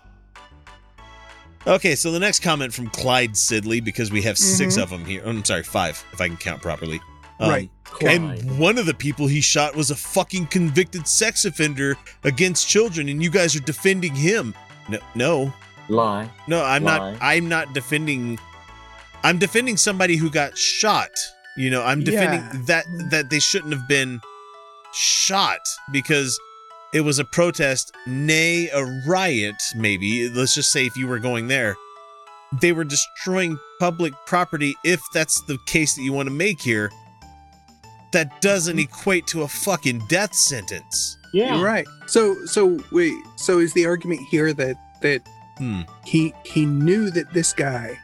Okay, 1.66 1.94
so 1.94 2.10
the 2.10 2.18
next 2.18 2.40
comment 2.40 2.72
from 2.72 2.88
Clyde 2.88 3.32
Sidley, 3.32 3.84
because 3.84 4.10
we 4.10 4.22
have 4.22 4.38
6 4.38 4.76
Mhm. 4.76 4.82
of 4.82 4.88
them 4.88 5.04
here. 5.04 5.20
Oh, 5.24 5.28
I'm 5.28 5.44
sorry, 5.44 5.62
five, 5.62 6.02
if 6.12 6.18
I 6.20 6.26
can 6.28 6.38
count 6.38 6.62
properly. 6.62 7.00
Um, 7.40 7.50
Right. 7.50 7.70
And 8.02 8.58
one 8.58 8.78
of 8.78 8.86
the 8.86 8.94
people 8.94 9.26
he 9.26 9.40
shot 9.40 9.74
was 9.74 9.90
a 9.90 9.96
fucking 9.96 10.46
convicted 10.46 11.08
sex 11.08 11.44
offender 11.44 11.96
against 12.24 12.68
children, 12.68 13.08
and 13.08 13.20
you 13.22 13.30
guys 13.30 13.56
are 13.56 13.60
defending 13.60 14.14
him. 14.14 14.54
No, 14.88 14.98
no, 15.14 15.52
Lie. 15.88 16.30
no, 16.46 16.64
I'm 16.64 16.84
Lie. 16.84 16.98
not. 17.12 17.18
I'm 17.20 17.48
not 17.48 17.72
defending. 17.74 18.38
I'm 19.24 19.38
defending 19.38 19.76
somebody 19.76 20.16
who 20.16 20.30
got 20.30 20.56
shot. 20.56 21.10
You 21.56 21.68
know, 21.70 21.82
I'm 21.82 22.02
defending 22.04 22.40
Yeah. 22.40 22.62
that 22.66 22.84
that 23.10 23.30
they 23.30 23.40
shouldn't 23.40 23.72
have 23.72 23.88
been 23.88 24.20
shot 24.92 25.60
because 25.92 26.38
it 26.94 27.00
was 27.02 27.18
a 27.18 27.24
protest, 27.24 27.92
nay, 28.06 28.68
a 28.72 28.84
riot. 29.06 29.56
Maybe 29.76 30.28
let's 30.28 30.54
just 30.54 30.72
say 30.72 30.86
if 30.86 30.96
you 30.96 31.06
were 31.06 31.18
going 31.18 31.48
there, 31.48 31.76
they 32.60 32.72
were 32.72 32.84
destroying 32.84 33.58
public 33.78 34.12
property. 34.26 34.74
If 34.84 35.00
that's 35.12 35.40
the 35.42 35.58
case 35.66 35.94
that 35.96 36.02
you 36.02 36.12
want 36.12 36.28
to 36.28 36.34
make 36.34 36.60
here, 36.62 36.90
that 38.12 38.40
doesn't 38.40 38.78
equate 38.78 39.26
to 39.28 39.42
a 39.42 39.48
fucking 39.48 40.02
death 40.08 40.34
sentence. 40.34 41.16
Yeah. 41.32 41.62
Right. 41.62 41.86
So 42.06 42.34
so 42.46 42.78
wait. 42.92 43.14
So 43.36 43.58
is 43.58 43.72
the 43.72 43.86
argument 43.86 44.20
here 44.30 44.52
that 44.54 44.76
that 45.02 45.22
Hmm. 45.58 45.82
he 46.06 46.32
he 46.44 46.64
knew 46.64 47.10
that 47.10 47.32
this 47.34 47.52
guy 47.52 47.98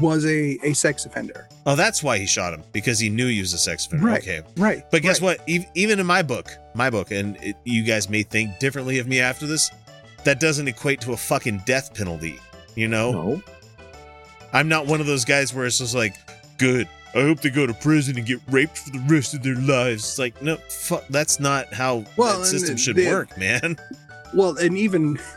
was 0.00 0.24
a 0.26 0.58
a 0.62 0.74
sex 0.74 1.06
offender. 1.06 1.48
Oh, 1.66 1.74
that's 1.74 2.02
why 2.02 2.18
he 2.18 2.26
shot 2.26 2.52
him 2.54 2.62
because 2.72 2.98
he 2.98 3.08
knew 3.08 3.28
he 3.28 3.40
was 3.40 3.52
a 3.52 3.58
sex 3.58 3.86
offender. 3.86 4.06
Right. 4.06 4.22
Okay. 4.22 4.42
Right. 4.56 4.84
But 4.90 5.02
guess 5.02 5.20
what? 5.20 5.40
Ev- 5.48 5.66
Even 5.74 5.98
in 5.98 6.06
my 6.06 6.22
book, 6.22 6.50
my 6.74 6.90
book, 6.90 7.10
and 7.10 7.36
it, 7.42 7.56
you 7.64 7.82
guys 7.84 8.08
may 8.08 8.22
think 8.22 8.58
differently 8.58 8.98
of 8.98 9.06
me 9.06 9.20
after 9.20 9.46
this, 9.46 9.70
that 10.24 10.40
doesn't 10.40 10.68
equate 10.68 11.00
to 11.02 11.12
a 11.12 11.16
fucking 11.16 11.62
death 11.66 11.94
penalty. 11.94 12.38
You 12.74 12.88
know? 12.88 13.12
No. 13.12 13.42
I'm 14.52 14.68
not 14.68 14.86
one 14.86 15.00
of 15.00 15.06
those 15.06 15.24
guys 15.24 15.52
where 15.52 15.66
it's 15.66 15.78
just 15.78 15.94
like, 15.94 16.14
good. 16.58 16.88
I 17.18 17.22
hope 17.22 17.40
they 17.40 17.50
go 17.50 17.66
to 17.66 17.74
prison 17.74 18.16
and 18.16 18.26
get 18.26 18.40
raped 18.50 18.78
for 18.78 18.90
the 18.90 19.00
rest 19.08 19.34
of 19.34 19.42
their 19.42 19.56
lives. 19.56 20.02
It's 20.04 20.18
like, 20.18 20.40
no, 20.42 20.56
fuck. 20.68 21.06
That's 21.08 21.40
not 21.40 21.72
how 21.72 22.04
Well, 22.16 22.40
that 22.40 22.46
system 22.46 22.76
should 22.76 22.96
the- 22.96 23.08
work, 23.08 23.36
man. 23.38 23.76
Well, 24.34 24.56
and 24.58 24.76
even 24.78 25.18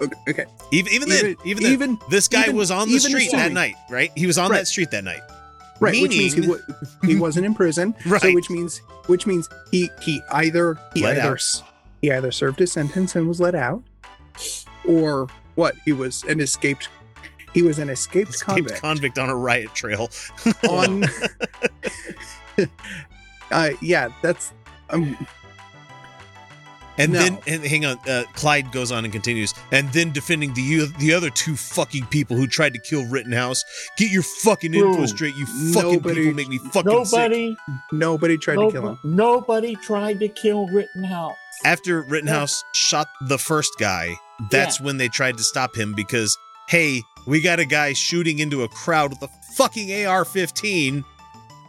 okay, 0.00 0.14
okay. 0.28 0.44
Even 0.70 0.92
even 0.92 1.08
then, 1.08 1.24
Even- 1.26 1.36
even, 1.44 1.62
then, 1.62 1.72
even- 1.72 1.98
this 2.10 2.28
guy 2.28 2.44
even- 2.44 2.56
was 2.56 2.70
on 2.70 2.88
the 2.88 2.94
even 2.94 3.10
street 3.10 3.32
that 3.32 3.52
night, 3.52 3.74
right? 3.90 4.10
He 4.16 4.26
was 4.26 4.38
on 4.38 4.50
Right. 4.50 4.58
that 4.58 4.66
street 4.68 4.90
that 4.92 5.04
night. 5.04 5.20
right, 5.80 6.00
which 6.00 6.10
means 6.16 6.32
he 6.34 6.40
Meaning- 6.42 6.58
wa- 6.68 6.76
he 7.06 7.16
wasn't 7.16 7.44
in 7.46 7.54
prison. 7.54 7.94
Right, 8.06 8.22
So 8.22 8.32
which 8.32 8.50
means 8.50 8.78
which 9.06 9.26
means 9.26 9.48
he 9.72 9.90
he 10.00 10.22
either 10.30 10.78
he 10.94 11.02
Let 11.02 11.18
either 11.18 11.32
out. 11.32 11.62
he 12.00 12.12
either 12.12 12.30
served 12.30 12.58
his 12.60 12.70
sentence 12.72 13.16
and 13.16 13.26
was 13.26 13.40
let 13.40 13.54
out, 13.56 13.82
or 14.84 15.26
what? 15.56 15.74
He 15.84 15.92
was 15.92 16.22
an 16.24 16.40
escaped. 16.40 16.88
He 17.54 17.62
was 17.62 17.78
an 17.78 17.90
escaped, 17.90 18.30
Escaped 18.30 18.56
convict 18.56 18.80
convict 18.80 19.18
on 19.18 19.28
a 19.28 19.36
riot 19.36 19.74
trail. 19.74 20.10
on. 20.68 21.04
uh, 23.50 23.70
yeah, 23.80 24.08
that's 24.22 24.52
um, 24.90 25.16
And 26.98 27.12
No. 27.12 27.18
then, 27.20 27.38
and 27.46 27.64
hang 27.64 27.84
on, 27.86 27.98
uh, 28.08 28.24
Clyde 28.34 28.70
goes 28.72 28.92
on 28.92 29.04
and 29.04 29.12
continues, 29.12 29.54
and 29.70 29.90
then 29.92 30.12
defending 30.12 30.52
the 30.54 30.86
the 30.98 31.12
other 31.14 31.30
two 31.30 31.56
fucking 31.56 32.06
people 32.06 32.36
who 32.36 32.46
tried 32.46 32.74
to 32.74 32.80
kill 32.80 33.04
Rittenhouse. 33.06 33.64
Get 33.96 34.10
your 34.10 34.22
fucking 34.22 34.74
info 34.74 34.94
Bro, 34.96 35.06
straight, 35.06 35.34
you 35.36 35.46
fucking 35.72 35.92
nobody- 35.92 36.14
people 36.16 36.34
make 36.34 36.48
me 36.48 36.58
fucking 36.58 37.04
sick. 37.04 37.18
Nobody, 37.18 37.56
nobody 37.92 38.36
tried 38.38 38.56
to 38.56 38.70
kill 38.70 38.88
him. 38.90 38.98
nobody 39.04 39.76
tried 39.76 40.20
to 40.20 40.28
kill 40.28 40.66
Rittenhouse. 40.68 41.36
After 41.64 42.02
Rittenhouse 42.02 42.62
shot 42.74 43.08
the 43.28 43.38
first 43.38 43.72
guy, 43.78 44.14
that's 44.50 44.80
when 44.80 44.96
they 44.98 45.08
tried 45.08 45.36
to 45.38 45.42
stop 45.44 45.76
him 45.76 45.94
because, 45.94 46.36
hey, 46.68 47.02
we 47.26 47.40
got 47.40 47.60
a 47.60 47.64
guy 47.64 47.92
shooting 47.92 48.38
into 48.38 48.62
a 48.62 48.68
crowd 48.68 49.10
with 49.10 49.22
a 49.22 49.28
fucking 49.54 49.90
AR-15, 50.06 51.04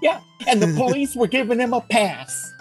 Yeah, 0.02 0.20
and 0.48 0.62
the 0.62 0.68
police 0.76 1.16
were 1.16 1.28
giving 1.28 1.60
him 1.60 1.74
a 1.74 1.82
pass. 1.82 2.52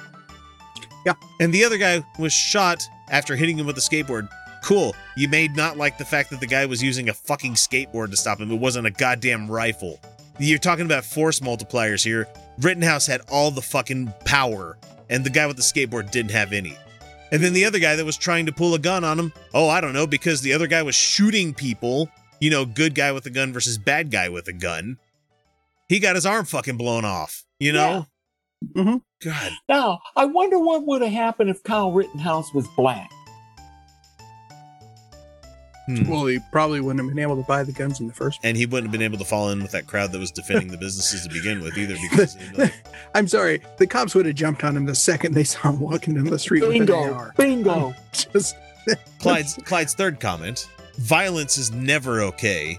Yeah, 1.04 1.14
and 1.40 1.52
the 1.52 1.64
other 1.64 1.78
guy 1.78 2.04
was 2.18 2.32
shot 2.32 2.82
after 3.10 3.34
hitting 3.34 3.58
him 3.58 3.66
with 3.66 3.76
a 3.76 3.80
skateboard. 3.80 4.28
Cool. 4.62 4.94
You 5.16 5.28
may 5.28 5.48
not 5.48 5.76
like 5.76 5.98
the 5.98 6.04
fact 6.04 6.30
that 6.30 6.38
the 6.38 6.46
guy 6.46 6.66
was 6.66 6.80
using 6.80 7.08
a 7.08 7.14
fucking 7.14 7.54
skateboard 7.54 8.10
to 8.10 8.16
stop 8.16 8.40
him. 8.40 8.52
It 8.52 8.60
wasn't 8.60 8.86
a 8.86 8.92
goddamn 8.92 9.50
rifle. 9.50 9.98
You're 10.38 10.58
talking 10.58 10.86
about 10.86 11.04
force 11.04 11.40
multipliers 11.40 12.04
here. 12.04 12.28
Rittenhouse 12.60 13.08
had 13.08 13.22
all 13.28 13.50
the 13.50 13.60
fucking 13.60 14.14
power, 14.24 14.78
and 15.10 15.24
the 15.24 15.30
guy 15.30 15.46
with 15.46 15.56
the 15.56 15.62
skateboard 15.62 16.12
didn't 16.12 16.30
have 16.30 16.52
any. 16.52 16.76
And 17.32 17.42
then 17.42 17.54
the 17.54 17.64
other 17.64 17.80
guy 17.80 17.96
that 17.96 18.04
was 18.04 18.16
trying 18.16 18.46
to 18.46 18.52
pull 18.52 18.74
a 18.74 18.78
gun 18.78 19.02
on 19.02 19.18
him, 19.18 19.32
oh, 19.52 19.68
I 19.68 19.80
don't 19.80 19.94
know, 19.94 20.06
because 20.06 20.42
the 20.42 20.52
other 20.52 20.68
guy 20.68 20.82
was 20.82 20.94
shooting 20.94 21.54
people, 21.54 22.08
you 22.42 22.50
know, 22.50 22.64
good 22.64 22.96
guy 22.96 23.12
with 23.12 23.24
a 23.24 23.30
gun 23.30 23.52
versus 23.52 23.78
bad 23.78 24.10
guy 24.10 24.28
with 24.28 24.48
a 24.48 24.52
gun. 24.52 24.98
He 25.88 26.00
got 26.00 26.16
his 26.16 26.26
arm 26.26 26.44
fucking 26.44 26.76
blown 26.76 27.04
off, 27.04 27.44
you 27.60 27.72
know? 27.72 28.06
Mhm. 28.76 29.00
God. 29.22 29.52
Now, 29.68 30.00
I 30.16 30.24
wonder 30.24 30.58
what 30.58 30.84
would 30.84 31.02
have 31.02 31.12
happened 31.12 31.50
if 31.50 31.62
Kyle 31.62 31.92
Rittenhouse 31.92 32.52
was 32.52 32.66
black. 32.76 33.08
Hmm. 35.86 36.08
Well, 36.10 36.26
he 36.26 36.40
probably 36.50 36.80
wouldn't 36.80 37.00
have 37.04 37.14
been 37.14 37.22
able 37.22 37.36
to 37.40 37.46
buy 37.46 37.62
the 37.62 37.70
guns 37.72 38.00
in 38.00 38.08
the 38.08 38.12
first. 38.12 38.40
And 38.42 38.56
he 38.56 38.66
wouldn't 38.66 38.86
have 38.86 38.92
been 38.92 39.02
able 39.02 39.18
to 39.18 39.24
fall 39.24 39.50
in 39.50 39.62
with 39.62 39.70
that 39.72 39.86
crowd 39.86 40.10
that 40.12 40.18
was 40.18 40.32
defending 40.32 40.68
the 40.68 40.76
businesses 40.78 41.22
to 41.22 41.28
begin 41.32 41.60
with 41.62 41.78
either 41.78 41.94
because 42.10 42.36
you 42.36 42.58
know, 42.58 42.70
I'm 43.14 43.28
sorry, 43.28 43.60
the 43.78 43.86
cops 43.86 44.16
would 44.16 44.26
have 44.26 44.34
jumped 44.34 44.64
on 44.64 44.76
him 44.76 44.86
the 44.86 44.94
second 44.96 45.34
they 45.34 45.44
saw 45.44 45.70
him 45.70 45.78
walking 45.80 46.14
down 46.14 46.24
the 46.24 46.38
street 46.38 46.62
with 46.62 46.70
an 46.70 46.78
Bingo, 46.86 47.14
AR. 47.14 47.34
bingo. 47.36 47.94
Just 48.12 48.56
Clyde's 49.20 49.54
Clyde's 49.64 49.94
third 49.94 50.18
comment: 50.20 50.68
violence 50.98 51.58
is 51.58 51.72
never 51.72 52.20
okay. 52.22 52.78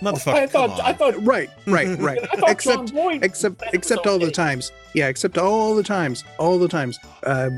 Motherfucker, 0.00 0.34
I 0.34 0.46
thought. 0.46 0.80
I 0.82 0.92
thought, 0.92 1.14
right, 1.24 1.50
right, 1.66 1.98
right. 1.98 2.18
Except, 2.48 2.92
except, 3.22 3.62
except 3.74 4.06
all 4.06 4.18
the 4.18 4.30
times. 4.30 4.72
Yeah, 4.94 5.08
except 5.08 5.36
all 5.36 5.74
the 5.74 5.82
times, 5.82 6.24
all 6.38 6.58
the 6.58 6.68
times, 6.68 6.98
uh, 7.24 7.50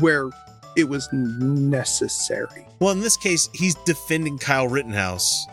where 0.00 0.28
it 0.76 0.84
was 0.88 1.08
necessary. 1.12 2.66
well, 2.80 2.90
in 2.92 3.00
this 3.00 3.16
case, 3.16 3.48
he's 3.54 3.74
defending 3.86 4.38
Kyle 4.38 4.68
Rittenhouse. 4.68 5.46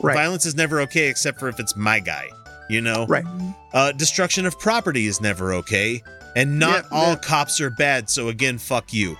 Right. 0.00 0.14
Violence 0.14 0.46
is 0.46 0.54
never 0.56 0.80
okay 0.82 1.08
except 1.08 1.38
for 1.38 1.48
if 1.48 1.58
it's 1.60 1.76
my 1.76 2.00
guy. 2.00 2.28
You 2.68 2.80
know, 2.80 3.06
Right. 3.06 3.24
Uh, 3.72 3.92
destruction 3.92 4.46
of 4.46 4.58
property 4.58 5.06
is 5.06 5.20
never 5.20 5.52
okay, 5.54 6.02
and 6.34 6.58
not 6.58 6.84
Yeah, 6.84 6.98
all 6.98 7.08
yeah. 7.10 7.16
cops 7.16 7.60
are 7.60 7.70
bad. 7.70 8.08
So 8.08 8.28
again, 8.28 8.58
fuck 8.58 8.92
you. 8.92 9.16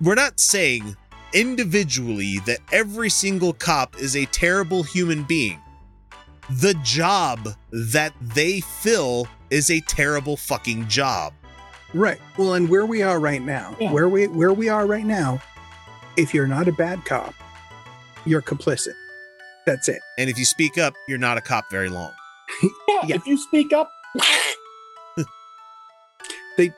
We're 0.00 0.14
not 0.14 0.38
saying 0.38 0.96
individually 1.36 2.38
that 2.46 2.58
every 2.72 3.10
single 3.10 3.52
cop 3.52 3.94
is 3.98 4.16
a 4.16 4.24
terrible 4.26 4.82
human 4.82 5.22
being. 5.22 5.60
The 6.48 6.74
job 6.82 7.50
that 7.92 8.12
they 8.20 8.60
fill 8.60 9.28
is 9.50 9.70
a 9.70 9.80
terrible 9.82 10.36
fucking 10.36 10.88
job. 10.88 11.34
Right. 11.92 12.18
Well, 12.38 12.54
and 12.54 12.68
where 12.68 12.86
we 12.86 13.02
are 13.02 13.20
right 13.20 13.42
now, 13.42 13.76
Yeah. 13.78 13.92
where 13.92 14.08
we 14.08 14.26
where 14.28 14.52
we 14.52 14.68
are 14.68 14.86
right 14.86 15.04
now, 15.04 15.40
if 16.16 16.32
you're 16.34 16.46
not 16.46 16.68
a 16.68 16.72
bad 16.72 17.04
cop, 17.04 17.34
you're 18.24 18.42
complicit. 18.42 18.94
That's 19.66 19.88
it. 19.88 20.00
And 20.18 20.30
if 20.30 20.38
you 20.38 20.44
speak 20.44 20.78
up, 20.78 20.94
you're 21.08 21.18
not 21.18 21.36
a 21.36 21.40
cop 21.40 21.70
very 21.70 21.88
long. 21.88 22.12
Yeah, 22.62 22.68
Yeah. 23.06 23.16
if 23.16 23.26
you 23.26 23.36
speak 23.36 23.72
up, 23.72 23.90
They 26.56 26.72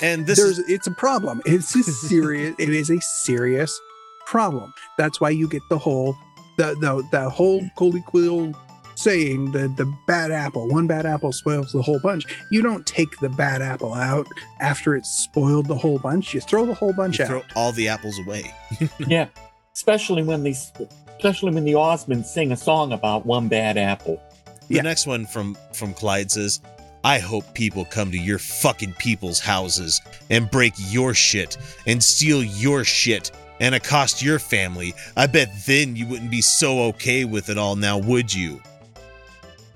And 0.00 0.26
this 0.26 0.38
there's 0.38 0.58
is 0.58 0.68
it's 0.68 0.86
a 0.86 0.92
problem. 0.92 1.40
It's 1.46 1.74
a 1.74 1.82
serious. 2.08 2.54
it 2.58 2.68
is 2.70 2.90
a 2.90 3.00
serious 3.00 3.78
problem. 4.26 4.72
That's 4.96 5.20
why 5.20 5.30
you 5.30 5.48
get 5.48 5.62
the 5.70 5.78
whole 5.78 6.16
the 6.56 6.74
the 6.80 7.02
the 7.10 7.28
whole 7.30 7.62
colloquial 7.76 8.52
saying 8.94 9.52
the 9.52 9.68
the 9.76 9.92
bad 10.06 10.30
apple. 10.30 10.68
One 10.68 10.86
bad 10.86 11.06
apple 11.06 11.32
spoils 11.32 11.72
the 11.72 11.82
whole 11.82 12.00
bunch. 12.00 12.26
You 12.50 12.62
don't 12.62 12.86
take 12.86 13.18
the 13.20 13.28
bad 13.28 13.62
apple 13.62 13.94
out 13.94 14.26
after 14.60 14.94
it's 14.96 15.08
spoiled 15.10 15.66
the 15.66 15.76
whole 15.76 15.98
bunch. 15.98 16.34
You 16.34 16.40
throw 16.40 16.66
the 16.66 16.74
whole 16.74 16.92
bunch 16.92 17.18
you 17.18 17.24
out. 17.24 17.28
throw 17.28 17.42
all 17.56 17.72
the 17.72 17.88
apples 17.88 18.18
away. 18.18 18.52
yeah, 19.06 19.28
especially 19.74 20.22
when 20.22 20.42
these, 20.42 20.72
especially 21.16 21.52
when 21.52 21.64
the 21.64 21.72
Osmonds 21.74 22.26
sing 22.26 22.52
a 22.52 22.56
song 22.56 22.92
about 22.92 23.24
one 23.26 23.48
bad 23.48 23.76
apple. 23.78 24.20
The 24.68 24.74
Yeah. 24.76 24.82
next 24.82 25.06
one 25.06 25.26
from 25.26 25.56
from 25.72 25.94
Clyde 25.94 26.30
says, 26.30 26.60
"I 27.04 27.18
hope 27.18 27.54
people 27.54 27.84
come 27.84 28.10
to 28.10 28.18
your 28.18 28.38
fucking 28.38 28.94
people's 28.98 29.40
houses 29.40 30.00
and 30.30 30.50
break 30.50 30.74
your 30.76 31.14
shit 31.14 31.56
and 31.86 32.02
steal 32.02 32.42
your 32.42 32.84
shit 32.84 33.30
and 33.60 33.74
accost 33.74 34.22
your 34.22 34.38
family. 34.38 34.94
I 35.16 35.26
bet 35.26 35.50
then 35.66 35.96
you 35.96 36.06
wouldn't 36.06 36.30
be 36.30 36.40
so 36.42 36.82
okay 36.84 37.24
with 37.24 37.48
it 37.50 37.58
all 37.58 37.76
now, 37.76 37.98
would 37.98 38.32
you?" 38.32 38.60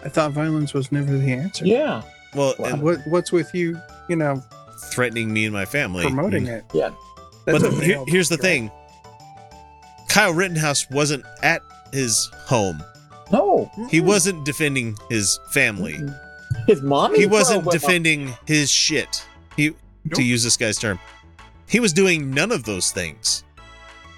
I 0.04 0.08
thought 0.08 0.32
violence 0.32 0.74
was 0.74 0.90
never 0.90 1.16
the 1.16 1.32
answer. 1.32 1.64
Yeah, 1.64 2.02
Well, 2.34 2.54
Well, 2.58 2.72
and 2.72 2.82
what 2.82 2.98
what's 3.06 3.30
with 3.30 3.54
you? 3.54 3.78
You 4.08 4.16
know, 4.16 4.42
threatening 4.90 5.32
me 5.32 5.44
and 5.44 5.52
my 5.52 5.64
family, 5.64 6.02
promoting 6.04 6.46
Mm. 6.46 6.58
it. 6.58 6.64
yeah. 6.72 6.90
That's 7.46 7.62
but 7.62 7.72
here- 7.84 8.02
here's 8.08 8.28
the 8.28 8.36
thing: 8.36 8.70
Kyle 10.08 10.32
Rittenhouse 10.32 10.88
wasn't 10.90 11.24
at 11.42 11.62
his 11.92 12.28
home. 12.46 12.82
No, 13.32 13.70
He 13.90 14.00
wasn't 14.00 14.44
defending 14.44 14.96
his 15.08 15.38
family. 15.52 15.98
His 16.66 16.82
mommy. 16.82 17.18
he 17.18 17.26
wasn't 17.26 17.62
drove 17.62 17.62
him 17.62 17.68
up- 17.68 17.72
defending 17.72 18.34
his 18.46 18.70
shit. 18.70 19.24
He 19.56 19.74
to 20.14 20.22
use 20.22 20.42
this 20.42 20.56
guy's 20.56 20.78
term. 20.78 20.98
He 21.68 21.80
was 21.80 21.92
doing 21.92 22.30
none 22.32 22.50
of 22.52 22.64
those 22.64 22.90
things. 22.90 23.44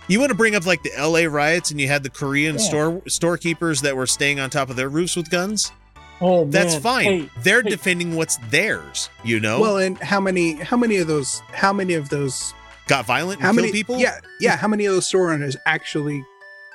You 0.09 0.19
want 0.21 0.31
to 0.31 0.35
bring 0.37 0.55
up 0.55 0.67
like 0.67 0.83
the 0.83 0.91
LA 0.99 1.21
riots 1.29 1.71
and 1.71 1.81
you 1.81 1.89
had 1.89 2.03
the 2.03 2.11
Korean 2.11 2.57
Yeah. 2.57 2.61
store 2.63 3.03
storekeepers 3.09 3.81
that 3.83 3.97
were 3.97 4.07
staying 4.07 4.39
on 4.41 4.51
top 4.51 4.69
of 4.71 4.77
their 4.77 4.89
roofs 4.89 5.17
with 5.17 5.31
guns? 5.31 5.73
Oh, 6.21 6.45
That's 6.45 6.75
man. 6.75 6.83
fine. 6.83 7.05
Hey, 7.05 7.31
They're 7.43 7.63
hey. 7.63 7.71
defending 7.71 8.15
what's 8.15 8.37
theirs, 8.51 9.09
you 9.25 9.41
know? 9.41 9.61
Well, 9.61 9.79
and 9.79 9.99
how 9.99 10.21
many 10.21 10.55
how 10.55 10.77
many 10.77 10.97
of 10.99 11.07
those 11.07 11.43
how 11.53 11.73
many 11.73 11.95
of 11.95 12.09
those 12.09 12.53
Got 12.87 13.07
violent 13.07 13.39
and 13.39 13.47
how 13.47 13.53
killed 13.53 13.57
many 13.63 13.73
people? 13.73 13.99
Yeah, 13.99 14.19
yeah. 14.41 14.57
How 14.57 14.69
many 14.69 14.85
of 14.85 14.93
those 14.95 15.07
store 15.07 15.33
owners 15.33 15.57
actually 15.67 16.23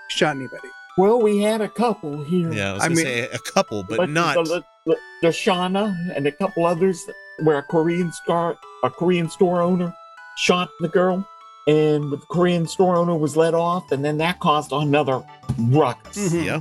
shot 0.09 0.35
anybody? 0.35 0.67
Well, 0.99 1.21
we 1.21 1.39
had 1.39 1.61
a 1.61 1.69
couple 1.69 2.23
here. 2.25 2.51
Yeah, 2.51 2.71
I 2.71 2.73
was 2.73 2.81
I 2.83 2.85
gonna 2.87 2.95
mean- 2.95 3.05
say 3.05 3.21
a 3.31 3.39
couple, 3.39 3.83
but, 3.83 4.09
not 4.09 4.35
the, 4.35 4.63
the, 4.85 4.97
the 5.21 5.27
Shauna 5.29 5.95
and 6.15 6.27
a 6.27 6.31
couple 6.31 6.65
others 6.65 7.09
where 7.43 7.57
a 7.57 7.63
Korean 7.63 8.11
store 8.11 8.57
a 8.83 8.89
Korean 8.89 9.29
store 9.29 9.61
owner 9.61 9.93
shot 10.37 10.69
the 10.81 10.89
girl 10.89 11.25
and 11.67 12.11
the 12.11 12.17
Korean 12.31 12.67
store 12.67 12.97
owner 12.97 13.15
was 13.15 13.37
let 13.37 13.53
off 13.53 13.91
and 13.93 14.03
then 14.03 14.17
that 14.17 14.39
caused 14.41 14.71
another 14.73 15.23
ruckus. 15.57 16.17
Mhm. 16.17 16.43
Yeah. 16.45 16.59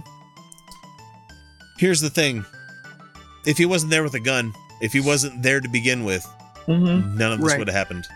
Here's 1.78 2.00
the 2.00 2.10
thing. 2.10 2.44
If 3.46 3.56
he 3.58 3.66
wasn't 3.66 3.90
there 3.90 4.02
with 4.02 4.14
a 4.14 4.20
gun, 4.20 4.52
if 4.80 4.92
he 4.92 5.00
wasn't 5.00 5.42
there 5.42 5.60
to 5.60 5.68
begin 5.68 6.04
with, 6.04 6.24
Mm-hmm. 6.66 7.16
none 7.16 7.32
of 7.32 7.40
this 7.40 7.48
Right. 7.48 7.58
would 7.58 7.68
have 7.68 7.76
happened. 7.76 8.06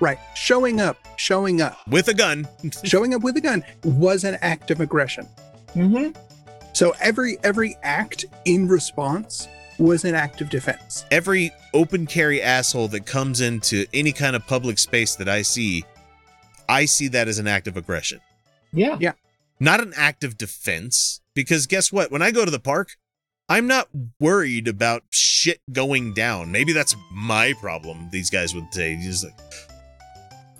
Right. 0.00 0.18
Showing 0.34 0.80
up, 0.80 0.96
showing 1.16 1.60
up 1.60 1.76
with 1.88 2.08
a 2.08 2.14
gun, 2.14 2.48
showing 2.84 3.12
up 3.14 3.22
with 3.22 3.36
a 3.36 3.40
gun 3.40 3.62
was 3.84 4.24
an 4.24 4.38
act 4.40 4.70
of 4.70 4.80
aggression. 4.80 5.28
Mm-hmm. 5.78 6.20
So 6.74 6.94
every 7.00 7.38
every 7.44 7.76
act 7.82 8.24
in 8.44 8.68
response 8.68 9.48
was 9.78 10.04
an 10.04 10.14
act 10.14 10.40
of 10.40 10.50
defense. 10.50 11.04
Every 11.10 11.52
open 11.72 12.06
carry 12.06 12.42
asshole 12.42 12.88
that 12.88 13.06
comes 13.06 13.40
into 13.40 13.86
any 13.94 14.12
kind 14.12 14.34
of 14.34 14.46
public 14.46 14.78
space 14.78 15.14
that 15.16 15.28
I 15.28 15.42
see, 15.42 15.84
I 16.68 16.84
see 16.84 17.08
that 17.08 17.28
as 17.28 17.38
an 17.38 17.46
act 17.46 17.68
of 17.68 17.76
aggression. 17.76 18.20
Yeah. 18.72 18.96
Yeah. 19.00 19.12
Not 19.60 19.80
an 19.80 19.92
act 19.96 20.24
of 20.24 20.36
defense. 20.36 21.20
Because 21.34 21.68
guess 21.68 21.92
what? 21.92 22.10
When 22.10 22.22
I 22.22 22.32
go 22.32 22.44
to 22.44 22.50
the 22.50 22.58
park, 22.58 22.96
I'm 23.48 23.68
not 23.68 23.88
worried 24.18 24.66
about 24.66 25.04
shit 25.10 25.60
going 25.72 26.12
down. 26.12 26.50
Maybe 26.50 26.72
that's 26.72 26.96
my 27.12 27.54
problem, 27.60 28.08
these 28.10 28.28
guys 28.28 28.54
would 28.54 28.66
say. 28.72 28.98
Just 29.00 29.24
like, 29.24 29.38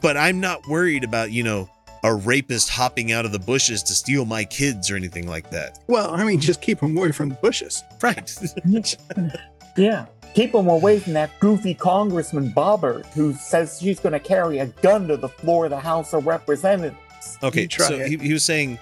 but 0.00 0.16
I'm 0.16 0.38
not 0.40 0.66
worried 0.68 1.02
about, 1.02 1.32
you 1.32 1.42
know, 1.42 1.68
a 2.04 2.14
rapist 2.14 2.68
hopping 2.70 3.12
out 3.12 3.24
of 3.24 3.32
the 3.32 3.38
bushes 3.38 3.82
to 3.84 3.92
steal 3.92 4.24
my 4.24 4.44
kids 4.44 4.90
or 4.90 4.96
anything 4.96 5.26
like 5.26 5.50
that. 5.50 5.78
Well, 5.86 6.10
I 6.14 6.24
mean, 6.24 6.40
just 6.40 6.62
keep 6.62 6.80
them 6.80 6.96
away 6.96 7.12
from 7.12 7.28
the 7.30 7.34
bushes. 7.36 7.82
Right. 8.02 8.34
Yeah. 9.76 10.06
Keep 10.34 10.52
them 10.52 10.68
away 10.68 10.98
from 10.98 11.12
that 11.12 11.30
goofy 11.38 11.72
Congressman 11.72 12.50
Boebert 12.50 13.06
who 13.12 13.32
says 13.32 13.78
she's 13.80 14.00
going 14.00 14.12
to 14.12 14.20
carry 14.20 14.58
a 14.58 14.66
gun 14.66 15.06
to 15.06 15.16
the 15.16 15.28
floor 15.28 15.66
of 15.66 15.70
the 15.70 15.78
House 15.78 16.12
of 16.12 16.26
Representatives. 16.26 16.98
Okay, 17.44 17.68
try 17.68 17.86
so 17.86 17.98
he, 17.98 18.16
he 18.16 18.32
was 18.32 18.44
saying, 18.44 18.78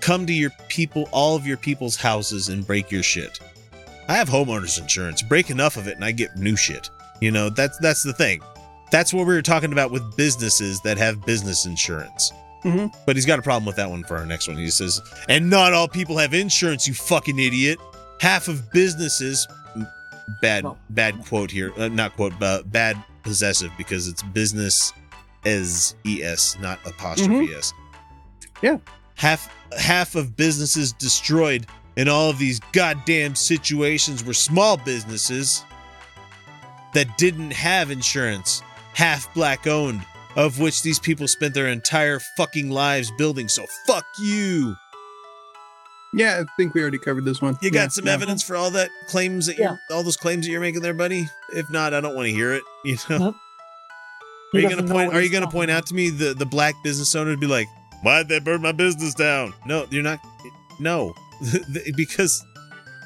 come 0.00 0.26
to 0.26 0.32
your 0.32 0.50
people, 0.68 1.08
all 1.10 1.36
of 1.36 1.46
your 1.46 1.56
people's 1.56 1.96
houses 1.96 2.48
and 2.48 2.66
break 2.66 2.90
your 2.90 3.02
shit. 3.02 3.40
I 4.08 4.14
have 4.14 4.28
homeowners 4.28 4.80
insurance. 4.80 5.22
Break 5.22 5.50
enough 5.50 5.76
of 5.76 5.86
it, 5.86 5.96
and 5.96 6.04
I 6.04 6.12
get 6.12 6.36
new 6.36 6.56
shit. 6.56 6.90
You 7.20 7.30
know, 7.30 7.50
that's 7.50 7.78
that's 7.78 8.02
the 8.02 8.12
thing. 8.12 8.40
That's 8.90 9.12
what 9.14 9.26
we 9.26 9.34
were 9.34 9.42
talking 9.42 9.72
about 9.72 9.90
with 9.90 10.16
businesses 10.16 10.80
that 10.82 10.98
have 10.98 11.24
business 11.24 11.66
insurance. 11.66 12.32
Mm-hmm. 12.64 12.86
But 13.06 13.16
he's 13.16 13.24
got 13.26 13.38
a 13.38 13.42
problem 13.42 13.64
with 13.64 13.76
that 13.76 13.88
one 13.88 14.04
for 14.04 14.16
our 14.18 14.26
next 14.26 14.48
one. 14.48 14.56
He 14.56 14.70
says, 14.70 15.00
and 15.28 15.48
not 15.48 15.72
all 15.72 15.88
people 15.88 16.18
have 16.18 16.34
insurance, 16.34 16.86
you 16.86 16.94
fucking 16.94 17.38
idiot. 17.38 17.78
Half 18.20 18.48
of 18.48 18.70
businesses, 18.72 19.46
bad, 20.42 20.64
bad 20.90 21.24
quote 21.26 21.50
here, 21.50 21.72
uh, 21.78 21.88
not 21.88 22.16
quote, 22.16 22.34
but 22.38 22.70
bad 22.70 23.02
possessive 23.22 23.70
because 23.78 24.08
it's 24.08 24.22
business 24.22 24.92
as 25.46 25.94
es, 26.06 26.58
not 26.60 26.78
apostrophe 26.84 27.48
Mhm. 27.48 27.56
s. 27.56 27.72
Yeah. 28.60 28.76
Half 29.14 29.48
half 29.78 30.14
of 30.14 30.36
businesses 30.36 30.92
destroyed 30.92 31.66
in 31.96 32.08
all 32.08 32.28
of 32.28 32.38
these 32.38 32.60
goddamn 32.72 33.34
situations 33.34 34.22
were 34.24 34.34
small 34.34 34.76
businesses 34.76 35.64
that 36.92 37.16
didn't 37.16 37.52
have 37.52 37.90
insurance, 37.90 38.62
half 38.94 39.32
black 39.34 39.66
owned, 39.66 40.04
of 40.36 40.58
which 40.58 40.82
these 40.82 40.98
people 40.98 41.26
spent 41.28 41.54
their 41.54 41.68
entire 41.68 42.20
fucking 42.36 42.70
lives 42.70 43.10
building. 43.18 43.48
So 43.48 43.64
fuck 43.86 44.04
you. 44.20 44.74
Yeah, 46.12 46.42
I 46.42 46.44
think 46.56 46.74
we 46.74 46.80
already 46.82 46.98
covered 46.98 47.24
this 47.24 47.40
one. 47.40 47.56
You 47.62 47.70
got 47.70 47.82
Yeah, 47.82 47.88
some 47.88 48.06
yeah. 48.06 48.14
evidence 48.14 48.42
for 48.42 48.56
all 48.56 48.70
that 48.72 48.90
claims 49.06 49.46
that 49.46 49.58
you're 49.58 49.78
all 49.90 50.02
those 50.02 50.16
claims 50.16 50.44
that 50.44 50.50
you're 50.50 50.60
making 50.60 50.82
there, 50.82 50.94
buddy? 50.94 51.28
If 51.54 51.70
not, 51.70 51.94
I 51.94 52.00
don't 52.00 52.16
want 52.16 52.26
to 52.26 52.32
hear 52.32 52.52
it. 52.54 52.62
You 52.84 52.96
know. 53.08 53.18
Nope. 53.18 53.36
Are 54.54 54.58
you 54.58 54.68
gonna 54.68 54.88
point 54.88 55.14
are 55.14 55.20
you 55.22 55.30
gonna 55.30 55.46
talking 55.46 55.58
point 55.60 55.70
out 55.70 55.86
to 55.86 55.94
me 55.94 56.10
the, 56.10 56.34
the 56.34 56.46
black 56.46 56.74
business 56.82 57.14
owner 57.14 57.30
to 57.32 57.36
be 57.38 57.46
like, 57.46 57.68
Why'd 58.02 58.28
they 58.28 58.40
burn 58.40 58.60
my 58.62 58.72
business 58.72 59.14
down? 59.14 59.52
No, 59.64 59.86
you're 59.90 60.02
not 60.02 60.18
no. 60.80 61.14
because 61.96 62.44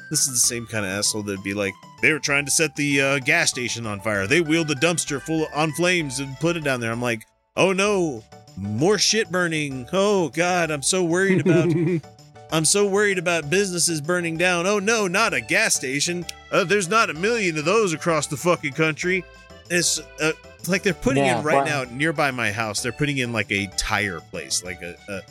this 0.09 0.21
is 0.27 0.29
the 0.29 0.47
same 0.47 0.65
kind 0.67 0.85
of 0.85 0.91
asshole 0.91 1.23
that'd 1.23 1.43
be 1.43 1.53
like, 1.53 1.73
they 2.01 2.11
were 2.13 2.19
trying 2.19 2.45
to 2.45 2.51
set 2.51 2.75
the 2.75 3.01
uh, 3.01 3.19
gas 3.19 3.49
station 3.49 3.85
on 3.85 3.99
fire. 3.99 4.27
They 4.27 4.41
wheeled 4.41 4.67
the 4.67 4.75
dumpster 4.75 5.21
full 5.21 5.45
of, 5.45 5.53
on 5.53 5.71
flames 5.71 6.19
and 6.19 6.35
put 6.39 6.55
it 6.57 6.63
down 6.63 6.79
there. 6.79 6.91
I'm 6.91 7.01
like, 7.01 7.23
oh 7.55 7.73
no, 7.73 8.23
more 8.57 8.97
shit 8.97 9.31
burning. 9.31 9.87
Oh 9.91 10.29
god, 10.29 10.71
I'm 10.71 10.81
so 10.83 11.03
worried 11.03 11.41
about 11.41 11.73
I'm 12.51 12.65
so 12.65 12.85
worried 12.87 13.17
about 13.17 13.49
businesses 13.49 13.99
burning 14.01 14.37
down. 14.37 14.67
Oh 14.67 14.79
no, 14.79 15.07
not 15.07 15.33
a 15.33 15.41
gas 15.41 15.73
station. 15.75 16.25
Uh, 16.51 16.63
there's 16.63 16.87
not 16.87 17.09
a 17.09 17.13
million 17.13 17.57
of 17.57 17.65
those 17.65 17.91
across 17.93 18.27
the 18.27 18.37
fucking 18.37 18.73
country. 18.73 19.23
It's 19.69 19.99
uh, 20.21 20.33
like 20.67 20.83
they're 20.83 20.93
putting 20.93 21.25
Yeah, 21.25 21.39
in 21.39 21.43
right 21.43 21.55
right. 21.55 21.65
now 21.67 21.83
nearby 21.95 22.29
my 22.31 22.51
house. 22.51 22.81
They're 22.83 22.91
putting 22.91 23.17
in 23.17 23.33
like 23.33 23.51
a 23.51 23.65
tire 23.77 24.19
place, 24.19 24.63
like 24.63 24.81
a 24.83 24.95
a 25.09 25.21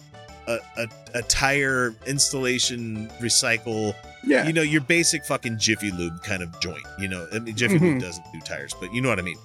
a, 0.46 0.59
a, 0.76 0.88
a 1.14 1.22
tire 1.22 1.94
installation 2.06 3.09
recycle. 3.20 3.94
Yeah. 4.26 4.46
you 4.46 4.52
know 4.52 4.62
your 4.62 4.80
basic 4.80 5.24
fucking 5.24 5.59
Jiffy 5.59 5.90
Lube 5.90 6.22
kind 6.22 6.42
of 6.42 6.59
joint. 6.60 6.84
You 6.98 7.09
know, 7.09 7.26
I 7.32 7.38
mean, 7.40 7.55
Jiffy 7.56 7.78
Lube 7.78 7.96
Mhm. 7.96 8.01
doesn't 8.01 8.24
do 8.32 8.40
tires, 8.40 8.74
but 8.80 8.92
you 8.94 9.01
know 9.01 9.09
what 9.09 9.18
I 9.18 9.22
mean. 9.22 9.38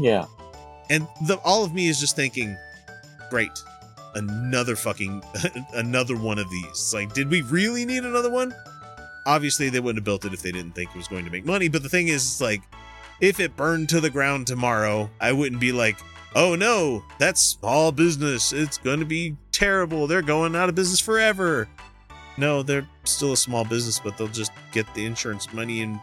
Yeah. 0.00 0.26
And 0.90 1.06
the 1.26 1.36
all 1.44 1.64
of 1.64 1.72
me 1.74 1.88
is 1.88 2.00
just 2.00 2.16
thinking, 2.16 2.56
great, 3.30 3.50
another 4.14 4.74
fucking 4.76 5.22
another 5.74 6.16
one 6.16 6.38
of 6.38 6.48
these. 6.50 6.66
It's 6.70 6.94
like, 6.94 7.12
did 7.14 7.30
we 7.30 7.42
really 7.42 7.84
need 7.84 8.04
another 8.04 8.30
one? 8.30 8.54
Obviously, 9.26 9.68
they 9.68 9.80
wouldn't 9.80 9.98
have 9.98 10.04
built 10.04 10.24
it 10.24 10.32
if 10.32 10.40
they 10.42 10.52
didn't 10.52 10.72
think 10.72 10.90
it 10.90 10.96
was 10.96 11.08
going 11.08 11.24
to 11.26 11.30
make 11.30 11.44
money. 11.44 11.68
But 11.68 11.82
the 11.82 11.88
thing 11.90 12.08
is, 12.08 12.24
it's 12.24 12.40
like, 12.40 12.62
if 13.20 13.40
it 13.40 13.56
burned 13.56 13.90
to 13.90 14.00
the 14.00 14.08
ground 14.10 14.46
tomorrow, 14.46 15.10
I 15.20 15.32
wouldn't 15.32 15.60
be 15.60 15.72
like, 15.72 15.98
oh 16.34 16.54
no, 16.54 17.04
that's 17.18 17.42
small 17.42 17.92
business. 17.92 18.52
It's 18.54 18.78
going 18.78 19.00
to 19.00 19.04
be 19.06 19.36
terrible. 19.52 20.06
They're 20.06 20.22
going 20.22 20.56
out 20.56 20.68
of 20.70 20.74
business 20.74 21.00
forever. 21.00 21.68
No, 22.38 22.62
they're 22.62 22.86
still 23.10 23.32
a 23.32 23.36
small 23.36 23.64
business, 23.64 23.98
but 24.00 24.16
they'll 24.16 24.28
just 24.28 24.52
get 24.72 24.92
the 24.94 25.04
insurance 25.04 25.52
money 25.52 25.80
and 25.82 26.00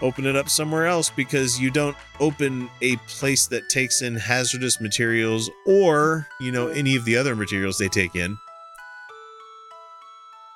open 0.00 0.26
it 0.26 0.34
up 0.34 0.48
somewhere 0.48 0.86
else 0.86 1.10
because 1.10 1.60
you 1.60 1.70
don't 1.70 1.96
open 2.18 2.68
a 2.80 2.96
place 3.08 3.46
that 3.46 3.68
takes 3.68 4.02
in 4.02 4.16
hazardous 4.16 4.80
materials 4.80 5.48
or, 5.66 6.26
you 6.40 6.50
know, 6.50 6.68
any 6.68 6.96
of 6.96 7.04
the 7.04 7.16
other 7.16 7.36
materials 7.36 7.78
they 7.78 7.88
take 7.88 8.16
in 8.16 8.36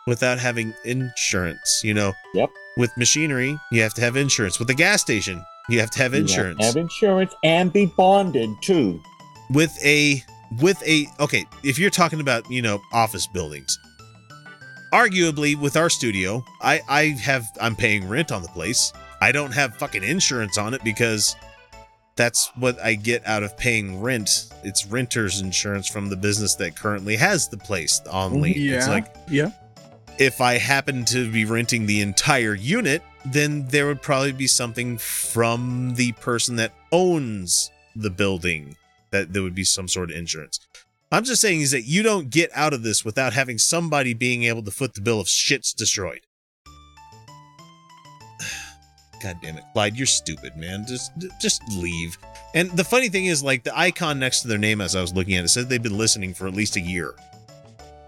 without 0.06 0.38
having 0.38 0.72
insurance, 0.84 1.80
you 1.84 1.94
know. 1.94 2.12
Yep. 2.34 2.50
With 2.76 2.90
machinery, 2.98 3.58
you 3.72 3.80
have 3.82 3.94
to 3.94 4.00
have 4.02 4.16
insurance. 4.16 4.58
With 4.58 4.68
a 4.70 4.74
gas 4.74 5.00
station, 5.00 5.44
you 5.68 5.80
have 5.80 5.90
to 5.92 5.98
have 5.98 6.12
You 6.12 6.20
insurance. 6.20 6.64
Have 6.64 6.76
insurance 6.76 7.34
and 7.42 7.72
be 7.72 7.86
bonded 7.86 8.50
too. 8.62 9.00
with 9.50 9.72
a 9.84 10.22
with 10.60 10.80
a 10.86 11.06
okay, 11.20 11.46
if 11.64 11.78
you're 11.78 11.90
talking 11.90 12.20
about, 12.20 12.48
you 12.50 12.62
know, 12.62 12.80
office 12.92 13.26
buildings. 13.26 13.78
Arguably 14.96 15.60
with 15.60 15.76
our 15.76 15.90
studio, 15.90 16.42
I 16.62 16.80
I 16.88 17.02
have 17.22 17.44
I'm 17.60 17.76
paying 17.76 18.08
rent 18.08 18.32
on 18.32 18.40
the 18.40 18.48
place. 18.48 18.94
I 19.20 19.30
don't 19.30 19.52
have 19.52 19.76
fucking 19.76 20.02
insurance 20.02 20.56
on 20.56 20.72
it 20.72 20.82
because 20.82 21.36
that's 22.16 22.50
what 22.56 22.80
I 22.80 22.94
get 22.94 23.26
out 23.26 23.42
of 23.42 23.58
paying 23.58 24.00
rent. 24.00 24.48
It's 24.64 24.86
renter's 24.86 25.42
insurance 25.42 25.86
from 25.86 26.08
the 26.08 26.16
business 26.16 26.54
that 26.54 26.76
currently 26.76 27.14
has 27.16 27.46
the 27.46 27.58
place 27.58 28.00
on 28.10 28.32
mm-hmm. 28.32 28.40
lien. 28.40 28.54
Yeah. 28.56 28.76
It's 28.76 28.88
like 28.88 29.14
yeah. 29.28 29.50
if 30.18 30.40
I 30.40 30.56
happen 30.56 31.04
to 31.06 31.30
be 31.30 31.44
renting 31.44 31.84
the 31.84 32.00
entire 32.00 32.54
unit, 32.54 33.02
then 33.26 33.68
there 33.68 33.88
would 33.88 34.00
probably 34.00 34.32
be 34.32 34.46
something 34.46 34.96
from 34.96 35.92
the 35.96 36.12
person 36.12 36.56
that 36.56 36.72
owns 36.90 37.70
the 37.94 38.08
building 38.08 38.76
that 39.10 39.34
there 39.34 39.42
would 39.42 39.54
be 39.54 39.64
some 39.64 39.88
sort 39.88 40.10
of 40.10 40.16
insurance. 40.16 40.65
I'm 41.12 41.24
just 41.24 41.40
saying 41.40 41.60
is 41.60 41.70
that 41.70 41.84
you 41.84 42.02
don't 42.02 42.30
get 42.30 42.50
out 42.52 42.74
of 42.74 42.82
this 42.82 43.04
without 43.04 43.32
having 43.32 43.58
somebody 43.58 44.12
being 44.12 44.42
able 44.42 44.62
to 44.64 44.72
foot 44.72 44.94
the 44.94 45.00
bill 45.00 45.20
if 45.20 45.28
shit's 45.28 45.72
destroyed. 45.72 46.22
God 49.22 49.36
damn 49.40 49.56
it, 49.56 49.64
Clyde, 49.72 49.96
you're 49.96 50.06
stupid, 50.06 50.56
man. 50.56 50.84
Just 50.86 51.12
just 51.40 51.62
leave. 51.70 52.18
And 52.54 52.70
the 52.72 52.82
funny 52.84 53.08
thing 53.08 53.26
is, 53.26 53.42
like 53.42 53.62
the 53.62 53.78
icon 53.78 54.18
next 54.18 54.42
to 54.42 54.48
their 54.48 54.58
name, 54.58 54.80
as 54.80 54.96
I 54.96 55.00
was 55.00 55.14
looking 55.14 55.36
at 55.36 55.44
it, 55.44 55.48
said 55.48 55.68
they've 55.68 55.82
been 55.82 55.96
listening 55.96 56.34
for 56.34 56.48
at 56.48 56.54
least 56.54 56.74
a 56.76 56.80
year. 56.80 57.14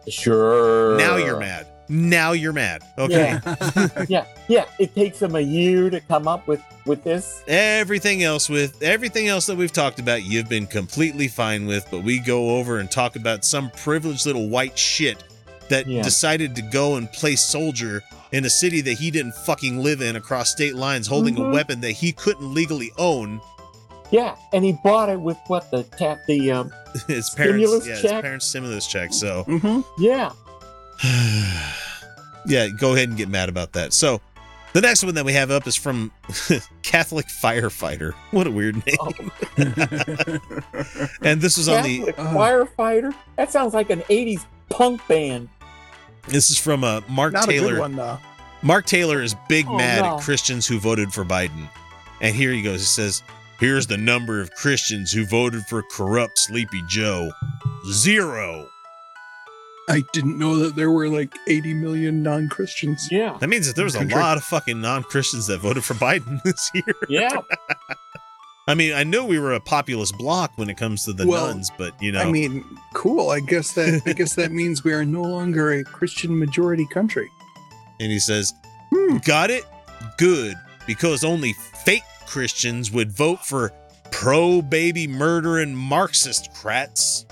Sure. 0.08 0.96
Now 0.96 1.16
you're 1.16 1.38
mad. 1.38 1.67
Now 1.88 2.32
you're 2.32 2.52
mad. 2.52 2.82
Okay. 2.98 3.38
Yeah. 3.44 3.88
yeah. 4.08 4.26
Yeah. 4.48 4.64
It 4.78 4.94
takes 4.94 5.18
them 5.20 5.34
a 5.36 5.40
year 5.40 5.88
to 5.90 6.00
come 6.00 6.28
up 6.28 6.46
with 6.46 6.62
with 6.84 7.02
this. 7.04 7.42
Everything 7.48 8.22
else 8.22 8.48
with 8.48 8.82
everything 8.82 9.28
else 9.28 9.46
that 9.46 9.56
we've 9.56 9.72
talked 9.72 9.98
about, 9.98 10.24
you've 10.24 10.48
been 10.48 10.66
completely 10.66 11.28
fine 11.28 11.66
with, 11.66 11.86
but 11.90 12.02
we 12.02 12.18
go 12.18 12.56
over 12.58 12.78
and 12.78 12.90
talk 12.90 13.16
about 13.16 13.44
some 13.44 13.70
privileged 13.70 14.26
little 14.26 14.48
white 14.48 14.78
shit 14.78 15.22
that 15.68 15.86
Yeah. 15.86 16.02
decided 16.02 16.54
to 16.56 16.62
go 16.62 16.96
and 16.96 17.10
play 17.12 17.36
soldier 17.36 18.02
in 18.32 18.44
a 18.44 18.50
city 18.50 18.80
that 18.82 18.94
he 18.94 19.10
didn't 19.10 19.34
fucking 19.34 19.82
live 19.82 20.00
in 20.02 20.16
across 20.16 20.50
state 20.50 20.74
lines 20.74 21.06
holding 21.06 21.36
a 21.36 21.40
Mhm. 21.40 21.52
weapon 21.52 21.80
that 21.80 21.92
he 21.92 22.12
couldn't 22.12 22.52
legally 22.54 22.90
own. 22.98 23.40
Yeah, 24.10 24.36
and 24.54 24.64
he 24.64 24.72
bought 24.84 25.10
it 25.10 25.20
with 25.20 25.36
what 25.48 25.70
the 25.70 25.82
tap 25.82 26.18
the 26.26 26.50
um 26.52 26.72
his 27.06 27.28
parents 27.30 27.36
Stimulus 27.68 27.86
yeah, 27.86 27.92
his 27.94 28.02
check? 28.02 28.22
parents 28.22 28.46
stimulus 28.46 28.86
check. 28.86 29.12
So 29.12 29.44
Mm-hmm. 29.46 29.80
yeah. 30.02 30.30
yeah, 32.46 32.68
go 32.68 32.94
ahead 32.94 33.08
and 33.08 33.16
get 33.16 33.28
mad 33.28 33.48
about 33.48 33.72
that. 33.72 33.92
So 33.92 34.20
the 34.72 34.80
next 34.80 35.04
one 35.04 35.14
that 35.14 35.24
we 35.24 35.32
have 35.32 35.50
up 35.50 35.66
is 35.66 35.76
from 35.76 36.10
Catholic 36.82 37.26
Firefighter. 37.26 38.12
What 38.30 38.46
a 38.46 38.50
weird 38.50 38.76
name. 38.86 39.30
and 41.22 41.40
this 41.40 41.56
was 41.56 41.68
on 41.68 41.82
the 41.84 41.98
Catholic 41.98 42.16
firefighter. 42.16 43.14
That 43.36 43.50
sounds 43.50 43.74
like 43.74 43.90
an 43.90 44.00
'80s 44.02 44.44
punk 44.70 45.06
band. 45.08 45.48
This 46.28 46.50
is 46.50 46.58
from 46.58 46.84
uh, 46.84 47.00
Mark 47.08 47.32
Not 47.32 47.44
a 47.44 47.52
Taylor. 47.52 47.72
good 47.74 47.80
one 47.80 47.96
though. 47.96 48.18
Mark 48.62 48.86
Taylor 48.86 49.22
is 49.22 49.34
big 49.48 49.66
Oh, 49.68 49.76
mad 49.76 50.02
no. 50.02 50.16
at 50.16 50.22
Christians 50.22 50.66
who 50.66 50.78
voted 50.80 51.12
for 51.12 51.24
Biden. 51.24 51.68
And 52.20 52.34
here 52.34 52.50
he 52.52 52.60
goes. 52.60 52.80
He 52.80 52.86
says, 52.86 53.22
Here's 53.60 53.86
the 53.86 53.96
number 53.96 54.40
of 54.40 54.50
Christians 54.54 55.12
who 55.12 55.24
voted 55.24 55.62
for 55.66 55.82
corrupt 55.92 56.38
Sleepy 56.38 56.82
Joe. 56.88 57.30
Zero. 57.92 58.68
I 59.88 60.04
didn't 60.12 60.38
know 60.38 60.56
that 60.58 60.76
there 60.76 60.90
were 60.90 61.08
like 61.08 61.32
80 61.48 61.74
million 61.74 62.22
non-Christians. 62.22 63.08
Yeah. 63.10 63.36
That 63.40 63.48
means 63.48 63.66
that 63.66 63.74
there 63.76 63.84
was 63.86 63.94
a 63.94 63.98
Country. 64.00 64.18
lot 64.20 64.36
of 64.36 64.44
fucking 64.44 64.80
non-Christians 64.80 65.46
that 65.46 65.58
voted 65.60 65.82
for 65.84 65.94
Biden 66.06 66.42
this 66.42 66.70
year. 66.74 66.94
Yeah. 67.08 67.40
I 68.68 68.74
mean, 68.74 68.92
I 68.92 69.02
know 69.02 69.24
we 69.24 69.38
were 69.38 69.54
a 69.54 69.60
populist 69.60 70.18
bloc 70.18 70.52
when 70.56 70.68
it 70.68 70.76
comes 70.76 71.06
to 71.06 71.14
the 71.14 71.26
Well, 71.26 71.46
nuns, 71.46 71.70
but 71.78 71.94
you 72.02 72.12
know, 72.12 72.20
I 72.20 72.30
mean, 72.30 72.62
cool. 72.94 73.30
I 73.30 73.40
guess 73.40 73.72
that 73.72 74.02
I 74.04 74.12
guess 74.12 74.34
that 74.34 74.52
means 74.52 74.84
we 74.84 74.92
are 74.92 75.06
no 75.06 75.22
longer 75.22 75.72
a 75.72 75.82
Christian 75.84 76.38
majority 76.38 76.86
country. 76.92 77.30
and 77.98 78.12
he 78.12 78.18
says, 78.18 78.52
Hmm. 78.94 79.16
"Got 79.24 79.50
it? 79.50 79.64
Good, 80.18 80.54
because 80.86 81.24
only 81.24 81.54
fake 81.86 82.02
Christians 82.26 82.90
would 82.92 83.10
vote 83.10 83.40
for 83.44 83.72
pro-baby 84.10 85.06
murdering 85.08 85.74
Marxist 85.74 86.52
crats." 86.52 87.24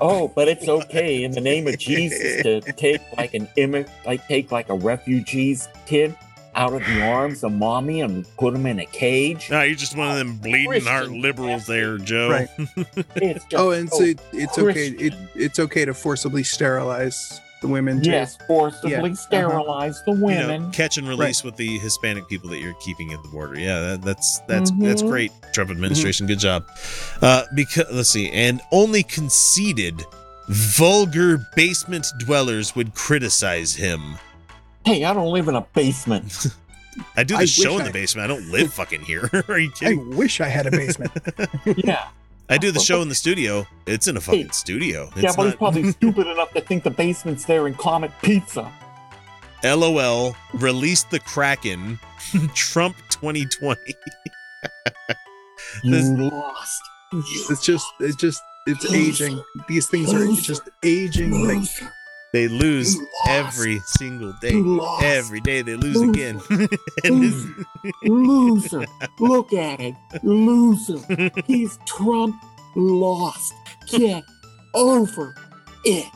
Oh, 0.00 0.28
but 0.28 0.48
it's 0.48 0.68
okay 0.68 1.24
in 1.24 1.32
the 1.32 1.40
name 1.40 1.66
of 1.66 1.78
Jesus 1.78 2.42
to 2.42 2.60
take 2.60 3.00
like 3.16 3.34
an 3.34 3.48
immigrant, 3.56 3.88
like 4.06 4.26
take 4.28 4.50
like 4.50 4.68
a 4.68 4.74
refugee's 4.74 5.68
kid 5.86 6.16
out 6.54 6.72
of 6.72 6.84
the 6.84 7.02
arms 7.02 7.44
of 7.44 7.52
mommy 7.52 8.00
and 8.00 8.26
put 8.36 8.54
him 8.54 8.66
in 8.66 8.80
a 8.80 8.86
cage. 8.86 9.50
No, 9.50 9.62
you're 9.62 9.76
just 9.76 9.96
one 9.96 10.10
of 10.10 10.16
them 10.16 10.38
bleeding 10.38 10.84
heart 10.84 11.10
liberals, 11.10 11.66
there, 11.66 11.98
Joe. 11.98 12.30
Right. 12.30 12.48
It's 13.16 13.44
Oh, 13.54 13.70
and 13.70 13.88
so 13.90 13.98
so 13.98 14.04
it, 14.04 14.20
it's 14.32 14.58
okay. 14.58 14.88
It, 14.88 15.14
it's 15.34 15.58
okay 15.58 15.84
to 15.84 15.94
forcibly 15.94 16.42
sterilize 16.42 17.40
the 17.60 17.68
women 17.68 18.02
too. 18.02 18.10
yes, 18.10 18.36
forcibly 18.46 18.90
Yeah, 18.92 19.02
uh-huh. 19.02 19.14
sterilize 19.14 20.02
the 20.04 20.12
You 20.12 20.18
know, 20.18 20.24
women. 20.26 20.70
catch 20.72 20.96
and 20.98 21.06
release 21.08 21.44
with 21.44 21.56
the 21.56 21.78
Hispanic 21.78 22.26
people 22.28 22.48
that 22.50 22.58
you're 22.60 22.74
keeping 22.74 23.12
at 23.12 23.22
the 23.22 23.28
border. 23.28 23.58
Yeah, 23.60 23.80
that, 23.80 24.02
that's 24.02 24.40
that's 24.48 24.70
that's 24.78 25.02
Mhm. 25.02 25.08
great. 25.10 25.32
Trump 25.52 25.70
administration, 25.70 26.26
good 26.26 26.38
job. 26.38 26.66
Uh, 27.20 27.44
because 27.54 27.86
let's 27.92 28.08
see, 28.10 28.30
and 28.30 28.60
only 28.72 29.02
conceited, 29.02 30.02
vulgar 30.48 31.46
basement 31.56 32.06
dwellers 32.18 32.74
would 32.74 32.94
criticize 32.94 33.74
him. 33.74 34.16
Hey, 34.84 35.04
I 35.04 35.12
don't 35.12 35.32
live 35.32 35.48
in 35.48 35.54
a 35.56 35.60
basement. 35.74 36.46
I 37.16 37.22
do 37.22 37.34
the 37.36 37.42
I 37.42 37.44
show 37.44 37.78
in 37.78 37.84
the 37.84 37.90
I- 37.90 37.92
basement. 37.92 38.24
I 38.30 38.34
don't 38.34 38.50
live 38.50 38.72
fucking 38.74 39.02
here. 39.02 39.28
Are 39.48 39.58
you 39.58 39.70
I 39.82 39.94
wish 39.94 40.40
I 40.40 40.48
had 40.48 40.66
a 40.66 40.70
basement. 40.70 41.12
yeah. 41.76 42.08
I 42.50 42.58
do 42.58 42.70
the 42.72 42.80
show 42.80 43.00
in 43.00 43.08
the 43.08 43.14
studio. 43.24 43.66
It's 43.86 44.08
in 44.08 44.16
a 44.16 44.20
fucking 44.20 44.50
studio. 44.50 45.08
It's 45.14 45.22
yeah, 45.22 45.32
but 45.36 45.44
he's 45.44 45.52
not- 45.52 45.58
probably 45.58 45.90
stupid 45.92 46.26
enough 46.26 46.52
to 46.52 46.60
think 46.60 46.82
the 46.84 46.90
basement's 46.90 47.44
there 47.44 47.66
in 47.66 47.74
Comet 47.74 48.10
Pizza. 48.22 48.70
LOL. 49.64 50.34
Release 50.54 51.04
the 51.04 51.20
Kraken. 51.20 51.98
Trump 52.54 52.96
2020. 53.10 53.78
You 55.84 55.90
This- 55.90 56.08
lost. 56.32 56.80
It's 57.12 57.64
just 57.64 57.86
it's 58.00 58.16
just 58.16 58.40
it's 58.66 58.92
aging. 58.92 59.42
These 59.68 59.88
things 59.88 60.12
are 60.14 60.26
just 60.40 60.62
aging 60.84 61.46
things. 61.46 61.82
They 62.32 62.46
lose 62.46 62.96
every 63.28 63.80
single 63.80 64.32
day. 64.40 64.54
Every 65.02 65.40
day 65.40 65.62
they 65.62 65.74
lose 65.74 65.96
Loser. 65.96 66.10
again. 66.10 66.40
And 67.04 67.22
this- 67.22 67.46
Loser. 68.04 68.84
Look 69.18 69.52
at 69.52 69.80
it. 69.80 69.94
Loser. 70.22 70.98
He's 71.46 71.78
Trump 71.86 72.36
lost. 72.76 73.52
Get 73.88 74.22
over 74.74 75.34
it. 75.84 76.06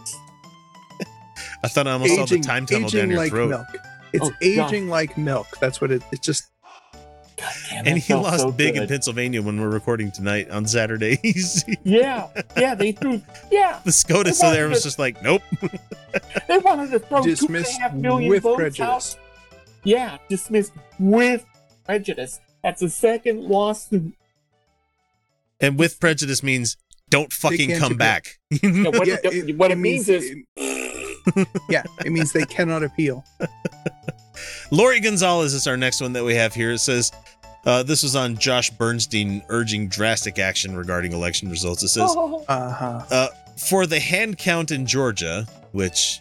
I 1.64 1.68
thought 1.68 1.88
I 1.88 1.92
almost 1.92 2.14
saw 2.14 2.26
the 2.26 2.40
time 2.40 2.66
tunnel 2.66 2.86
aging 2.86 3.00
down 3.00 3.10
your 3.10 3.18
like 3.18 3.30
throat. 3.30 3.48
milk. 3.48 3.66
It's 4.12 4.24
Oh, 4.26 4.28
God. 4.30 4.36
aging 4.72 4.88
like 4.88 5.18
milk. 5.18 5.46
That's 5.60 5.80
what 5.80 5.90
it. 5.90 6.02
It's 6.12 6.24
just 6.24 6.44
Damn, 7.36 7.86
And 7.86 7.98
he 7.98 8.14
lost 8.14 8.40
so 8.40 8.52
big 8.52 8.76
in. 8.76 8.86
Pennsylvania 8.86 9.42
when 9.42 9.60
we're 9.60 9.68
recording 9.70 10.12
tonight 10.12 10.50
on 10.50 10.66
Saturdays. 10.66 11.64
Yeah, 11.84 12.28
yeah, 12.56 12.74
they 12.74 12.92
threw. 12.92 13.20
Yeah, 13.50 13.80
the 13.84 13.92
SCOTUS 13.92 14.40
They 14.40 14.46
wanted 14.46 14.56
there 14.56 14.68
was 14.68 14.78
to- 14.78 14.84
just 14.84 14.98
like, 14.98 15.22
nope. 15.22 15.42
they 16.48 16.58
wanted 16.58 16.90
to 16.92 16.98
throw 17.00 17.22
two 17.22 17.30
dismissed 17.30 17.78
half 17.80 17.92
million 17.92 18.30
with 18.30 18.42
votes 18.44 18.56
prejudice. 18.56 19.16
out. 19.16 19.18
Yeah, 19.82 20.18
dismissed 20.28 20.72
with 20.98 21.44
prejudice. 21.84 22.40
That's 22.62 22.80
the 22.80 22.88
second 22.88 23.42
lawsuit. 23.42 24.14
And 25.60 25.78
with 25.78 26.00
prejudice 26.00 26.42
means 26.42 26.76
don't 27.10 27.32
fucking 27.32 27.78
come 27.78 27.96
back. 27.96 28.38
Yeah, 28.50 28.88
what, 28.90 29.06
Yeah, 29.06 29.16
it, 29.24 29.48
it- 29.50 29.56
what 29.58 29.70
it, 29.70 29.74
it 29.74 29.78
means, 29.78 30.08
means- 30.08 30.24
is 30.24 30.34
yeah. 31.68 31.82
It 32.04 32.12
means 32.12 32.32
they 32.32 32.44
cannot 32.44 32.82
appeal. 32.82 33.24
Lori 34.70 35.00
Gonzalez 35.00 35.54
is 35.54 35.66
our 35.66 35.76
next 35.76 36.00
one 36.00 36.12
that 36.14 36.24
we 36.24 36.34
have 36.34 36.54
here. 36.54 36.72
It 36.72 36.78
says, 36.78 37.12
uh, 37.66 37.82
this 37.82 38.02
was 38.02 38.16
on 38.16 38.36
Josh 38.36 38.70
Bernstein 38.70 39.42
urging 39.48 39.88
drastic 39.88 40.38
action 40.38 40.76
regarding 40.76 41.12
election 41.12 41.48
results. 41.48 41.82
It 41.82 41.88
says, 41.88 42.12
oh, 42.14 42.44
Uh 42.48 42.72
huh. 42.72 43.02
uh, 43.10 43.28
for 43.56 43.86
the 43.86 44.00
hand 44.00 44.38
count 44.38 44.70
in 44.70 44.84
Georgia, 44.86 45.46
which 45.72 46.20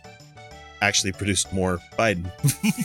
actually 0.81 1.11
produced 1.13 1.51
more 1.53 1.79
Biden. 1.97 2.25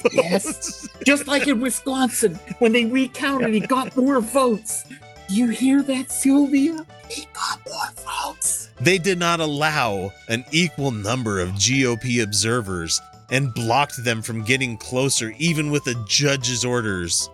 yes, 0.13 0.89
just 1.05 1.27
like 1.27 1.47
in 1.47 1.61
Wisconsin 1.61 2.37
when 2.61 2.73
they 2.73 2.85
recounted, 2.85 3.53
he 3.53 3.61
got 3.61 3.97
more 3.97 4.21
votes. 4.21 4.85
You 5.29 5.49
hear 5.49 5.83
that, 5.83 6.11
Sylvia? 6.11 6.87
He 7.09 7.27
got 7.33 7.61
more 7.67 8.05
votes. 8.27 8.71
They 8.81 8.99
did 8.99 9.19
not 9.19 9.41
allow 9.41 10.11
an 10.29 10.45
equal 10.53 10.91
number 10.91 11.41
of 11.41 11.51
GOP 11.51 12.23
observers 12.23 13.01
and 13.31 13.53
blocked 13.53 14.03
them 14.05 14.23
from 14.23 14.43
getting 14.43 14.79
closer, 14.79 15.35
even 15.39 15.71
with 15.71 15.87
a 15.87 15.95
judge's 16.07 16.65
orders. 16.65 17.29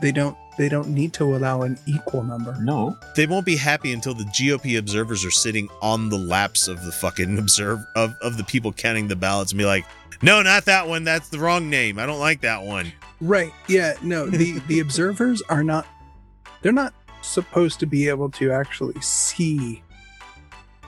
They 0.00 0.12
don't. 0.12 0.36
They 0.58 0.68
don't 0.68 0.88
need 0.88 1.14
to 1.14 1.36
allow 1.36 1.62
an 1.62 1.78
equal 1.86 2.22
number. 2.22 2.54
No, 2.60 2.94
They 3.16 3.26
won't 3.26 3.46
be 3.46 3.56
happy 3.56 3.92
until 3.94 4.12
the 4.12 4.24
GOP 4.24 4.78
observers 4.78 5.24
are 5.24 5.30
sitting 5.30 5.70
on 5.80 6.10
the 6.10 6.18
laps 6.18 6.68
of 6.68 6.84
the 6.84 6.92
fucking 6.92 7.38
observe 7.38 7.78
of, 7.96 8.14
of 8.20 8.36
the 8.36 8.44
people 8.44 8.70
counting 8.70 9.08
the 9.08 9.16
ballots 9.16 9.52
and 9.52 9.58
be 9.58 9.64
like, 9.64 9.86
no, 10.20 10.42
not 10.42 10.66
that 10.66 10.86
one. 10.86 11.04
That's 11.04 11.30
the 11.30 11.38
wrong 11.38 11.70
name. 11.70 11.98
I 11.98 12.04
don't 12.04 12.18
like 12.18 12.42
that 12.42 12.62
one. 12.62 12.92
Right. 13.22 13.52
Yeah. 13.68 13.94
No. 14.02 14.26
The 14.26 14.58
the 14.66 14.80
observers 14.80 15.40
are 15.48 15.64
not. 15.64 15.86
They're 16.62 16.72
not 16.72 16.92
supposed 17.22 17.80
to 17.80 17.86
be 17.86 18.08
able 18.08 18.30
to 18.30 18.52
actually 18.52 19.00
see 19.00 19.82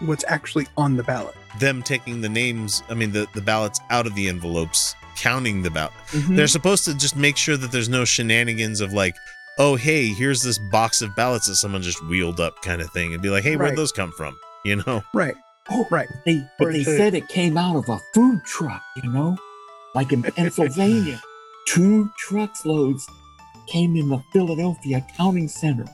what's 0.00 0.24
actually 0.26 0.66
on 0.76 0.96
the 0.96 1.02
ballot. 1.02 1.34
Them 1.60 1.82
taking 1.82 2.20
the 2.20 2.28
names, 2.28 2.82
I 2.88 2.94
mean, 2.94 3.12
the, 3.12 3.26
the 3.34 3.40
ballots 3.40 3.80
out 3.90 4.06
of 4.06 4.14
the 4.14 4.28
envelopes, 4.28 4.94
counting 5.16 5.62
the 5.62 5.70
ballot. 5.70 5.92
Mhm. 6.10 6.36
They're 6.36 6.46
supposed 6.48 6.84
to 6.86 6.94
just 6.94 7.14
make 7.16 7.36
sure 7.36 7.56
that 7.56 7.70
there's 7.70 7.88
no 7.88 8.04
shenanigans 8.04 8.80
of 8.80 8.92
like, 8.92 9.14
oh, 9.58 9.76
hey, 9.76 10.08
here's 10.08 10.42
this 10.42 10.58
box 10.58 11.02
of 11.02 11.14
ballots 11.14 11.46
that 11.46 11.56
someone 11.56 11.82
just 11.82 12.02
wheeled 12.06 12.40
up 12.40 12.60
kind 12.62 12.80
of 12.80 12.90
thing 12.90 13.12
and 13.12 13.22
be 13.22 13.28
like, 13.30 13.42
hey, 13.44 13.56
where'd 13.56 13.70
Right. 13.70 13.76
those 13.76 13.92
come 13.92 14.10
from? 14.12 14.36
You 14.64 14.76
know? 14.86 15.02
Right. 15.14 15.34
Oh, 15.70 15.86
Right. 15.90 16.08
They, 16.24 16.42
but 16.58 16.68
Or 16.68 16.72
they 16.72 16.84
to- 16.84 16.96
said 16.96 17.14
it 17.14 17.28
came 17.28 17.56
out 17.58 17.76
of 17.76 17.88
a 17.88 18.00
food 18.14 18.40
truck, 18.44 18.82
you 19.02 19.10
know? 19.10 19.36
Like 19.94 20.12
in 20.12 20.22
Pennsylvania. 20.22 21.20
Two 21.68 22.10
trucks 22.18 22.64
loads 22.64 23.06
came 23.68 23.94
in 23.96 24.08
the 24.08 24.18
Philadelphia 24.32 25.06
Counting 25.16 25.46
Center. 25.48 25.84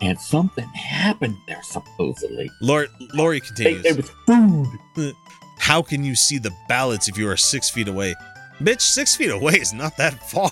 And 0.00 0.20
something 0.20 0.68
happened 0.70 1.36
there, 1.46 1.62
supposedly. 1.62 2.50
Lori, 2.60 2.88
Lori 3.14 3.40
continues. 3.40 3.84
it 3.84 3.96
was 3.96 4.10
food. 4.26 5.14
How 5.58 5.80
can 5.82 6.04
you 6.04 6.14
see 6.14 6.38
the 6.38 6.50
ballots 6.68 7.08
if 7.08 7.16
you 7.16 7.28
are 7.28 7.36
six 7.36 7.70
feet 7.70 7.88
away? 7.88 8.14
Bitch, 8.60 8.82
six 8.82 9.16
feet 9.16 9.30
away 9.30 9.54
is 9.54 9.72
not 9.72 9.96
that 9.96 10.28
far. 10.30 10.50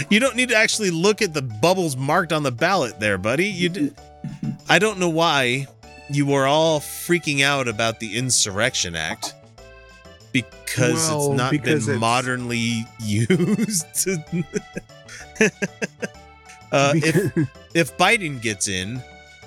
you 0.10 0.20
don't 0.20 0.36
need 0.36 0.48
to 0.50 0.56
actually 0.56 0.90
look 0.90 1.22
at 1.22 1.32
the 1.32 1.42
bubbles 1.42 1.96
marked 1.96 2.32
on 2.32 2.42
the 2.42 2.52
ballot 2.52 3.00
there, 3.00 3.18
buddy. 3.18 3.46
You 3.46 3.68
d- 3.68 3.92
I 4.68 4.78
don't 4.78 4.98
know 4.98 5.08
why 5.08 5.66
you 6.10 6.26
were 6.26 6.46
all 6.46 6.80
freaking 6.80 7.42
out 7.42 7.66
about 7.68 7.98
the 8.00 8.16
Insurrection 8.18 8.94
Act 8.94 9.34
because 10.32 11.08
Well, 11.08 11.28
it's 11.32 11.36
not 11.38 11.50
because 11.52 11.86
been 11.86 11.96
it's- 11.96 12.00
modernly 12.00 12.84
used. 13.00 14.08
Uh, 16.72 16.92
if 16.96 17.48
if 17.74 17.96
Biden 17.96 18.40
gets 18.40 18.68
in, 18.68 19.02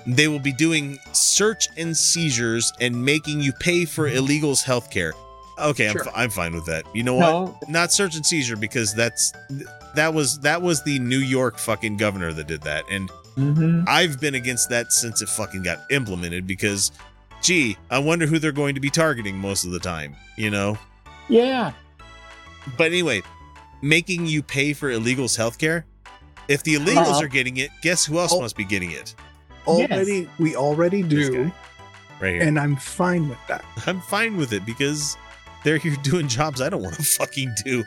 they 0.06 0.28
will 0.28 0.38
be 0.38 0.52
doing 0.52 0.98
search 1.12 1.68
and 1.76 1.96
seizures 1.96 2.72
and 2.80 3.04
making 3.04 3.40
you 3.40 3.52
pay 3.54 3.84
for 3.84 4.08
illegals' 4.08 4.62
health 4.62 4.90
care. 4.90 5.12
Okay, 5.58 5.88
Sure. 5.90 6.00
I'm, 6.02 6.12
fi- 6.12 6.22
I'm 6.24 6.30
fine 6.30 6.54
with 6.54 6.66
that. 6.66 6.84
You 6.94 7.04
know 7.04 7.14
what? 7.14 7.22
No. 7.22 7.58
Not 7.68 7.92
search 7.92 8.16
and 8.16 8.26
seizure 8.26 8.56
because 8.56 8.92
that's 8.92 9.32
that 9.94 10.12
was 10.12 10.38
that 10.40 10.60
was 10.62 10.82
the 10.82 10.98
New 10.98 11.18
York 11.20 11.58
fucking 11.58 11.96
governor 11.96 12.32
that 12.32 12.46
did 12.46 12.62
that, 12.62 12.84
and 12.90 13.10
Mm-hmm. 13.36 13.82
I've 13.88 14.20
been 14.20 14.36
against 14.36 14.68
that 14.68 14.92
since 14.92 15.20
it 15.20 15.28
fucking 15.28 15.64
got 15.64 15.80
implemented 15.90 16.46
because, 16.46 16.92
gee, 17.42 17.76
I 17.90 17.98
wonder 17.98 18.26
who 18.28 18.38
they're 18.38 18.52
going 18.52 18.76
to 18.76 18.80
be 18.80 18.90
targeting 18.90 19.36
most 19.36 19.64
of 19.64 19.72
the 19.72 19.80
time. 19.80 20.14
You 20.36 20.50
know. 20.50 20.78
Yeah. 21.28 21.72
But 22.78 22.92
anyway, 22.92 23.22
making 23.82 24.26
you 24.26 24.40
pay 24.40 24.72
for 24.72 24.88
illegals' 24.88 25.36
health 25.36 25.58
care. 25.58 25.84
If 26.48 26.62
the 26.62 26.74
illegals 26.74 27.06
Uh-huh. 27.06 27.24
are 27.24 27.28
getting 27.28 27.56
it, 27.58 27.70
guess 27.82 28.04
who 28.04 28.18
else 28.18 28.32
Oh. 28.32 28.40
must 28.40 28.56
be 28.56 28.64
getting 28.64 28.90
it? 28.90 29.14
Already, 29.66 30.28
we 30.38 30.54
already 30.56 31.02
do. 31.02 31.50
Right 32.20 32.34
here. 32.34 32.42
and 32.42 32.58
I'm 32.60 32.76
fine 32.76 33.28
with 33.28 33.38
that. 33.48 33.64
I'm 33.86 34.00
fine 34.02 34.36
with 34.36 34.52
it 34.52 34.64
because 34.64 35.16
they're 35.64 35.78
here 35.78 35.96
doing 36.02 36.28
jobs 36.28 36.60
I 36.60 36.68
don't 36.68 36.82
want 36.82 36.94
to 36.96 37.02
fucking 37.18 37.52
do. 37.64 37.84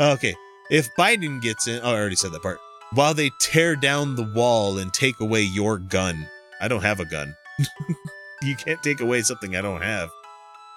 Okay. 0.00 0.34
If 0.70 0.88
Biden 0.96 1.40
gets 1.40 1.66
in, 1.68 1.80
oh, 1.82 1.90
I 1.92 1.94
already 1.98 2.16
said 2.16 2.32
that 2.32 2.42
part. 2.42 2.58
while 2.94 3.12
they 3.14 3.30
tear 3.40 3.76
down 3.76 4.16
the 4.16 4.22
wall 4.34 4.78
and 4.78 4.92
take 4.92 5.20
away 5.20 5.42
your 5.42 5.78
gun. 5.78 6.26
I 6.60 6.68
don't 6.68 6.82
have 6.82 7.00
a 7.00 7.04
gun. 7.04 7.34
you 8.42 8.56
can't 8.56 8.82
take 8.82 9.00
away 9.00 9.22
something 9.22 9.54
I 9.56 9.60
don't 9.62 9.82
have. 9.82 10.08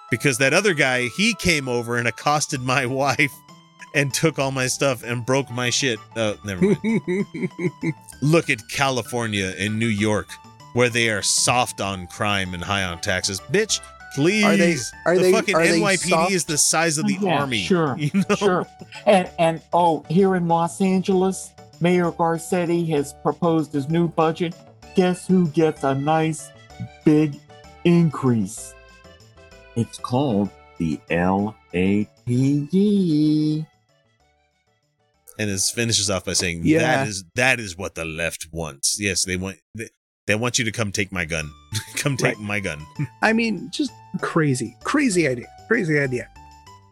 Because 0.10 0.38
that 0.40 0.54
other 0.54 0.74
guy, 0.74 1.08
he 1.08 1.34
came 1.36 1.68
over 1.70 1.98
and 1.98 2.08
accosted 2.08 2.62
my 2.62 2.86
wife 2.86 3.32
and 3.94 4.14
took 4.14 4.40
all 4.40 4.52
my 4.52 4.68
stuff 4.68 5.04
and 5.04 5.26
broke 5.26 5.50
my 5.52 5.70
shit. 5.70 6.00
Oh, 6.16 6.36
never 6.46 6.62
mind. 6.84 7.02
Look 8.22 8.50
at 8.50 8.60
California 8.70 9.54
and 9.58 9.78
New 9.80 9.88
York, 9.88 10.30
where 10.74 10.90
they 10.90 11.10
are 11.10 11.22
soft 11.22 11.82
on 11.82 12.08
crime 12.08 12.54
and 12.54 12.64
high 12.64 12.84
on 12.84 13.02
taxes. 13.02 13.40
Bitch, 13.52 13.80
please. 14.16 14.46
Are 14.46 14.56
they- 14.58 14.76
are 15.06 15.16
the 15.18 15.22
they- 15.24 15.32
fucking 15.32 15.56
are 15.56 15.62
NYPD 15.62 16.10
soft? 16.10 16.32
is 16.32 16.46
the 16.46 16.58
size 16.58 16.98
of 16.98 17.08
the 17.08 17.16
Yeah, 17.16 17.40
army. 17.40 17.64
Sure, 17.64 17.98
You 17.98 18.12
know? 18.30 18.36
sure. 18.36 18.68
And 19.06 19.30
and 19.40 19.62
oh, 19.74 20.06
here 20.10 20.36
in 20.36 20.48
Los 20.48 20.80
Angeles, 20.82 21.52
Mayor 21.80 22.12
Garcetti 22.12 22.88
has 22.90 23.14
proposed 23.24 23.74
his 23.74 23.90
new 23.90 24.08
budget. 24.08 24.54
Guess 24.96 25.26
who 25.28 25.48
gets 25.50 25.84
a 25.84 25.96
nice 25.96 26.52
big 27.06 27.40
increase? 27.86 28.74
It's 29.76 29.98
called 29.98 30.50
the 30.78 31.00
LAPD. 32.28 33.66
And 35.42 35.50
it 35.50 35.60
finishes 35.74 36.10
off 36.10 36.26
by 36.26 36.34
saying 36.34 36.62
Yeah. 36.64 36.80
that 36.80 37.08
is 37.08 37.24
that 37.36 37.60
is 37.60 37.78
what 37.78 37.96
the 37.96 38.06
left 38.06 38.48
wants. 38.52 38.98
Yes, 39.00 39.26
they 39.26 39.38
want 39.38 39.58
they, 39.76 39.90
they 40.28 40.36
want 40.36 40.60
you 40.60 40.66
to 40.66 40.72
come 40.72 40.92
take 40.92 41.12
my 41.12 41.26
gun. 41.26 41.50
come 41.96 42.16
take 42.18 42.36
Right. 42.38 42.44
my 42.46 42.60
gun. 42.60 42.80
I 43.22 43.34
mean, 43.34 43.70
just 43.74 43.92
crazy, 44.22 44.76
crazy 44.84 45.28
idea, 45.28 45.48
crazy 45.68 46.00
idea. 46.00 46.30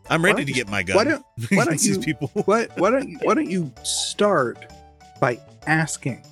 I'm 0.09 0.25
ready 0.25 0.43
to 0.43 0.51
get 0.51 0.67
my 0.67 0.81
gun. 0.81 0.95
Why 0.97 1.03
don't 1.03 1.23
Why 1.51 1.65
don't 1.65 1.73
these 1.79 1.87
you 1.97 1.99
people? 1.99 2.31
Why, 2.45 2.67
why 2.77 2.89
don't 2.89 3.07
you, 3.07 3.19
Why 3.23 3.35
don't 3.35 3.49
you 3.49 3.71
start 3.83 4.65
by 5.21 5.39
asking 5.67 6.23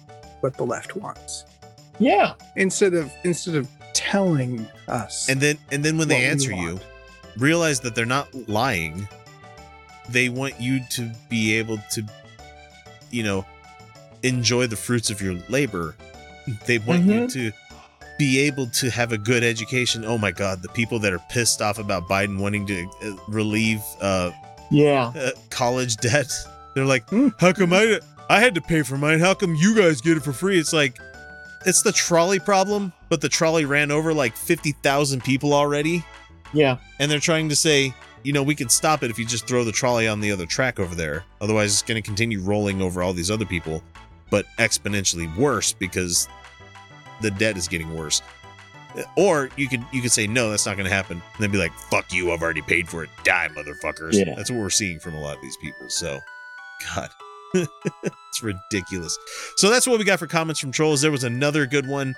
what 0.41 0.57
the 0.57 0.63
left 0.65 0.95
wants 0.95 1.45
Yeah. 1.99 2.33
instead 2.55 2.93
of 2.95 3.11
instead 3.23 3.55
of 3.55 3.67
telling 3.93 4.67
us? 4.87 5.29
And 5.29 5.39
then 5.39 5.57
and 5.71 5.85
then 5.85 5.97
when 5.99 6.07
they 6.07 6.25
answer 6.25 6.51
you, 6.51 6.79
realize 7.37 7.79
that 7.81 7.93
they're 7.93 8.05
not 8.05 8.33
lying. 8.49 9.07
They 10.09 10.29
want 10.29 10.59
you 10.59 10.81
to 10.91 11.11
be 11.29 11.53
able 11.55 11.77
to 11.91 12.03
you 13.11 13.23
know 13.23 13.45
enjoy 14.23 14.67
the 14.67 14.75
fruits 14.75 15.09
of 15.09 15.21
your 15.21 15.35
labor. 15.49 15.95
They 16.65 16.77
want 16.79 17.03
you 17.05 17.21
Mhm. 17.21 17.33
to 17.33 17.51
be 18.17 18.39
able 18.39 18.67
to 18.67 18.89
have 18.89 19.11
a 19.11 19.17
good 19.17 19.43
education. 19.43 20.03
Oh 20.05 20.17
my 20.17 20.31
god, 20.31 20.61
the 20.63 20.69
people 20.69 20.97
that 20.99 21.13
are 21.13 21.21
pissed 21.29 21.61
off 21.61 21.77
about 21.77 22.07
Biden 22.07 22.39
wanting 22.39 22.65
to 22.67 22.89
uh, 23.03 23.11
relieve 23.27 23.81
uh 24.01 24.31
Yeah. 24.71 25.11
uh, 25.15 25.31
college 25.49 25.97
debt. 25.97 26.31
They're 26.73 26.85
like, 26.85 27.07
Hmm. 27.09 27.29
how 27.39 27.53
come 27.53 27.73
I 27.73 27.99
I 28.29 28.39
had 28.41 28.55
to 28.55 28.61
pay 28.61 28.81
for 28.83 28.97
mine? 28.97 29.19
How 29.19 29.33
come 29.33 29.55
you 29.55 29.75
guys 29.75 30.01
get 30.01 30.17
it 30.17 30.23
for 30.23 30.33
free? 30.33 30.57
It's 30.59 30.73
like 30.73 30.97
it's 31.65 31.81
the 31.81 31.91
trolley 31.91 32.39
problem, 32.39 32.93
but 33.09 33.19
the 33.21 33.29
trolley 33.29 33.65
ran 33.65 33.91
over 33.91 34.13
like 34.13 34.35
50,000 34.37 35.23
people 35.23 35.53
already 35.53 36.03
Yeah. 36.53 36.77
and 36.99 37.09
they're 37.11 37.19
trying 37.19 37.49
to 37.49 37.55
say, 37.55 37.93
you 38.27 38.33
know, 38.33 38.43
we 38.43 38.55
could 38.55 38.69
stop 38.69 39.03
it 39.03 39.09
if 39.09 39.17
you 39.17 39.23
just 39.23 39.47
throw 39.47 39.63
the 39.63 39.71
trolley 39.71 40.05
on 40.05 40.19
the 40.19 40.33
other 40.33 40.45
track 40.45 40.81
over 40.81 40.93
there. 40.93 41.23
Otherwise, 41.39 41.71
it's 41.71 41.81
going 41.81 41.95
to 41.95 42.01
continue 42.05 42.41
rolling 42.41 42.81
over 42.81 43.01
all 43.01 43.13
these 43.13 43.31
other 43.31 43.45
people, 43.45 43.81
but 44.29 44.45
exponentially 44.59 45.33
worse 45.37 45.71
because 45.71 46.27
the 47.21 47.31
debt 47.31 47.55
is 47.55 47.69
getting 47.69 47.95
worse. 47.95 48.21
Or 49.15 49.49
you 49.55 49.69
could 49.69 49.81
you 49.93 50.01
could 50.01 50.11
say 50.11 50.27
no, 50.27 50.49
that's 50.49 50.65
not 50.65 50.75
going 50.75 50.89
to 50.89 50.93
happen, 50.93 51.21
and 51.21 51.41
then 51.41 51.51
be 51.51 51.57
like, 51.57 51.71
"Fuck 51.89 52.11
you, 52.11 52.33
I've 52.33 52.41
already 52.41 52.63
paid 52.63 52.89
for 52.89 53.01
it, 53.01 53.09
die, 53.23 53.47
motherfuckers." 53.55 54.15
Yeah. 54.15 54.35
That's 54.35 54.51
what 54.51 54.59
we're 54.59 54.71
seeing 54.71 54.99
from 54.99 55.13
a 55.13 55.21
lot 55.21 55.37
of 55.37 55.41
these 55.41 55.55
people. 55.55 55.87
So, 55.87 56.19
God, 56.93 57.09
it's 57.53 58.43
ridiculous. 58.43 59.17
So 59.55 59.69
that's 59.69 59.87
what 59.87 59.99
we 59.99 60.03
got 60.03 60.19
for 60.19 60.27
comments 60.27 60.59
from 60.59 60.73
trolls. 60.73 60.99
There 60.99 61.11
was 61.11 61.23
another 61.23 61.65
good 61.65 61.87
one. 61.87 62.13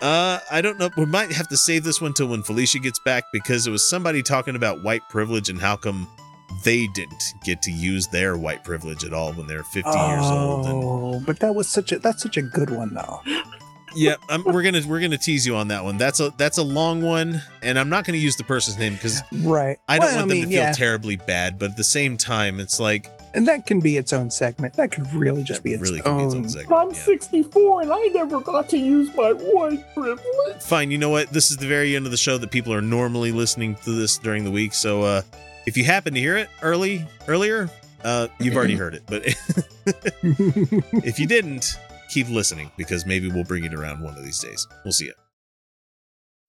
Uh, 0.00 0.38
I 0.50 0.60
don't 0.62 0.78
know. 0.78 0.88
We 0.96 1.04
might 1.06 1.30
have 1.32 1.48
to 1.48 1.56
save 1.56 1.84
this 1.84 2.00
one 2.00 2.14
till 2.14 2.28
when 2.28 2.42
Felicia 2.42 2.78
gets 2.78 2.98
back 2.98 3.24
because 3.32 3.66
it 3.66 3.70
was 3.70 3.86
somebody 3.86 4.22
talking 4.22 4.56
about 4.56 4.82
white 4.82 5.02
privilege 5.10 5.48
and 5.50 5.60
how 5.60 5.76
come 5.76 6.08
they 6.64 6.86
didn't 6.88 7.22
get 7.44 7.62
to 7.62 7.70
use 7.70 8.06
their 8.08 8.36
white 8.36 8.64
privilege 8.64 9.04
at 9.04 9.12
all 9.12 9.32
when 9.32 9.46
they're 9.46 9.62
50 9.62 9.78
years 9.90 10.24
old. 10.24 10.66
And 10.66 10.84
Oh, 10.84 11.22
but 11.24 11.38
that 11.40 11.54
was 11.54 11.68
such 11.68 11.92
a 11.92 11.98
that's 11.98 12.22
such 12.22 12.36
a 12.36 12.42
good 12.42 12.70
one 12.70 12.94
though. 12.94 13.20
Yeah, 13.94 14.14
um, 14.28 14.44
we're 14.44 14.62
gonna 14.62 14.82
we're 14.86 15.00
gonna 15.00 15.18
tease 15.18 15.46
you 15.46 15.56
on 15.56 15.68
that 15.68 15.84
one. 15.84 15.98
That's 15.98 16.20
a 16.20 16.32
that's 16.36 16.58
a 16.58 16.62
long 16.62 17.02
one, 17.02 17.42
and 17.62 17.78
I'm 17.78 17.88
not 17.88 18.04
gonna 18.04 18.18
use 18.18 18.36
the 18.36 18.44
person's 18.44 18.78
name 18.78 18.94
because 18.94 19.20
Right. 19.32 19.78
I 19.88 19.98
don't 19.98 20.06
Well, 20.06 20.16
want 20.16 20.28
them 20.28 20.38
mean, 20.38 20.44
to 20.46 20.50
feel 20.50 20.62
yeah. 20.62 20.72
terribly 20.72 21.16
bad. 21.16 21.58
But 21.58 21.70
at 21.72 21.76
the 21.76 21.84
same 21.84 22.16
time, 22.16 22.60
it's 22.60 22.78
like 22.80 23.08
And 23.34 23.46
that 23.48 23.66
can 23.66 23.80
be 23.80 23.96
its 23.96 24.12
own 24.12 24.30
segment. 24.30 24.74
That 24.74 24.90
could 24.92 25.12
really 25.14 25.42
just 25.42 25.62
be 25.62 25.72
its 25.74 25.82
really 25.82 26.00
can 26.00 26.18
be 26.18 26.24
its 26.24 26.34
own 26.34 26.42
own. 26.42 26.48
segment. 26.48 26.72
I'm 26.80 26.94
64 26.94 27.82
and 27.82 27.92
I 27.92 28.06
never 28.14 28.40
got 28.40 28.68
to 28.70 28.78
use 28.78 29.14
my 29.14 29.32
white 29.32 29.84
privilege. 29.94 30.60
fine. 30.60 30.90
You 30.90 30.98
know 30.98 31.10
what? 31.10 31.30
This 31.30 31.50
is 31.50 31.56
the 31.56 31.66
very 31.68 31.94
end 31.96 32.06
of 32.06 32.10
the 32.12 32.18
show 32.18 32.38
that 32.38 32.50
people 32.50 32.72
are 32.72 32.82
normally 32.82 33.32
listening 33.32 33.76
to 33.84 33.90
this 33.92 34.18
during 34.18 34.44
the 34.44 34.50
week. 34.50 34.74
So 34.74 35.02
uh, 35.02 35.22
if 35.66 35.76
you 35.76 35.84
happen 35.84 36.14
to 36.14 36.20
hear 36.20 36.36
it 36.36 36.48
early 36.62 37.06
earlier, 37.28 37.70
uh, 38.02 38.28
you've 38.40 38.56
already 38.56 38.74
heard 38.82 38.94
it. 38.94 39.02
But 39.06 39.22
if 40.24 41.18
you 41.18 41.26
didn't, 41.26 41.76
keep 42.10 42.28
listening 42.28 42.70
because 42.76 43.06
maybe 43.06 43.28
we'll 43.28 43.44
bring 43.44 43.64
it 43.64 43.74
around 43.74 44.02
one 44.02 44.16
of 44.16 44.24
these 44.24 44.40
days. 44.40 44.66
We'll 44.84 44.92
see 44.92 45.06
you. 45.06 45.14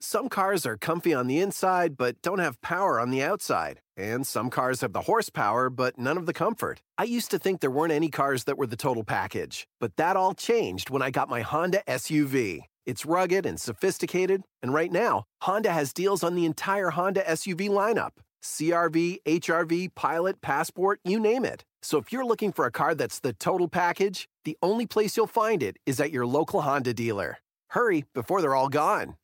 Some 0.04 0.30
cars 0.30 0.66
are 0.66 0.78
comfy 0.78 1.14
on 1.14 1.28
the 1.28 1.40
inside 1.40 1.96
but 1.96 2.22
don't 2.24 2.40
have 2.40 2.60
power 2.62 3.00
on 3.00 3.12
the 3.12 3.22
outside. 3.22 3.82
And 3.96 4.26
some 4.26 4.50
cars 4.50 4.82
have 4.82 4.94
the 4.94 5.02
horsepower 5.02 5.70
but 5.70 6.00
none 6.00 6.18
of 6.18 6.26
the 6.26 6.34
comfort. 6.34 6.82
I 6.98 7.04
used 7.04 7.30
to 7.32 7.40
think 7.40 7.62
there 7.62 7.70
weren't 7.70 7.94
any 7.94 8.10
cars 8.10 8.46
that 8.46 8.58
were 8.58 8.66
the 8.66 8.76
total 8.76 9.04
package, 9.04 9.68
but 9.80 9.96
that 9.98 10.16
all 10.16 10.34
changed 10.34 10.90
when 10.90 11.04
I 11.04 11.12
got 11.12 11.30
my 11.30 11.42
Honda 11.42 11.84
SUV. 11.88 12.62
It's 12.88 13.06
rugged 13.06 13.46
and 13.46 13.62
sophisticated, 13.62 14.42
and 14.64 14.74
right 14.74 14.92
now, 14.92 15.26
Honda 15.44 15.72
has 15.72 15.94
deals 15.94 16.24
on 16.24 16.34
the 16.34 16.46
entire 16.46 16.90
Honda 16.90 17.22
SUV 17.22 17.70
lineup 17.70 18.14
CRV, 18.44 19.18
HRV, 19.26 19.94
Pilot, 19.94 20.42
Passport, 20.42 21.00
you 21.04 21.20
name 21.20 21.46
it. 21.46 21.64
So 21.82 21.98
if 21.98 22.12
you're 22.12 22.26
looking 22.26 22.52
for 22.52 22.66
a 22.66 22.72
car 22.72 22.96
that's 22.96 23.20
the 23.20 23.34
total 23.34 23.68
package, 23.68 24.28
the 24.46 24.58
only 24.62 24.86
place 24.86 25.16
you'll 25.16 25.28
find 25.28 25.62
it 25.64 25.78
is 25.86 26.00
at 26.00 26.12
your 26.12 26.26
local 26.26 26.62
Honda 26.62 26.94
dealer. 26.94 27.38
Hurry 27.70 28.06
before 28.14 28.42
they're 28.42 28.56
all 28.56 28.70
gone. 28.70 29.16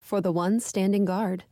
For 0.00 0.20
the 0.20 0.32
ones 0.32 0.64
standing 0.64 1.04
guard, 1.04 1.44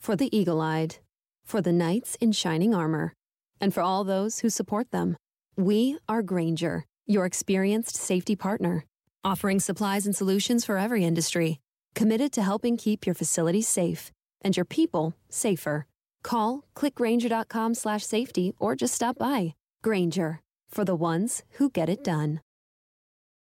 for 0.00 0.14
the 0.14 0.36
eagle 0.36 0.60
eyed, 0.60 0.96
for 1.44 1.60
the 1.60 1.72
knights 1.72 2.16
in 2.20 2.32
shining 2.32 2.74
armor, 2.74 3.12
and 3.60 3.74
for 3.74 3.80
all 3.80 4.04
those 4.04 4.40
who 4.40 4.50
support 4.50 4.90
them. 4.90 5.16
We 5.56 5.98
are 6.08 6.22
Grainger, 6.22 6.84
your 7.06 7.26
experienced 7.26 7.96
safety 7.96 8.36
partner, 8.36 8.84
offering 9.24 9.58
supplies 9.58 10.06
and 10.06 10.14
solutions 10.14 10.64
for 10.64 10.78
every 10.78 11.04
industry, 11.04 11.58
committed 11.94 12.32
to 12.34 12.42
helping 12.42 12.76
keep 12.76 13.04
your 13.04 13.14
facilities 13.14 13.66
safe 13.66 14.12
and 14.42 14.56
your 14.56 14.64
people 14.64 15.14
safer. 15.28 15.86
Call 16.22 16.64
clickgrainger.com 16.74 17.74
slash 17.74 18.02
safety 18.04 18.54
or 18.58 18.74
just 18.74 18.94
stop 18.94 19.18
by. 19.18 19.54
Grainger, 19.82 20.40
for 20.68 20.84
the 20.84 20.94
ones 20.94 21.42
who 21.58 21.70
get 21.70 21.88
it 21.88 22.02
done. 22.02 22.40